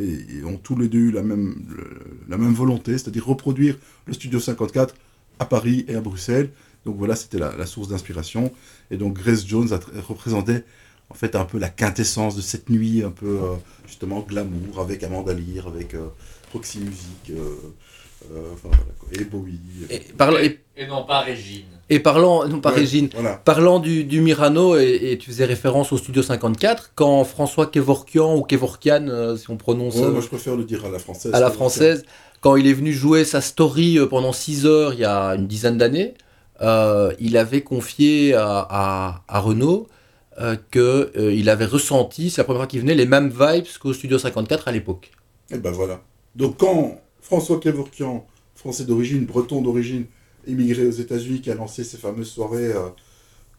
Et, 0.00 0.04
et 0.40 0.44
ont 0.44 0.56
tous 0.56 0.76
les 0.76 0.88
deux 0.88 0.98
eu 0.98 1.10
la 1.12 1.22
même, 1.22 1.54
le- 1.70 2.00
la 2.28 2.36
même 2.36 2.52
volonté, 2.52 2.92
c'est-à-dire 2.98 3.24
reproduire 3.24 3.76
le 4.06 4.12
Studio 4.12 4.40
54 4.40 4.92
à 5.38 5.44
Paris 5.44 5.84
et 5.86 5.94
à 5.94 6.00
Bruxelles. 6.00 6.50
Donc 6.86 6.96
voilà, 6.98 7.14
c'était 7.16 7.38
la, 7.38 7.52
la 7.56 7.66
source 7.66 7.88
d'inspiration. 7.88 8.50
Et 8.90 8.96
donc 8.96 9.14
Grace 9.14 9.46
Jones 9.46 9.72
a 9.72 9.80
représentait 10.08 10.64
en 11.10 11.14
fait 11.14 11.36
un 11.36 11.44
peu 11.44 11.58
la 11.58 11.68
quintessence 11.68 12.36
de 12.36 12.40
cette 12.40 12.70
nuit, 12.70 13.02
un 13.04 13.10
peu 13.10 13.26
euh, 13.42 13.54
justement 13.86 14.20
glamour, 14.20 14.80
avec 14.80 15.02
Amanda 15.04 15.32
Lear, 15.32 15.66
avec 15.68 15.94
euh, 15.94 16.06
Proxy 16.50 16.78
Music, 16.78 17.30
euh, 17.30 17.34
euh, 18.34 18.40
enfin, 18.54 18.68
voilà, 18.70 18.76
quoi. 18.98 19.08
et 19.12 19.24
Bowie. 19.24 19.58
Et, 19.90 19.98
parla- 20.16 20.42
et, 20.44 20.60
Et 20.76 20.86
non 20.86 21.04
pas 21.04 21.20
Régine. 21.20 21.64
et 21.90 21.98
parlant, 22.00 22.46
non 22.48 22.60
pas 22.60 22.70
Ouais, 22.70 22.76
Régine, 22.80 23.10
Voilà. 23.12 23.34
parlant 23.34 23.78
du, 23.78 24.04
du 24.04 24.20
Mirano, 24.20 24.76
et, 24.78 25.10
et 25.12 25.18
tu 25.18 25.30
faisais 25.30 25.44
référence 25.44 25.92
au 25.92 25.98
Studio 25.98 26.22
54, 26.22 26.92
quand 26.94 27.24
François 27.24 27.66
Kevorkian 27.66 28.34
ou 28.36 28.42
Kevorkian, 28.42 29.06
euh, 29.08 29.36
si 29.36 29.50
on 29.50 29.56
prononce 29.56 29.96
Ouais, 29.96 30.04
euh, 30.04 30.10
moi 30.12 30.20
je 30.22 30.28
préfère 30.28 30.56
le 30.56 30.64
dire 30.64 30.84
à 30.84 30.88
la 30.90 30.98
française. 30.98 31.34
à 31.34 31.40
la 31.40 31.50
française, 31.50 32.04
quand 32.40 32.56
il 32.56 32.66
est 32.66 32.72
venu 32.72 32.92
jouer 32.92 33.24
sa 33.26 33.40
story 33.42 33.98
euh, 33.98 34.06
pendant 34.06 34.32
6 34.32 34.64
heures 34.66 34.94
il 34.94 35.00
y 35.00 35.04
a 35.04 35.34
une 35.34 35.46
dizaine 35.46 35.76
d'années, 35.76 36.14
euh, 36.60 37.12
il 37.18 37.36
avait 37.36 37.62
confié 37.62 38.34
à, 38.34 38.66
à, 38.68 39.24
à 39.28 39.40
Renaud 39.40 39.88
euh, 40.40 40.56
qu'il 40.70 41.48
avait 41.48 41.66
ressenti, 41.66 42.30
c'est 42.30 42.40
la 42.40 42.44
première 42.44 42.60
fois 42.60 42.66
qu'il 42.66 42.80
venait, 42.80 42.94
les 42.94 43.06
mêmes 43.06 43.28
vibes 43.28 43.66
qu'au 43.80 43.92
Studio 43.92 44.18
54 44.18 44.68
à 44.68 44.72
l'époque. 44.72 45.10
Et 45.50 45.58
ben 45.58 45.70
voilà. 45.70 46.00
Donc 46.34 46.56
quand 46.58 47.00
François 47.20 47.60
Kevorkian, 47.60 48.26
français 48.54 48.84
d'origine, 48.84 49.26
breton 49.26 49.60
d'origine, 49.60 50.06
immigré 50.46 50.86
aux 50.86 50.92
États-Unis, 50.92 51.40
qui 51.40 51.50
a 51.50 51.54
lancé 51.54 51.84
ces 51.84 51.98
fameuses 51.98 52.30
soirées 52.30 52.72
euh, 52.72 52.88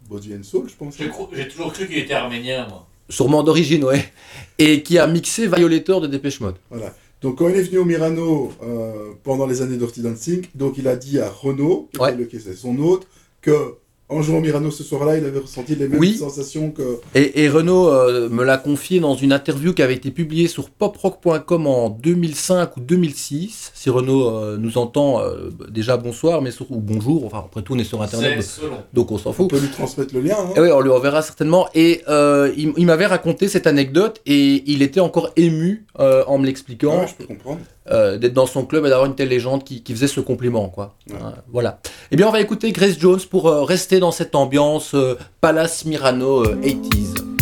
Body 0.10 0.34
and 0.34 0.44
Soul, 0.44 0.68
je 0.68 0.76
pense. 0.76 0.96
J'ai 0.98 1.48
toujours 1.48 1.72
cru 1.74 1.88
qu'il 1.88 1.98
était 1.98 2.14
arménien, 2.14 2.68
moi. 2.68 2.88
Sûrement 3.10 3.44
d'origine, 3.44 3.84
ouais. 3.84 4.12
Et 4.58 4.82
qui 4.82 4.98
a 4.98 5.06
mixé 5.08 5.48
Violator 5.48 6.02
de 6.02 6.08
Dépêche 6.08 6.40
Mode. 6.40 6.56
Voilà. 6.70 6.94
Donc 7.24 7.38
quand 7.38 7.48
il 7.50 7.56
est 7.56 7.64
venu 7.64 7.78
au 7.80 7.86
Mirano 7.86 8.52
euh, 8.62 9.14
pendant 9.24 9.46
les 9.48 9.62
années 9.62 9.78
Dirty 9.78 10.02
Dancing, 10.02 10.46
donc 10.56 10.78
il 10.78 10.88
a 10.88 10.96
dit 10.96 11.20
à 11.20 11.30
Renaud, 11.30 11.90
Ouais. 11.98 12.16
qui 12.28 12.36
était 12.36 12.54
son 12.54 12.78
hôte, 12.80 13.08
que 13.42 13.76
en 14.14 14.22
jouant 14.22 14.40
Mirano 14.42 14.72
ce 14.72 14.84
soir-là, 14.84 15.18
il 15.18 15.26
avait 15.26 15.40
ressenti 15.40 15.76
les 15.76 15.88
mêmes 15.88 16.00
Oui. 16.00 16.16
sensations 16.16 16.72
que. 16.72 17.00
Et, 17.16 17.44
et 17.44 17.50
Renaud 17.50 17.90
euh, 17.90 18.30
me 18.30 18.44
l'a 18.44 18.58
confié 18.58 19.00
dans 19.00 19.16
une 19.16 19.32
interview 19.34 19.74
qui 19.74 19.82
avait 19.82 19.96
été 19.96 20.12
publiée 20.12 20.48
sur 20.48 20.70
poprock.com 20.70 21.68
en 21.68 21.90
2005 21.90 22.78
ou 22.78 22.80
2006. 22.80 23.72
Si 23.74 23.90
Renaud 23.90 24.30
euh, 24.30 24.58
nous 24.58 24.78
entend, 24.78 25.22
euh, 25.22 25.50
déjà 25.70 25.98
bonsoir, 25.98 26.42
mais 26.42 26.52
sur, 26.52 26.72
ou 26.72 26.78
bonjour. 26.80 27.26
Enfin, 27.26 27.40
après 27.40 27.62
tout, 27.62 27.74
on 27.74 27.80
est 27.80 27.84
sur 27.84 28.02
Internet, 28.02 28.46
donc 28.94 29.12
on 29.12 29.18
s'en 29.18 29.32
On 29.32 29.34
fout. 29.34 29.50
peut 29.50 29.60
lui 29.60 29.70
transmettre 29.70 30.14
le 30.14 30.22
lien. 30.22 30.36
hein. 30.40 30.54
Eh 30.56 30.60
oui, 30.62 30.70
on 30.72 30.80
lui 30.82 30.92
enverra 30.92 31.22
certainement. 31.22 31.68
Et 31.74 32.02
euh, 32.08 32.52
il, 32.58 32.74
il 32.78 32.86
m'avait 32.86 33.06
raconté 33.08 33.48
cette 33.48 33.68
anecdote 33.68 34.22
et 34.26 34.64
il 34.72 34.82
était 34.82 35.00
encore 35.00 35.32
ému 35.36 35.86
euh, 36.00 36.24
en 36.28 36.38
me 36.38 36.46
l'expliquant 36.46 37.00
Ouais, 37.02 37.08
je 37.08 37.16
peux 37.16 37.26
comprendre. 37.26 37.60
Euh, 37.92 38.18
d'être 38.18 38.34
dans 38.34 38.46
son 38.46 38.66
club 38.66 38.86
et 38.86 38.90
d'avoir 38.90 39.08
une 39.08 39.16
telle 39.16 39.30
légende 39.30 39.64
qui, 39.64 39.84
qui 39.84 39.94
faisait 39.94 40.08
ce 40.08 40.20
compliment. 40.22 40.70
Quoi. 40.70 40.96
Ouais. 41.10 41.16
Euh, 41.16 41.32
voilà. 41.52 41.80
Eh 42.12 42.16
bien, 42.16 42.28
on 42.28 42.32
va 42.32 42.42
écouter 42.42 42.72
Grace 42.72 42.98
Jones 42.98 43.20
pour 43.30 43.48
euh, 43.48 43.64
rester 43.64 44.00
dans 44.00 44.12
cette 44.12 44.36
ambiance 44.36 44.94
euh, 44.94 45.18
Palace 45.42 45.86
Mirano 45.86 46.46
euh, 46.46 46.56
80s. 46.62 47.33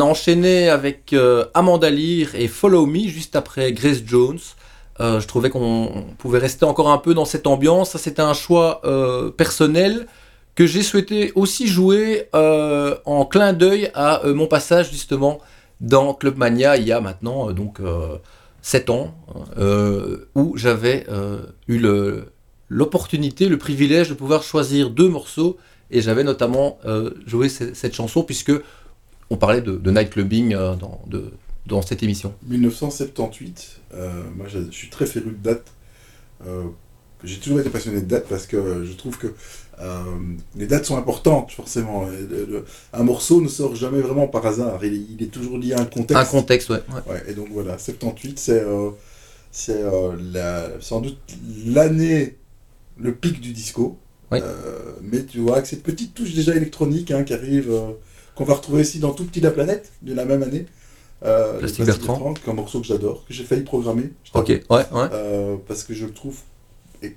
On 0.00 0.04
a 0.04 0.06
enchaîné 0.06 0.70
avec 0.70 1.12
euh, 1.12 1.44
Amanda 1.52 1.90
Lear 1.90 2.34
et 2.34 2.48
Follow 2.48 2.86
Me 2.86 3.00
juste 3.06 3.36
après 3.36 3.70
Grace 3.72 3.98
Jones. 4.06 4.38
Euh, 4.98 5.20
je 5.20 5.26
trouvais 5.28 5.50
qu'on 5.50 6.06
pouvait 6.16 6.38
rester 6.38 6.64
encore 6.64 6.90
un 6.90 6.96
peu 6.96 7.12
dans 7.12 7.26
cette 7.26 7.46
ambiance. 7.46 7.98
C'était 7.98 8.22
un 8.22 8.32
choix 8.32 8.80
euh, 8.86 9.28
personnel 9.30 10.06
que 10.54 10.64
j'ai 10.66 10.82
souhaité 10.82 11.32
aussi 11.34 11.66
jouer 11.66 12.28
en 12.32 13.26
clin 13.26 13.52
d'œil 13.52 13.90
à 13.92 14.22
mon 14.24 14.46
passage 14.46 14.90
justement 14.90 15.38
dans 15.82 16.14
Club 16.14 16.38
Mania 16.38 16.78
il 16.78 16.86
y 16.86 16.92
a 16.92 17.00
maintenant 17.02 17.52
donc 17.52 17.78
7 18.62 18.88
ans, 18.90 19.14
où 20.34 20.56
j'avais 20.56 21.06
eu 21.68 21.78
l'opportunité, 22.70 23.48
le 23.50 23.58
privilège 23.58 24.08
de 24.08 24.14
pouvoir 24.14 24.42
choisir 24.42 24.88
deux 24.90 25.08
morceaux. 25.08 25.58
Et 25.90 26.00
j'avais 26.02 26.24
notamment 26.24 26.78
joué 27.26 27.48
ce- 27.48 27.72
cette 27.74 27.94
chanson 27.94 28.22
puisque 28.22 28.52
on 29.30 29.36
parlait 29.36 29.60
de, 29.62 29.76
de 29.76 29.90
nightclubbing 29.90 30.54
euh, 30.54 30.74
dans, 30.76 31.00
de- 31.06 31.30
dans 31.66 31.82
cette 31.82 32.02
émission. 32.02 32.34
1978, 32.48 33.80
euh, 33.94 34.10
moi 34.36 34.46
je, 34.48 34.58
je 34.70 34.76
suis 34.76 34.90
très 34.90 35.06
féru 35.06 35.30
de 35.30 35.42
date. 35.42 35.66
Euh, 36.46 36.64
j'ai 37.22 37.38
toujours 37.38 37.60
été 37.60 37.68
passionné 37.70 38.00
de 38.00 38.06
date 38.06 38.26
parce 38.28 38.46
que 38.46 38.84
je 38.84 38.92
trouve 38.94 39.18
que 39.18 39.28
les 40.56 40.66
dates 40.66 40.84
sont 40.84 40.96
importantes, 40.98 41.52
forcément. 41.52 42.06
Et 42.10 42.20
le- 42.30 42.44
le- 42.46 42.64
un 42.92 43.02
morceau 43.02 43.40
ne 43.40 43.48
sort 43.48 43.74
jamais 43.74 44.00
vraiment 44.00 44.26
par 44.28 44.44
hasard. 44.46 44.78
Il, 44.84 44.92
est- 44.94 45.06
il 45.18 45.22
est 45.22 45.28
toujours 45.30 45.56
lié 45.58 45.72
à 45.74 45.80
un 45.80 45.84
contexte. 45.86 46.16
Un 46.22 46.24
contexte, 46.26 46.68
ouais. 46.70 46.82
ouais. 46.94 47.12
Ouais, 47.12 47.22
et 47.28 47.34
donc 47.34 47.48
voilà, 47.50 47.78
78, 47.78 48.38
c'est 48.38 48.62
c'est 49.52 49.82
sans 50.80 51.00
doute 51.00 51.18
l'année, 51.66 52.36
le 52.98 53.14
pic 53.14 53.40
du 53.40 53.52
disco. 53.52 53.98
Oui. 54.32 54.38
Mais 55.02 55.24
tu 55.24 55.38
vois, 55.40 55.54
avec 55.54 55.66
cette 55.66 55.82
petite 55.82 56.14
touche 56.14 56.34
déjà 56.34 56.54
électronique 56.54 57.10
hein, 57.10 57.24
qui 57.24 57.32
arrive, 57.34 57.72
qu'on 58.40 58.46
va 58.46 58.54
retrouver 58.54 58.80
aussi 58.80 59.00
dans 59.00 59.12
Tout 59.12 59.24
Petit 59.26 59.40
la 59.42 59.50
Planète, 59.50 59.92
de 60.00 60.14
la 60.14 60.24
même 60.24 60.42
année. 60.42 60.64
Euh, 61.26 61.58
Plastic 61.58 61.80
le 61.80 61.84
Bertrand. 61.84 62.32
qui 62.32 62.46
est 62.48 62.50
un 62.50 62.54
morceau 62.54 62.80
que 62.80 62.86
j'adore, 62.86 63.26
que 63.28 63.34
j'ai 63.34 63.44
failli 63.44 63.60
programmer. 63.64 64.12
Ok, 64.32 64.48
ouais, 64.48 64.62
ouais. 64.70 64.86
Euh, 65.12 65.56
parce 65.68 65.84
que 65.84 65.92
je 65.92 66.06
le 66.06 66.12
trouve 66.12 66.36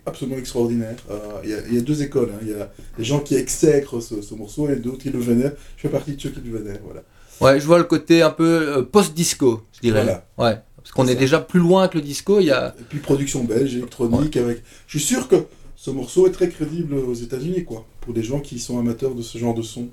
absolument 0.06 0.38
extraordinaire. 0.38 0.98
Euh, 1.10 1.18
Il 1.46 1.50
y, 1.52 1.54
a- 1.54 1.66
il 1.70 1.76
y 1.76 1.78
a 1.78 1.82
deux 1.82 2.02
écoles. 2.04 2.32
hein. 2.34 2.40
Il 2.42 2.50
y 2.50 2.54
a 2.54 2.70
des 2.98 3.06
gens 3.06 3.20
qui 3.22 3.36
exècrent 3.36 4.02
ce, 4.02 4.22
ce 4.22 4.36
morceau 4.36 4.68
et 4.70 4.76
d'autres 4.76 4.98
qui 4.98 5.12
le 5.12 5.20
vénèrent. 5.20 5.54
Je 5.78 5.84
fais 5.84 5.88
partie 5.90 6.18
de 6.18 6.22
ceux 6.22 6.32
qui 6.32 6.42
le 6.42 6.58
vénèrent. 6.58 6.82
Voilà. 6.84 7.04
Ouais, 7.40 7.58
je 7.62 7.66
vois 7.66 7.78
le 7.78 7.86
côté 7.86 8.22
un 8.22 8.30
peu 8.30 8.44
euh, 8.78 8.82
post-disco, 8.84 9.62
je 9.72 9.80
dirais. 9.80 10.04
Voilà. 10.04 10.28
Ouais. 10.38 10.60
Parce 10.76 10.92
qu'on 10.92 11.08
est 11.08 11.16
déjà 11.16 11.40
plus 11.40 11.62
loin 11.62 11.88
que 11.88 11.98
le 11.98 12.04
disco, 12.04 12.42
il 12.42 12.48
y 12.48 12.52
a. 12.52 12.76
Et 12.78 12.84
puis 12.90 13.00
production 13.00 13.46
belge, 13.46 13.74
électronique, 13.78 14.36
avec. 14.36 14.62
Je 14.88 14.98
suis 15.00 15.08
sûr 15.08 15.30
que 15.30 15.38
ce 15.78 15.90
morceau 15.92 16.28
est 16.28 16.32
très 16.32 16.50
crédible 16.50 16.96
aux 16.96 17.14
États-Unis, 17.14 17.64
quoi. 17.64 17.86
Pour 18.02 18.14
des 18.14 18.24
gens 18.24 18.42
qui 18.42 18.60
sont 18.60 18.78
amateurs 18.78 19.16
de 19.16 19.22
ce 19.22 19.38
genre 19.38 19.54
de 19.54 19.62
son. 19.62 19.88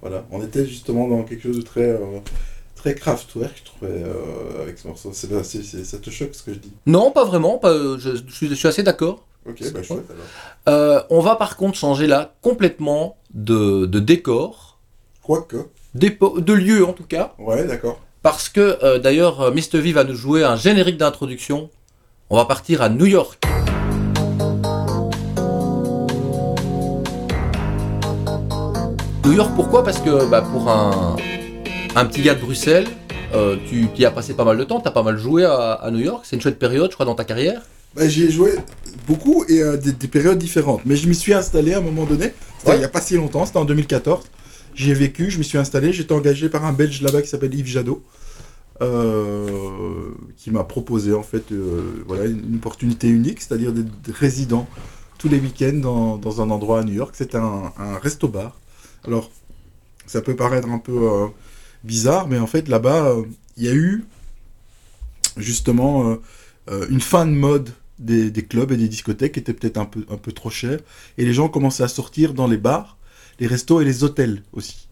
Voilà. 0.00 0.24
On 0.30 0.42
était 0.42 0.64
justement 0.66 1.08
dans 1.08 1.22
quelque 1.22 1.42
chose 1.42 1.56
de 1.56 1.62
très. 1.62 1.82
euh, 1.88 1.98
très 2.74 2.94
Kraftwerk, 2.94 3.52
je 3.56 3.64
trouvais, 3.64 3.92
euh, 4.02 4.62
avec 4.62 4.78
ce 4.78 4.88
morceau. 4.88 5.10
C'est, 5.12 5.28
ça 5.84 5.98
te 5.98 6.08
choque 6.08 6.34
ce 6.34 6.42
que 6.42 6.54
je 6.54 6.58
dis? 6.58 6.72
Non, 6.86 7.10
pas 7.10 7.24
vraiment, 7.26 7.58
pas, 7.58 7.74
je, 7.74 8.16
je 8.26 8.32
suis, 8.32 8.48
je 8.48 8.54
suis 8.54 8.68
assez 8.68 8.82
d'accord. 8.82 9.26
Ok, 9.46 9.60
bah 9.72 9.82
chouette 9.82 10.04
alors. 10.10 10.24
Euh, 10.78 11.02
on 11.10 11.20
va 11.20 11.36
par 11.36 11.56
contre 11.58 11.76
changer 11.76 12.06
là 12.06 12.34
complètement 12.40 13.16
de, 13.34 13.84
de 13.86 13.98
décor, 14.00 14.78
Quoique. 15.22 15.56
d'épo- 15.94 16.40
de 16.40 16.52
lieu 16.54 16.86
en 16.86 16.92
tout 16.94 17.04
cas, 17.04 17.34
Ouais, 17.38 17.64
d'accord. 17.66 18.00
parce 18.22 18.48
que 18.48 18.78
euh, 18.82 18.98
d'ailleurs 18.98 19.40
euh, 19.42 19.50
Mr. 19.50 19.80
V 19.80 19.92
va 19.92 20.04
nous 20.04 20.14
jouer 20.14 20.42
un 20.44 20.56
générique 20.56 20.96
d'introduction. 20.96 21.68
On 22.30 22.36
va 22.36 22.44
partir 22.46 22.80
à 22.80 22.88
New 22.88 23.06
York. 23.06 23.42
New 29.30 29.36
York, 29.36 29.52
pourquoi? 29.54 29.84
Parce 29.84 30.00
que 30.00 30.28
bah, 30.28 30.42
pour 30.42 30.68
un, 30.68 31.14
un 31.94 32.04
petit 32.04 32.20
gars 32.20 32.34
de 32.34 32.40
Bruxelles, 32.40 32.88
euh, 33.32 33.56
tu 33.68 33.86
y 33.96 34.04
as 34.04 34.10
passé 34.10 34.34
pas 34.34 34.44
mal 34.44 34.58
de 34.58 34.64
temps, 34.64 34.80
tu 34.80 34.88
as 34.88 34.90
pas 34.90 35.04
mal 35.04 35.18
joué 35.18 35.44
à, 35.44 35.74
à 35.74 35.92
New 35.92 36.00
York, 36.00 36.24
c'est 36.28 36.34
une 36.34 36.42
chouette 36.42 36.58
période, 36.58 36.90
je 36.90 36.96
crois, 36.96 37.06
dans 37.06 37.14
ta 37.14 37.22
carrière. 37.22 37.62
Bah, 37.94 38.08
j'y 38.08 38.24
ai 38.24 38.30
joué 38.32 38.54
beaucoup 39.06 39.44
et 39.48 39.62
à 39.62 39.76
des, 39.76 39.92
des 39.92 40.08
périodes 40.08 40.36
différentes. 40.38 40.80
Mais 40.84 40.96
je 40.96 41.08
m'y 41.08 41.14
suis 41.14 41.32
installé 41.32 41.74
à 41.74 41.78
un 41.78 41.80
moment 41.80 42.06
donné. 42.06 42.32
Ouais. 42.66 42.74
il 42.74 42.78
n'y 42.78 42.84
a 42.84 42.88
pas 42.88 43.00
si 43.00 43.14
longtemps, 43.14 43.46
c'était 43.46 43.58
en 43.58 43.64
2014. 43.64 44.24
J'y 44.74 44.90
ai 44.90 44.94
vécu, 44.94 45.30
je 45.30 45.38
m'y 45.38 45.44
suis 45.44 45.58
installé. 45.58 45.92
J'étais 45.92 46.12
engagé 46.12 46.48
par 46.48 46.64
un 46.64 46.72
Belge 46.72 47.00
là-bas 47.00 47.22
qui 47.22 47.28
s'appelle 47.28 47.54
Yves 47.54 47.68
Jadot. 47.68 48.02
euh, 48.82 50.10
qui 50.38 50.50
m'a 50.50 50.64
proposé 50.64 51.12
en 51.12 51.22
fait 51.22 51.52
euh, 51.52 52.02
voilà, 52.08 52.24
une, 52.24 52.40
une 52.48 52.56
opportunité 52.56 53.06
unique, 53.08 53.40
c'est-à-dire 53.42 53.72
d'être 53.72 54.12
résident 54.12 54.66
tous 55.18 55.28
les 55.28 55.38
week-ends 55.38 55.78
dans, 55.80 56.16
dans 56.16 56.40
un 56.40 56.50
endroit 56.50 56.80
à 56.80 56.82
New 56.82 56.94
York. 56.94 57.14
C'est 57.16 57.36
un, 57.36 57.72
un 57.78 57.96
resto-bar. 58.02 58.56
Alors, 59.06 59.30
ça 60.06 60.20
peut 60.20 60.36
paraître 60.36 60.68
un 60.68 60.78
peu 60.78 61.08
euh, 61.10 61.26
bizarre, 61.84 62.28
mais 62.28 62.38
en 62.38 62.46
fait 62.46 62.68
là-bas, 62.68 63.06
euh, 63.06 63.22
il 63.56 63.64
y 63.64 63.68
a 63.68 63.74
eu 63.74 64.04
justement 65.36 66.18
euh, 66.70 66.86
une 66.90 67.00
fin 67.00 67.26
de 67.26 67.32
mode 67.32 67.70
des, 67.98 68.30
des 68.30 68.44
clubs 68.44 68.72
et 68.72 68.76
des 68.76 68.88
discothèques 68.88 69.32
qui 69.32 69.40
était 69.40 69.54
peut-être 69.54 69.78
un 69.78 69.84
peu, 69.84 70.04
un 70.10 70.16
peu 70.16 70.32
trop 70.32 70.50
cher. 70.50 70.80
Et 71.18 71.24
les 71.24 71.32
gens 71.32 71.48
commençaient 71.48 71.82
à 71.82 71.88
sortir 71.88 72.34
dans 72.34 72.46
les 72.46 72.56
bars, 72.56 72.98
les 73.38 73.46
restos 73.46 73.80
et 73.80 73.84
les 73.84 74.04
hôtels 74.04 74.42
aussi. 74.52 74.88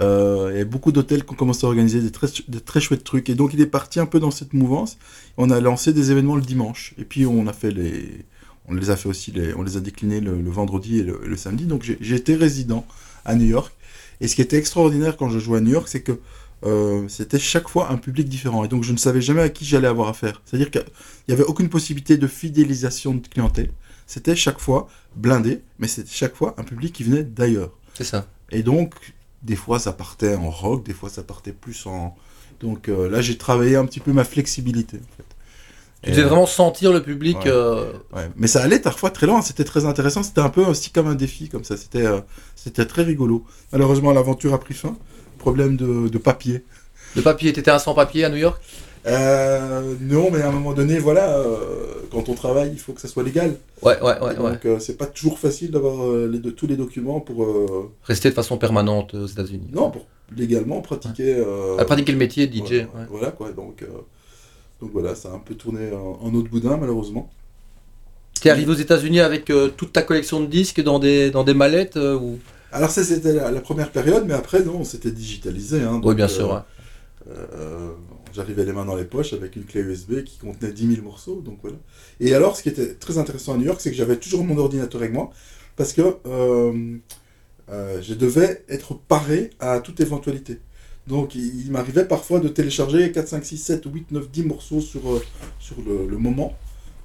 Euh, 0.00 0.50
il 0.52 0.58
y 0.58 0.60
a 0.62 0.64
beaucoup 0.64 0.92
d'hôtels 0.92 1.24
qui 1.24 1.32
ont 1.32 1.36
commencé 1.36 1.66
à 1.66 1.68
organiser 1.68 2.00
des 2.00 2.10
très, 2.10 2.28
des 2.48 2.60
très 2.60 2.80
chouettes 2.80 3.04
trucs. 3.04 3.28
Et 3.28 3.34
donc 3.34 3.52
il 3.52 3.60
est 3.60 3.66
parti 3.66 4.00
un 4.00 4.06
peu 4.06 4.18
dans 4.18 4.30
cette 4.30 4.54
mouvance. 4.54 4.96
On 5.36 5.50
a 5.50 5.60
lancé 5.60 5.92
des 5.92 6.10
événements 6.10 6.36
le 6.36 6.42
dimanche. 6.42 6.94
Et 6.96 7.04
puis 7.04 7.26
on 7.26 7.46
a 7.46 7.52
fait 7.52 7.70
les... 7.70 8.24
on 8.68 8.74
les 8.74 8.88
a 8.88 8.96
fait 8.96 9.08
aussi, 9.10 9.30
les, 9.32 9.54
on 9.54 9.62
les 9.62 9.76
a 9.76 9.80
déclinés 9.80 10.20
le, 10.20 10.40
le 10.40 10.50
vendredi 10.50 11.00
et 11.00 11.02
le, 11.02 11.20
le 11.26 11.36
samedi. 11.36 11.64
Donc 11.64 11.82
j'ai 11.82 12.14
été 12.14 12.34
résident 12.34 12.86
à 13.24 13.34
New 13.34 13.46
York. 13.46 13.72
Et 14.20 14.28
ce 14.28 14.36
qui 14.36 14.42
était 14.42 14.56
extraordinaire 14.56 15.16
quand 15.16 15.28
je 15.28 15.38
jouais 15.38 15.58
à 15.58 15.60
New 15.60 15.72
York, 15.72 15.88
c'est 15.88 16.02
que 16.02 16.18
euh, 16.64 17.08
c'était 17.08 17.38
chaque 17.38 17.68
fois 17.68 17.90
un 17.90 17.96
public 17.96 18.28
différent. 18.28 18.64
Et 18.64 18.68
donc 18.68 18.84
je 18.84 18.92
ne 18.92 18.96
savais 18.98 19.20
jamais 19.20 19.42
à 19.42 19.48
qui 19.48 19.64
j'allais 19.64 19.88
avoir 19.88 20.08
affaire. 20.08 20.42
C'est-à-dire 20.44 20.70
qu'il 20.70 20.84
n'y 21.28 21.34
avait 21.34 21.44
aucune 21.44 21.68
possibilité 21.68 22.16
de 22.16 22.26
fidélisation 22.26 23.14
de 23.14 23.26
clientèle. 23.26 23.70
C'était 24.06 24.36
chaque 24.36 24.60
fois 24.60 24.88
blindé, 25.16 25.62
mais 25.78 25.88
c'était 25.88 26.10
chaque 26.12 26.34
fois 26.34 26.54
un 26.58 26.64
public 26.64 26.92
qui 26.92 27.04
venait 27.04 27.24
d'ailleurs. 27.24 27.72
C'est 27.94 28.04
ça. 28.04 28.26
Et 28.50 28.62
donc, 28.62 28.94
des 29.42 29.56
fois, 29.56 29.78
ça 29.78 29.92
partait 29.92 30.34
en 30.34 30.50
rock, 30.50 30.84
des 30.84 30.92
fois, 30.92 31.08
ça 31.08 31.22
partait 31.22 31.52
plus 31.52 31.86
en. 31.86 32.14
Donc 32.60 32.88
euh, 32.88 33.08
là, 33.08 33.20
j'ai 33.20 33.36
travaillé 33.38 33.76
un 33.76 33.86
petit 33.86 34.00
peu 34.00 34.12
ma 34.12 34.24
flexibilité. 34.24 34.98
En 34.98 35.16
fait. 35.16 35.31
Tu 36.04 36.10
devais 36.10 36.22
euh, 36.22 36.26
vraiment 36.26 36.46
sentir 36.46 36.92
le 36.92 37.02
public. 37.02 37.36
ouais. 37.44 37.50
euh, 37.50 37.92
ouais. 38.14 38.28
Mais 38.36 38.46
ça 38.48 38.62
allait 38.62 38.80
parfois 38.80 39.10
très 39.10 39.26
loin, 39.26 39.40
c'était 39.42 39.64
très 39.64 39.84
intéressant. 39.84 40.22
C'était 40.22 40.40
un 40.40 40.48
peu 40.48 40.62
aussi 40.64 40.90
comme 40.90 41.06
un 41.06 41.14
défi, 41.14 41.48
comme 41.48 41.64
ça. 41.64 41.76
C'était 41.76 42.04
euh, 42.06 42.20
c'était 42.56 42.86
très 42.86 43.02
rigolo. 43.02 43.44
Malheureusement, 43.72 44.12
l'aventure 44.12 44.52
a 44.54 44.58
pris 44.60 44.74
fin. 44.74 44.96
Problème 45.38 45.76
de, 45.76 46.08
de 46.08 46.18
papier. 46.18 46.64
Le 47.16 47.22
papier, 47.22 47.52
t'étais 47.52 47.70
un 47.70 47.78
sans-papier 47.78 48.24
à 48.24 48.30
New 48.30 48.36
York? 48.36 48.60
Euh, 49.06 49.94
non, 50.00 50.30
mais 50.30 50.40
à 50.42 50.48
un 50.48 50.52
moment 50.52 50.72
donné, 50.72 50.98
voilà, 51.00 51.36
euh, 51.38 51.46
quand 52.12 52.28
on 52.28 52.34
travaille, 52.34 52.70
il 52.72 52.78
faut 52.78 52.92
que 52.92 53.00
ça 53.00 53.08
soit 53.08 53.24
légal. 53.24 53.56
Ouais, 53.82 54.00
ouais, 54.00 54.20
ouais. 54.22 54.34
Et 54.34 54.38
ouais. 54.38 54.50
donc, 54.52 54.64
euh, 54.64 54.78
c'est 54.78 54.96
pas 54.96 55.06
toujours 55.06 55.38
facile 55.40 55.72
d'avoir 55.72 56.08
les 56.28 56.40
tous 56.52 56.68
les 56.68 56.76
documents 56.76 57.20
pour. 57.20 57.46
Rester 58.04 58.30
de 58.30 58.34
façon 58.34 58.58
permanente 58.58 59.14
aux 59.14 59.26
États-Unis. 59.26 59.68
non, 59.72 59.90
pour 59.90 60.06
légalement 60.36 60.80
pratiquer. 60.80 61.34
euh, 61.36 61.76
À 61.78 61.84
pratiquer 61.84 62.12
le 62.12 62.18
métier 62.18 62.46
de 62.46 62.54
DJ. 62.56 62.60
Voilà, 62.60 62.82
ouais. 62.82 63.06
voilà, 63.10 63.30
quoi. 63.32 63.50
Donc, 63.52 63.84
donc 64.82 64.90
voilà, 64.92 65.14
ça 65.14 65.30
a 65.30 65.34
un 65.34 65.38
peu 65.38 65.54
tourné 65.54 65.90
en, 65.92 66.34
autre 66.34 66.50
boudin, 66.50 66.76
malheureusement. 66.76 67.30
T'es 68.40 68.50
arrivé 68.50 68.68
aux 68.68 68.74
États-Unis 68.74 69.20
avec 69.20 69.48
euh, 69.48 69.68
toute 69.68 69.92
ta 69.92 70.02
collection 70.02 70.40
de 70.40 70.46
disques 70.46 70.82
dans 70.82 70.98
des, 70.98 71.30
dans 71.30 71.44
des 71.44 71.54
mallettes 71.54 71.96
euh, 71.96 72.18
ou... 72.18 72.40
Alors, 72.72 72.90
ça, 72.90 73.04
c'était 73.04 73.32
la, 73.32 73.52
la 73.52 73.60
première 73.60 73.92
période, 73.92 74.24
mais 74.26 74.34
après, 74.34 74.64
non, 74.64 74.82
c'était 74.82 75.12
digitalisé. 75.12 75.82
Hein, 75.82 76.00
Oui, 76.02 76.16
bien 76.16 76.26
sûr. 76.26 76.64
euh, 77.30 77.90
J'arrivais 78.34 78.64
les 78.64 78.72
mains 78.72 78.84
dans 78.84 78.96
les 78.96 79.04
poches 79.04 79.34
avec 79.34 79.54
une 79.54 79.64
clé 79.64 79.82
USB 79.82 80.24
qui 80.24 80.38
contenait 80.38 80.72
10 80.72 80.94
000 80.96 81.02
morceaux. 81.02 81.40
Donc 81.44 81.58
voilà. 81.62 81.76
Et 82.18 82.34
alors, 82.34 82.56
ce 82.56 82.62
qui 82.64 82.70
était 82.70 82.94
très 82.94 83.18
intéressant 83.18 83.54
à 83.54 83.58
New 83.58 83.66
York, 83.66 83.80
c'est 83.80 83.90
que 83.90 83.96
j'avais 83.96 84.16
toujours 84.16 84.42
mon 84.42 84.58
ordinateur 84.58 85.00
avec 85.00 85.12
moi 85.12 85.30
parce 85.76 85.92
que 85.92 86.16
euh, 86.26 86.96
euh, 87.70 88.02
je 88.02 88.14
devais 88.14 88.64
être 88.68 88.94
paré 88.94 89.50
à 89.60 89.78
toute 89.80 90.00
éventualité. 90.00 90.58
Donc, 91.06 91.34
il, 91.34 91.66
il 91.66 91.70
m'arrivait 91.72 92.04
parfois 92.04 92.38
de 92.40 92.48
télécharger 92.48 93.10
4, 93.12 93.28
5, 93.28 93.44
6, 93.44 93.58
7, 93.58 93.82
8, 93.92 94.12
9, 94.12 94.30
10 94.30 94.44
morceaux 94.44 94.80
sur, 94.80 95.12
euh, 95.12 95.22
sur 95.58 95.76
le, 95.82 96.06
le 96.06 96.16
moment 96.18 96.56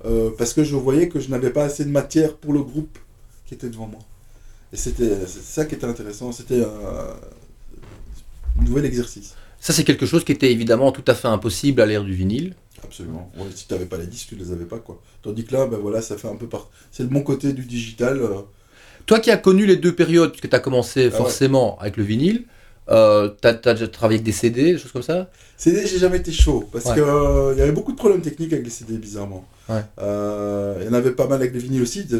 euh, 0.05 0.29
parce 0.37 0.53
que 0.53 0.63
je 0.63 0.75
voyais 0.75 1.09
que 1.09 1.19
je 1.19 1.29
n'avais 1.29 1.49
pas 1.49 1.63
assez 1.65 1.83
de 1.83 1.89
matière 1.89 2.35
pour 2.35 2.53
le 2.53 2.61
groupe 2.61 2.97
qui 3.47 3.55
était 3.55 3.69
devant 3.69 3.87
moi. 3.87 3.99
Et 4.71 4.77
c'était 4.77 5.25
ça 5.25 5.65
qui 5.65 5.75
était 5.75 5.85
intéressant. 5.87 6.31
C'était 6.31 6.61
un 6.63 7.15
nouvel 8.63 8.85
exercice. 8.85 9.35
Ça, 9.59 9.73
c'est 9.73 9.83
quelque 9.83 10.05
chose 10.05 10.23
qui 10.23 10.31
était 10.31 10.51
évidemment 10.51 10.91
tout 10.91 11.03
à 11.07 11.15
fait 11.15 11.27
impossible 11.27 11.81
à 11.81 11.85
l'ère 11.85 12.03
du 12.03 12.13
vinyle. 12.13 12.53
Absolument. 12.83 13.31
Ouais, 13.37 13.45
si 13.55 13.67
tu 13.67 13.73
n'avais 13.73 13.85
pas 13.87 13.97
les 13.97 14.05
disques, 14.07 14.29
tu 14.29 14.35
les 14.35 14.51
avais 14.51 14.65
pas. 14.65 14.77
quoi. 14.79 15.01
Tandis 15.23 15.45
que 15.45 15.53
là, 15.53 15.65
ben 15.65 15.77
voilà, 15.77 16.01
ça 16.01 16.15
fait 16.17 16.27
un 16.27 16.35
peu 16.35 16.47
part. 16.47 16.69
C'est 16.91 17.03
le 17.03 17.09
bon 17.09 17.21
côté 17.21 17.53
du 17.53 17.63
digital. 17.65 18.19
euh, 18.21 18.41
Toi 19.07 19.19
qui 19.19 19.31
as 19.31 19.37
connu 19.37 19.65
les 19.65 19.77
deux 19.77 19.95
périodes, 19.95 20.31
puisque 20.31 20.49
tu 20.49 20.55
as 20.55 20.59
commencé 20.59 21.01
Ah 21.01 21.05
ouais. 21.05 21.11
forcément 21.17 21.79
avec 21.79 21.97
le 21.97 22.03
vinyle, 22.03 22.45
euh, 22.89 23.29
tu 23.41 23.47
as, 23.47 23.53
déjà 23.53 23.87
travaillé 23.87 24.17
avec 24.19 24.25
des 24.25 24.31
CD, 24.31 24.73
des 24.73 24.77
choses 24.77 24.91
comme 24.91 25.01
ça? 25.01 25.29
CD, 25.57 25.85
j'ai 25.87 25.97
jamais 25.97 26.17
été 26.17 26.31
chaud 26.31 26.67
parce 26.71 26.85
Ouais. 26.85 26.95
que 26.95 27.01
euh, 27.01 27.53
il 27.53 27.59
y 27.59 27.61
avait 27.61 27.71
beaucoup 27.71 27.91
de 27.91 27.97
problèmes 27.97 28.21
techniques 28.21 28.53
avec 28.53 28.63
les 28.65 28.71
CD, 28.71 28.97
bizarrement. 28.97 29.45
Ouais. 29.69 29.81
Euh, 29.99 30.77
Il 30.81 30.85
y 30.85 30.89
en 30.89 30.93
avait 30.93 31.11
pas 31.11 31.27
mal 31.27 31.41
avec 31.41 31.53
les 31.53 31.59
vinyles 31.59 31.81
aussi. 31.81 32.07
Tu, 32.07 32.17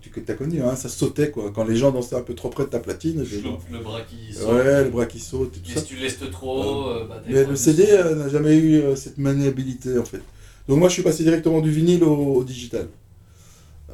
tu, 0.00 0.10
tu 0.22 0.30
as 0.32 0.34
connu, 0.34 0.60
hein, 0.62 0.76
ça 0.76 0.88
sautait 0.88 1.30
quoi. 1.30 1.50
Quand 1.54 1.64
les 1.64 1.76
gens 1.76 1.90
dansaient 1.92 2.16
un 2.16 2.20
peu 2.22 2.34
trop 2.34 2.50
près 2.50 2.64
de 2.64 2.68
ta 2.70 2.80
platine. 2.80 3.20
Le, 3.24 3.76
le 3.78 3.82
bras 3.82 4.00
qui 4.02 4.34
saute. 4.34 4.48
Ouais, 4.52 4.84
le 4.84 4.90
bras 4.90 5.06
qui 5.06 5.20
saute 5.20 5.56
et 5.56 5.60
tout 5.60 5.70
Et 5.70 5.74
ça. 5.74 5.80
si 5.80 5.86
tu 5.86 5.96
laisses 5.96 6.18
trop, 6.30 6.88
euh, 6.90 7.06
bah, 7.08 7.22
t'as 7.24 7.32
Mais 7.32 7.44
le 7.44 7.56
CD 7.56 7.86
euh, 7.90 8.14
n'a 8.16 8.28
jamais 8.28 8.56
eu 8.56 8.80
euh, 8.82 8.96
cette 8.96 9.18
maniabilité 9.18 9.96
en 9.98 10.04
fait. 10.04 10.20
Donc 10.68 10.78
moi 10.78 10.88
je 10.88 10.94
suis 10.94 11.02
passé 11.02 11.22
directement 11.24 11.60
du 11.60 11.70
vinyle 11.70 12.04
au, 12.04 12.14
au 12.36 12.44
digital. 12.44 12.88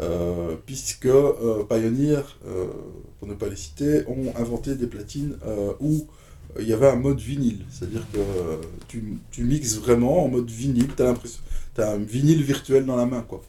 Euh, 0.01 0.55
puisque 0.67 1.07
euh, 1.07 1.65
Pioneer, 1.69 2.23
euh, 2.47 2.67
pour 3.21 3.29
ne 3.29 3.35
pas 3.35 3.49
les 3.49 3.57
citer, 3.57 4.03
ont 4.09 4.33
inventé 4.37 4.75
des 4.75 4.87
platines 4.89 5.37
euh, 5.47 5.73
où 5.81 6.07
il 6.59 6.67
y 6.67 6.73
avait 6.73 6.89
un 6.89 6.97
mode 6.97 7.21
vinyle. 7.21 7.65
C'est-à-dire 7.71 8.03
que 8.13 8.19
euh, 8.19 8.57
tu, 8.89 9.19
tu 9.31 9.45
mixes 9.45 9.77
vraiment 9.77 10.25
en 10.25 10.29
mode 10.29 10.51
vinyle, 10.51 10.89
tu 10.97 11.03
as 11.03 11.07
l'impression. 11.07 11.41
Un 11.79 11.97
vinyle 11.99 12.43
virtuel 12.43 12.85
dans 12.85 12.97
la 12.97 13.07
main 13.07 13.23
quoi. 13.27 13.41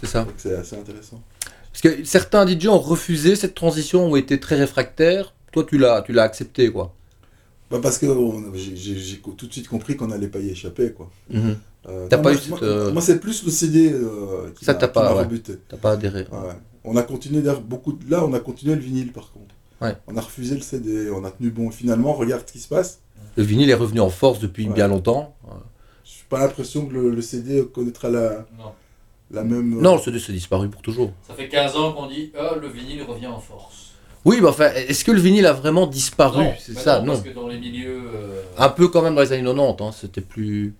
C'est 0.00 0.08
ça. 0.08 0.24
Donc 0.24 0.34
c'est 0.36 0.54
assez 0.54 0.76
intéressant. 0.76 1.22
Parce 1.72 1.80
que 1.80 2.04
certains 2.04 2.46
DJ 2.46 2.66
ont 2.66 2.78
refusé 2.78 3.36
cette 3.36 3.54
transition, 3.54 4.06
ont 4.10 4.16
été 4.16 4.40
très 4.40 4.56
réfractaires. 4.56 5.32
Toi, 5.52 5.64
tu 5.64 5.78
l'as, 5.78 6.02
tu 6.02 6.12
l'as 6.12 6.24
accepté, 6.24 6.70
quoi. 6.70 6.94
Bah 7.70 7.78
parce 7.82 7.98
que 7.98 8.06
on- 8.06 8.52
j'ai- 8.54 8.74
j'ai 8.76 8.98
j'ai 8.98 9.18
tout 9.20 9.46
de 9.46 9.52
suite 9.52 9.68
compris 9.68 9.96
qu'on 9.96 10.08
n'allait 10.08 10.28
pas 10.28 10.40
y 10.40 10.50
échapper 10.50 10.90
quoi. 10.92 11.08
Mhm. 11.30 11.56
Euh, 11.88 12.06
T'as 12.10 12.16
non, 12.18 12.22
pas 12.24 12.32
moi, 12.32 12.40
eu 12.44 12.48
moi- 12.50 12.58
cette, 12.58 12.68
euh, 12.68 12.92
moi, 12.92 13.00
c'est 13.00 13.18
plus 13.20 13.44
le 13.44 13.50
CD 13.50 13.92
euh, 13.92 14.50
qui 14.56 14.64
Ça, 14.64 14.74
m'a- 14.74 14.88
pas, 14.88 15.16
ouais. 15.24 15.40
T'as 15.68 15.76
pas 15.76 15.92
adhéré. 15.92 16.26
Ouais. 16.32 16.38
On 16.84 16.96
a 16.96 17.02
continué 17.02 17.42
d'ailleurs 17.42 17.60
beaucoup. 17.60 17.92
de- 17.92 18.10
Là, 18.10 18.24
on 18.24 18.32
a 18.32 18.40
continué 18.40 18.74
le 18.74 18.80
vinyle 18.80 19.12
par 19.12 19.32
contre. 19.32 19.54
Ouais. 19.80 19.96
On 20.06 20.16
a 20.16 20.20
refusé 20.20 20.54
le 20.54 20.60
CD. 20.60 21.10
On 21.10 21.24
a 21.24 21.30
tenu 21.30 21.50
bon. 21.50 21.70
Finalement, 21.70 22.12
regarde 22.12 22.42
ce 22.46 22.52
qui 22.52 22.58
se 22.60 22.68
passe. 22.68 23.00
Le 23.36 23.42
vinyle 23.42 23.70
est 23.70 23.74
revenu 23.74 24.00
en 24.00 24.10
force 24.10 24.38
depuis 24.40 24.66
Ouais. 24.68 24.74
bien 24.74 24.88
longtemps. 24.88 25.34
Je 26.04 26.10
n'ai 26.10 26.24
pas 26.28 26.40
l'impression 26.40 26.86
que 26.86 26.92
le, 26.94 27.10
le 27.10 27.22
CD 27.22 27.64
connaîtra 27.72 28.08
la, 28.10 28.46
Non. 28.58 28.72
la 29.30 29.42
même. 29.44 29.78
euh, 29.78 29.80
Non, 29.80 29.96
le 29.96 30.00
CD 30.02 30.18
s'est 30.18 30.32
disparu 30.32 30.68
pour 30.68 30.82
toujours. 30.82 31.12
Ça 31.26 31.34
fait 31.34 31.48
15 31.48 31.76
ans 31.76 31.92
qu'on 31.92 32.06
dit 32.08 32.32
ah, 32.38 32.54
le 32.60 32.68
vinyle 32.68 33.02
revient 33.02 33.26
en 33.28 33.38
force. 33.40 33.86
Oui, 34.26 34.38
mais 34.42 34.48
enfin, 34.48 34.70
est-ce 34.74 35.02
que 35.04 35.12
le 35.12 35.20
vinyle 35.20 35.46
a 35.46 35.54
vraiment 35.54 35.86
disparu? 35.86 36.44
C'est 36.58 36.74
ça, 36.76 36.98
non, 37.00 37.06
non. 37.06 37.12
Parce 37.14 37.24
que 37.24 37.34
dans 37.34 37.48
les 37.48 37.58
milieux. 37.58 38.02
euh, 38.14 38.42
Un 38.58 38.68
peu 38.68 38.88
quand 38.88 39.00
même 39.00 39.14
dans 39.14 39.22
les 39.22 39.32
années 39.32 39.42
90, 39.44 39.82
hein, 39.82 39.92
c'était 39.98 40.20
plus. 40.20 40.74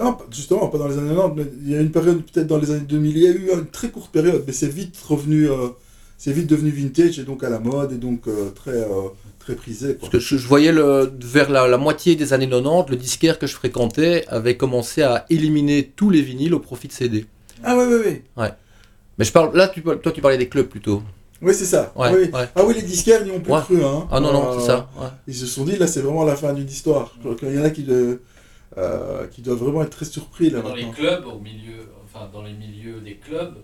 Non, 0.00 0.16
justement, 0.30 0.68
pas 0.68 0.78
dans 0.78 0.88
les 0.88 0.96
années 0.98 1.14
90. 1.14 1.34
Mais 1.36 1.50
il 1.64 1.70
y 1.70 1.76
a 1.76 1.80
une 1.80 1.90
période, 1.90 2.22
peut-être 2.24 2.46
dans 2.46 2.58
les 2.58 2.70
années 2.70 2.80
2000. 2.88 3.16
Il 3.16 3.22
y 3.22 3.26
a 3.26 3.30
eu 3.30 3.50
une 3.52 3.66
très 3.66 3.90
courte 3.90 4.10
période, 4.10 4.42
mais 4.46 4.52
c'est 4.52 4.68
vite 4.68 4.96
revenu. 5.06 5.50
euh, 5.50 5.68
c'est 6.16 6.32
vite 6.32 6.46
devenu 6.48 6.70
vintage 6.70 7.18
et 7.18 7.22
donc 7.24 7.42
à 7.44 7.48
la 7.48 7.58
mode 7.58 7.92
et 7.92 7.96
donc 7.96 8.28
euh, 8.28 8.50
très, 8.54 8.72
euh, 8.72 9.08
très 9.38 9.54
prisé. 9.54 9.94
Quoi. 9.94 10.00
Parce 10.00 10.12
que 10.12 10.18
je, 10.18 10.36
je 10.36 10.46
voyais 10.46 10.70
le, 10.70 11.10
vers 11.22 11.48
la, 11.50 11.66
la 11.66 11.78
moitié 11.78 12.14
des 12.14 12.34
années 12.34 12.46
90, 12.48 12.90
le 12.90 12.96
disquaire 12.96 13.38
que 13.38 13.46
je 13.46 13.54
fréquentais 13.54 14.26
avait 14.28 14.56
commencé 14.58 15.00
à 15.02 15.24
éliminer 15.30 15.92
tous 15.96 16.10
les 16.10 16.20
vinyles 16.20 16.52
au 16.52 16.58
profit 16.60 16.88
de 16.88 16.92
CD. 16.92 17.24
Ah, 17.64 17.74
ouais, 17.76 17.86
ouais, 17.86 18.22
ouais. 18.36 18.50
Mais 19.18 19.24
je 19.24 19.32
parle, 19.32 19.56
là, 19.56 19.68
tu, 19.68 19.82
toi, 19.82 19.96
tu 20.12 20.20
parlais 20.20 20.36
des 20.36 20.48
clubs 20.50 20.66
plutôt. 20.66 21.02
Oui, 21.40 21.54
c'est 21.54 21.64
ça. 21.64 21.90
Ouais, 21.96 22.10
oui. 22.12 22.30
ouais. 22.30 22.48
Ah 22.54 22.64
oui, 22.66 22.74
les 22.74 22.82
disquaires 22.82 23.24
n'y 23.24 23.30
ont 23.30 23.40
plus 23.40 23.52
Ouais. 23.52 23.60
cru. 23.62 23.82
Hein. 23.82 24.06
Ah 24.10 24.20
non, 24.20 24.30
non, 24.30 24.58
c'est 24.60 24.66
ça. 24.66 24.90
ouais. 25.00 25.06
Ils 25.26 25.34
se 25.34 25.46
sont 25.46 25.64
dit, 25.64 25.76
là, 25.76 25.86
c'est 25.86 26.00
vraiment 26.02 26.24
la 26.24 26.36
fin 26.36 26.52
d'une 26.52 26.68
histoire. 26.68 27.14
Qu'il 27.38 27.54
y 27.54 27.58
en 27.58 27.64
a 27.64 27.70
qui, 27.70 27.82
de- 27.82 28.20
euh, 28.78 29.26
qui 29.28 29.42
doivent 29.42 29.58
vraiment 29.58 29.82
être 29.82 29.90
très 29.90 30.04
surpris 30.04 30.50
là 30.50 30.60
Dans 30.60 30.74
les 30.74 30.88
clubs, 30.90 31.26
au 31.26 31.38
milieu, 31.38 31.88
enfin 32.04 32.28
dans 32.32 32.42
les 32.42 32.52
milieux 32.52 33.00
des 33.00 33.14
clubs 33.16 33.56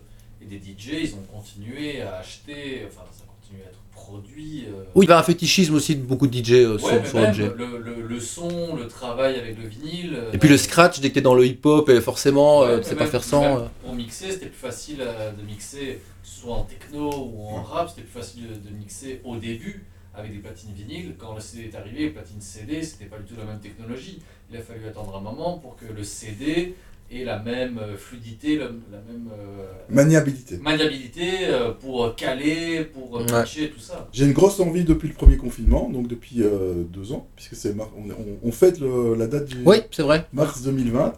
et 0.42 0.46
des 0.46 0.56
DJ, 0.56 0.88
ils 1.02 1.14
ont 1.14 1.22
continué 1.32 2.02
à 2.02 2.16
acheter, 2.18 2.84
enfin 2.88 3.02
ça 3.12 3.24
continue 3.40 3.62
à 3.64 3.68
être 3.68 3.78
produit. 3.92 4.66
euh, 4.68 4.82
Oui, 4.94 5.06
il 5.06 5.08
y 5.08 5.12
avait 5.12 5.20
un 5.20 5.24
fétichisme 5.24 5.74
aussi 5.74 5.96
de 5.96 6.02
beaucoup 6.02 6.26
de 6.26 6.36
DJ 6.36 6.52
euh, 6.52 6.72
ouais, 6.74 6.78
sur, 6.78 7.00
mais 7.02 7.08
sur 7.08 7.18
même 7.18 7.26
l'objet. 7.26 7.52
le, 7.56 7.78
le, 7.78 8.02
le 8.02 8.20
son, 8.20 8.76
le 8.76 8.86
travail 8.88 9.36
avec 9.38 9.56
le 9.60 9.66
vinyle. 9.68 10.14
euh, 10.16 10.32
Et 10.32 10.38
puis 10.38 10.48
le 10.48 10.56
scratch, 10.56 11.00
dès 11.00 11.08
que 11.10 11.14
t'es 11.14 11.20
dans 11.20 11.34
le 11.34 11.46
hip-hop, 11.46 11.88
et 11.88 12.00
forcément, 12.00 12.60
Ouais, 12.60 12.66
euh, 12.68 12.78
tu 12.78 12.84
sais 12.84 12.96
pas 12.96 13.06
faire 13.06 13.24
sans. 13.24 13.60
même. 13.60 13.68
Pour 13.82 13.94
mixer, 13.94 14.30
c'était 14.32 14.46
plus 14.46 14.58
facile 14.58 14.98
euh, 15.00 15.32
de 15.32 15.42
mixer, 15.42 16.00
soit 16.22 16.54
en 16.54 16.62
techno 16.64 17.10
ou 17.32 17.48
en 17.48 17.62
rap, 17.62 17.88
c'était 17.88 18.02
plus 18.02 18.20
facile 18.20 18.48
de, 18.48 18.68
de 18.70 18.74
mixer 18.76 19.20
au 19.24 19.36
début 19.36 19.84
avec 20.14 20.32
des 20.32 20.38
platines 20.38 20.72
vinyles. 20.74 21.14
Quand 21.18 21.34
le 21.34 21.40
CD 21.40 21.64
est 21.72 21.74
arrivé, 21.76 21.98
les 22.04 22.10
platines 22.10 22.40
CD, 22.40 22.82
c'était 22.82 23.04
pas 23.06 23.18
du 23.18 23.24
tout 23.24 23.34
la 23.38 23.44
même 23.44 23.60
technologie. 23.60 24.20
Il 24.50 24.56
a 24.56 24.60
fallu 24.62 24.86
attendre 24.86 25.16
un 25.16 25.20
moment 25.20 25.58
pour 25.58 25.76
que 25.76 25.86
le 25.92 26.04
CD 26.04 26.74
ait 27.10 27.24
la 27.24 27.38
même 27.38 27.78
euh, 27.78 27.96
fluidité, 27.96 28.56
la 28.58 28.66
même 28.68 29.28
euh, 29.32 29.64
Maniabilité. 29.88 30.56
maniabilité 30.58 31.46
euh, 31.48 31.72
pour 31.72 32.14
caler, 32.16 32.84
pour 32.84 33.12
Ouais. 33.14 33.42
pitcher, 33.42 33.70
tout 33.70 33.80
ça. 33.80 34.08
J'ai 34.12 34.24
une 34.24 34.32
grosse 34.32 34.58
envie 34.60 34.84
depuis 34.84 35.08
le 35.08 35.14
premier 35.14 35.36
confinement, 35.36 35.88
donc 35.90 36.08
depuis 36.08 36.42
euh, 36.42 36.82
deux 36.84 37.12
ans, 37.12 37.26
puisque 37.36 37.54
c'est 37.56 37.74
mar- 37.74 37.90
on, 37.96 38.08
on, 38.10 38.38
on 38.48 38.52
fête 38.52 38.80
le- 38.80 39.14
la 39.14 39.26
date 39.26 39.46
du 39.46 39.56
Oui, 39.64 39.78
c'est 39.90 40.02
vrai. 40.02 40.26
mars 40.32 40.62
2020. 40.62 41.12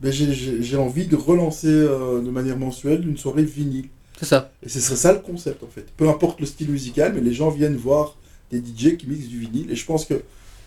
Ben, 0.00 0.12
j'ai- 0.12 0.32
j'ai 0.32 0.62
j'ai 0.62 0.76
envie 0.76 1.06
de 1.06 1.14
relancer 1.16 1.68
euh, 1.68 2.20
de 2.20 2.30
manière 2.30 2.58
mensuelle 2.58 3.06
une 3.08 3.16
soirée 3.16 3.44
vinyle. 3.44 3.88
C'est 4.18 4.26
ça. 4.26 4.50
Et 4.64 4.68
ce 4.68 4.80
serait 4.80 4.96
ça 4.96 5.12
le 5.12 5.20
concept 5.20 5.62
en 5.62 5.68
fait. 5.68 5.86
Peu 5.96 6.08
importe 6.08 6.40
le 6.40 6.46
style 6.46 6.70
musical, 6.70 7.12
mais 7.14 7.20
les 7.20 7.32
gens 7.32 7.50
viennent 7.50 7.76
voir 7.76 8.16
des 8.50 8.58
DJ 8.58 8.96
qui 8.96 9.08
mixent 9.08 9.28
du 9.28 9.38
vinyle. 9.40 9.70
Et 9.70 9.76
je 9.76 9.84
pense 9.86 10.04
que 10.04 10.22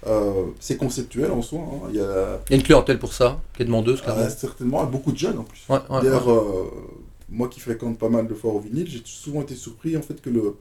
euh, 0.08 0.46
c'est 0.60 0.78
conceptuel 0.78 1.32
en 1.32 1.42
soi. 1.42 1.60
hein. 1.60 1.88
Il 1.90 1.96
y 1.96 2.00
a 2.00 2.40
Il 2.48 2.52
y 2.52 2.54
a 2.54 2.58
une 2.58 2.64
clientèle 2.64 3.00
pour 3.00 3.14
ça, 3.14 3.42
qui 3.56 3.64
est 3.64 3.66
demandeuse, 3.66 4.02
ah, 4.06 4.30
certainement 4.30 4.84
beaucoup 4.86 5.12
de 5.12 5.18
jeunes 5.18 5.38
en 5.40 5.44
plus. 5.44 5.62
Ouais, 5.70 5.78
ouais, 5.90 6.02
D'ailleurs, 6.04 6.28
ouais. 6.28 6.34
euh, 6.34 6.64
moi 7.30 7.48
qui 7.48 7.60
fréquente 7.60 7.98
pas 7.98 8.10
mal 8.10 8.28
de 8.28 8.34
fois 8.34 8.54
au 8.54 8.60
vinyle, 8.60 8.88
j'ai 8.90 9.02
souvent 9.06 9.42
été 9.42 9.56
surpris 9.56 9.98
en 9.98 10.02
fait 10.02 10.22
que 10.22 10.30
le, 10.30 10.56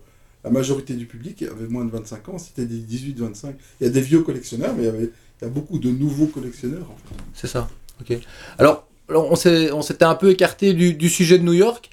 la 0.44 0.50
majorité 0.50 0.94
du 0.94 1.06
public 1.06 1.42
avait 1.42 1.66
moins 1.68 1.84
de 1.84 1.90
25 1.90 2.28
ans, 2.30 2.38
c'était 2.38 2.64
des 2.66 2.78
18-25. 2.78 3.54
Il 3.80 3.84
y 3.84 3.86
a 3.86 3.92
des 3.92 4.00
vieux 4.00 4.22
collectionneurs, 4.22 4.72
mais 4.76 4.82
il 4.84 4.86
y, 4.86 4.88
avait, 4.88 5.10
il 5.40 5.44
y 5.44 5.46
a 5.46 5.48
beaucoup 5.50 5.78
de 5.78 5.90
nouveaux 5.90 6.26
collectionneurs 6.26 6.90
en 6.90 6.96
fait. 6.96 7.14
C'est 7.34 7.46
ça. 7.48 7.68
Ok. 8.00 8.18
Alors, 8.58 8.86
on 9.10 9.36
s'était 9.36 10.04
un 10.04 10.14
peu 10.14 10.30
écarté 10.30 10.72
du, 10.72 10.94
du 10.94 11.08
sujet 11.10 11.38
de 11.38 11.44
New 11.44 11.52
York. 11.52 11.90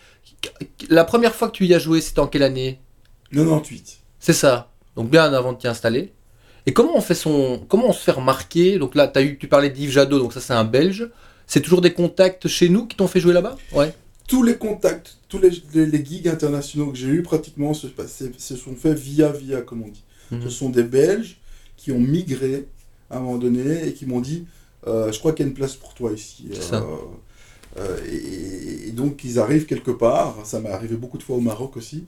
La 0.90 1.04
première 1.04 1.36
fois 1.36 1.50
que 1.50 1.54
tu 1.54 1.66
y 1.66 1.74
as 1.74 1.80
joué, 1.80 2.02
c'était 2.02 2.20
en 2.20 2.28
quelle 2.28 2.44
année? 2.44 2.80
98. 3.34 4.00
C'est 4.20 4.34
ça. 4.34 4.72
Donc 4.96 5.10
bien 5.10 5.32
avant 5.34 5.54
de 5.54 5.58
t'y 5.58 5.68
installer. 5.68 6.14
Et 6.66 6.74
comment 6.74 6.96
on 6.96 7.02
fait 7.02 7.16
son, 7.16 7.64
comment 7.68 7.90
on 7.90 7.94
se 7.94 8.04
fait 8.04 8.12
remarquer? 8.12 8.78
Donc 8.78 8.96
là, 8.96 9.12
as 9.16 9.22
eu, 9.22 9.38
tu 9.38 9.48
parlais 9.48 9.70
d'Yves 9.70 9.92
Jadot, 9.92 10.20
donc 10.20 10.34
ça 10.34 10.42
c'est 10.42 10.54
un 10.54 10.64
Belge. 10.64 11.10
C'est 11.48 11.62
toujours 11.62 11.82
des 11.82 11.94
contacts 11.94 12.48
chez 12.48 12.70
nous 12.70 12.86
qui 12.88 12.96
t'ont 12.96 13.08
fait 13.08 13.20
jouer 13.20 13.34
là-bas? 13.34 13.58
Ouais. 13.74 13.94
Tous 14.28 14.44
les 14.44 14.56
contacts, 14.56 15.18
tous 15.28 15.40
les, 15.40 15.52
les, 15.74 15.86
les 15.86 16.06
gigs 16.06 16.28
internationaux 16.28 16.92
que 16.92 16.98
j'ai 16.98 17.08
eu 17.08 17.24
pratiquement 17.24 17.74
se, 17.74 17.88
sont 18.56 18.76
faits 18.76 18.98
via 18.98 19.30
via, 19.32 19.62
comme 19.62 19.82
on 19.84 19.90
dit. 19.90 20.04
Mhm. 20.32 20.44
Ce 20.44 20.50
sont 20.50 20.70
des 20.70 20.84
Belges 20.84 21.38
qui 21.76 21.92
ont 21.92 22.00
migré 22.00 22.68
à 23.10 23.18
un 23.18 23.20
moment 23.20 23.38
donné 23.38 23.88
et 23.88 23.94
qui 23.94 24.06
m'ont 24.06 24.22
dit 24.22 24.46
euh, 24.88 25.12
Je 25.12 25.20
crois 25.20 25.34
qu'il 25.34 25.46
y 25.46 25.48
a 25.48 25.50
une 25.50 25.56
place 25.56 25.76
pour 25.76 25.94
toi 25.94 26.12
ici. 26.14 26.48
C'est 26.54 26.62
ça. 26.62 26.86
euh, 27.78 27.98
et, 28.10 28.88
et 28.88 28.92
donc 28.92 29.24
ils 29.26 29.40
arrivent 29.40 29.66
quelque 29.66 29.92
part, 29.92 30.38
ça 30.46 30.60
m'est 30.62 30.70
arrivé 30.70 30.96
beaucoup 30.96 31.18
de 31.18 31.24
fois 31.24 31.36
au 31.36 31.42
Maroc 31.42 31.76
aussi. 31.76 32.06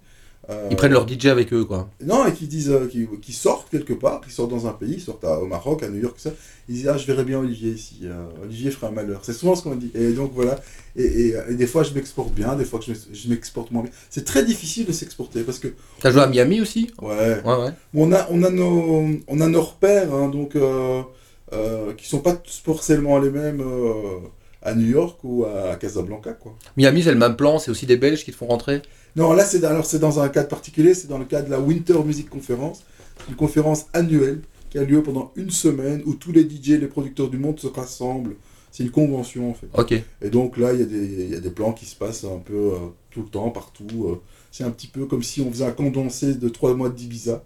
Euh, 0.50 0.68
Ils 0.70 0.76
prennent 0.76 0.92
leur 0.92 1.08
DJ 1.08 1.28
avec 1.28 1.54
eux, 1.54 1.64
quoi. 1.64 1.90
Non, 2.06 2.26
et 2.26 2.34
qui 2.34 2.48
disent 2.48 2.70
euh, 2.70 2.88
qui, 2.88 3.08
qui 3.22 3.32
sortent 3.32 3.70
quelque 3.70 3.94
part, 3.94 4.20
qui 4.20 4.30
sortent 4.30 4.50
dans 4.52 4.68
un 4.68 4.74
pays, 4.74 4.96
ils 4.96 5.02
sortent 5.02 5.24
à- 5.24 5.40
au 5.40 5.46
Maroc, 5.46 5.84
à 5.84 5.88
New 5.88 6.02
York, 6.02 6.16
ça. 6.18 6.32
Ils 6.68 6.76
disent 6.76 6.88
Ah, 6.90 6.98
je 6.98 7.06
verrais 7.08 7.24
bien 7.24 7.40
Olivier 7.40 7.72
ici. 7.72 8.00
euh, 8.04 8.26
Olivier 8.44 8.70
ferait 8.72 8.88
un 8.88 8.92
malheur. 8.92 9.22
C'est 9.24 9.32
souvent 9.32 9.56
ce 9.56 9.64
qu'on 9.64 9.76
dit. 9.76 9.90
Et 9.96 10.12
donc 10.12 10.32
voilà. 10.36 10.60
Et, 10.98 11.04
et- 11.06 11.36
et 11.50 11.54
des 11.56 11.66
fois, 11.68 11.84
je 11.84 11.94
m'exporte 11.94 12.34
bien, 12.34 12.56
des 12.56 12.66
fois, 12.66 12.82
je 12.86 12.92
m'ex- 12.92 13.08
je 13.14 13.30
m'exporte 13.30 13.72
moins 13.72 13.84
bien. 13.84 13.92
C'est 14.10 14.26
très 14.26 14.44
difficile 14.44 14.86
de 14.86 14.92
s'exporter 14.92 15.44
parce 15.44 15.60
que. 15.60 15.70
T'as 16.02 16.12
joué 16.12 16.22
à 16.22 16.28
Miami 16.28 16.60
aussi? 16.60 16.92
Ouais. 17.02 17.42
Ouais, 17.46 17.56
ouais. 17.64 17.72
On 17.94 18.12
a, 18.12 18.28
on 18.30 18.44
a, 18.44 18.50
nos, 18.50 19.06
on 19.28 19.40
a 19.42 19.48
nos 19.48 19.62
repères, 19.62 20.14
hein, 20.14 20.28
donc, 20.28 20.58
qui 21.98 22.08
sont 22.10 22.20
pas 22.20 22.34
tous 22.34 22.62
forcément 22.66 23.18
les 23.20 23.30
mêmes 23.30 23.64
à 24.62 24.74
New 24.76 24.88
York 24.88 25.20
ou 25.24 25.46
à 25.46 25.76
Casablanca, 25.76 26.34
quoi. 26.34 26.56
Miami, 26.78 27.04
c'est 27.04 27.12
le 27.12 27.18
même 27.18 27.36
plan, 27.36 27.60
c'est 27.60 27.70
aussi 27.72 27.86
des 27.86 27.98
Belges 27.98 28.24
qui 28.24 28.32
te 28.32 28.38
font 28.38 28.48
rentrer? 28.48 28.82
Non, 29.16 29.34
là, 29.34 29.46
c'est 29.46 29.60
dans- 29.60 29.70
alors 29.70 29.86
c'est 29.86 30.00
dans 30.00 30.20
un 30.20 30.30
cadre 30.30 30.48
particulier, 30.50 30.94
c'est 30.94 31.08
dans 31.08 31.18
le 31.20 31.26
cadre 31.26 31.46
de 31.48 31.52
la 31.52 31.60
Winter 31.60 32.02
Music 32.04 32.30
Conference, 32.30 32.84
une 33.30 33.36
conférence 33.36 33.86
annuelle 33.94 34.42
qui 34.70 34.80
a 34.80 34.84
lieu 34.84 35.04
pendant 35.04 35.32
une 35.36 35.52
semaine 35.52 36.02
où 36.06 36.16
tous 36.16 36.32
les 36.32 36.44
DJ, 36.44 36.80
les 36.80 36.88
producteurs 36.88 37.30
du 37.30 37.38
monde 37.38 37.60
se 37.60 37.68
rassemblent. 37.68 38.36
C'est 38.72 38.84
une 38.84 38.90
convention 38.92 39.52
en 39.52 39.54
fait. 39.54 39.68
Ok. 39.78 39.94
Et 40.22 40.30
donc 40.32 40.58
là, 40.58 40.74
il 40.74 40.80
y, 40.80 40.84
a 40.84 40.86
des- 40.86 41.28
y 41.28 41.36
a 41.36 41.40
des 41.40 41.52
plans 41.52 41.74
qui 41.74 41.86
se 41.86 41.96
passent 41.96 42.24
un 42.24 42.40
peu 42.40 42.54
euh, 42.74 42.78
tout 43.12 43.22
le 43.22 43.28
temps, 43.30 43.52
partout. 43.52 44.08
euh. 44.10 44.16
c'est 44.52 44.64
un 44.64 44.72
petit 44.72 44.88
peu 44.88 45.06
comme 45.06 45.22
si 45.24 45.42
on 45.42 45.52
faisait 45.52 45.66
un 45.66 45.72
condensé 45.72 46.34
de 46.34 46.50
trois 46.50 46.74
mois 46.74 46.90
d'Ibiza, 46.90 47.44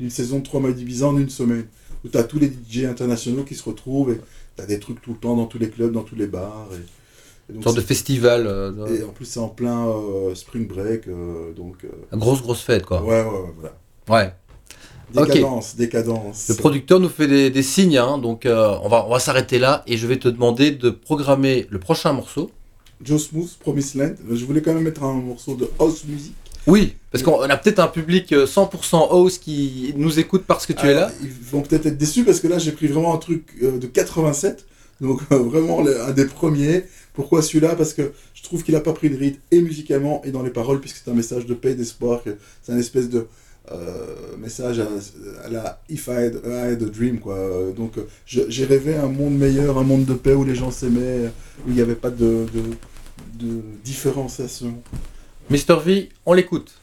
d'une 0.00 0.10
saison 0.10 0.38
de 0.40 0.42
trois 0.44 0.60
mois 0.60 0.72
d'Ibiza 0.72 1.06
en 1.08 1.16
une 1.16 1.28
semaine, 1.30 1.66
où 2.04 2.08
tu 2.08 2.18
as 2.18 2.24
tous 2.24 2.40
les 2.40 2.48
DJ 2.48 2.84
internationaux 2.86 3.44
qui 3.44 3.54
se 3.54 3.62
retrouvent 3.62 4.10
et 4.10 4.20
tu 4.56 4.62
as 4.62 4.66
des 4.66 4.80
trucs 4.80 5.00
tout 5.00 5.12
le 5.12 5.18
temps 5.18 5.36
dans 5.36 5.46
tous 5.46 5.58
les 5.58 5.68
clubs, 5.70 5.92
dans 5.92 6.02
tous 6.02 6.16
les 6.16 6.26
bars. 6.26 6.68
Et, 6.72 6.76
Une 7.52 7.62
sorte 7.62 7.76
de 7.76 7.82
festival. 7.82 8.46
euh, 8.46 8.72
Et 8.86 9.02
en 9.04 9.08
plus, 9.10 9.26
c'est 9.26 9.40
en 9.40 9.48
plein 9.48 9.86
euh, 9.86 10.34
spring 10.34 10.66
break, 10.66 11.08
euh, 11.08 11.52
donc... 11.52 11.86
grosse, 12.12 12.40
grosse 12.42 12.62
fête, 12.62 12.86
quoi. 12.86 13.02
Ouais, 13.02 13.22
ouais, 13.22 13.28
ouais, 13.30 13.54
voilà. 13.58 13.76
Ouais. 14.08 14.34
Décadence, 15.12 15.76
décadence. 15.76 16.48
Le 16.48 16.54
producteur 16.56 16.98
nous 16.98 17.08
fait 17.08 17.28
des, 17.28 17.50
des 17.50 17.62
signes, 17.62 17.98
hein, 17.98 18.18
donc 18.18 18.46
on 18.46 18.88
va, 18.88 19.04
on 19.06 19.10
va 19.10 19.18
s'arrêter 19.20 19.58
là 19.58 19.84
et 19.86 19.96
je 19.96 20.06
vais 20.06 20.18
te 20.18 20.28
demander 20.28 20.72
de 20.72 20.90
programmer 20.90 21.66
le 21.70 21.78
prochain 21.78 22.12
morceau. 22.12 22.50
Joe 23.02 23.22
Smooth, 23.22 23.56
Promised 23.60 23.94
Land. 23.96 24.14
Je 24.30 24.44
voulais 24.44 24.62
quand 24.62 24.72
même 24.74 24.82
mettre 24.82 25.02
un 25.04 25.12
morceau 25.12 25.54
de 25.54 25.68
house 25.78 26.04
music. 26.04 26.32
Oui, 26.66 26.96
parce 27.12 27.22
qu'on 27.22 27.42
a 27.42 27.56
peut-être 27.58 27.78
un 27.80 27.88
public 27.88 28.32
euh, 28.32 28.46
100% 28.46 29.10
house 29.10 29.36
qui 29.38 29.92
nous 29.96 30.18
écoute 30.18 30.44
parce 30.46 30.64
que 30.66 30.72
tu 30.72 30.86
es 30.86 30.94
là. 30.94 31.10
Ils 31.22 31.28
vont 31.28 31.60
peut-être 31.60 31.86
être 31.86 31.98
déçus 31.98 32.24
parce 32.24 32.40
que 32.40 32.48
là, 32.48 32.58
j'ai 32.58 32.72
pris 32.72 32.86
vraiment 32.86 33.14
un 33.14 33.18
truc 33.18 33.60
de 33.60 33.86
87. 33.86 34.64
Donc, 35.00 35.20
vraiment 35.30 35.84
un 35.86 36.10
des 36.12 36.24
premiers. 36.24 36.84
Pourquoi 37.14 37.40
celui-là? 37.42 37.76
Parce 37.76 37.94
que 37.94 38.12
je 38.34 38.42
trouve 38.42 38.62
qu'il 38.62 38.76
a 38.76 38.80
pas 38.80 38.92
pris 38.92 39.08
le 39.08 39.16
rythme 39.16 39.40
et 39.50 39.62
musicalement 39.62 40.20
et 40.24 40.30
dans 40.30 40.42
les 40.42 40.50
paroles, 40.50 40.80
puisque 40.80 40.98
c'est 41.02 41.10
un 41.10 41.14
message 41.14 41.46
de 41.46 41.54
paix, 41.54 41.74
d'espoir. 41.74 42.22
C'est 42.62 42.72
un 42.72 42.78
espèce 42.78 43.08
de 43.08 43.26
euh, 43.72 44.36
message 44.36 44.80
à, 44.80 45.48
la 45.48 45.80
If 45.88 46.08
I 46.08 46.10
had, 46.10 46.82
a 46.82 46.86
Dream. 46.86 47.20
Quoi. 47.20 47.72
Donc, 47.74 47.92
j'ai 48.26 48.64
rêvé 48.64 48.96
un 48.96 49.08
monde 49.08 49.38
meilleur, 49.38 49.78
un 49.78 49.84
monde 49.84 50.04
de 50.04 50.14
paix 50.14 50.34
où 50.34 50.44
les 50.44 50.54
gens 50.54 50.70
s'aimaient, 50.70 51.30
où 51.64 51.68
il 51.70 51.74
n'y 51.74 51.80
avait 51.80 51.94
pas 51.94 52.10
de, 52.10 52.46
de, 52.52 53.46
de 53.46 53.60
différenciation. 53.84 54.82
Mr 55.50 55.78
V, 55.84 56.08
on 56.26 56.32
l'écoute. 56.32 56.74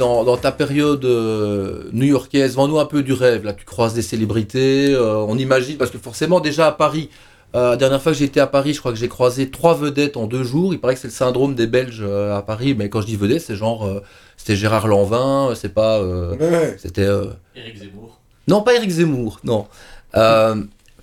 Dans, 0.00 0.24
dans 0.24 0.36
ta 0.36 0.50
période 0.50 1.04
euh, 1.04 1.84
new-yorkaise, 1.92 2.56
vends-nous 2.56 2.78
un 2.80 2.86
peu 2.86 3.02
du 3.04 3.12
rêve. 3.12 3.44
Là, 3.44 3.52
tu 3.52 3.64
croises 3.64 3.94
des 3.94 4.02
célébrités, 4.02 4.92
euh, 4.94 5.16
on 5.18 5.38
imagine, 5.38 5.76
parce 5.76 5.90
que 5.92 5.98
forcément, 5.98 6.40
déjà 6.40 6.66
à 6.66 6.72
Paris, 6.72 7.08
euh, 7.54 7.70
la 7.70 7.76
dernière 7.76 8.02
fois 8.02 8.12
que 8.12 8.18
j'étais 8.18 8.40
à 8.40 8.46
Paris, 8.46 8.72
je 8.74 8.80
crois 8.80 8.92
que 8.92 8.98
j'ai 8.98 9.08
croisé 9.08 9.50
trois 9.50 9.76
vedettes 9.76 10.16
en 10.16 10.26
deux 10.26 10.42
jours. 10.42 10.72
Il 10.72 10.80
paraît 10.80 10.94
que 10.94 11.00
c'est 11.00 11.08
le 11.08 11.12
syndrome 11.12 11.54
des 11.54 11.66
Belges 11.66 12.00
euh, 12.02 12.36
à 12.36 12.42
Paris, 12.42 12.74
mais 12.76 12.88
quand 12.88 13.00
je 13.02 13.06
dis 13.06 13.16
vedette, 13.16 13.42
c'est 13.42 13.56
genre, 13.56 13.84
euh, 13.86 14.00
c'était 14.36 14.56
Gérard 14.56 14.88
Lanvin, 14.88 15.52
c'est 15.54 15.74
pas, 15.74 15.98
euh, 15.98 16.34
Ouais, 16.36 16.76
c'était, 16.78 17.02
euh, 17.02 17.26
Éric 17.54 17.76
Zemmour. 17.78 18.18
non, 18.48 18.62
pas 18.62 18.74
Eric 18.74 18.90
Zemmour, 18.90 19.38
non. 19.44 19.66
Euh, 20.16 20.56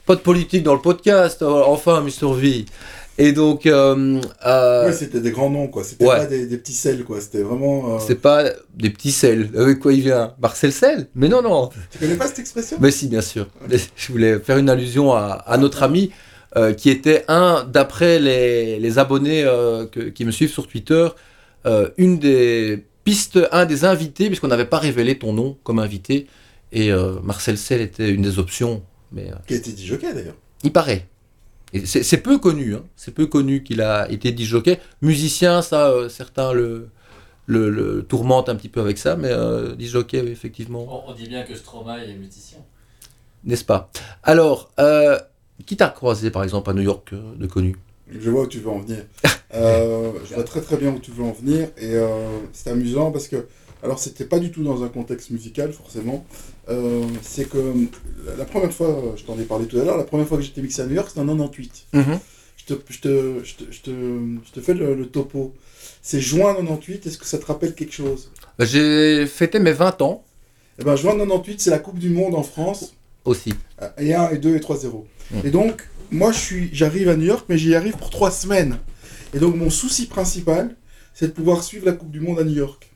pas 0.05 0.15
de 0.15 0.21
politique 0.21 0.63
dans 0.63 0.73
le 0.73 0.81
podcast, 0.81 1.43
enfin, 1.43 2.01
Mr. 2.01 2.33
V. 2.33 2.65
Et 3.19 3.31
donc, 3.31 3.65
euh, 3.65 4.21
euh, 4.45 4.85
Ouais, 4.85 4.93
c'était 4.93 5.19
des 5.21 5.31
grands 5.31 5.49
noms, 5.49 5.67
quoi. 5.67 5.83
C'était 5.83 6.05
ouais. 6.05 6.17
pas 6.17 6.25
des, 6.27 6.45
des 6.45 6.57
petits 6.57 6.73
sels, 6.73 7.03
quoi. 7.03 7.19
C'était 7.19 7.41
vraiment. 7.41 7.95
euh, 7.95 7.99
c'est 8.05 8.21
pas 8.21 8.43
des 8.75 8.89
petits 8.91 9.11
sels. 9.11 9.49
Avec 9.57 9.79
quoi 9.79 9.93
il 9.93 10.01
vient 10.01 10.35
Marcel 10.41 10.71
Sel 10.71 11.07
Mais 11.15 11.27
non, 11.27 11.41
non. 11.41 11.69
Tu 11.91 11.97
connais 11.97 12.15
pas 12.15 12.27
cette 12.27 12.39
expression? 12.39 12.77
Mais 12.79 12.91
si, 12.91 13.07
bien 13.07 13.21
sûr. 13.21 13.47
Je 13.95 14.11
voulais 14.11 14.39
faire 14.39 14.57
une 14.57 14.69
allusion 14.69 15.13
à, 15.13 15.31
à 15.47 15.57
notre 15.57 15.81
ami 15.83 16.11
euh, 16.55 16.73
qui 16.73 16.89
était 16.91 17.25
un, 17.27 17.63
d'après 17.63 18.19
les, 18.19 18.79
les 18.79 18.99
abonnés 18.99 19.43
euh, 19.43 19.85
que- 19.87 20.09
qui 20.09 20.23
me 20.23 20.31
suivent 20.31 20.51
sur 20.51 20.67
Twitter, 20.67 21.07
euh, 21.65 21.89
une 21.97 22.19
des 22.19 22.85
pistes, 23.03 23.39
un 23.51 23.65
des 23.65 23.83
invités, 23.85 24.27
puisqu'on 24.27 24.47
n'avait 24.49 24.65
pas 24.65 24.77
révélé 24.79 25.17
ton 25.17 25.33
nom 25.33 25.57
comme 25.63 25.79
invité. 25.79 26.27
Et 26.71 26.91
euh, 26.91 27.13
Marcel 27.23 27.57
Sel 27.57 27.81
était 27.81 28.09
une 28.09 28.21
des 28.21 28.37
options. 28.39 28.83
Mais 29.11 29.29
euh, 29.31 29.35
Qui 29.47 29.53
a 29.55 29.57
été 29.57 29.71
dit 29.71 29.85
jockey, 29.87 30.13
d'ailleurs. 30.13 30.35
il 30.63 30.71
paraît. 30.71 31.07
C'est 31.85 32.03
c'est 32.03 32.17
peu 32.17 32.37
connu, 32.39 32.75
hein. 32.75 32.83
c'est 32.95 33.13
peu 33.13 33.25
connu 33.27 33.63
qu'il 33.63 33.81
a 33.81 34.09
été 34.09 34.31
disjockey. 34.31 34.79
Musicien, 35.01 35.61
ça, 35.61 35.89
euh, 35.89 36.07
certains 36.09 36.53
le, 36.53 36.89
le, 37.45 37.69
le 37.69 38.03
tourmentent 38.03 38.49
un 38.49 38.55
petit 38.55 38.69
peu 38.69 38.79
avec 38.81 38.97
ça, 38.97 39.15
mais 39.17 39.29
euh, 39.31 39.75
disjockey, 39.75 40.21
oui, 40.21 40.29
effectivement, 40.31 40.85
On, 41.07 41.11
on 41.11 41.13
dit 41.13 41.27
bien 41.27 41.43
que 41.43 41.55
Stromae 41.55 42.05
est 42.05 42.15
musicien. 42.15 42.59
n'est-ce 43.43 43.65
pas? 43.65 43.91
Alors, 44.23 44.71
euh, 44.79 45.19
qui 45.65 45.75
t'a 45.77 45.89
croisé 45.89 46.31
par 46.31 46.43
exemple 46.43 46.69
à 46.69 46.73
New 46.73 46.81
York 46.83 47.09
euh, 47.13 47.35
de 47.35 47.47
connu? 47.47 47.75
Je 48.09 48.29
vois 48.29 48.43
où 48.43 48.47
tu 48.47 48.59
veux 48.59 48.69
en 48.69 48.79
venir. 48.79 48.99
Euh, 49.53 50.11
je 50.29 50.35
vois 50.35 50.43
très 50.43 50.59
très 50.59 50.75
bien 50.75 50.89
où 50.91 50.99
tu 50.99 51.09
veux 51.11 51.23
en 51.23 51.31
venir. 51.31 51.69
Et 51.77 51.95
euh, 51.95 52.37
c'est 52.51 52.69
amusant 52.69 53.11
parce 53.13 53.29
que. 53.29 53.47
Alors, 53.81 53.97
c'était 53.97 54.25
pas 54.25 54.39
du 54.39 54.51
tout 54.51 54.61
dans 54.61 54.83
un 54.83 54.89
contexte 54.89 55.29
musical, 55.29 55.71
forcément. 55.71 56.25
Euh, 56.69 57.03
c'est 57.21 57.47
que 57.49 57.57
la- 58.25 58.35
la 58.35 58.45
première 58.45 58.73
fois, 58.73 59.13
je 59.15 59.23
t'en 59.23 59.39
ai 59.39 59.43
parlé 59.43 59.65
tout 59.67 59.79
à 59.79 59.83
l'heure, 59.85 59.97
la 59.97 60.03
première 60.03 60.27
fois 60.27 60.37
que 60.37 60.43
j'étais 60.43 60.61
mixé 60.61 60.81
à 60.81 60.85
New 60.85 60.95
York, 60.95 61.07
c'était 61.09 61.21
en 61.21 61.25
98. 61.27 61.87
Je 61.93 62.73
te, 62.73 62.79
je 62.89 62.99
te, 62.99 63.43
je 63.45 63.55
te, 63.55 63.63
je 63.71 63.81
te, 63.81 63.91
je 64.45 64.51
te 64.51 64.59
fais 64.59 64.73
le, 64.73 64.93
le 64.95 65.05
topo. 65.07 65.53
C'est 66.01 66.19
juin 66.19 66.53
98, 66.55 67.05
est-ce 67.07 67.17
que 67.17 67.25
ça 67.25 67.37
te 67.37 67.45
rappelle 67.45 67.73
quelque 67.73 67.93
chose? 67.93 68.29
Bah, 68.59 68.65
J'ai 68.65 69.25
fêté 69.27 69.59
mes 69.59 69.71
20 69.71 70.01
ans 70.01 70.25
Eh 70.79 70.83
ben, 70.83 70.95
juin 70.97 71.13
98, 71.17 71.61
c'est 71.61 71.69
la 71.69 71.79
Coupe 71.79 71.99
du 71.99 72.09
Monde 72.09 72.35
en 72.35 72.43
France. 72.43 72.93
aussi. 73.23 73.53
Euh, 73.81 73.87
Et 73.99 74.13
1, 74.13 74.31
et 74.31 74.37
2, 74.37 74.55
et 74.55 74.59
3-0. 74.59 75.05
Mm. 75.31 75.39
Et 75.45 75.49
donc, 75.51 75.87
moi, 76.11 76.31
j'arrive 76.73 77.07
à 77.09 77.15
New 77.15 77.25
York, 77.27 77.45
mais 77.47 77.57
j'y 77.57 77.73
arrive 77.75 77.95
pour 77.95 78.09
3 78.09 78.31
semaines. 78.31 78.77
Et 79.33 79.39
donc, 79.39 79.55
mon 79.55 79.69
souci 79.69 80.07
principal, 80.07 80.75
c'est 81.13 81.27
de 81.27 81.31
pouvoir 81.31 81.63
suivre 81.63 81.85
la 81.85 81.93
Coupe 81.93 82.11
du 82.11 82.19
Monde 82.19 82.39
à 82.39 82.43
New 82.43 82.55
York. 82.55 82.89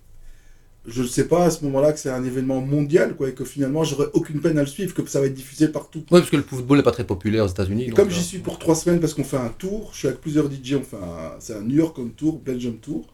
Je 0.88 1.04
ne 1.04 1.08
sais 1.08 1.28
pas 1.28 1.46
à 1.46 1.52
ce 1.52 1.64
moment-là 1.66 1.94
que 1.94 2.00
c'est 2.00 2.10
un 2.10 2.24
événement 2.24 2.60
mondial, 2.60 3.16
quoi, 3.16 3.30
et 3.30 3.34
que 3.34 3.46
finalement, 3.46 3.84
j'aurais 3.84 4.08
aucune 4.14 4.42
peine 4.42 4.58
à 4.58 4.62
le 4.62 4.68
suivre, 4.68 4.96
que 4.96 5.08
ça 5.08 5.20
va 5.20 5.28
être 5.28 5.34
diffusé 5.36 5.68
partout. 5.68 6.00
Oui, 6.10 6.20
parce 6.20 6.30
que 6.32 6.38
le 6.38 6.42
football 6.44 6.78
n'est 6.78 6.84
pas 6.84 6.92
très 6.92 7.06
populaire 7.06 7.46
aux 7.46 7.50
États-Unis. 7.50 7.84
Et 7.84 7.90
comme 7.92 8.08
euh, 8.08 8.12
j'y 8.12 8.24
suis 8.24 8.40
pour 8.40 8.58
3 8.58 8.74
semaines 8.76 9.00
parce 9.00 9.14
qu'on 9.14 9.24
fait 9.24 9.38
un 9.38 9.50
tour, 9.50 9.92
je 9.94 10.00
suis 10.00 10.08
avec 10.08 10.22
plusieurs 10.22 10.50
DJ, 10.52 10.74
on 10.80 10.82
fait 10.84 10.96
un, 10.98 11.36
c'est 11.40 11.54
un 11.54 11.62
New 11.62 11.76
York 11.76 11.98
on 12.00 12.08
tour, 12.10 12.40
Belgium 12.40 12.78
tour. 12.78 13.06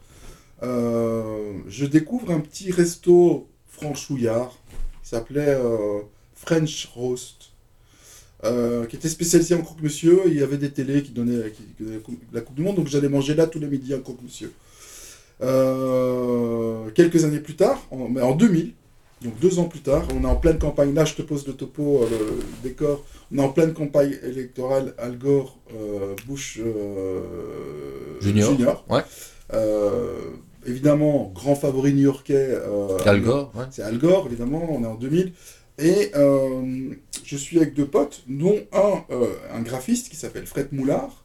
Euh, 0.63 1.53
je 1.67 1.85
découvre 1.85 2.31
un 2.31 2.39
petit 2.39 2.71
resto 2.71 3.47
franchouillard 3.67 4.57
qui 5.03 5.09
s'appelait 5.09 5.49
euh, 5.59 5.99
French 6.35 6.89
Roast, 6.95 7.51
euh, 8.43 8.85
qui 8.85 8.95
était 8.95 9.09
spécialisé 9.09 9.55
en 9.55 9.61
croque-monsieur. 9.61 10.21
Il 10.27 10.35
y 10.35 10.41
avait 10.41 10.57
des 10.57 10.71
télés 10.71 11.03
qui 11.03 11.11
donnaient, 11.11 11.51
qui- 11.51 11.63
qui 11.63 11.83
donnaient 11.83 11.99
la 12.33 12.41
coupe- 12.41 12.55
du 12.55 12.61
Monde, 12.61 12.77
donc 12.77 12.87
j'allais 12.87 13.09
manger 13.09 13.35
là 13.35 13.45
tous 13.45 13.59
les 13.59 13.67
midis 13.67 13.93
un 13.93 13.99
croque-monsieur. 13.99 14.51
Euh, 15.41 16.89
quelques 16.95 17.25
années 17.25 17.39
plus 17.39 17.55
tard, 17.55 17.79
en, 17.91 18.09
mais 18.09 18.21
en 18.21 18.33
2000, 18.33 18.73
donc 19.23 19.39
deux 19.39 19.59
ans 19.59 19.65
plus 19.65 19.79
tard, 19.81 20.07
on 20.15 20.23
est 20.23 20.27
en 20.27 20.35
pleine 20.35 20.59
campagne. 20.59 20.93
Là, 20.93 21.05
je 21.05 21.15
te 21.15 21.21
pose 21.21 21.47
le 21.47 21.53
topo, 21.53 22.03
euh, 22.03 22.07
le 22.09 22.69
décor. 22.69 23.03
On 23.31 23.39
est 23.39 23.41
en 23.41 23.49
pleine 23.49 23.73
campagne 23.73 24.15
électorale. 24.23 24.93
Al 24.97 25.17
Gore, 25.17 25.57
euh, 25.73 26.15
Bush 26.27 26.59
euh, 26.63 28.19
Junior. 28.21 28.85
Ouais. 28.89 29.01
Euh, 29.53 30.31
évidemment, 30.65 31.31
grand 31.33 31.55
favori 31.55 31.93
new-yorkais. 31.93 32.57
Al 33.05 33.21
Gore, 33.21 33.51
ouais. 33.55 33.65
C'est 33.71 33.81
Al 33.83 33.97
Gore, 33.97 34.27
évidemment. 34.27 34.67
On 34.69 34.83
est 34.83 34.87
en 34.87 34.95
2000. 34.95 35.33
Et 35.79 36.11
je 37.23 37.37
suis 37.37 37.57
avec 37.57 37.73
deux 37.73 37.87
potes, 37.87 38.23
dont 38.27 38.59
un, 38.71 39.03
un 39.53 39.61
graphiste 39.61 40.09
qui 40.09 40.15
s'appelle 40.15 40.45
Fred 40.45 40.69
Moulard 40.71 41.23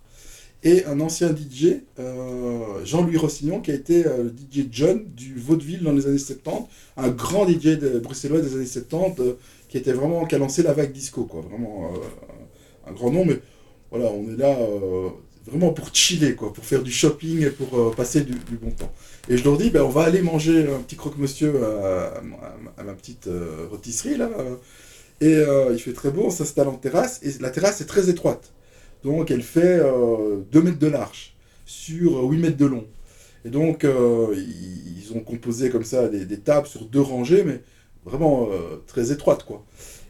et 0.65 0.85
un 0.85 1.01
ancien 1.01 1.35
DJ, 1.35 1.81
euh, 1.99 2.85
Jean-Louis 2.85 3.17
Rossignol, 3.17 3.63
qui 3.63 3.73
a 3.73 3.75
été 3.75 4.07
euh, 4.07 4.29
DJ 4.29 4.67
John 4.71 5.05
du 5.17 5.35
Vaudeville 5.37 5.83
dans 5.83 5.93
les 5.93 6.07
années 6.07 6.19
70, 6.19 6.67
un 6.97 7.09
grand 7.09 7.49
DJ 7.49 7.79
bruxellois 8.03 8.41
des 8.41 8.55
années 8.55 8.67
70, 8.67 9.21
euh, 9.21 9.33
qui 9.69 9.77
était 9.79 9.93
vraiment, 9.93 10.25
qui 10.25 10.37
a 10.37 10.39
lancé 10.39 10.63
la 10.63 10.73
vague 10.73 10.93
disco, 10.93 11.25
quoi, 11.25 11.41
vraiment 11.41 11.91
euh, 11.93 12.91
un 12.91 12.93
grand 12.93 13.11
nom, 13.11 13.25
mais 13.25 13.41
voilà, 13.91 14.11
on 14.13 14.33
est 14.33 14.37
là 14.37 14.57
vraiment 15.47 15.73
pour 15.73 15.93
chiller, 15.93 16.35
quoi, 16.35 16.53
pour 16.53 16.65
faire 16.65 16.83
du 16.83 16.93
shopping 16.93 17.43
et 17.43 17.51
pour 17.51 17.95
passer 17.95 18.23
du, 18.23 18.35
bon 18.57 18.71
temps. 18.71 18.93
Et 19.29 19.37
je 19.37 19.45
leur 19.45 19.59
dis, 19.59 19.71
ben, 19.71 19.83
on 19.83 19.89
va 19.89 20.05
aller 20.05 20.23
manger 20.23 20.67
un 20.73 20.79
petit 20.79 20.97
croque-monsieur 20.97 21.63
à, 21.63 22.23
ma- 22.23 22.95
petite 22.95 23.29
rôtisserie, 23.71 24.17
là, 24.17 24.31
et 25.21 25.43
il 25.73 25.79
fait 25.79 25.93
très 25.93 26.11
beau, 26.11 26.25
on 26.27 26.31
s'installe 26.31 26.69
en 26.69 26.77
terrasse, 26.77 27.21
et 27.23 27.33
la 27.41 27.51
terrasse 27.51 27.81
est 27.83 27.87
très 27.87 28.09
étroite. 28.09 28.53
Donc 29.05 29.31
elle 29.31 29.43
fait 29.43 29.81
euh, 29.81 30.41
2 30.51 30.63
mètres 30.63 30.79
de 30.79 30.87
large 30.87 31.35
sur 31.67 32.23
8 32.25 32.39
mètres 32.39 32.57
de 32.57 32.67
long. 32.67 32.87
Et 33.45 33.51
donc 33.51 33.85
euh, 33.85 34.35
ils, 34.37 35.13
ont 35.15 35.21
composé 35.21 35.69
comme 35.69 35.85
ça 35.85 36.09
des, 36.09 36.25
des 36.25 36.39
tables 36.39 36.67
sur 36.67 36.87
deux 36.87 37.01
rangées, 37.01 37.45
mais 37.45 37.61
vraiment 38.05 38.49
euh, 38.51 38.83
très 38.87 39.13
étroites 39.13 39.45
quoi. 39.45 39.65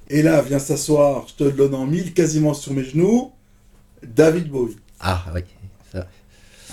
Et 0.09 0.23
là 0.23 0.43
vient 0.43 0.59
s'asseoir, 0.59 1.27
je 1.29 1.35
te 1.35 1.45
le 1.45 1.53
donne 1.53 1.75
en 1.75 1.87
mille, 1.87 2.15
quasiment 2.15 2.55
sur 2.55 2.73
mes 2.73 2.85
genoux, 2.85 3.33
David 4.03 4.49
Bowie. 4.49 4.77
Ah 5.01 5.25
oui, 5.35 5.41
ça. 5.91 6.07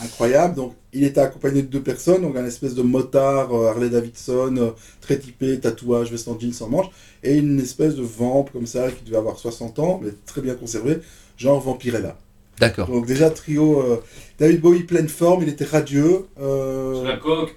Incroyable. 0.03 0.55
Donc, 0.55 0.75
il 0.93 1.03
était 1.03 1.21
accompagné 1.21 1.61
de 1.61 1.67
deux 1.67 1.81
personnes, 1.81 2.21
donc 2.21 2.35
un 2.37 2.45
espèce 2.45 2.73
de 2.73 2.81
motard 2.81 3.53
euh, 3.53 3.69
Harley 3.69 3.89
Davidson, 3.89 4.55
euh, 4.57 4.69
très 5.01 5.19
typé, 5.19 5.59
tatouage, 5.59 6.11
veste 6.11 6.27
en 6.27 6.39
jeans 6.39 6.53
sans 6.53 6.69
manches, 6.69 6.89
et 7.23 7.37
une 7.37 7.59
espèce 7.59 7.95
de 7.95 8.01
vamp 8.01 8.45
comme 8.51 8.65
ça, 8.65 8.89
qui 8.91 9.03
devait 9.03 9.17
avoir 9.17 9.37
60 9.37 9.77
ans, 9.79 9.99
mais 10.01 10.11
très 10.25 10.41
bien 10.41 10.55
conservé, 10.55 10.99
genre 11.39 11.59
Vampirella. 11.59 12.17
D'accord. 12.59 12.87
Donc 12.87 13.05
déjà, 13.07 13.29
trio, 13.29 13.79
euh, 13.81 14.01
David 14.37 14.59
Bowie 14.61 14.83
pleine 14.83 15.07
forme, 15.07 15.43
il 15.43 15.49
était 15.49 15.65
radieux. 15.65 16.25
euh, 16.41 16.95
Sous 16.95 17.05
la 17.05 17.17
coque. 17.17 17.55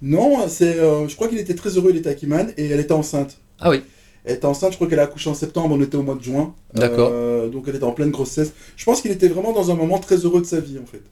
Non, 0.00 0.48
c'est, 0.48 0.78
euh, 0.78 1.06
je 1.08 1.14
crois 1.16 1.28
qu'il 1.28 1.38
était 1.38 1.54
très 1.54 1.70
heureux, 1.70 1.90
il 1.90 1.96
était 1.98 2.08
à 2.08 2.14
Kiman, 2.14 2.52
et 2.56 2.68
elle 2.70 2.80
était 2.80 2.92
enceinte. 2.92 3.38
Ah 3.58 3.68
oui. 3.70 3.82
Elle 4.24 4.36
était 4.36 4.46
enceinte, 4.46 4.70
je 4.72 4.76
crois 4.76 4.86
qu'elle 4.88 5.00
a 5.00 5.02
accouché 5.04 5.28
en 5.28 5.34
septembre, 5.34 5.74
on 5.76 5.82
était 5.82 5.96
au 5.96 6.02
mois 6.02 6.14
de 6.14 6.22
juin. 6.22 6.54
D'accord. 6.74 7.10
Euh, 7.12 7.48
donc 7.48 7.64
elle 7.66 7.74
était 7.76 7.84
en 7.84 7.92
pleine 7.92 8.10
grossesse. 8.10 8.52
Je 8.76 8.84
pense 8.84 9.02
qu'il 9.02 9.10
était 9.10 9.28
vraiment 9.28 9.52
dans 9.52 9.70
un 9.70 9.74
moment 9.74 9.98
très 9.98 10.16
heureux 10.16 10.40
de 10.40 10.46
sa 10.46 10.60
vie, 10.60 10.78
en 10.82 10.86
fait. 10.86 11.02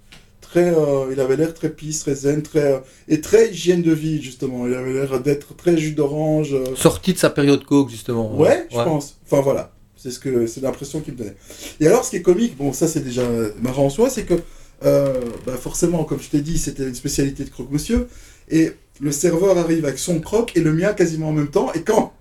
Très, 0.41 0.73
euh, 0.75 1.13
il 1.13 1.21
avait 1.21 1.37
l'air 1.37 1.53
très 1.53 1.69
peace, 1.69 1.99
très 2.01 2.15
zen, 2.15 2.43
très, 2.43 2.73
euh, 2.75 2.79
et 3.09 3.21
très 3.21 3.51
hygiène 3.51 3.83
de 3.83 3.93
vie, 3.93 4.23
justement. 4.23 4.67
Il 4.67 4.73
avait 4.75 4.93
l'air 4.95 5.21
d'être 5.21 5.55
très 5.57 5.77
jus 5.77 5.93
d'orange. 5.93 6.55
euh. 6.55 6.75
Sorti 6.77 7.13
de 7.13 7.19
sa 7.19 7.29
période 7.29 7.65
coke, 7.65 7.91
justement. 7.91 8.35
Ouais, 8.35 8.67
je 8.71 8.77
pense. 8.77 9.19
Enfin 9.27 9.43
voilà, 9.43 9.73
c'est 9.99 10.11
ce 10.11 10.19
que 10.21 10.47
c'est 10.47 10.63
l'impression 10.63 11.01
qu'il 11.01 11.15
me 11.15 11.19
donnait. 11.19 11.37
Et 11.81 11.87
alors, 11.87 12.05
ce 12.05 12.11
qui 12.11 12.17
est 12.17 12.23
comique, 12.23 12.57
bon, 12.57 12.73
ça 12.73 12.89
c'est 12.89 13.01
déjà 13.01 13.25
marrant 13.61 13.87
en 13.87 13.91
soi, 13.91 14.11
c'est 14.11 14.25
que 14.25 14.35
euh, 14.85 15.21
bah, 15.47 15.57
forcément, 15.61 16.05
comme 16.05 16.21
je 16.21 16.29
t'ai 16.31 16.41
dit, 16.41 16.59
c'était 16.59 16.85
une 16.89 16.95
spécialité 16.95 17.45
de 17.45 17.51
croque-monsieur, 17.51 18.09
et 18.51 18.73
le 19.01 19.13
serveur 19.13 19.59
arrive 19.59 19.85
avec 19.85 19.99
son 19.99 20.21
croque 20.21 20.57
et 20.57 20.61
le 20.61 20.73
mien 20.73 20.93
quasiment 20.95 21.29
en 21.31 21.33
même 21.33 21.51
temps, 21.51 21.73
et 21.75 21.83
quand 21.83 22.13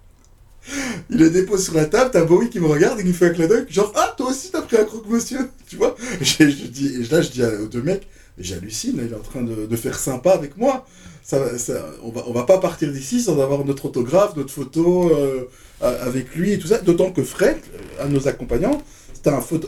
il 1.09 1.17
le 1.17 1.29
dépose 1.29 1.63
sur 1.63 1.75
la 1.75 1.85
table, 1.85 2.11
t'as 2.11 2.23
Bowie 2.25 2.49
qui 2.49 2.59
me 2.59 2.67
regarde 2.67 2.99
et 2.99 3.03
qui 3.03 3.09
me 3.09 3.13
fait 3.13 3.27
un 3.27 3.33
clin 3.33 3.47
d'œil, 3.47 3.65
genre 3.69 3.91
ah 3.95 4.13
toi 4.17 4.29
aussi 4.29 4.51
t'as 4.51 4.61
pris 4.61 4.77
un 4.77 4.85
croque-monsieur, 4.85 5.49
tu 5.67 5.75
vois? 5.77 5.95
J'ai- 6.21 6.49
je 6.51 6.65
dis, 6.67 6.87
Et 7.01 7.03
là 7.13 7.21
je 7.21 7.29
dis 7.29 7.43
aux 7.43 7.67
deux 7.67 7.81
mecs, 7.81 8.07
j'hallucine, 8.39 8.99
il 9.05 9.11
est 9.11 9.15
en 9.15 9.19
train 9.19 9.41
de, 9.43 9.65
de 9.65 9.75
faire 9.75 9.97
sympa 9.99 10.31
avec 10.31 10.57
moi. 10.57 10.85
Ça, 11.23 11.57
ça- 11.57 11.85
on, 12.03 12.09
va, 12.11 12.23
on 12.27 12.31
va 12.33 12.43
pas 12.43 12.57
partir 12.57 12.91
d'ici 12.91 13.21
sans 13.21 13.39
avoir 13.41 13.65
notre 13.65 13.85
autographe, 13.85 14.35
notre 14.35 14.51
photo 14.51 15.11
euh, 15.15 15.43
avec 15.81 16.35
lui 16.35 16.53
et 16.53 16.59
tout 16.59 16.67
ça. 16.67 16.77
D'autant 16.79 17.11
que 17.11 17.23
Fred, 17.23 17.57
euh, 17.99 18.03
un 18.03 18.07
de 18.07 18.13
nos 18.13 18.27
accompagnants, 18.27 18.81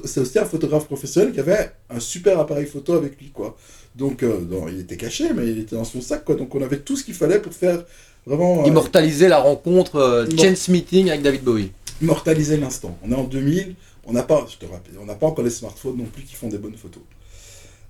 c'est 0.06 0.20
aussi 0.22 0.40
un 0.40 0.46
photographe 0.46 0.86
professionnel 0.86 1.34
qui 1.34 1.40
avait 1.42 1.72
un 1.90 2.00
super 2.00 2.40
appareil 2.40 2.66
photo 2.66 2.94
avec 2.94 3.20
lui, 3.20 3.30
quoi. 3.32 3.58
Donc, 3.96 4.24
euh, 4.24 4.40
non, 4.50 4.68
il 4.70 4.80
était 4.80 4.96
caché, 4.96 5.34
mais 5.36 5.48
il 5.48 5.60
était 5.60 5.76
dans 5.76 5.84
son 5.84 6.00
sac, 6.02 6.24
quoi. 6.24 6.36
Donc, 6.36 6.56
on 6.56 6.62
avait 6.62 6.80
tout 6.80 6.96
ce 6.96 7.04
qu'il 7.04 7.14
fallait 7.16 7.40
pour 7.40 7.52
faire 7.54 7.84
vraiment 8.26 8.62
euh, 8.64 8.68
Immortaliser 8.68 9.28
la 9.28 9.40
rencontre 9.40 9.98
euh, 9.98 10.26
Chance 10.38 10.70
Meeting 10.70 11.10
avec 11.10 11.24
David 11.24 11.44
Bowie. 11.44 11.72
immortaliser 12.02 12.56
l'instant. 12.56 12.98
On 13.04 13.12
est 13.12 13.16
en 13.16 13.24
2000, 13.26 13.76
on 14.06 14.14
n'a 14.14 14.24
pas, 14.24 14.46
je 14.50 14.56
te 14.66 14.72
rappelle, 14.72 14.94
on 15.02 15.06
n'a 15.06 15.16
pas 15.16 15.28
encore 15.28 15.44
les 15.44 15.50
smartphones 15.52 15.98
non 15.98 16.06
plus 16.06 16.24
qui 16.24 16.36
font 16.36 16.48
des 16.48 16.58
bonnes 16.58 16.78
photos. 16.78 17.04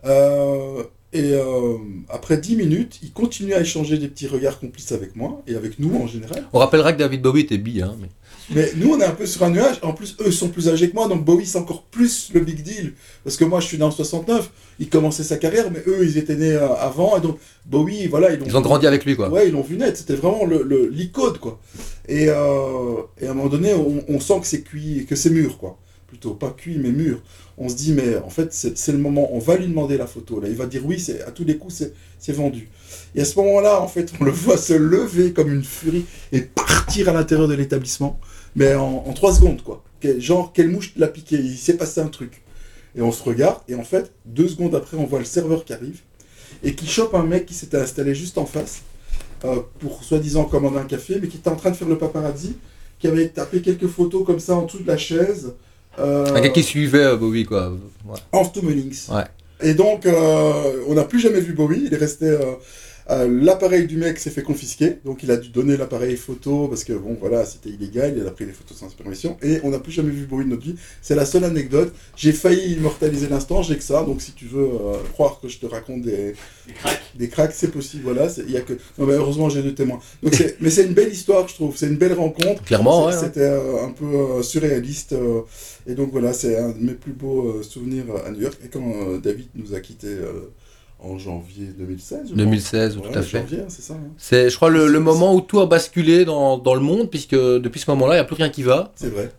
Euh, 0.06 0.84
Et 1.12 1.34
euh, 1.34 1.78
après 2.10 2.38
10 2.38 2.56
minutes, 2.56 3.00
il 3.02 3.12
continue 3.12 3.54
à 3.56 3.62
échanger 3.62 3.98
des 3.98 4.08
petits 4.08 4.28
regards 4.28 4.60
complices 4.60 4.92
avec 4.92 5.16
moi 5.16 5.42
et 5.48 5.56
avec 5.56 5.80
nous 5.80 5.96
en 5.96 6.06
général. 6.06 6.44
On 6.54 6.60
rappellera 6.60 6.94
que 6.94 7.00
David 7.00 7.24
Bowie 7.24 7.42
était 7.42 7.58
bi, 7.58 7.82
hein, 7.82 7.96
mais... 8.00 8.10
Mais 8.52 8.72
nous, 8.76 8.92
on 8.94 9.00
est 9.00 9.06
un 9.06 9.12
peu 9.12 9.26
sur 9.28 9.42
un 9.44 9.50
nuage. 9.50 9.78
En 9.84 9.94
plus, 9.94 10.16
eux 10.26 10.32
sont 10.32 10.50
plus 10.50 10.70
âgés 10.70 10.88
que 10.90 10.96
moi, 10.96 11.08
donc 11.08 11.24
Bowie, 11.26 11.46
c'est 11.48 11.58
encore 11.58 11.84
plus 11.84 12.30
le 12.34 12.40
big 12.42 12.62
deal. 12.64 12.94
Parce 13.24 13.38
que 13.38 13.44
moi, 13.46 13.60
je 13.60 13.66
suis 13.68 13.78
né 13.78 13.84
en 13.84 13.92
69, 13.92 14.52
il 14.80 14.90
commençait 14.90 15.24
sa 15.24 15.38
carrière, 15.38 15.70
mais 15.72 15.82
eux, 15.88 16.04
ils 16.04 16.18
étaient 16.20 16.36
nés 16.36 16.54
euh, 16.54 16.74
avant. 16.76 17.18
Et 17.18 17.22
donc, 17.22 17.38
Bowie, 17.68 18.06
voilà. 18.08 18.32
Ils, 18.34 18.42
Ils 18.46 18.58
ont 18.58 18.62
grandi 18.62 18.86
avec 18.88 19.04
lui, 19.06 19.16
quoi. 19.16 19.30
Ouais, 19.30 19.48
ils 19.48 19.52
l'ont 19.52 19.62
vu 19.62 19.78
naître. 19.78 19.98
C'était 19.98 20.16
vraiment 20.16 20.46
le- 20.46 20.64
le- 20.64 20.90
l'icône, 20.90 21.38
quoi. 21.40 21.60
Et, 22.08 22.26
euh, 22.30 23.02
et 23.22 23.28
à 23.28 23.32
un 23.32 23.34
moment 23.36 23.50
donné, 23.50 23.74
on, 23.74 24.04
on 24.08 24.20
sent 24.20 24.40
que 24.42 24.48
c'est 24.48 24.62
cuit, 24.64 25.06
que 25.08 25.16
c'est 25.16 25.30
mûr, 25.32 25.58
quoi. 25.60 25.78
Plutôt, 26.08 26.32
pas 26.34 26.50
cuit, 26.50 26.78
mais 26.80 26.90
mûr. 26.92 27.22
On 27.62 27.68
se 27.68 27.76
dit, 27.76 27.92
mais 27.92 28.18
en 28.18 28.30
fait, 28.30 28.54
c'est 28.54 28.92
le 28.94 28.98
moment. 28.98 29.30
On 29.34 29.40
va 29.40 29.58
lui 29.58 29.68
demander 29.68 29.98
la 29.98 30.08
photo. 30.08 30.40
Là, 30.40 30.48
il 30.48 30.56
va 30.56 30.66
dire 30.66 30.82
oui, 30.86 31.06
à 31.28 31.32
tous 31.32 31.44
les 31.44 31.58
coups, 31.58 31.74
c'est- 32.20 32.32
vendu. 32.32 32.70
Et 33.16 33.22
à 33.22 33.26
ce 33.26 33.38
moment-là, 33.40 33.82
en 33.82 33.88
fait, 33.88 34.14
on 34.20 34.24
le 34.24 34.32
voit 34.32 34.58
se 34.58 34.74
lever 34.74 35.34
comme 35.34 35.52
une 35.52 35.64
furie 35.64 36.06
et 36.32 36.42
partir 36.42 37.10
à 37.10 37.14
l'intérieur 37.14 37.48
de 37.50 37.54
l'établissement, 37.56 38.20
mais 38.56 38.76
en, 38.76 39.04
en 39.06 39.14
trois 39.14 39.34
secondes, 39.36 39.62
quoi. 39.62 39.84
Genre, 40.20 40.54
quelle 40.54 40.70
mouche 40.70 40.94
l'a 40.96 41.08
piqué 41.08 41.36
Il 41.36 41.58
s'est 41.58 41.76
passé 41.76 42.00
un 42.02 42.08
truc. 42.08 42.42
Et 42.96 43.02
on 43.02 43.12
se 43.12 43.22
regarde, 43.24 43.60
et 43.68 43.76
en 43.76 43.84
fait, 43.84 44.12
deux 44.26 44.48
secondes 44.48 44.74
après, 44.74 44.98
on 44.98 45.06
voit 45.06 45.20
le 45.20 45.26
serveur 45.26 45.66
qui 45.66 45.74
arrive 45.74 46.00
et 46.64 46.74
qui 46.76 46.88
chope 46.88 47.14
un 47.14 47.24
mec 47.24 47.46
qui 47.46 47.54
s'était 47.54 47.78
installé 47.78 48.16
juste 48.16 48.38
en 48.38 48.46
face 48.46 48.82
euh, 49.46 49.58
pour 49.80 50.04
soi-disant 50.04 50.46
commander 50.46 50.80
un 50.80 50.86
café, 50.86 51.20
mais 51.22 51.28
qui 51.28 51.38
était 51.38 51.50
en 51.50 51.56
train 51.56 51.72
de 51.72 51.76
faire 51.76 51.88
le 51.90 51.98
paparazzi, 51.98 52.56
qui 53.00 53.08
avait 53.08 53.28
tapé 53.30 53.62
quelques 53.62 53.88
photos 53.88 54.26
comme 54.26 54.40
ça 54.40 54.56
en 54.56 54.64
dessous 54.66 54.80
de 54.80 54.88
la 54.88 54.98
chaise. 54.98 55.54
Euh, 56.00 56.34
Un 56.34 56.42
gars 56.42 56.50
qui 56.50 56.64
suivait 56.64 57.04
euh, 57.04 57.16
Bowie, 57.16 57.46
quoi. 57.46 57.72
Ouais. 58.06 58.46
Tommelings. 58.54 59.10
Ouais. 59.10 59.24
Et 59.62 59.74
donc, 59.74 60.06
euh, 60.06 60.84
on 60.88 60.94
n'a 60.94 61.04
plus 61.04 61.20
jamais 61.20 61.42
vu 61.42 61.54
Bowie. 61.54 61.84
Il 61.86 61.94
est 61.94 61.98
resté. 61.98 62.38
Euh, 63.12 63.28
l'appareil 63.44 63.88
du 63.88 63.98
mec 63.98 64.20
s'est 64.20 64.30
fait 64.30 64.44
confisquer. 64.44 64.98
Donc, 65.06 65.24
il 65.24 65.32
a 65.32 65.38
dû 65.38 65.50
donner 65.50 65.78
l'appareil 65.78 66.16
photo 66.18 66.68
parce 66.68 66.84
que, 66.84 66.94
bon, 66.94 67.18
voilà, 67.20 67.46
c'était 67.46 67.70
illégal. 67.70 68.16
Il 68.18 68.28
a 68.28 68.32
pris 68.32 68.46
les 68.46 68.52
photos 68.52 68.78
sans 68.78 68.88
permission. 68.96 69.38
Et 69.42 69.60
on 69.64 69.70
n'a 69.72 69.80
plus 69.80 69.92
jamais 69.92 70.12
vu 70.12 70.26
Bowie 70.26 70.46
de 70.46 70.50
notre 70.52 70.64
vie. 70.64 70.76
C'est 71.02 71.16
la 71.16 71.26
seule 71.26 71.44
anecdote. 71.44 71.94
J'ai 72.16 72.34
failli 72.34 72.74
immortaliser 72.74 73.28
l'instant. 73.28 73.62
J'ai 73.64 73.78
que 73.78 73.84
ça. 73.84 74.04
Donc, 74.04 74.22
si 74.22 74.34
tu 74.34 74.46
veux 74.46 74.64
euh, 74.68 74.94
croire 75.14 75.40
que 75.42 75.48
je 75.48 75.58
te 75.60 75.66
raconte 75.66 76.02
des, 76.04 76.34
Des 76.68 76.74
cracks. 76.74 77.02
des 77.16 77.28
cracks, 77.30 77.54
c'est 77.54 77.72
possible. 77.72 78.04
Voilà. 78.04 78.30
c'est- 78.30 78.44
Il 78.46 78.52
y 78.52 78.58
a 78.58 78.62
que. 78.62 78.74
Non, 78.98 79.06
mais 79.08 79.14
heureusement, 79.14 79.50
j'ai 79.50 79.64
deux 79.64 79.74
témoins. 79.76 80.00
Donc, 80.24 80.36
c'est- 80.36 80.58
mais 80.62 80.70
c'est 80.70 80.86
une 80.86 80.94
belle 80.94 81.12
histoire, 81.12 81.48
je 81.48 81.56
trouve. 81.56 81.76
C'est 81.78 81.88
une 81.88 81.98
belle 81.98 82.14
rencontre. 82.14 82.64
Clairement, 82.64 83.08
ouais. 83.08 83.14
C'était 83.20 83.40
euh, 83.42 83.84
un 83.86 83.92
peu 83.92 84.06
euh, 84.06 84.42
surréaliste. 84.44 85.14
euh, 85.14 85.42
et 85.88 85.96
donc 85.96 86.12
voilà, 86.12 86.34
c'est 86.34 86.58
un 86.58 86.70
de 86.70 86.78
mes 86.84 86.94
plus 86.94 87.14
beaux 87.14 87.48
euh, 87.58 87.64
souvenirs 87.64 88.06
à 88.26 88.30
New 88.32 88.42
York. 88.42 88.58
Et 88.64 88.68
quand 88.68 88.84
euh, 88.86 89.18
David 89.18 89.48
nous 89.56 89.74
a 89.74 89.80
quittés 89.80 90.08
euh, 90.08 90.52
en 91.02 91.18
janvier 91.18 91.68
2016. 91.78 92.20
je 92.32 92.36
2016, 92.36 92.96
pense. 92.96 93.04
tout 93.04 93.10
Ouais, 93.12 93.18
à 93.18 93.22
fait. 93.22 93.40
janvier, 93.40 93.60
c'est 93.70 93.82
ça. 93.82 93.94
hein. 93.94 94.12
C'est, 94.18 94.50
je 94.50 94.56
crois, 94.56 94.70
le, 94.70 94.88
le 94.88 95.00
moment 95.00 95.34
où 95.36 95.42
tout 95.42 95.60
a 95.60 95.66
basculé 95.66 96.26
dans, 96.26 96.58
dans 96.58 96.76
le 96.76 96.82
monde, 96.82 97.10
puisque 97.10 97.36
depuis 97.36 97.80
ce 97.80 97.90
moment-là, 97.92 98.16
il 98.16 98.18
n'y 98.18 98.22
a 98.22 98.26
plus 98.26 98.36
rien 98.36 98.50
qui 98.50 98.64
va. 98.64 98.92
C'est 98.96 99.10
vrai. 99.10 99.32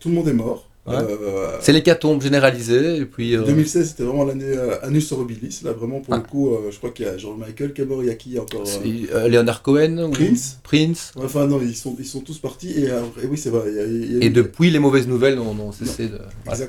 Tout 0.00 0.08
le 0.08 0.14
monde 0.16 0.28
est 0.28 0.32
mort. 0.32 0.68
Ouais. 0.86 0.96
Euh, 0.96 1.56
C'est 1.62 1.72
l'hécatombe 1.72 2.20
généralisée, 2.20 2.96
et 2.98 3.06
puis... 3.06 3.34
euh, 3.34 3.42
2016, 3.42 3.88
c'était 3.88 4.02
vraiment 4.02 4.24
l'année 4.24 4.44
euh, 4.44 4.76
Anus 4.82 5.12
Horribilis. 5.12 5.60
Là, 5.64 5.72
vraiment, 5.72 6.00
pour 6.00 6.12
Ah. 6.12 6.18
le 6.18 6.22
coup, 6.24 6.50
euh, 6.52 6.70
je 6.70 6.76
crois 6.76 6.90
qu'il 6.90 7.06
y 7.06 7.08
a 7.08 7.16
George 7.16 7.38
Michael 7.38 7.72
qui 7.72 7.80
est 7.80 7.86
mort. 7.86 8.02
Il 8.02 8.08
y 8.08 8.10
a 8.10 8.14
qui 8.16 8.38
encore 8.38 8.64
euh, 8.66 9.06
euh, 9.14 9.28
Leonard 9.28 9.62
Cohen 9.62 9.96
ou- 9.96 10.10
Prince. 10.10 10.58
Prince. 10.62 11.12
Enfin, 11.16 11.46
non, 11.46 11.58
ils 11.62 11.74
sont, 11.74 11.96
ils 11.98 12.04
sont 12.04 12.20
tous 12.20 12.38
partis. 12.38 12.72
Et, 12.72 12.90
euh, 12.90 13.00
et 13.22 13.26
oui, 13.26 13.38
c'est 13.38 13.48
vrai. 13.48 13.62
il 13.68 13.76
y 13.76 13.80
a- 13.80 13.84
il 13.86 14.12
y 14.12 14.20
a 14.20 14.24
Et 14.24 14.26
eu- 14.26 14.30
depuis, 14.30 14.70
les 14.70 14.78
mauvaises 14.78 15.08
nouvelles 15.08 15.36
n'ont 15.36 15.72
cessé 15.72 16.08
de... 16.08 16.18
voilà. 16.44 16.66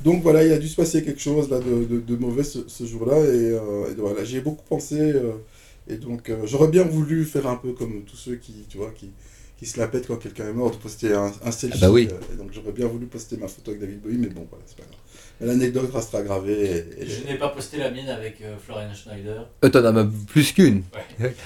Donc 0.00 0.22
voilà, 0.22 0.44
il 0.44 0.52
a 0.52 0.58
dû 0.58 0.68
se 0.68 0.76
passer 0.76 1.02
quelque 1.04 1.20
chose 1.20 1.48
là 1.50 1.60
de, 1.60 1.84
de- 1.84 2.00
de 2.00 2.16
mauvais 2.16 2.42
ce, 2.44 2.68
ce 2.68 2.84
jour-là 2.84 3.18
et, 3.18 3.50
euh, 3.52 3.90
et 3.90 3.94
voilà, 3.94 4.24
j'y 4.24 4.36
ai 4.38 4.40
beaucoup 4.40 4.64
pensé 4.68 4.98
euh, 5.00 5.32
et 5.88 5.96
donc 5.96 6.30
euh, 6.30 6.46
j'aurais 6.46 6.68
bien 6.68 6.82
voulu 6.84 7.24
faire 7.24 7.46
un 7.46 7.56
peu 7.56 7.72
comme 7.72 8.04
tous 8.04 8.16
ceux 8.16 8.36
qui, 8.36 8.66
tu 8.68 8.76
vois, 8.78 8.90
qui, 8.90 9.10
qui 9.56 9.66
se 9.66 9.78
la 9.78 9.86
pètent 9.88 10.06
quand 10.08 10.16
quelqu'un 10.16 10.48
est 10.48 10.52
mort, 10.52 10.72
de 10.72 10.76
poster 10.76 11.12
un, 11.14 11.32
un 11.44 11.50
selfie. 11.52 11.78
Ah 11.78 11.88
bah 11.88 11.90
oui. 11.92 12.08
et 12.32 12.36
donc 12.36 12.52
j'aurais 12.52 12.72
bien 12.72 12.86
voulu 12.88 13.06
poster 13.06 13.36
ma 13.36 13.48
photo 13.48 13.70
avec 13.70 13.80
David 13.80 14.00
Bowie, 14.02 14.18
mais 14.18 14.28
bon, 14.28 14.46
voilà, 14.50 14.64
c'est 14.66 14.76
pas 14.76 14.84
grave. 14.84 14.98
L'anecdote 15.40 15.90
restera 15.92 16.22
gravée. 16.22 16.84
Et, 16.98 17.02
et- 17.02 17.06
Je 17.06 17.26
n'ai 17.26 17.36
pas 17.38 17.48
posté 17.48 17.78
la 17.78 17.90
mienne 17.90 18.08
avec 18.08 18.36
euh, 18.42 18.54
Florian 18.64 18.94
Schneider. 18.94 19.48
Euh, 19.64 19.68
T'en 19.68 19.84
as 19.84 19.92
même 19.92 20.12
plus 20.28 20.52
qu'une. 20.52 20.82
Ouais. 21.20 21.34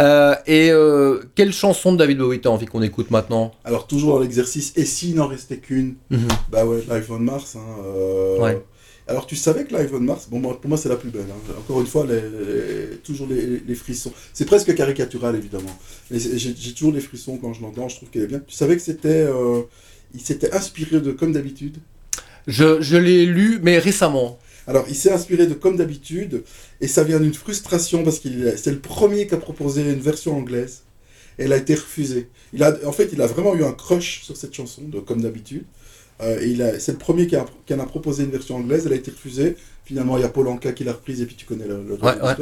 Euh, 0.00 0.34
et 0.46 0.70
euh, 0.70 1.20
quelle 1.34 1.52
chanson 1.52 1.92
de 1.92 1.98
David 1.98 2.18
Bowie 2.18 2.40
t'as 2.40 2.50
envie 2.50 2.66
qu'on 2.66 2.82
écoute 2.82 3.10
maintenant? 3.10 3.52
Alors 3.64 3.86
toujours 3.86 4.14
dans 4.14 4.20
l'exercice, 4.20 4.72
et 4.76 4.84
s'il 4.84 5.14
n'en 5.16 5.26
restait 5.26 5.58
qu'une, 5.58 5.94
Mhm. 6.10 6.28
bah 6.50 6.64
ouais, 6.66 6.82
Live 6.88 7.06
on 7.10 7.18
Mars. 7.18 7.56
hein, 7.56 7.60
euh, 7.84 8.38
Ouais. 8.38 8.62
Alors 9.08 9.26
tu 9.26 9.34
savais 9.36 9.64
que 9.64 9.74
Live 9.76 9.90
on 9.94 10.00
Mars, 10.00 10.28
bon 10.30 10.40
pour 10.40 10.68
moi 10.68 10.78
c'est 10.78 10.88
la 10.88 10.96
plus 10.96 11.10
belle. 11.10 11.26
hein. 11.30 11.52
Encore 11.58 11.80
une 11.80 11.86
fois, 11.86 12.06
les, 12.06 12.20
les- 12.20 12.96
toujours 12.98 13.26
les, 13.28 13.60
les 13.66 13.74
frissons. 13.74 14.12
C'est 14.32 14.44
presque 14.44 14.72
caricatural 14.74 15.34
évidemment. 15.34 15.76
J'ai 16.10 16.38
j'ai 16.38 16.72
toujours 16.74 16.92
les 16.92 17.00
frissons 17.00 17.36
quand 17.38 17.52
je 17.52 17.62
l'entends. 17.62 17.88
Je 17.88 17.96
trouve 17.96 18.10
qu'elle 18.10 18.22
est 18.22 18.26
bien. 18.28 18.40
Tu 18.46 18.54
savais 18.54 18.76
que 18.76 18.82
c'était, 18.82 19.08
euh, 19.28 19.62
il 20.14 20.20
s'était 20.20 20.52
inspiré 20.54 21.00
de 21.00 21.10
comme 21.12 21.32
d'habitude. 21.32 21.78
Je, 22.50 22.80
je 22.80 22.96
l'ai 22.96 23.26
lu, 23.26 23.58
mais 23.62 23.78
récemment. 23.78 24.38
Alors, 24.66 24.84
il 24.88 24.94
s'est 24.94 25.10
inspiré 25.12 25.46
de 25.46 25.54
Comme 25.54 25.76
d'habitude, 25.76 26.42
et 26.80 26.88
ça 26.88 27.02
vient 27.04 27.18
d'une 27.20 27.34
frustration 27.34 28.02
parce 28.04 28.18
qu'il 28.18 28.46
est- 28.46 28.56
c'est 28.56 28.70
le 28.72 28.78
premier 28.80 29.26
qui 29.26 29.34
a 29.34 29.38
proposé 29.38 29.82
une 29.82 30.00
version 30.00 30.36
anglaise, 30.36 30.82
et 31.38 31.44
elle 31.44 31.52
a 31.52 31.56
été 31.56 31.74
refusée. 31.74 32.28
Il 32.52 32.62
a, 32.62 32.76
en 32.84 32.92
fait, 32.92 33.08
il 33.12 33.20
a 33.22 33.26
vraiment 33.26 33.54
eu 33.54 33.64
un 33.64 33.72
crush 33.72 34.22
sur 34.22 34.36
cette 34.36 34.54
chanson 34.54 34.82
de 34.82 35.00
Comme 35.00 35.22
d'habitude. 35.22 35.64
Euh, 36.22 36.38
et 36.42 36.48
il 36.50 36.60
a- 36.62 36.78
c'est 36.78 36.92
le 36.92 36.98
premier 36.98 37.26
qui, 37.26 37.34
a, 37.36 37.46
qui 37.66 37.72
en 37.72 37.78
a 37.80 37.86
proposé 37.86 38.24
une 38.24 38.30
version 38.30 38.56
anglaise, 38.56 38.82
elle 38.86 38.92
a 38.92 38.96
été 38.96 39.10
refusée. 39.10 39.56
Finalement, 39.86 40.18
il 40.18 40.20
y 40.20 40.24
a 40.24 40.28
Paul 40.28 40.46
Anka 40.48 40.72
qui 40.72 40.84
l'a 40.84 40.92
reprise, 40.92 41.22
et 41.22 41.26
puis 41.26 41.34
tu 41.34 41.46
connais 41.46 41.66
le, 41.66 41.82
le 41.82 41.94
Ouais. 42.26 42.34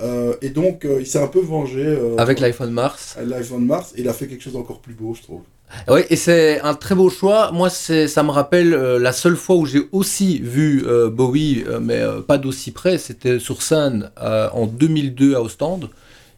Euh, 0.00 0.34
et 0.42 0.50
donc, 0.50 0.84
euh, 0.84 0.98
il 1.00 1.06
s'est 1.06 1.20
un 1.20 1.26
peu 1.26 1.40
vengé. 1.40 1.84
euh, 1.84 2.16
Avec 2.18 2.40
l'iPhone 2.40 2.70
Mars. 2.70 3.16
on 3.52 3.58
Mars, 3.58 3.92
et 3.96 4.00
il 4.00 4.08
a 4.08 4.12
fait 4.12 4.26
quelque 4.26 4.42
chose 4.42 4.52
d'encore 4.52 4.80
plus 4.80 4.94
beau, 4.94 5.14
je 5.14 5.22
trouve. 5.22 5.40
Oui, 5.88 6.00
et 6.08 6.16
c'est 6.16 6.60
un 6.60 6.74
très 6.74 6.94
beau 6.94 7.10
choix. 7.10 7.50
Moi, 7.52 7.68
ça 7.68 8.22
me 8.22 8.30
rappelle 8.30 8.72
euh, 8.72 8.98
la 8.98 9.12
seule 9.12 9.36
fois 9.36 9.56
où 9.56 9.66
j'ai 9.66 9.82
aussi 9.92 10.38
vu 10.38 10.84
Bowie, 11.12 11.64
mais 11.80 12.00
pas 12.26 12.38
d'aussi 12.38 12.70
près. 12.70 12.96
C'était 12.98 13.38
sur 13.38 13.60
scène 13.62 14.10
en 14.20 14.66
2002 14.66 15.34
à 15.34 15.42
Ostende. 15.42 15.90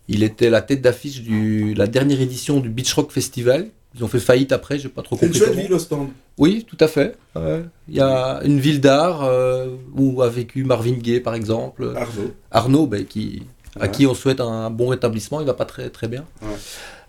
Il 0.09 0.25
était 0.25 0.51
la 0.51 0.63
tête 0.63 0.83
d'affiche 0.83 1.23
de 1.23 1.77
la 1.79 1.87
dernière 1.87 2.21
édition 2.21 2.59
du 2.59 2.69
Beach 2.69 2.93
Rock 2.95 3.13
Festival. 3.13 3.69
Ils 3.95 4.05
ont 4.05 4.09
fait 4.09 4.21
faillite 4.21 4.53
après, 4.53 4.79
j'ai 4.79 4.89
pas 4.89 5.03
trop 5.03 5.17
C'est 5.19 5.27
une 5.27 5.33
compris. 5.33 5.47
chouette 5.47 5.59
ville, 5.59 5.73
Ostende. 5.73 6.09
Oui, 6.39 6.65
tout 6.69 6.77
à 6.79 6.87
fait. 6.87 7.17
Ouais. 7.35 7.65
Il 7.89 7.97
y 7.97 8.01
a 8.01 8.41
une 8.45 8.61
ville 8.61 8.81
d'art 8.81 9.25
euh, 9.25 9.67
où 9.97 10.23
a 10.23 10.29
vécu 10.29 10.63
Marvin 10.65 10.93
Gaye, 10.93 11.21
par 11.21 11.35
exemple. 11.35 11.93
Arnaud. 11.97 12.35
Arnaud, 12.53 12.87
ben, 12.87 13.05
qui, 13.05 13.43
à 13.81 13.89
qui 13.89 14.07
on 14.07 14.15
souhaite 14.15 14.41
un 14.41 14.71
bon 14.71 14.89
rétablissement. 14.89 15.41
Il 15.41 15.47
va 15.47 15.55
pas 15.55 15.65
très 15.65 15.91
très 15.91 16.07
bien. 16.07 16.25
Ouais. 16.43 16.49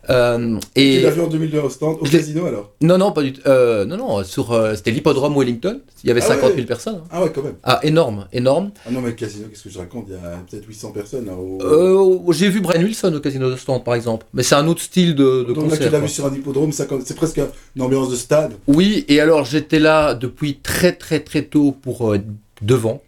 Euh, 0.09 0.57
Et... 0.75 0.97
Tu 0.97 1.03
l'as 1.03 1.11
vu 1.11 1.21
en 1.21 1.27
2002 1.27 1.59
à 1.59 1.65
Ostende, 1.65 1.97
au 2.01 2.05
Je 2.05 2.11
l'ai- 2.11 2.17
casino 2.17 2.45
alors 2.47 2.71
non, 2.81 2.97
non, 2.97 3.11
pas 3.11 3.21
du 3.21 3.33
tout. 3.33 3.41
Euh, 3.45 3.85
non, 3.85 3.97
non, 3.97 4.23
sur, 4.23 4.51
euh, 4.51 4.73
c'était 4.75 4.89
l'hippodrome 4.91 5.37
Wellington. 5.37 5.79
Il 6.03 6.07
y 6.07 6.11
avait 6.11 6.21
Ah 6.23 6.27
50 6.29 6.41
000 6.49 6.55
ouais. 6.57 6.65
personnes. 6.65 6.95
hein. 7.03 7.07
Ah 7.11 7.21
ouais, 7.23 7.31
quand 7.33 7.43
même. 7.43 7.53
Ah, 7.63 7.79
énorme, 7.83 8.27
énorme. 8.33 8.71
Ah 8.87 8.91
non, 8.91 9.01
mais 9.01 9.09
le 9.09 9.15
casino, 9.15 9.45
qu'est-ce 9.47 9.63
que 9.63 9.69
je 9.69 9.77
raconte? 9.77 10.05
Il 10.07 10.13
y 10.13 10.17
a 10.17 10.41
peut-être 10.49 10.65
800 10.67 10.91
personnes. 10.91 11.25
là, 11.27 11.33
au... 11.35 11.59
Euh, 11.61 12.33
j'ai 12.33 12.49
vu 12.49 12.61
Brian 12.61 12.81
Wilson 12.81 13.13
au 13.15 13.19
Casino 13.19 13.51
de 13.51 13.55
Stand, 13.55 13.83
par 13.83 13.93
exemple. 13.93 14.25
Mais 14.33 14.41
c'est 14.41 14.55
un 14.55 14.67
autre 14.67 14.81
style 14.81 15.13
de, 15.13 15.43
de 15.43 15.53
Donc 15.53 15.65
là, 15.65 15.69
concert. 15.69 15.87
tu 15.87 15.93
l'as 15.93 15.99
vu 15.99 16.07
sur 16.09 16.25
un 16.25 16.33
hippodrome, 16.33 16.71
c'est 16.71 17.15
presque 17.15 17.39
une 17.75 17.81
ambiance 17.83 18.09
de 18.09 18.15
stade. 18.15 18.53
Oui, 18.67 19.05
et 19.07 19.19
alors 19.19 19.45
j'étais 19.45 19.79
là 19.79 20.15
depuis 20.15 20.55
très 20.57 20.93
très 20.93 21.19
très 21.19 21.43
tôt 21.43 21.71
pour 21.79 22.15
devant. 22.63 23.03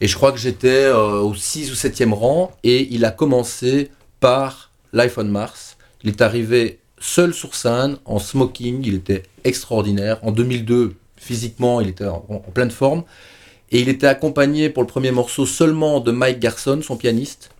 Et 0.00 0.08
je 0.08 0.14
crois 0.16 0.32
que 0.32 0.38
j'étais 0.38 0.90
au 0.90 1.34
6 1.34 1.70
ou 1.70 1.74
7e 1.74 2.14
rang. 2.14 2.52
Et 2.64 2.88
il 2.90 3.04
a 3.04 3.10
commencé 3.10 3.90
par 4.20 4.70
l'iPhone 4.94 5.28
Mars. 5.28 5.69
Il 6.02 6.10
est 6.10 6.20
arrivé 6.22 6.78
seul 6.98 7.32
sur 7.34 7.54
scène, 7.54 7.96
en 8.04 8.18
smoking. 8.18 8.82
Il 8.84 8.94
était 8.94 9.22
extraordinaire. 9.44 10.18
En 10.22 10.32
2002, 10.32 10.94
physiquement, 11.16 11.80
il 11.80 11.88
était 11.88 12.06
en, 12.06 12.24
en 12.28 12.38
pleine 12.52 12.70
forme. 12.70 13.04
Et 13.70 13.80
il 13.80 13.88
était 13.88 14.06
accompagné 14.06 14.68
pour 14.70 14.82
le 14.82 14.86
premier 14.88 15.12
morceau 15.12 15.46
seulement 15.46 16.00
de 16.00 16.10
Mike 16.10 16.40
Garson, 16.40 16.80
son 16.82 16.96
pianiste. 16.96 17.50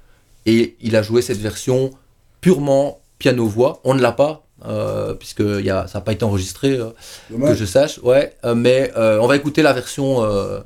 Et 0.47 0.77
il 0.81 0.97
a 0.97 1.03
joué 1.03 1.23
cette 1.23 1.39
version 1.39 1.91
purement 2.41 3.01
piano-voix. 3.19 3.81
On 3.85 3.95
ne 3.95 4.01
l'a 4.01 4.13
pas, 4.13 4.45
euh, 4.67 5.15
puisque 5.15 5.41
y 5.41 5.71
a, 5.71 5.87
ça 5.87 5.99
n'a 5.99 6.03
pas 6.05 6.13
été 6.13 6.25
enregistré. 6.25 6.71
euh, 6.71 6.91
que 7.31 7.55
je 7.55 7.65
sache, 7.65 7.99
ouais, 8.03 8.35
euh, 8.45 8.55
mais 8.55 8.91
on 8.97 9.27
va 9.27 9.37
écouter 9.37 9.63
la 9.63 9.73
version 9.75 10.25
euh, 10.25 10.61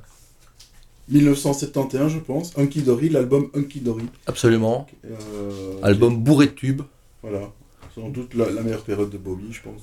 1971, 1.08 2.12
je 2.12 2.18
pense. 2.18 2.52
Hunky 2.56 2.82
Dory, 2.82 3.08
l'album 3.10 3.50
Hunky 3.54 3.80
Dory. 3.80 4.04
absolument, 4.26 4.86
album 5.82 6.16
bourré 6.16 6.46
de 6.46 6.52
tubes. 6.52 6.82
Voilà. 7.22 7.50
Sans 7.94 8.08
doute 8.08 8.34
la, 8.34 8.50
la 8.50 8.62
meilleure 8.62 8.82
période 8.82 9.10
de 9.10 9.18
Bobby, 9.18 9.46
je 9.52 9.62
pense. 9.62 9.82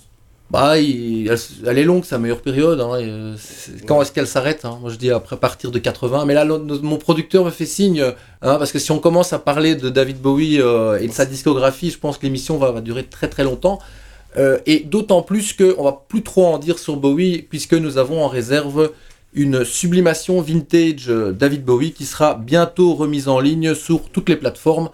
Bah, 0.50 0.78
il- 0.78 1.30
elle, 1.30 1.40
elle 1.66 1.78
est 1.78 1.84
longue, 1.86 2.04
sa 2.04 2.18
meilleure 2.20 2.42
période. 2.42 2.82
hein, 2.82 2.98
et, 3.00 3.06
euh, 3.08 3.36
quand 3.88 4.02
est-ce 4.02 4.12
qu'elle 4.12 4.28
s'arrête 4.28 4.66
hein 4.66 4.78
Moi, 4.82 4.90
je 4.90 4.98
dis 4.98 5.10
après 5.10 5.38
partir 5.38 5.72
de 5.72 5.80
80. 5.80 6.26
Mais 6.26 6.34
là, 6.34 6.44
le- 6.44 6.58
mon 6.82 6.98
producteur 6.98 7.46
me 7.46 7.52
fait 7.52 7.66
signe, 7.66 8.02
hein, 8.02 8.56
parce 8.58 8.74
que 8.74 8.80
si 8.80 8.92
on 8.92 9.00
commence 9.00 9.32
à 9.32 9.40
parler 9.40 9.76
de 9.76 9.90
David 9.90 10.18
Bowie 10.20 10.60
euh, 10.60 11.00
et 11.00 11.08
de 11.08 11.14
sa 11.14 11.26
discographie, 11.26 11.90
je 11.90 11.98
pense 11.98 12.18
que 12.18 12.26
l'émission 12.26 12.58
va, 12.58 12.72
va 12.72 12.82
durer 12.82 13.06
très 13.06 13.30
très 13.30 13.44
longtemps. 13.46 13.80
Euh, 14.38 14.60
et 14.66 14.80
d'autant 14.82 15.22
plus 15.22 15.54
qu'on 15.54 15.84
va 15.84 16.04
plus 16.08 16.22
trop 16.24 16.46
en 16.48 16.58
dire 16.58 16.80
sur 16.80 16.98
Bowie, 16.98 17.44
puisque 17.50 17.74
nous 17.74 17.98
avons 17.98 18.22
en 18.24 18.28
réserve 18.28 18.92
une 19.34 19.64
sublimation 19.64 20.42
vintage 20.42 21.08
David 21.08 21.64
Bowie 21.64 21.94
qui 21.94 22.06
sera 22.06 22.36
bientôt 22.36 22.94
remise 22.96 23.30
en 23.30 23.40
ligne 23.40 23.74
sur 23.74 24.10
toutes 24.10 24.28
les 24.28 24.36
plateformes 24.36 24.90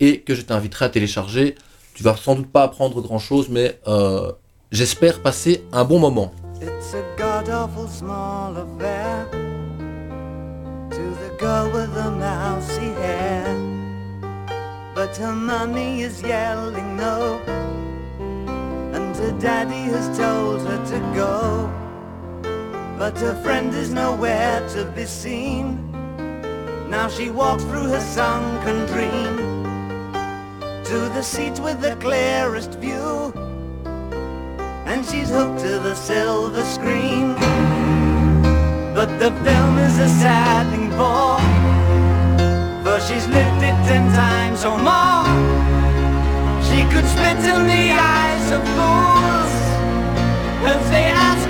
et 0.00 0.20
que 0.20 0.34
je 0.34 0.40
t'inviterai 0.40 0.86
à 0.86 0.88
télécharger. 0.88 1.54
Tu 1.94 2.02
vas 2.02 2.16
sans 2.16 2.36
doute 2.36 2.50
pas 2.50 2.62
apprendre 2.62 3.02
grand 3.02 3.18
chose, 3.18 3.48
mais 3.50 3.78
euh, 3.86 4.32
j'espère 4.70 5.20
passer 5.20 5.64
un 5.72 5.84
bon 5.84 5.98
moment. 5.98 6.32
It's 6.60 6.94
a 6.94 7.02
god 7.18 7.48
awful 7.50 7.88
small 7.88 8.56
affair 8.56 9.26
to 10.90 10.96
the 10.96 11.36
girl 11.38 11.70
with 11.72 11.92
the 11.92 12.10
mousy 12.10 12.92
hair. 13.02 13.44
But 14.94 15.16
her 15.18 15.32
mommy 15.32 16.02
is 16.02 16.22
yelling 16.22 16.96
no, 16.96 17.40
and 18.94 19.14
her 19.16 19.32
daddy 19.40 19.90
has 19.90 20.16
told 20.16 20.62
her 20.62 20.78
to 20.86 21.00
go. 21.14 21.68
But 22.98 23.18
her 23.18 23.34
friend 23.42 23.74
is 23.74 23.90
nowhere 23.90 24.66
to 24.74 24.84
be 24.94 25.04
seen. 25.04 25.78
Now 26.88 27.08
she 27.08 27.30
walks 27.30 27.64
through 27.64 27.88
her 27.88 28.00
sunken 28.00 28.86
dream 28.86 29.61
to 30.92 31.08
the 31.08 31.22
seats 31.22 31.58
with 31.58 31.80
the 31.80 31.96
clearest 31.96 32.72
view 32.78 33.32
and 34.84 35.02
she's 35.06 35.30
hooked 35.30 35.58
to 35.58 35.78
the 35.78 35.94
silver 35.94 36.62
screen. 36.64 37.32
But 38.96 39.08
the 39.18 39.30
film 39.42 39.78
is 39.78 39.96
a 39.98 40.10
sad 40.22 40.64
thing 40.70 40.90
for, 40.98 41.40
for 42.84 43.00
she's 43.06 43.26
lived 43.26 43.62
it 43.70 43.78
ten 43.88 44.04
times 44.12 44.66
or 44.66 44.76
more. 44.90 45.24
She 46.68 46.80
could 46.92 47.08
spit 47.14 47.40
in 47.52 47.60
the 47.74 47.86
eyes 48.16 48.46
of 48.56 48.62
fools 48.76 49.52
as 50.72 50.82
they 50.90 51.06
ask 51.26 51.41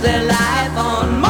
life 0.00 0.76
on? 0.78 1.22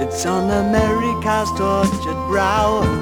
It's 0.00 0.26
on 0.26 0.50
America's 0.50 1.50
tortured 1.58 2.14
brow 2.28 3.01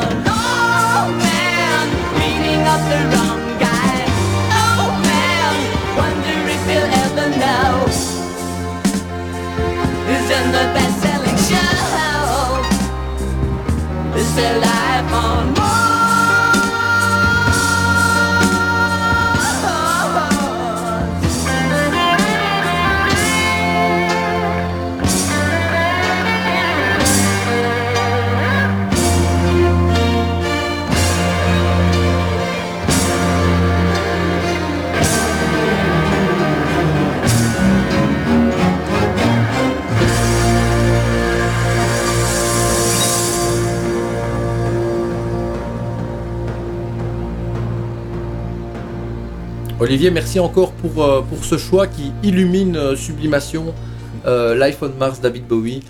around. 2.91 3.40
Olivier, 49.81 50.11
merci 50.11 50.39
encore 50.39 50.73
pour, 50.73 51.03
euh, 51.03 51.21
pour 51.23 51.43
ce 51.43 51.57
choix 51.57 51.87
qui 51.87 52.11
illumine 52.21 52.75
euh, 52.75 52.95
Sublimation, 52.95 53.73
euh, 54.27 54.53
l'iPhone 54.53 54.93
Mars 54.99 55.19
David 55.21 55.47
Bowie. 55.47 55.81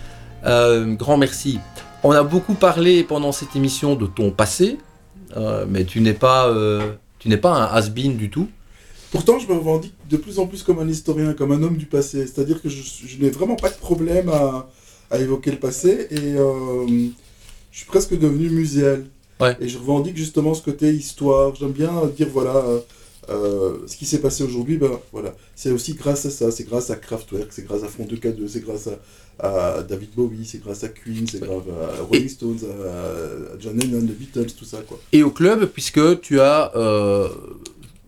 Grand 0.46 1.18
merci. 1.18 1.60
On 2.02 2.12
a 2.12 2.24
beaucoup 2.24 2.54
parlé 2.54 3.04
pendant 3.04 3.34
cette 3.34 3.54
émission 3.54 3.96
de 3.96 4.06
ton 4.06 4.32
passé, 4.32 4.78
mais 5.68 5.84
tu 5.84 6.00
n'es 6.00 6.14
pas, 6.14 6.50
tu 7.20 7.28
n'es 7.28 7.36
pas 7.36 7.52
un 7.52 7.66
has-been 7.66 8.16
du 8.16 8.30
tout. 8.30 8.48
Pourtant, 9.12 9.40
je 9.40 9.48
me 9.48 9.56
revendique 9.56 9.94
de 10.10 10.16
plus 10.16 10.40
en 10.40 10.48
plus 10.48 10.64
comme 10.64 10.80
un 10.80 10.88
historien, 10.88 11.34
comme 11.34 11.52
un 11.52 11.62
homme 11.62 11.76
du 11.76 11.86
passé. 11.86 12.26
C'est-à-dire 12.26 12.62
que 12.62 12.70
je, 12.70 12.82
je 13.06 13.22
n'ai 13.22 13.30
vraiment 13.30 13.58
pas 13.58 13.70
de 13.70 13.76
problème 13.76 14.30
à, 14.30 14.70
à 15.12 15.20
évoquer 15.20 15.52
le 15.52 15.58
passé 15.58 16.08
et 16.10 16.38
je 16.38 17.78
suis 17.78 17.88
presque 17.88 18.18
devenu 18.18 18.50
muséal. 18.50 19.04
Ouais. 19.42 19.58
Et 19.60 19.68
je 19.68 19.78
revendique 19.78 20.16
justement 20.16 20.54
ce 20.54 20.64
côté 20.64 20.92
histoire. 20.94 21.54
J'aime 21.56 21.74
bien 21.74 21.92
dire 22.16 22.30
voilà. 22.32 22.64
Euh, 23.32 23.78
ce 23.88 23.98
qui 23.98 24.06
s'est 24.06 24.20
passé 24.20 24.44
aujourd'hui, 24.44 24.78
ben 24.78 24.92
voilà, 25.12 25.34
c'est 25.56 25.72
aussi 25.72 25.94
grâce 25.94 26.26
à 26.26 26.30
ça, 26.30 26.52
c'est 26.52 26.64
grâce 26.64 26.90
à 26.90 26.96
Kraftwerk, 26.96 27.48
c'est 27.52 27.66
grâce 27.66 27.84
à 27.84 27.88
Front 27.88 28.06
2K2, 28.06 28.48
c'est 28.48 28.64
grâce 28.64 28.90
à, 29.40 29.78
à 29.78 29.84
David 29.84 30.10
Bowie, 30.16 30.46
c'est 30.46 30.62
grâce 30.62 30.84
à 30.84 30.90
Queen, 30.90 31.28
c'est 31.28 31.40
grâce 31.40 31.64
à 32.00 32.04
Rolling 32.04 32.30
Stones, 32.30 32.60
à, 32.64 33.54
à 33.54 33.60
John 33.60 33.78
Lennon, 33.78 34.02
les 34.02 34.14
Beatles, 34.14 34.52
tout 34.58 34.66
ça 34.66 34.78
quoi. 34.88 35.00
Et 35.12 35.24
au 35.24 35.32
club, 35.32 35.66
puisque 35.66 36.22
tu 36.22 36.40
as 36.40 36.72
euh, 36.76 37.30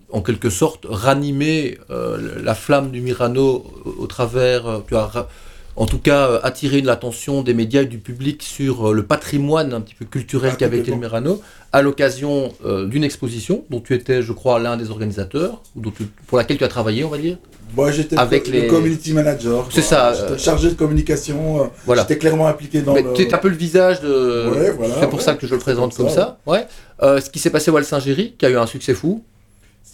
en 0.10 0.22
quelque 0.22 0.50
sorte 0.50 0.86
ranimé 0.88 1.78
euh, 1.90 2.41
la 2.44 2.56
flamme 2.56 2.91
du 2.91 3.02
Mirano 3.02 3.66
au, 3.86 4.04
au 4.04 4.08
travers, 4.08 4.82
tu 4.88 4.95
as 4.95 5.28
en 5.76 5.86
tout 5.86 5.98
cas 6.00 6.28
euh, 6.30 6.40
attiré 6.44 6.82
l'attention 6.82 7.41
des 7.41 7.54
médias 7.54 7.82
et 7.82 7.86
du 7.86 7.98
public 7.98 8.44
sur 8.44 8.90
euh, 8.90 8.94
le 8.94 9.04
patrimoine 9.04 9.74
un 9.74 9.82
petit 9.82 9.95
peu 9.95 10.06
culturel 10.06 10.52
Ah, 10.54 10.58
qu'avait 10.58 10.80
été 10.80 10.91
le. 10.91 10.98
Mirano, 10.98 11.41
à 11.72 11.82
l'occasion 11.82 12.54
euh, 12.66 12.86
d'une 12.86 13.04
exposition 13.04 13.64
dont 13.70 13.80
tu 13.80 13.94
étais, 13.95 14.22
je 14.22 14.32
crois, 14.34 14.60
l'un 14.60 14.78
des 14.78 14.91
organisateurs, 14.91 15.62
ou 15.76 15.82
dont 15.82 15.91
tu- 15.91 16.06
pour 16.28 16.38
laquelle 16.38 16.58
tu 16.58 16.64
as 16.64 16.68
travaillé, 16.68 17.04
on 17.04 17.10
va 17.10 17.18
dire? 17.18 17.38
Moi 17.76 17.91
j'étais 17.91 18.16
Avec 18.20 18.45
le, 18.48 18.54
les- 18.54 18.62
le 18.64 18.70
community 18.70 19.14
manager. 19.14 19.68
C'est 19.72 19.82
ça, 19.82 20.14
J'étais 20.14 20.32
euh, 20.34 20.38
chargé 20.38 20.70
de 20.70 20.76
communication. 20.76 21.72
Voilà. 21.88 22.04
J'étais 22.04 22.20
clairement 22.20 22.45
impliqué 22.48 22.82
dans 22.84 22.94
le. 22.94 23.14
tu 23.14 23.24
es 23.24 23.34
un 23.34 23.38
peu 23.40 23.50
le 23.50 23.56
visage 23.56 24.00
de. 24.02 24.50
Ouais, 24.54 24.72
voilà, 24.72 24.94
c'est 25.00 25.08
pour 25.10 25.18
ouais. 25.20 25.26
ça 25.26 25.34
que 25.34 25.48
je 25.48 25.54
le 25.56 25.60
présente 25.60 25.95
Comme 25.95 26.06
comme 26.06 26.16
ça. 26.16 26.38
Ouais. 26.45 26.68
Euh, 27.02 27.20
ce 27.20 27.32
qui 27.32 27.40
s'est 27.40 27.50
passé 27.50 27.72
au 27.72 27.74
Val 27.74 27.84
Saint-Géry, 27.84 28.36
qui 28.38 28.45
a 28.45 28.52
eu 28.52 28.58
un 28.58 28.68
succès 28.68 28.94
fou. 28.94 29.24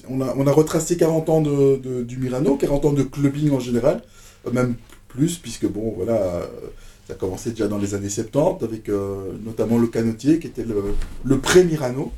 on, 0.10 0.20
a, 0.20 0.34
on 0.36 0.46
a 0.46 0.52
retracé 0.52 0.98
40 0.98 1.30
ans 1.30 1.40
de, 1.42 1.78
de- 1.78 2.04
du 2.04 2.18
Mirano, 2.18 2.56
40 2.58 2.84
ans 2.86 2.92
de 2.92 3.04
clubbing 3.04 3.52
en 3.54 3.62
général, 3.62 4.02
même 4.52 4.76
plus, 5.10 5.38
puisque 5.38 5.68
bon, 5.68 5.94
voilà, 5.98 6.14
euh, 6.14 6.46
ça 7.08 7.14
a 7.14 7.16
commencé 7.18 7.50
déjà 7.50 7.68
dans 7.68 7.78
les 7.78 7.94
années 7.96 8.10
70, 8.10 8.64
avec 8.64 8.88
euh, 8.90 9.32
notamment 9.44 9.78
le 9.78 9.88
Canotier, 9.88 10.40
qui 10.40 10.48
était 10.48 10.64
le, 10.64 10.82
le 11.26 11.38
pré-Mirano, 11.40 12.12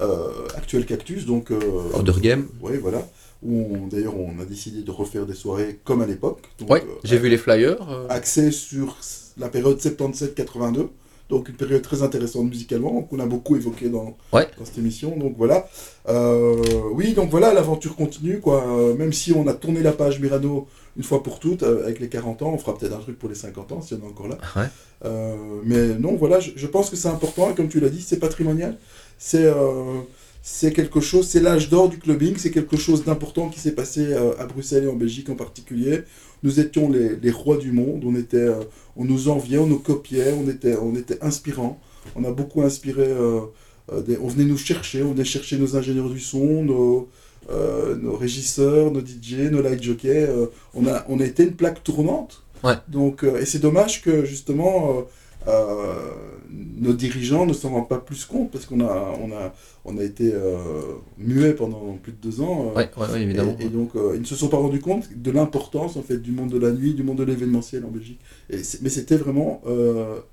euh, 0.00 0.28
actuel 0.56 0.86
Cactus, 0.86 1.26
donc... 1.26 1.50
Euh, 1.50 1.60
Order 1.94 2.12
Game. 2.20 2.46
Oui, 2.60 2.76
voilà. 2.80 3.06
Où 3.42 3.88
D'ailleurs, 3.90 4.14
on 4.16 4.40
a 4.40 4.44
décidé 4.44 4.82
de 4.82 4.90
refaire 4.90 5.26
des 5.26 5.34
soirées 5.34 5.78
comme 5.84 6.00
à 6.02 6.06
l'époque. 6.06 6.40
euh, 6.84 6.94
j'ai 7.04 7.18
vu 7.18 7.28
les 7.28 7.38
flyers. 7.38 7.76
axé 8.08 8.50
sur 8.50 8.96
la 9.38 9.48
période 9.48 9.78
77-82. 9.78 10.88
Donc 11.28 11.48
une 11.48 11.56
période 11.56 11.82
très 11.82 12.02
intéressante 12.02 12.44
musicalement, 12.48 13.02
qu'on 13.02 13.18
a 13.18 13.26
beaucoup 13.26 13.56
évoqué 13.56 13.88
dans, 13.88 14.16
Ouais. 14.32 14.46
dans 14.58 14.64
cette 14.64 14.78
émission. 14.78 15.16
Donc 15.16 15.34
voilà. 15.36 15.68
Euh, 16.08 16.54
oui, 16.92 17.14
donc 17.14 17.30
voilà, 17.30 17.52
l'aventure 17.52 17.96
continue. 17.96 18.38
Quoi. 18.40 18.64
Euh, 18.66 18.94
Même 18.94 19.12
si 19.12 19.32
on 19.32 19.46
a 19.48 19.54
tourné 19.54 19.82
la 19.82 19.92
page 19.92 20.20
Mirano 20.20 20.66
une 20.96 21.02
fois 21.02 21.22
pour 21.22 21.40
toutes, 21.40 21.62
euh, 21.62 21.82
avec 21.84 21.98
les 22.00 22.08
40 22.08 22.42
ans, 22.42 22.52
on 22.54 22.58
fera 22.58 22.78
peut-être 22.78 22.94
un 22.94 23.00
truc 23.00 23.18
pour 23.18 23.28
les 23.28 23.34
50 23.34 23.72
ans, 23.72 23.82
s'il 23.82 23.98
y 23.98 24.00
en 24.00 24.04
a 24.04 24.08
encore 24.08 24.28
là. 24.28 24.38
Ouais. 24.54 24.66
Euh, 25.04 25.34
mais 25.64 25.98
non, 25.98 26.14
voilà, 26.16 26.40
je, 26.40 26.52
je 26.56 26.66
pense 26.66 26.88
que 26.90 26.96
c'est 26.96 27.08
important, 27.08 27.50
et 27.50 27.54
comme 27.54 27.68
tu 27.68 27.80
l'as 27.80 27.90
dit, 27.90 28.00
c'est 28.00 28.18
patrimonial. 28.18 28.78
C'est 29.18 29.44
euh, 29.44 30.00
c'est 30.42 30.72
quelque 30.72 31.00
chose, 31.00 31.26
c'est 31.26 31.40
l'âge 31.40 31.68
d'or 31.70 31.88
du 31.88 31.98
clubbing, 31.98 32.36
c'est 32.38 32.52
quelque 32.52 32.76
chose 32.76 33.04
d'important 33.04 33.48
qui 33.48 33.58
s'est 33.58 33.72
passé 33.74 34.14
à 34.14 34.44
Bruxelles 34.46 34.84
et 34.84 34.86
en 34.86 34.94
Belgique 34.94 35.28
en 35.28 35.34
particulier. 35.34 36.02
Nous 36.42 36.60
étions 36.60 36.90
les, 36.90 37.16
les 37.16 37.30
rois 37.30 37.56
du 37.56 37.72
monde, 37.72 38.02
on, 38.06 38.14
était, 38.14 38.36
euh, 38.36 38.60
on 38.96 39.04
nous 39.04 39.28
enviait, 39.28 39.58
on 39.58 39.66
nous 39.66 39.78
copiait, 39.78 40.32
on 40.32 40.48
était, 40.48 40.76
on 40.76 40.94
était 40.94 41.18
inspirants. 41.22 41.80
On 42.14 42.24
a 42.24 42.30
beaucoup 42.30 42.62
inspiré, 42.62 43.06
euh, 43.06 43.40
euh, 43.92 44.02
des- 44.02 44.18
on 44.18 44.28
venait 44.28 44.44
nous 44.44 44.56
chercher, 44.58 45.02
on 45.02 45.12
venait 45.12 45.24
chercher 45.24 45.58
nos 45.58 45.76
ingénieurs 45.76 46.10
du 46.10 46.20
son, 46.20 46.62
nos, 46.62 47.08
nos 48.02 48.16
régisseurs, 48.16 48.90
nos 48.90 49.00
DJ, 49.00 49.50
nos 49.50 49.62
light 49.62 49.82
jockeys. 49.82 50.28
on, 50.74 50.86
a, 50.86 51.04
on 51.08 51.20
a 51.20 51.24
été 51.24 51.44
une 51.44 51.52
plaque 51.54 51.82
tournante. 51.84 52.42
Ouais. 52.64 52.74
Donc, 52.88 53.22
et 53.24 53.44
c'est 53.46 53.58
dommage 53.60 54.02
que 54.02 54.24
justement 54.24 55.04
euh, 55.46 55.94
nos 56.50 56.92
dirigeants 56.92 57.46
ne 57.46 57.52
s'en 57.52 57.70
rendent 57.70 57.88
pas 57.88 57.98
plus 57.98 58.24
compte 58.24 58.50
parce 58.50 58.66
qu'on 58.66 58.80
a, 58.80 59.12
on 59.22 59.32
a, 59.32 59.52
on 59.84 59.98
a 59.98 60.02
été 60.04 60.32
euh, 60.32 60.58
muets 61.18 61.54
pendant 61.54 61.98
plus 62.02 62.12
de 62.12 62.18
deux 62.18 62.40
ans. 62.40 62.70
euh, 62.72 62.74
Ouais, 62.76 62.90
ouais, 62.96 63.12
ouais, 63.12 63.22
évidemment. 63.22 63.56
Et, 63.60 63.64
et 63.66 63.68
donc, 63.68 63.96
euh, 63.96 64.12
ils 64.14 64.20
ne 64.20 64.26
se 64.26 64.34
sont 64.36 64.48
pas 64.48 64.56
rendus 64.58 64.80
compte 64.80 65.08
de 65.14 65.30
l'importance 65.30 65.96
en 65.96 66.02
fait 66.02 66.18
du 66.18 66.32
monde 66.32 66.50
de 66.50 66.58
la 66.58 66.70
nuit, 66.72 66.94
du 66.94 67.02
monde 67.02 67.18
de 67.18 67.24
l'événementiel 67.24 67.84
en 67.84 67.90
Belgique. 67.90 68.20
Et 68.50 68.58
mais 68.82 68.88
c'était 68.88 69.16
vraiment 69.16 69.62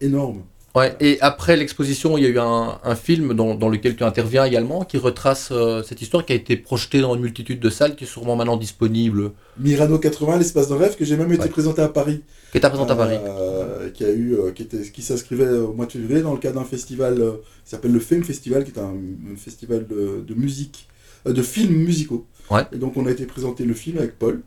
énorme. 0.02 0.44
Ouais, 0.76 0.96
et 1.00 1.20
après 1.22 1.56
l'exposition, 1.56 2.18
il 2.18 2.24
y 2.24 2.26
a 2.26 2.30
eu 2.30 2.40
un, 2.40 2.80
un 2.84 2.96
film 2.96 3.36
dans, 3.36 3.54
dans 3.54 3.70
lequel 3.70 3.96
tu 3.96 4.04
interviens 4.04 4.44
également, 4.44 4.84
qui 4.84 4.98
retrace 4.98 5.50
euh, 5.52 5.84
cette 5.84 6.02
histoire 6.02 6.26
qui 6.26 6.34
a 6.34 6.36
été 6.36 6.58
projetée 6.58 7.00
dans 7.00 7.14
une 7.14 7.22
multitude 7.22 7.60
de 7.60 7.70
salles, 7.70 7.96
qui 7.96 8.06
est 8.06 8.08
sûrement 8.08 8.36
maintenant 8.36 8.58
disponible. 8.58 9.34
Mirano 9.60 10.00
80, 10.00 10.38
l'espace 10.40 10.70
d'un 10.70 10.78
rêve, 10.78 10.96
que 10.96 11.06
j'ai 11.06 11.16
même 11.16 11.32
été 11.32 11.44
Ouais. 11.44 11.50
présenté 11.50 11.84
à 11.84 11.90
Paris. 11.90 12.24
Qui 12.52 12.58
à 12.58 12.70
présenter 12.72 12.92
à 12.92 12.96
Paris. 12.96 13.18
Euh, 13.24 13.92
qui 13.92 14.04
a 14.04 14.10
eu, 14.10 14.34
euh, 14.34 14.52
qui 14.52 14.64
était, 14.64 14.82
qui 14.82 15.04
s'inscrivait 15.04 15.48
au 15.48 15.74
mois 15.74 15.86
de 15.86 15.92
février 15.92 16.24
dans 16.24 16.34
le 16.34 16.40
cadre 16.40 16.60
d'un 16.60 16.66
festival 16.66 17.18
qui 17.64 17.70
s'appelle 17.70 17.92
le 17.92 18.00
Fame 18.00 18.24
Festival, 18.24 18.64
qui 18.64 18.72
est 18.72 18.80
un, 18.80 18.96
un 19.32 19.36
festival 19.38 19.86
de, 19.88 20.24
de 20.28 20.34
musique, 20.34 20.88
de 21.28 21.42
films 21.44 21.76
musicaux. 21.76 22.26
Ouais. 22.50 22.64
Et 22.72 22.78
donc 22.78 22.98
on 22.98 23.06
a 23.06 23.12
été 23.12 23.26
présenter 23.28 23.64
le 23.64 23.74
film 23.76 24.00
avec 24.00 24.18
Paul, 24.18 24.42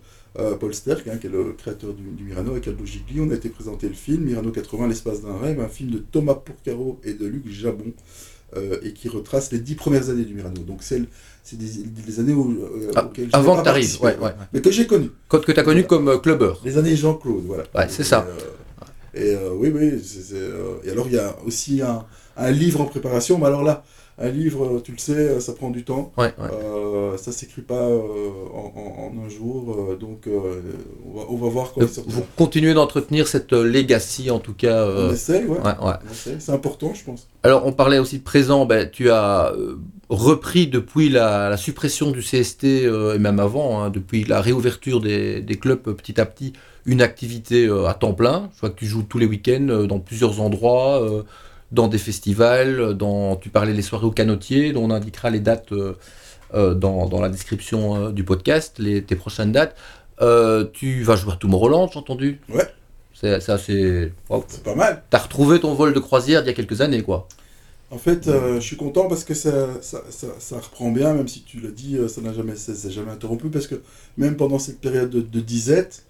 Paul 0.60 0.74
Sterck, 0.74 1.06
hein, 1.08 1.16
qui 1.20 1.26
est 1.26 1.30
le 1.30 1.52
créateur 1.56 1.92
du, 1.94 2.02
du 2.02 2.24
Mirano, 2.24 2.52
avec 2.52 2.68
Aldo 2.68 2.84
Gigli. 2.84 3.20
On 3.20 3.30
a 3.30 3.34
été 3.34 3.48
présenter 3.48 3.88
le 3.88 3.94
film 3.94 4.24
Mirano 4.24 4.50
80, 4.50 4.88
l'espace 4.88 5.22
d'un 5.22 5.36
rêve, 5.38 5.60
un 5.60 5.68
film 5.68 5.90
de 5.90 5.98
Thomas 5.98 6.34
Pourcaro 6.34 7.00
et 7.04 7.14
de 7.14 7.26
Luc 7.26 7.48
Jabon, 7.50 7.92
euh, 8.56 8.78
et 8.82 8.92
qui 8.92 9.08
retrace 9.08 9.50
les 9.52 9.58
dix 9.58 9.74
premières 9.74 10.10
années 10.10 10.24
du 10.24 10.34
Mirano. 10.34 10.60
Donc 10.62 10.82
c'est 10.82 11.00
des, 11.52 11.66
des 12.06 12.20
années 12.20 12.32
où, 12.34 12.50
euh, 12.52 12.90
Ah, 12.96 13.10
avant 13.32 13.56
que 13.58 13.64
t'arrives, 13.64 13.98
participé, 13.98 14.04
ouais, 14.04 14.16
ouais, 14.24 14.34
mais 14.52 14.60
que 14.60 14.70
j'ai 14.70 14.86
connu. 14.86 15.10
Que, 15.28 15.38
que 15.38 15.52
tu 15.52 15.60
as 15.60 15.62
connu 15.62 15.84
comme 15.84 16.08
euh, 16.08 16.18
clubber. 16.18 16.52
Les 16.64 16.76
années 16.76 16.96
Jean-Claude, 16.96 17.44
voilà. 17.46 17.64
Ouais, 17.74 17.86
c'est 17.88 18.04
ça. 18.04 18.26
euh, 18.28 18.38
et 19.14 19.34
euh, 19.34 19.50
oui, 19.54 19.70
oui. 19.74 19.92
euh, 20.34 20.74
et 20.84 20.90
alors, 20.90 21.06
il 21.08 21.14
y 21.14 21.18
a 21.18 21.34
aussi 21.46 21.80
un, 21.80 22.04
un 22.36 22.50
livre 22.50 22.80
en 22.80 22.84
préparation. 22.86 23.38
Mais 23.38 23.46
alors 23.46 23.62
là, 23.62 23.84
un 24.18 24.30
livre, 24.30 24.80
tu 24.82 24.92
le 24.92 24.98
sais, 24.98 25.40
ça 25.40 25.52
prend 25.52 25.68
du 25.70 25.84
temps. 25.84 26.10
Ouais, 26.16 26.32
ouais. 26.38 26.48
Euh, 26.50 27.18
ça 27.18 27.32
s'écrit 27.32 27.60
pas 27.60 27.74
euh, 27.74 28.00
en, 28.54 28.72
en- 28.74 29.20
en 29.20 29.24
un 29.26 29.28
jour. 29.28 29.76
euh, 29.90 29.96
donc, 29.96 30.26
on, 30.26 31.18
va, 31.18 31.24
on 31.28 31.36
va 31.36 31.48
voir 31.50 31.72
quand 31.74 31.86
sortira. 31.86 32.04
Vous 32.16 32.24
continuez 32.36 32.72
d'entretenir 32.72 33.28
cette 33.28 33.52
legacy, 33.52 34.30
en 34.30 34.38
tout 34.38 34.54
cas. 34.54 34.86
On 34.88 35.12
essaye, 35.12 35.44
ouais. 35.44 35.58
ouais. 35.58 36.36
C'est 36.38 36.52
important, 36.52 36.92
je 36.94 37.04
pense. 37.04 37.28
Alors, 37.42 37.66
on 37.66 37.72
parlait 37.72 37.98
aussi 37.98 38.18
de 38.18 38.24
présent, 38.24 38.64
ben, 38.64 38.88
tu 38.90 39.10
as 39.10 39.52
repris 40.08 40.66
depuis 40.66 41.08
la, 41.08 41.50
la 41.50 41.56
suppression 41.56 42.10
du 42.10 42.20
CST, 42.20 42.64
et 42.64 43.18
même 43.18 43.38
avant, 43.40 43.82
hein, 43.82 43.90
depuis 43.90 44.24
la 44.24 44.40
réouverture 44.40 45.00
des, 45.00 45.40
des 45.42 45.56
clubs 45.56 45.82
petit 45.94 46.18
à 46.20 46.26
petit, 46.26 46.52
une 46.86 47.02
activité 47.02 47.68
à 47.86 47.92
temps 47.94 48.14
plein. 48.14 48.48
Je 48.54 48.60
vois 48.60 48.70
que 48.70 48.78
tu 48.78 48.86
joues 48.86 49.02
tous 49.02 49.18
les 49.18 49.26
week-ends 49.26 49.84
dans 49.88 49.98
plusieurs 49.98 50.40
endroits, 50.40 51.02
dans 51.72 51.88
des 51.88 51.98
festivals, 51.98 52.94
dans, 52.94 53.36
tu 53.36 53.48
parlais 53.48 53.72
des 53.72 53.82
soirées 53.82 54.06
au 54.06 54.10
canotier, 54.10 54.72
dont 54.72 54.84
on 54.84 54.90
indiquera 54.90 55.30
les 55.30 55.40
dates 55.40 55.72
euh, 55.72 55.94
euh, 56.54 56.74
dans, 56.74 57.08
dans 57.08 57.20
la 57.20 57.28
description 57.28 57.96
euh, 57.96 58.12
du 58.12 58.22
podcast, 58.22 58.78
les, 58.78 59.02
tes 59.02 59.16
prochaines 59.16 59.50
dates. 59.50 59.74
Euh, 60.20 60.64
tu 60.72 61.02
vas 61.02 61.16
jouer 61.16 61.32
à 61.32 61.36
Tomorrowland, 61.36 61.90
j'ai 61.92 61.98
entendu 61.98 62.40
Ouais. 62.48 62.66
C'est 63.12 63.40
c'est 63.40 63.52
assez... 63.52 64.12
wow. 64.28 64.44
C'est 64.46 64.62
pas 64.62 64.74
mal. 64.74 65.02
T'as 65.10 65.18
retrouvé 65.18 65.58
ton 65.58 65.74
vol 65.74 65.92
de 65.92 65.98
croisière 65.98 66.42
d'il 66.42 66.48
y 66.48 66.50
a 66.50 66.54
quelques 66.54 66.82
années, 66.82 67.02
quoi. 67.02 67.26
En 67.90 67.98
fait, 67.98 68.24
je 68.26 68.60
suis 68.60 68.76
content 68.76 69.08
parce 69.08 69.24
que 69.24 69.32
ça, 69.32 69.68
ça, 69.80 70.02
ça, 70.10 70.26
ça 70.38 70.56
reprend 70.56 70.90
bien, 70.90 71.14
même 71.14 71.28
si 71.28 71.42
tu 71.42 71.60
l'as 71.60 71.70
dit, 71.70 71.96
ça 72.08 72.20
n'a 72.20 72.32
jamais, 72.32 72.56
ça 72.56 72.74
s'est 72.74 72.90
jamais 72.90 73.12
interrompu, 73.12 73.48
parce 73.48 73.68
que 73.68 73.76
même 74.18 74.36
pendant 74.36 74.58
cette 74.58 74.80
période 74.80 75.08
de, 75.08 75.20
de 75.20 75.40
disette, 75.40 76.04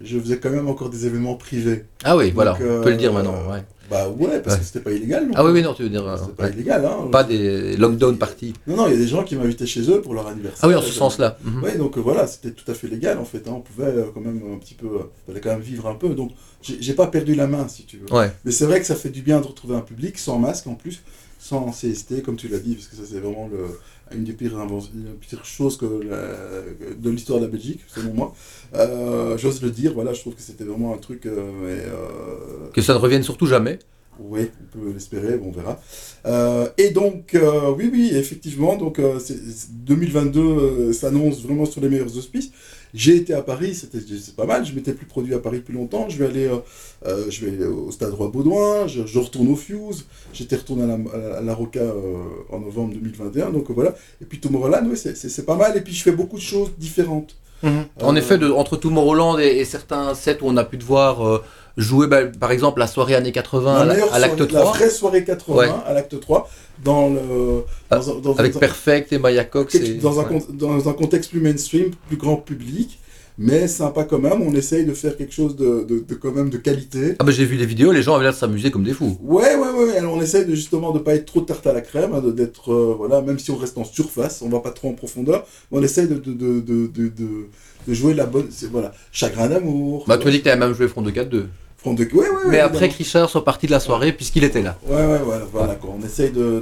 je 0.00 0.18
faisais 0.18 0.38
quand 0.38 0.50
même 0.50 0.68
encore 0.68 0.90
des 0.90 1.06
événements 1.06 1.34
privés. 1.34 1.84
Ah 2.04 2.16
oui, 2.16 2.26
Donc, 2.26 2.34
voilà, 2.34 2.54
on 2.60 2.82
peut 2.82 2.90
le 2.90 2.96
dire 2.96 3.10
euh, 3.10 3.14
maintenant, 3.14 3.50
ouais. 3.50 3.62
Bah 3.90 4.08
ouais, 4.08 4.40
parce 4.40 4.54
Ouais. 4.54 4.60
que 4.60 4.66
c'était 4.66 4.80
pas 4.80 4.92
illégal. 4.92 5.26
non 5.26 5.32
Ah 5.34 5.44
oui, 5.44 5.50
oui, 5.50 5.62
non, 5.62 5.74
tu 5.74 5.82
veux 5.82 5.88
dire. 5.88 6.06
euh, 6.06 6.16
C'était 6.16 6.32
pas 6.32 6.44
ouais. 6.44 6.52
illégal, 6.52 6.84
hein. 6.86 7.08
Pas 7.10 7.24
des 7.24 7.76
lockdown 7.76 8.16
parties. 8.18 8.52
Non, 8.68 8.76
non, 8.76 8.86
il 8.86 8.92
y 8.92 8.94
a 8.94 8.98
des 8.98 9.08
gens 9.08 9.24
qui 9.24 9.34
m'invitaient 9.34 9.66
chez 9.66 9.90
eux 9.90 10.00
pour 10.00 10.14
leur 10.14 10.28
anniversaire. 10.28 10.60
Ah 10.62 10.68
oui, 10.68 10.76
en 10.76 10.80
ce 10.80 10.90
Euh, 10.90 10.92
sens-là. 10.92 11.38
Mhm. 11.42 11.62
Ouais, 11.64 11.76
donc 11.76 11.98
euh, 11.98 12.00
voilà, 12.00 12.28
c'était 12.28 12.52
tout 12.52 12.70
à 12.70 12.74
fait 12.74 12.86
légal 12.86 13.18
en 13.18 13.24
fait. 13.24 13.48
hein. 13.48 13.52
On 13.56 13.60
pouvait 13.60 13.88
euh, 13.88 14.04
quand 14.14 14.20
même 14.20 14.40
un 14.54 14.58
petit 14.58 14.74
peu, 14.74 14.86
euh, 14.86 14.98
fallait 15.26 15.40
quand 15.40 15.50
même 15.50 15.60
vivre 15.60 15.88
un 15.88 15.96
peu. 15.96 16.10
Donc 16.10 16.30
j'ai 16.62 16.76
j'ai 16.80 16.94
pas 16.94 17.08
perdu 17.08 17.34
la 17.34 17.48
main 17.48 17.66
si 17.66 17.84
tu 17.84 17.96
veux. 17.98 18.12
Ouais. 18.16 18.30
Mais 18.44 18.52
c'est 18.52 18.64
vrai 18.66 18.78
que 18.78 18.86
ça 18.86 18.94
fait 18.94 19.10
du 19.10 19.22
bien 19.22 19.40
de 19.40 19.46
retrouver 19.48 19.74
un 19.74 19.80
public 19.80 20.18
sans 20.18 20.38
masque 20.38 20.68
en 20.68 20.74
plus, 20.76 21.02
sans 21.40 21.72
CST 21.72 22.22
comme 22.22 22.36
tu 22.36 22.46
l'as 22.46 22.58
dit, 22.60 22.74
parce 22.76 22.86
que 22.86 22.94
ça 22.94 23.02
c'est 23.10 23.18
vraiment 23.18 23.48
le, 23.50 23.58
une 24.14 24.24
des 24.24 24.32
pires, 24.32 24.56
choses 25.44 25.76
que 25.76 25.84
la- 25.84 26.94
de 26.94 27.10
l'histoire 27.10 27.38
de 27.40 27.44
la 27.46 27.50
Belgique, 27.50 27.80
selon 27.86 28.12
moi. 28.14 28.34
Euh, 28.74 29.36
J'ose 29.38 29.62
le 29.62 29.70
dire, 29.70 29.92
voilà, 29.94 30.12
je 30.12 30.20
trouve 30.20 30.34
que 30.34 30.42
c'était 30.42 30.64
vraiment 30.64 30.94
un 30.94 30.98
truc. 30.98 31.26
euh, 31.26 31.50
mais, 31.62 31.82
euh, 31.86 32.70
Que 32.72 32.82
ça 32.82 32.94
ne 32.94 32.98
revienne 32.98 33.22
surtout 33.22 33.46
jamais. 33.46 33.78
oui, 34.22 34.50
on 34.74 34.78
peut 34.78 34.92
l'espérer, 34.92 35.38
bon, 35.38 35.48
on 35.48 35.52
verra. 35.52 35.80
Et 36.76 36.90
donc, 36.90 37.34
oui, 37.78 37.88
oui, 37.92 38.10
effectivement, 38.12 38.76
donc 38.76 38.98
euh, 38.98 39.18
c'est- 39.18 39.38
c'est- 39.50 39.72
2022 39.72 40.40
euh, 40.40 40.92
s'annonce 40.92 41.42
vraiment 41.42 41.64
sur 41.64 41.80
les 41.80 41.88
meilleurs 41.88 42.14
auspices. 42.16 42.50
J'ai 42.94 43.16
été 43.16 43.34
à 43.34 43.42
Paris, 43.42 43.74
c'était 43.74 43.98
c'est 44.00 44.34
pas 44.34 44.46
mal, 44.46 44.64
je 44.66 44.72
m'étais 44.74 44.92
plus 44.92 45.06
produit 45.06 45.34
à 45.34 45.38
Paris 45.38 45.58
depuis 45.58 45.74
longtemps. 45.74 46.08
Je 46.08 46.18
vais 46.18 46.26
aller, 46.26 46.46
euh, 46.46 46.56
euh, 47.06 47.26
je 47.30 47.46
vais 47.46 47.64
au 47.66 47.90
Stade 47.90 48.12
Roi-Baudouin, 48.14 48.86
je, 48.88 49.06
je 49.06 49.18
retourne 49.18 49.48
au 49.48 49.56
Fuse, 49.56 50.06
j'étais 50.32 50.56
retourné 50.56 50.84
à 50.84 50.86
la, 50.96 51.36
à 51.38 51.40
la 51.40 51.54
Roca 51.54 51.80
euh, 51.80 52.24
en 52.50 52.58
novembre 52.60 52.94
2021, 52.94 53.50
donc 53.50 53.70
voilà. 53.70 53.94
Et 54.20 54.24
puis 54.24 54.40
Tomorrowland, 54.40 54.86
oui, 54.90 54.96
c'est- 54.96 55.46
pas 55.46 55.56
mal, 55.56 55.76
et 55.76 55.80
puis 55.80 55.94
je 55.94 56.02
fais 56.02 56.12
beaucoup 56.12 56.36
de 56.36 56.42
choses 56.42 56.70
différentes. 56.78 57.36
En 57.62 58.14
Euh, 58.14 58.14
effet, 58.18 58.38
de, 58.38 58.50
entre 58.50 58.76
Tomorrowland 58.78 59.38
et, 59.38 59.58
et 59.58 59.64
certains 59.66 60.14
sets 60.14 60.38
où 60.40 60.46
on 60.46 60.56
a 60.56 60.64
pu 60.64 60.78
te 60.78 60.84
voir 60.84 61.42
jouer, 61.76 62.06
bah, 62.06 62.26
par 62.26 62.52
exemple, 62.52 62.78
la 62.80 62.86
soirée 62.86 63.14
années 63.14 63.32
80 63.32 63.84
la 63.84 63.92
à 64.12 64.18
l'acte 64.18 64.36
soirée- 64.36 64.48
3. 64.48 64.60
La 64.64 64.70
vraie 64.70 64.90
soirée 64.90 65.24
80 65.24 65.56
Ouais. 65.58 65.68
à 65.86 65.92
l'acte 65.92 66.18
3, 66.20 66.48
dans 66.84 67.08
le. 67.08 67.64
dans 67.90 68.10
un- 68.10 68.20
dans 68.20 68.34
Avec 68.36 68.56
un- 68.56 68.58
Perfect 68.60 69.12
et 69.12 69.18
Maya 69.18 69.44
Cox. 69.44 69.74
et- 69.74 69.94
dans, 69.94 70.20
un, 70.20 70.24
ouais. 70.28 70.42
dans 70.50 70.88
un 70.88 70.92
contexte 70.92 71.30
plus 71.30 71.40
mainstream, 71.40 71.90
plus 72.08 72.16
grand 72.16 72.36
public, 72.36 72.99
mais 73.40 73.66
sympa 73.66 74.04
quand 74.04 74.18
même. 74.18 74.42
On 74.42 74.54
essaye 74.54 74.84
de 74.84 74.92
faire 74.92 75.16
quelque 75.16 75.32
chose 75.34 75.56
de, 75.56 75.84
de, 75.88 76.04
de 76.06 76.14
quand 76.14 76.30
même 76.32 76.50
de 76.50 76.58
qualité. 76.58 77.16
Ah 77.18 77.24
bah 77.24 77.32
j'ai 77.32 77.46
vu 77.46 77.56
les 77.56 77.64
vidéos, 77.66 77.90
les 77.90 78.02
gens 78.02 78.14
avaient 78.14 78.24
l'air 78.24 78.32
de 78.34 78.38
s'amuser 78.38 78.70
comme 78.70 78.84
des 78.84 78.92
fous. 78.92 79.16
Ouais, 79.22 79.54
ouais, 79.56 79.70
ouais. 79.84 79.96
Alors 79.96 80.14
on 80.14 80.20
essaye 80.20 80.44
de 80.44 80.54
justement 80.54 80.92
de 80.92 80.98
pas 80.98 81.14
être 81.14 81.24
trop 81.24 81.40
tarte 81.40 81.66
à 81.66 81.72
la 81.72 81.80
crème, 81.80 82.12
hein, 82.14 82.20
d'être 82.20 82.70
euh, 82.72 82.94
voilà, 82.96 83.22
même 83.22 83.38
si 83.38 83.50
on 83.50 83.56
reste 83.56 83.78
en 83.78 83.84
surface, 83.84 84.42
on 84.42 84.48
va 84.50 84.60
pas 84.60 84.70
trop 84.70 84.88
en 84.90 84.92
profondeur, 84.92 85.46
on 85.72 85.82
essaye 85.82 86.06
de, 86.06 86.14
de, 86.16 86.32
de, 86.32 86.60
de, 86.60 86.86
de, 86.86 87.08
de- 87.08 87.46
de 87.88 87.94
jouer 87.94 88.12
la 88.12 88.26
bonne, 88.26 88.46
voilà, 88.70 88.92
chagrin 89.10 89.48
d'amour. 89.48 90.04
Bah 90.06 90.18
tu 90.18 90.26
m'as 90.26 90.30
dit 90.32 90.40
que 90.40 90.44
t'avais 90.44 90.60
même 90.60 90.74
joué 90.74 90.86
Front 90.86 91.00
de 91.00 91.10
4-2. 91.10 91.44
Front 91.78 91.94
de, 91.94 92.04
ouais, 92.04 92.10
ouais, 92.12 92.28
ouais, 92.28 92.36
Mais 92.50 92.60
après. 92.60 92.88
Richard 92.88 93.30
soit 93.30 93.42
parti 93.42 93.66
de 93.66 93.72
la 93.72 93.80
soirée 93.80 94.12
puisqu'il 94.12 94.44
était 94.44 94.60
là. 94.60 94.78
Ouais, 94.86 94.96
ouais, 94.96 95.22
ouais, 95.26 95.38
voilà, 95.50 95.76
quoi. 95.76 95.94
On 95.98 96.04
essaye 96.04 96.30
de, 96.30 96.60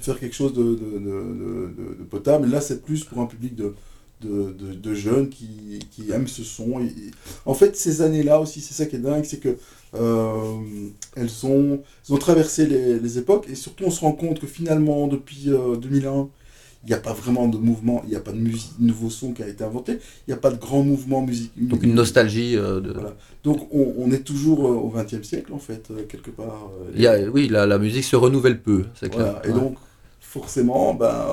faire 0.00 0.18
quelque 0.18 0.34
chose 0.34 0.54
de- 0.54 0.62
de 0.74 2.04
potable. 2.08 2.48
Là, 2.50 2.62
c'est 2.62 2.82
plus 2.82 3.04
pour 3.04 3.20
un 3.20 3.26
public 3.26 3.54
de, 3.54 3.74
de, 4.22 4.52
de, 4.52 4.74
de 4.74 4.94
jeunes 4.94 5.28
qui, 5.28 5.78
qui 5.90 6.10
aiment 6.10 6.28
ce 6.28 6.42
son. 6.44 6.80
Et- 6.80 6.84
et- 6.86 7.10
en 7.44 7.54
fait, 7.54 7.76
ces 7.76 8.02
années-là 8.02 8.40
aussi, 8.40 8.60
c'est 8.60 8.74
ça 8.74 8.86
qui 8.86 8.96
est 8.96 9.00
dingue, 9.00 9.24
c'est 9.24 9.38
que 9.40 9.56
euh, 9.94 10.56
elles, 11.14 11.30
ont, 11.46 11.80
elles 12.08 12.14
ont 12.14 12.18
traversé 12.18 12.66
les, 12.66 12.98
les 12.98 13.18
époques 13.18 13.46
et 13.50 13.54
surtout, 13.54 13.84
on 13.86 13.90
se 13.90 14.00
rend 14.00 14.12
compte 14.12 14.40
que 14.40 14.46
finalement, 14.46 15.06
depuis 15.06 15.44
euh, 15.50 15.76
2001, 15.76 16.28
il 16.84 16.88
n'y 16.90 16.94
a 16.94 16.98
pas 17.00 17.12
vraiment 17.14 17.48
de 17.48 17.58
mouvement, 17.58 18.00
il 18.04 18.10
n'y 18.10 18.16
a 18.16 18.20
pas 18.20 18.30
de 18.32 18.38
musique, 18.38 18.72
nouveau 18.78 19.10
son 19.10 19.32
qui 19.32 19.42
a 19.42 19.48
été 19.48 19.64
inventé, 19.64 19.94
il 20.26 20.30
n'y 20.30 20.34
a 20.34 20.36
pas 20.36 20.50
de 20.50 20.56
grand 20.56 20.82
mouvement 20.84 21.20
musique. 21.20 21.50
Donc 21.56 21.82
une 21.82 21.94
nostalgie 21.94 22.56
euh, 22.56 22.80
de. 22.80 22.92
Voilà. 22.92 23.16
Donc 23.42 23.68
on, 23.72 23.94
on 23.98 24.12
est 24.12 24.22
toujours 24.22 24.66
euh, 24.66 24.70
au 24.74 24.90
XXe 24.90 25.26
siècle 25.26 25.52
en 25.52 25.58
fait, 25.58 25.88
euh, 25.90 26.04
quelque 26.08 26.30
part. 26.30 26.70
Il 26.94 27.00
y 27.02 27.08
a, 27.08 27.18
oui, 27.28 27.48
la, 27.48 27.66
la 27.66 27.78
musique 27.78 28.04
se 28.04 28.14
renouvelle 28.14 28.60
peu, 28.62 28.84
c'est 28.94 29.10
clair. 29.10 29.40
Et 29.44 29.48
Ouais. 29.48 29.54
donc, 29.54 29.76
forcément, 30.20 30.94
ben, 30.94 31.26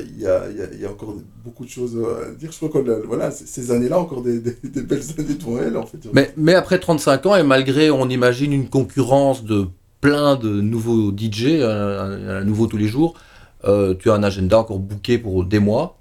il 0.00 0.20
y, 0.22 0.26
a, 0.26 0.44
il 0.50 0.56
y 0.58 0.60
a- 0.62 0.68
il 0.72 0.80
y 0.80 0.84
a 0.86 0.90
encore 0.90 1.14
beaucoup 1.44 1.64
de 1.64 1.70
choses 1.70 1.96
à 1.96 2.30
dire. 2.32 2.50
Je 2.52 2.56
crois 2.68 2.82
que 2.82 3.06
voilà, 3.06 3.30
ces 3.30 3.70
années-là, 3.70 3.98
encore 3.98 4.22
des, 4.22 4.38
des- 4.40 4.56
des 4.62 4.82
belles 4.82 5.02
années 5.18 5.34
devant 5.34 5.58
elles, 5.58 5.76
en 5.76 5.86
fait. 5.86 5.98
Mais, 6.12 6.32
mais 6.36 6.54
après 6.54 6.78
35 6.78 7.26
ans, 7.26 7.36
et 7.36 7.42
malgré, 7.42 7.90
on 7.90 8.08
imagine, 8.08 8.52
une 8.52 8.68
concurrence 8.68 9.44
de 9.44 9.66
plein 10.00 10.36
de 10.36 10.60
nouveaux 10.60 11.10
DJ, 11.16 11.62
un, 11.62 12.28
un 12.40 12.44
nouveau 12.44 12.66
tous 12.66 12.76
les 12.76 12.86
jours, 12.88 13.14
euh, 13.64 13.94
tu 13.98 14.10
as 14.10 14.14
un 14.14 14.22
agenda 14.22 14.58
encore 14.58 14.78
booké 14.78 15.18
pour 15.18 15.44
des 15.44 15.58
mois. 15.58 15.98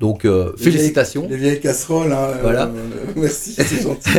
Donc, 0.00 0.24
euh, 0.24 0.52
Les 0.56 0.62
vieilles- 0.62 0.72
félicitations. 0.72 1.26
Les 1.28 1.36
vieilles 1.36 1.60
casseroles, 1.60 2.12
hein, 2.12 2.28
Voilà. 2.42 2.64
euh, 2.66 2.70
merci, 3.16 3.52
c'est 3.54 3.82
gentil. 3.82 4.10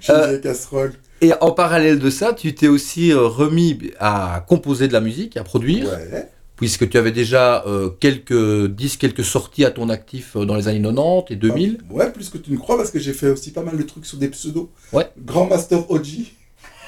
J'ai 0.00 0.12
Euh, 0.12 0.22
une 0.24 0.28
vieille 0.30 0.40
casserole. 0.42 0.92
Et 1.22 1.32
en 1.40 1.50
parallèle 1.50 1.98
de 1.98 2.08
ça, 2.10 2.32
tu 2.32 2.54
t'es 2.54 2.68
aussi 2.68 3.12
euh, 3.12 3.22
remis 3.26 3.78
à 3.98 4.44
composer 4.48 4.88
de 4.88 4.92
la 4.94 5.00
musique, 5.00 5.36
à 5.36 5.44
produire, 5.44 5.86
Ouais. 5.86 6.28
Puisque 6.60 6.90
tu 6.90 6.98
avais 6.98 7.10
déjà 7.10 7.64
euh, 7.66 7.88
quelques 7.88 8.66
disques, 8.66 9.00
quelques 9.00 9.24
sorties 9.24 9.64
à 9.64 9.70
ton 9.70 9.88
actif 9.88 10.36
euh, 10.36 10.44
dans 10.44 10.56
les 10.56 10.68
années 10.68 10.82
90 10.82 11.32
et 11.32 11.36
2000. 11.36 11.78
Ouais, 11.90 12.12
plus 12.12 12.28
que 12.28 12.36
tu 12.36 12.52
ne 12.52 12.58
crois, 12.58 12.76
parce 12.76 12.90
que 12.90 12.98
j'ai 12.98 13.14
fait 13.14 13.30
aussi 13.30 13.50
pas 13.50 13.62
mal 13.62 13.78
de 13.78 13.82
trucs 13.82 14.04
sur 14.04 14.18
des 14.18 14.28
pseudos. 14.28 14.68
Ouais. 14.92 15.08
Grand 15.24 15.46
Master 15.46 15.90
OG. 15.90 16.06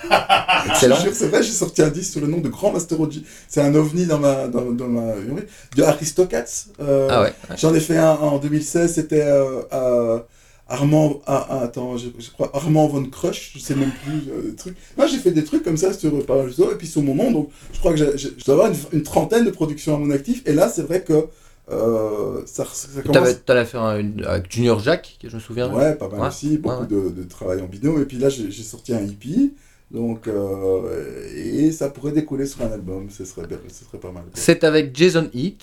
Excellent. 0.68 0.96
Je 1.02 1.10
c'est 1.12 1.28
vrai, 1.28 1.42
j'ai 1.42 1.52
sorti 1.52 1.80
un 1.80 1.88
disque 1.88 2.12
sous 2.12 2.20
le 2.20 2.26
nom 2.26 2.38
de 2.38 2.50
Grand 2.50 2.70
Master 2.70 3.00
OG. 3.00 3.22
C'est 3.48 3.62
un 3.62 3.74
ovni 3.74 4.04
dans 4.04 4.18
ma, 4.18 4.46
dans, 4.46 4.70
dans 4.72 4.88
ma 4.88 5.14
de 5.74 5.82
Aristocats. 5.82 6.44
Euh, 6.80 7.08
Ah 7.10 7.22
ouais, 7.22 7.32
ouais. 7.48 7.56
J'en 7.56 7.74
ai 7.74 7.80
fait 7.80 7.96
un 7.96 8.10
en 8.10 8.38
2016, 8.38 8.92
c'était 8.92 9.24
euh, 9.24 10.18
Armand, 10.72 11.20
ah, 11.26 11.46
ah, 11.50 11.60
attends, 11.64 11.96
je, 11.98 12.08
je 12.18 12.30
crois 12.30 12.50
Armand 12.54 12.86
Von 12.88 13.04
Crush, 13.04 13.52
je 13.54 13.58
sais 13.58 13.74
même 13.74 13.92
plus, 14.04 14.30
euh, 14.32 14.50
des 14.50 14.56
trucs. 14.56 14.76
Moi, 14.96 15.06
j'ai 15.06 15.18
fait 15.18 15.30
des 15.30 15.44
trucs 15.44 15.62
comme 15.62 15.76
ça 15.76 15.92
sur 15.92 16.24
par 16.24 16.44
réseau, 16.44 16.72
et 16.72 16.76
puis 16.76 16.86
sur 16.86 17.02
mon 17.02 17.14
nom, 17.14 17.30
donc 17.30 17.50
je 17.74 17.78
crois 17.78 17.92
que 17.92 17.98
je 17.98 18.28
dois 18.46 18.54
avoir 18.54 18.68
une, 18.68 18.76
une 18.98 19.02
trentaine 19.02 19.44
de 19.44 19.50
productions 19.50 19.94
à 19.94 19.98
mon 19.98 20.10
actif, 20.10 20.42
et 20.46 20.52
là, 20.54 20.68
c'est 20.74 20.82
vrai 20.82 21.02
que 21.02 21.26
euh, 21.70 22.40
ça, 22.46 22.64
ça 22.72 23.02
commence... 23.02 23.44
T'allais 23.44 23.64
faire 23.66 23.82
un- 23.82 23.98
une- 24.00 24.24
avec 24.24 24.50
Junior 24.50 24.80
Jack, 24.80 25.16
que 25.20 25.28
je 25.28 25.36
me 25.36 25.40
souviens. 25.40 25.72
Ouais, 25.72 25.94
pas 25.94 26.08
mal 26.08 26.20
Ouais. 26.22 26.26
aussi, 26.28 26.56
beaucoup 26.58 26.80
Ouais, 26.82 26.86
De, 26.86 27.10
de 27.10 27.22
travail 27.24 27.60
en 27.60 27.66
binôme. 27.66 28.00
Et 28.02 28.04
puis 28.04 28.18
là, 28.18 28.28
j'ai 28.30 28.50
sorti 28.62 28.92
un 28.94 29.02
hippie, 29.02 29.52
donc, 29.90 30.26
euh, 30.26 31.28
et 31.36 31.70
ça 31.70 31.88
pourrait 31.90 32.12
découler 32.12 32.46
sur 32.46 32.62
un 32.62 32.72
album, 32.72 33.08
ce 33.10 33.24
serait, 33.24 33.46
ce 33.68 33.84
serait 33.84 33.98
pas 33.98 34.10
mal. 34.10 34.24
C'est 34.34 34.64
avec 34.64 34.96
Jason 34.96 35.28
Heath. 35.34 35.62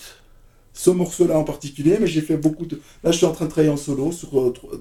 Ce 0.72 0.90
morceau-là 0.90 1.36
en 1.38 1.44
particulier, 1.44 1.98
mais 2.00 2.06
j'ai 2.06 2.20
fait 2.22 2.36
beaucoup 2.36 2.64
de... 2.66 2.80
Là, 3.04 3.10
je 3.12 3.16
suis 3.18 3.26
en 3.26 3.32
train 3.32 3.44
de 3.46 3.50
travailler 3.50 3.72
en 3.72 3.76
solo 3.76 4.12
sur 4.12 4.28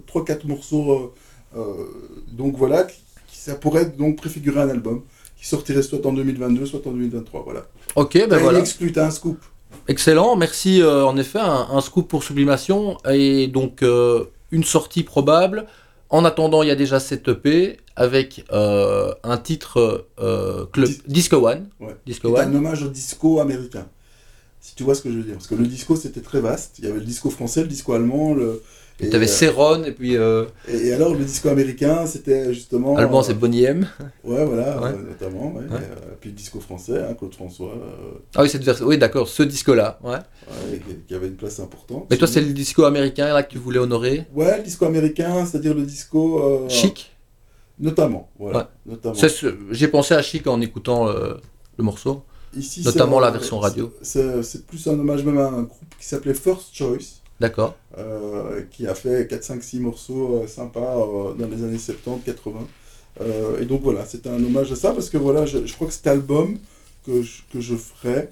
3-4 0.07 0.47
morceaux, 0.47 0.91
euh, 0.91 1.59
euh, 1.59 1.63
donc 2.31 2.55
voilà, 2.57 2.83
qui, 2.83 2.97
ça 3.31 3.55
pourrait 3.55 3.85
donc 3.85 4.17
préfigurer 4.17 4.61
un 4.61 4.69
album 4.69 5.01
qui 5.37 5.47
sortirait 5.47 5.81
soit 5.81 6.05
en 6.05 6.13
2022, 6.13 6.65
soit 6.65 6.85
en 6.85 6.91
2023, 6.91 7.43
voilà. 7.43 7.65
Ok, 7.95 8.13
ben 8.13 8.29
une 8.37 8.43
voilà. 8.43 8.59
exclu, 8.59 8.91
t'as 8.91 9.07
un 9.07 9.11
scoop. 9.11 9.39
Excellent, 9.87 10.35
merci. 10.35 10.81
euh, 10.81 11.05
en 11.05 11.17
effet, 11.17 11.39
un, 11.39 11.67
un 11.71 11.81
scoop 11.81 12.07
pour 12.07 12.23
Sublimation 12.23 12.97
et 13.09 13.47
donc 13.47 13.81
euh, 13.81 14.25
une 14.51 14.63
sortie 14.63 15.03
probable. 15.03 15.65
En 16.09 16.25
attendant, 16.25 16.63
il 16.63 16.67
y 16.69 16.71
a 16.71 16.75
déjà 16.75 16.99
cette 16.99 17.27
EP 17.27 17.77
avec 17.95 18.43
euh, 18.51 19.13
un 19.23 19.37
titre 19.37 20.07
euh, 20.19 20.65
club 20.67 20.87
Dis- 20.89 21.01
Disco 21.07 21.37
One. 21.47 21.67
Ouais. 21.79 21.95
Disco 22.05 22.33
C'est 22.35 22.41
un 22.43 22.47
One. 22.47 22.55
hommage 22.57 22.83
au 22.83 22.87
disco 22.87 23.39
américain. 23.39 23.85
Si 24.61 24.75
tu 24.75 24.83
vois 24.83 24.95
ce 24.95 25.01
que 25.01 25.09
je 25.11 25.17
veux 25.17 25.23
dire. 25.23 25.33
Parce 25.35 25.47
que 25.47 25.55
le 25.55 25.65
disco, 25.67 25.95
c'était 25.95 26.21
très 26.21 26.41
vaste. 26.41 26.75
Il 26.79 26.85
y 26.85 26.87
avait 26.87 26.99
le 26.99 27.05
disco 27.05 27.29
français, 27.29 27.61
le 27.61 27.67
disco 27.67 27.93
allemand, 27.93 28.33
le... 28.33 28.61
Et 29.01 29.07
t'avais 29.09 29.27
euh, 29.27 29.29
Céron 29.29 29.85
et 29.85 29.93
puis 29.93 30.17
euh, 30.17 30.43
Et, 30.67 30.87
et 30.87 30.93
alors, 30.93 31.15
le 31.15 31.23
disco 31.23 31.47
américain, 31.47 32.05
c'était 32.05 32.53
justement... 32.53 32.97
allemand, 32.97 33.19
euh, 33.19 33.23
c'est 33.23 33.33
Bonnie 33.33 33.63
M. 33.63 33.87
Ouais, 34.25 34.43
voilà, 34.43 34.77
Ouais. 34.81 34.89
euh, 34.89 35.09
notamment. 35.11 35.53
Ouais. 35.53 35.61
Ouais. 35.61 35.77
Et, 35.77 35.83
euh, 35.83 36.15
puis 36.19 36.31
le 36.31 36.35
disco 36.35 36.59
français, 36.59 37.01
hein, 37.09 37.13
Claude 37.17 37.33
François, 37.33 37.71
euh, 37.73 38.19
Ah 38.35 38.41
oui, 38.43 38.49
cette 38.49 38.63
version. 38.65 38.85
Oui, 38.85 38.97
d'accord, 38.97 39.29
ce 39.29 39.43
disco-là. 39.43 39.99
Ouais. 40.03 40.17
qui- 41.07 41.13
avait 41.15 41.27
une 41.27 41.37
place 41.37 41.61
importante. 41.61 42.07
Mais 42.09 42.17
toi, 42.17 42.27
c'est 42.27 42.41
le 42.41 42.51
disco 42.51 42.83
américain 42.83 43.33
là 43.33 43.43
que 43.43 43.51
tu 43.53 43.57
voulais 43.57 43.79
honorer. 43.79 44.25
Ouais, 44.33 44.57
le 44.57 44.63
disco 44.63 44.83
américain, 44.83 45.45
c'est-à-dire 45.45 45.73
le 45.73 45.83
disco... 45.83 46.43
euh, 46.43 46.67
Chic. 46.67 47.15
Notamment, 47.79 48.29
voilà. 48.37 48.69
Notamment. 48.85 49.15
J'ai 49.71 49.87
pensé 49.87 50.13
à 50.13 50.21
Chic 50.21 50.45
en 50.47 50.59
écoutant 50.59 51.07
euh, 51.07 51.35
le 51.77 51.83
morceau. 51.85 52.23
Ici, 52.57 52.81
notamment 52.83 53.19
la 53.19 53.31
version 53.31 53.59
radio. 53.59 53.93
C'est 54.01 54.65
plus 54.65 54.87
un 54.87 54.93
hommage 54.99 55.23
même 55.23 55.37
à 55.37 55.47
un 55.47 55.63
groupe 55.63 55.95
qui 55.99 56.05
s'appelait 56.07 56.33
First 56.33 56.69
Choice. 56.73 57.19
D'accord. 57.39 57.75
euh, 57.97 58.63
qui 58.69 58.85
a 58.85 58.93
fait 58.93 59.25
4, 59.29 59.43
5, 59.43 59.63
6 59.63 59.79
morceaux 59.79 60.41
euh, 60.43 60.47
sympas 60.47 60.97
euh, 60.97 61.33
dans 61.35 61.47
les 61.47 61.63
années 61.63 61.77
70, 61.77 62.25
80. 62.25 62.59
Euh, 63.21 63.61
et 63.61 63.65
donc 63.65 63.81
voilà, 63.81 64.05
c'était 64.05 64.27
un 64.29 64.43
hommage 64.43 64.71
à 64.73 64.75
ça 64.75 64.91
parce 64.91 65.09
que 65.09 65.17
voilà, 65.17 65.45
je, 65.45 65.65
je 65.65 65.73
crois 65.73 65.87
que 65.87 65.93
cet 65.93 66.07
album 66.07 66.57
que 67.05 67.21
je, 67.21 67.41
que 67.53 67.61
je 67.61 67.75
ferai 67.75 68.27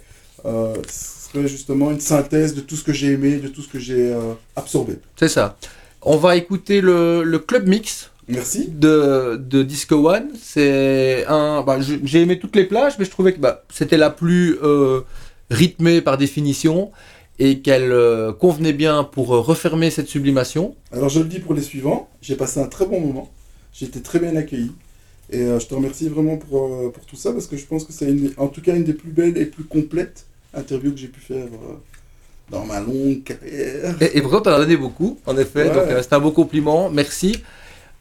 euh, 0.45 0.75
serait 0.89 1.47
justement 1.47 1.89
une 1.91 2.01
synthèse 2.01 2.53
de 2.53 2.59
tout 2.61 2.75
ce 2.75 2.83
que 2.83 2.91
j'ai 2.91 3.13
aimé, 3.13 3.37
de 3.37 3.47
tout 3.47 3.61
ce 3.61 3.69
que 3.69 3.79
j'ai 3.79 4.11
euh, 4.13 4.33
absorbé. 4.57 4.99
C'est 5.17 5.29
ça. 5.29 5.57
On 6.01 6.17
va 6.17 6.35
écouter 6.35 6.81
le, 6.81 7.23
le 7.23 7.39
club 7.39 7.65
mix. 7.67 8.11
Merci. 8.27 8.67
De, 8.69 9.37
de 9.41 9.63
Disco 9.63 10.09
One. 10.09 10.29
C'est 10.41 11.25
un. 11.27 11.61
bah, 11.63 11.77
J'ai 11.79 12.21
aimé 12.21 12.39
toutes 12.39 12.55
les 12.55 12.65
plages, 12.65 12.93
mais 12.99 13.05
je 13.05 13.09
trouvais 13.11 13.33
que 13.33 13.39
bah, 13.39 13.63
c'était 13.73 13.97
la 13.97 14.09
plus 14.09 14.57
euh, 14.63 15.01
rythmée 15.49 16.01
par 16.01 16.17
définition 16.17 16.91
et 17.39 17.59
qu'elle 17.59 17.91
euh, 17.91 18.33
convenait 18.33 18.73
bien 18.73 19.03
pour 19.03 19.33
euh, 19.33 19.39
refermer 19.39 19.91
cette 19.91 20.07
sublimation. 20.07 20.75
Alors 20.91 21.09
je 21.09 21.19
le 21.19 21.25
dis 21.25 21.39
pour 21.39 21.53
les 21.53 21.61
suivants, 21.61 22.09
j'ai 22.21 22.35
passé 22.35 22.59
un 22.59 22.65
très 22.65 22.85
bon 22.85 22.99
moment, 22.99 23.31
j'ai 23.73 23.85
été 23.85 24.01
très 24.01 24.19
bien 24.19 24.35
accueilli. 24.35 24.71
Et 25.29 25.41
euh, 25.41 25.59
je 25.59 25.67
te 25.67 25.75
remercie 25.75 26.09
vraiment 26.09 26.37
pour, 26.37 26.91
pour 26.91 27.05
tout 27.05 27.15
ça 27.15 27.31
parce 27.33 27.47
que 27.47 27.57
je 27.57 27.65
pense 27.65 27.83
que 27.83 27.93
c'est 27.93 28.11
en 28.37 28.47
tout 28.47 28.61
cas 28.61 28.75
une 28.75 28.83
des 28.85 28.93
plus 28.93 29.11
belles 29.11 29.37
et 29.37 29.45
plus 29.45 29.65
complètes 29.65 30.25
interviews 30.53 30.91
que 30.93 30.97
j'ai 30.97 31.07
pu 31.09 31.19
faire 31.19 31.45
dans 32.49 32.65
ma 32.65 32.79
longue 32.79 33.23
carrière. 33.23 33.95
Et, 34.01 34.17
et 34.17 34.21
pourtant, 34.21 34.41
tu 34.41 34.49
en 34.49 34.53
as 34.53 34.59
donné 34.59 34.77
beaucoup, 34.77 35.19
en 35.25 35.37
effet. 35.37 35.69
Ouais. 35.69 35.73
Donc, 35.75 35.83
c'est 36.01 36.13
un 36.13 36.19
beau 36.19 36.31
compliment. 36.31 36.89
Merci. 36.89 37.43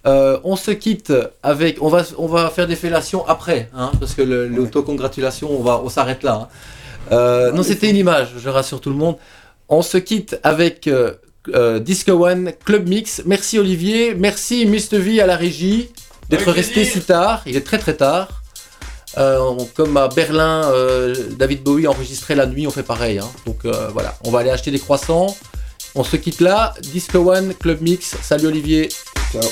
Euh, 0.07 0.39
on 0.45 0.55
se 0.57 0.71
quitte 0.71 1.13
avec. 1.43 1.83
On 1.83 1.89
va, 1.89 2.05
on 2.19 2.27
va 2.29 2.49
faire 2.51 2.67
des 2.69 2.77
fellations 2.77 3.27
après, 3.27 3.69
hein, 3.77 3.91
parce 3.99 4.15
que 4.15 4.23
le- 4.23 4.47
l'autocongratulation, 4.47 5.51
on, 5.51 5.63
va, 5.63 5.81
on 5.83 5.89
s'arrête 5.89 6.23
là. 6.23 6.35
hein. 6.43 6.49
Euh, 7.13 7.53
non, 7.53 7.63
c'était 7.63 7.91
une 7.91 7.97
image, 7.97 8.29
je 8.39 8.49
rassure 8.49 8.81
tout 8.81 8.91
le 8.91 8.97
monde. 8.97 9.17
On 9.69 9.83
se 9.83 9.99
quitte 9.99 10.39
avec 10.45 10.87
euh, 10.87 11.13
euh, 11.55 11.79
Disco 11.81 12.13
One 12.13 12.53
Club 12.65 12.89
Mix. 12.89 13.23
Merci 13.27 13.59
Olivier, 13.59 14.15
merci 14.15 14.65
Mr. 14.67 14.99
V 14.99 15.21
à 15.21 15.27
la 15.27 15.37
régie 15.37 15.89
d'être 16.29 16.51
resté 16.53 16.85
si 16.85 17.01
tard. 17.01 17.43
Il 17.47 17.57
est 17.57 17.67
très 17.67 17.79
très 17.79 17.95
tard. 17.95 18.43
Euh, 19.19 19.39
on- 19.41 19.65
comme 19.77 19.97
à 19.97 20.09
Berlin, 20.09 20.71
euh, 20.73 21.15
David 21.39 21.63
Bowie 21.65 21.87
enregistrait 21.89 22.35
la 22.35 22.47
nuit, 22.47 22.67
on 22.67 22.71
fait 22.71 22.83
pareil. 22.83 23.19
hein. 23.19 23.29
Donc 23.47 23.65
euh, 23.65 23.89
voilà, 23.93 24.15
on 24.25 24.31
va 24.31 24.41
aller 24.41 24.51
acheter 24.51 24.71
des 24.71 24.79
croissants. 24.81 25.35
On 25.95 26.05
se 26.05 26.17
quitte 26.17 26.41
là. 26.41 26.75
Disco 26.93 27.19
One 27.19 27.55
Club 27.55 27.81
Mix. 27.81 28.15
Salut 28.23 28.49
Olivier. 28.49 28.89
Ciao. 29.33 29.43